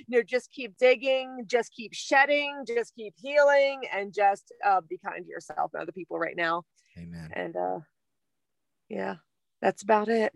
You 0.08 0.18
know 0.18 0.22
just 0.22 0.52
keep 0.52 0.76
digging 0.78 1.44
just 1.46 1.72
keep 1.72 1.92
shedding 1.92 2.64
just 2.66 2.94
keep 2.94 3.14
healing 3.16 3.82
and 3.92 4.14
just 4.14 4.52
uh, 4.64 4.80
be 4.88 4.98
kind 5.04 5.24
to 5.24 5.28
yourself 5.28 5.72
and 5.74 5.82
other 5.82 5.90
people 5.92 6.16
right 6.18 6.36
now. 6.36 6.62
Amen. 6.96 7.30
And 7.32 7.56
uh 7.56 7.80
yeah 8.88 9.16
that's 9.60 9.82
about 9.82 10.08
it. 10.08 10.32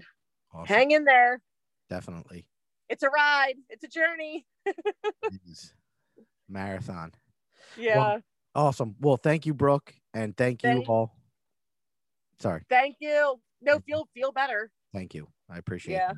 Awesome. 0.52 0.66
hang 0.66 0.90
in 0.90 1.05
there. 1.05 1.40
Definitely. 1.89 2.48
It's 2.89 3.05
a 3.05 3.09
ride. 3.09 3.55
It's 3.68 3.85
a 3.85 3.89
journey. 3.89 4.47
It 4.66 5.40
is 5.48 5.72
marathon 6.51 7.12
yeah 7.78 8.18
awesome 8.55 8.94
well 9.01 9.16
thank 9.16 9.47
you 9.47 9.55
brooke 9.55 9.94
and 10.14 10.36
thank 10.36 10.62
you 10.62 10.70
Thank- 10.70 10.89
all 10.89 11.16
sorry 12.40 12.62
thank 12.68 12.97
you 13.01 13.40
no 13.62 13.78
feel 13.81 14.09
feel 14.14 14.32
better 14.32 14.70
Thank 14.93 15.14
you. 15.14 15.28
I 15.48 15.59
appreciate 15.59 15.94
Yeah. 15.94 16.10
it. 16.10 16.16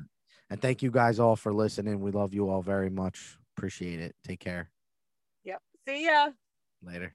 And 0.49 0.59
thank 0.59 0.81
you 0.81 0.89
guys 0.89 1.19
all 1.19 1.35
for 1.35 1.53
listening. 1.53 1.99
We 2.01 2.09
love 2.09 2.33
you 2.33 2.49
all 2.49 2.63
very 2.63 2.89
much. 2.89 3.37
Appreciate 3.55 3.99
it. 3.99 4.15
Take 4.23 4.39
care. 4.39 4.71
yep 5.43 5.61
see 5.87 6.05
ya 6.07 6.31
Later. 6.81 7.13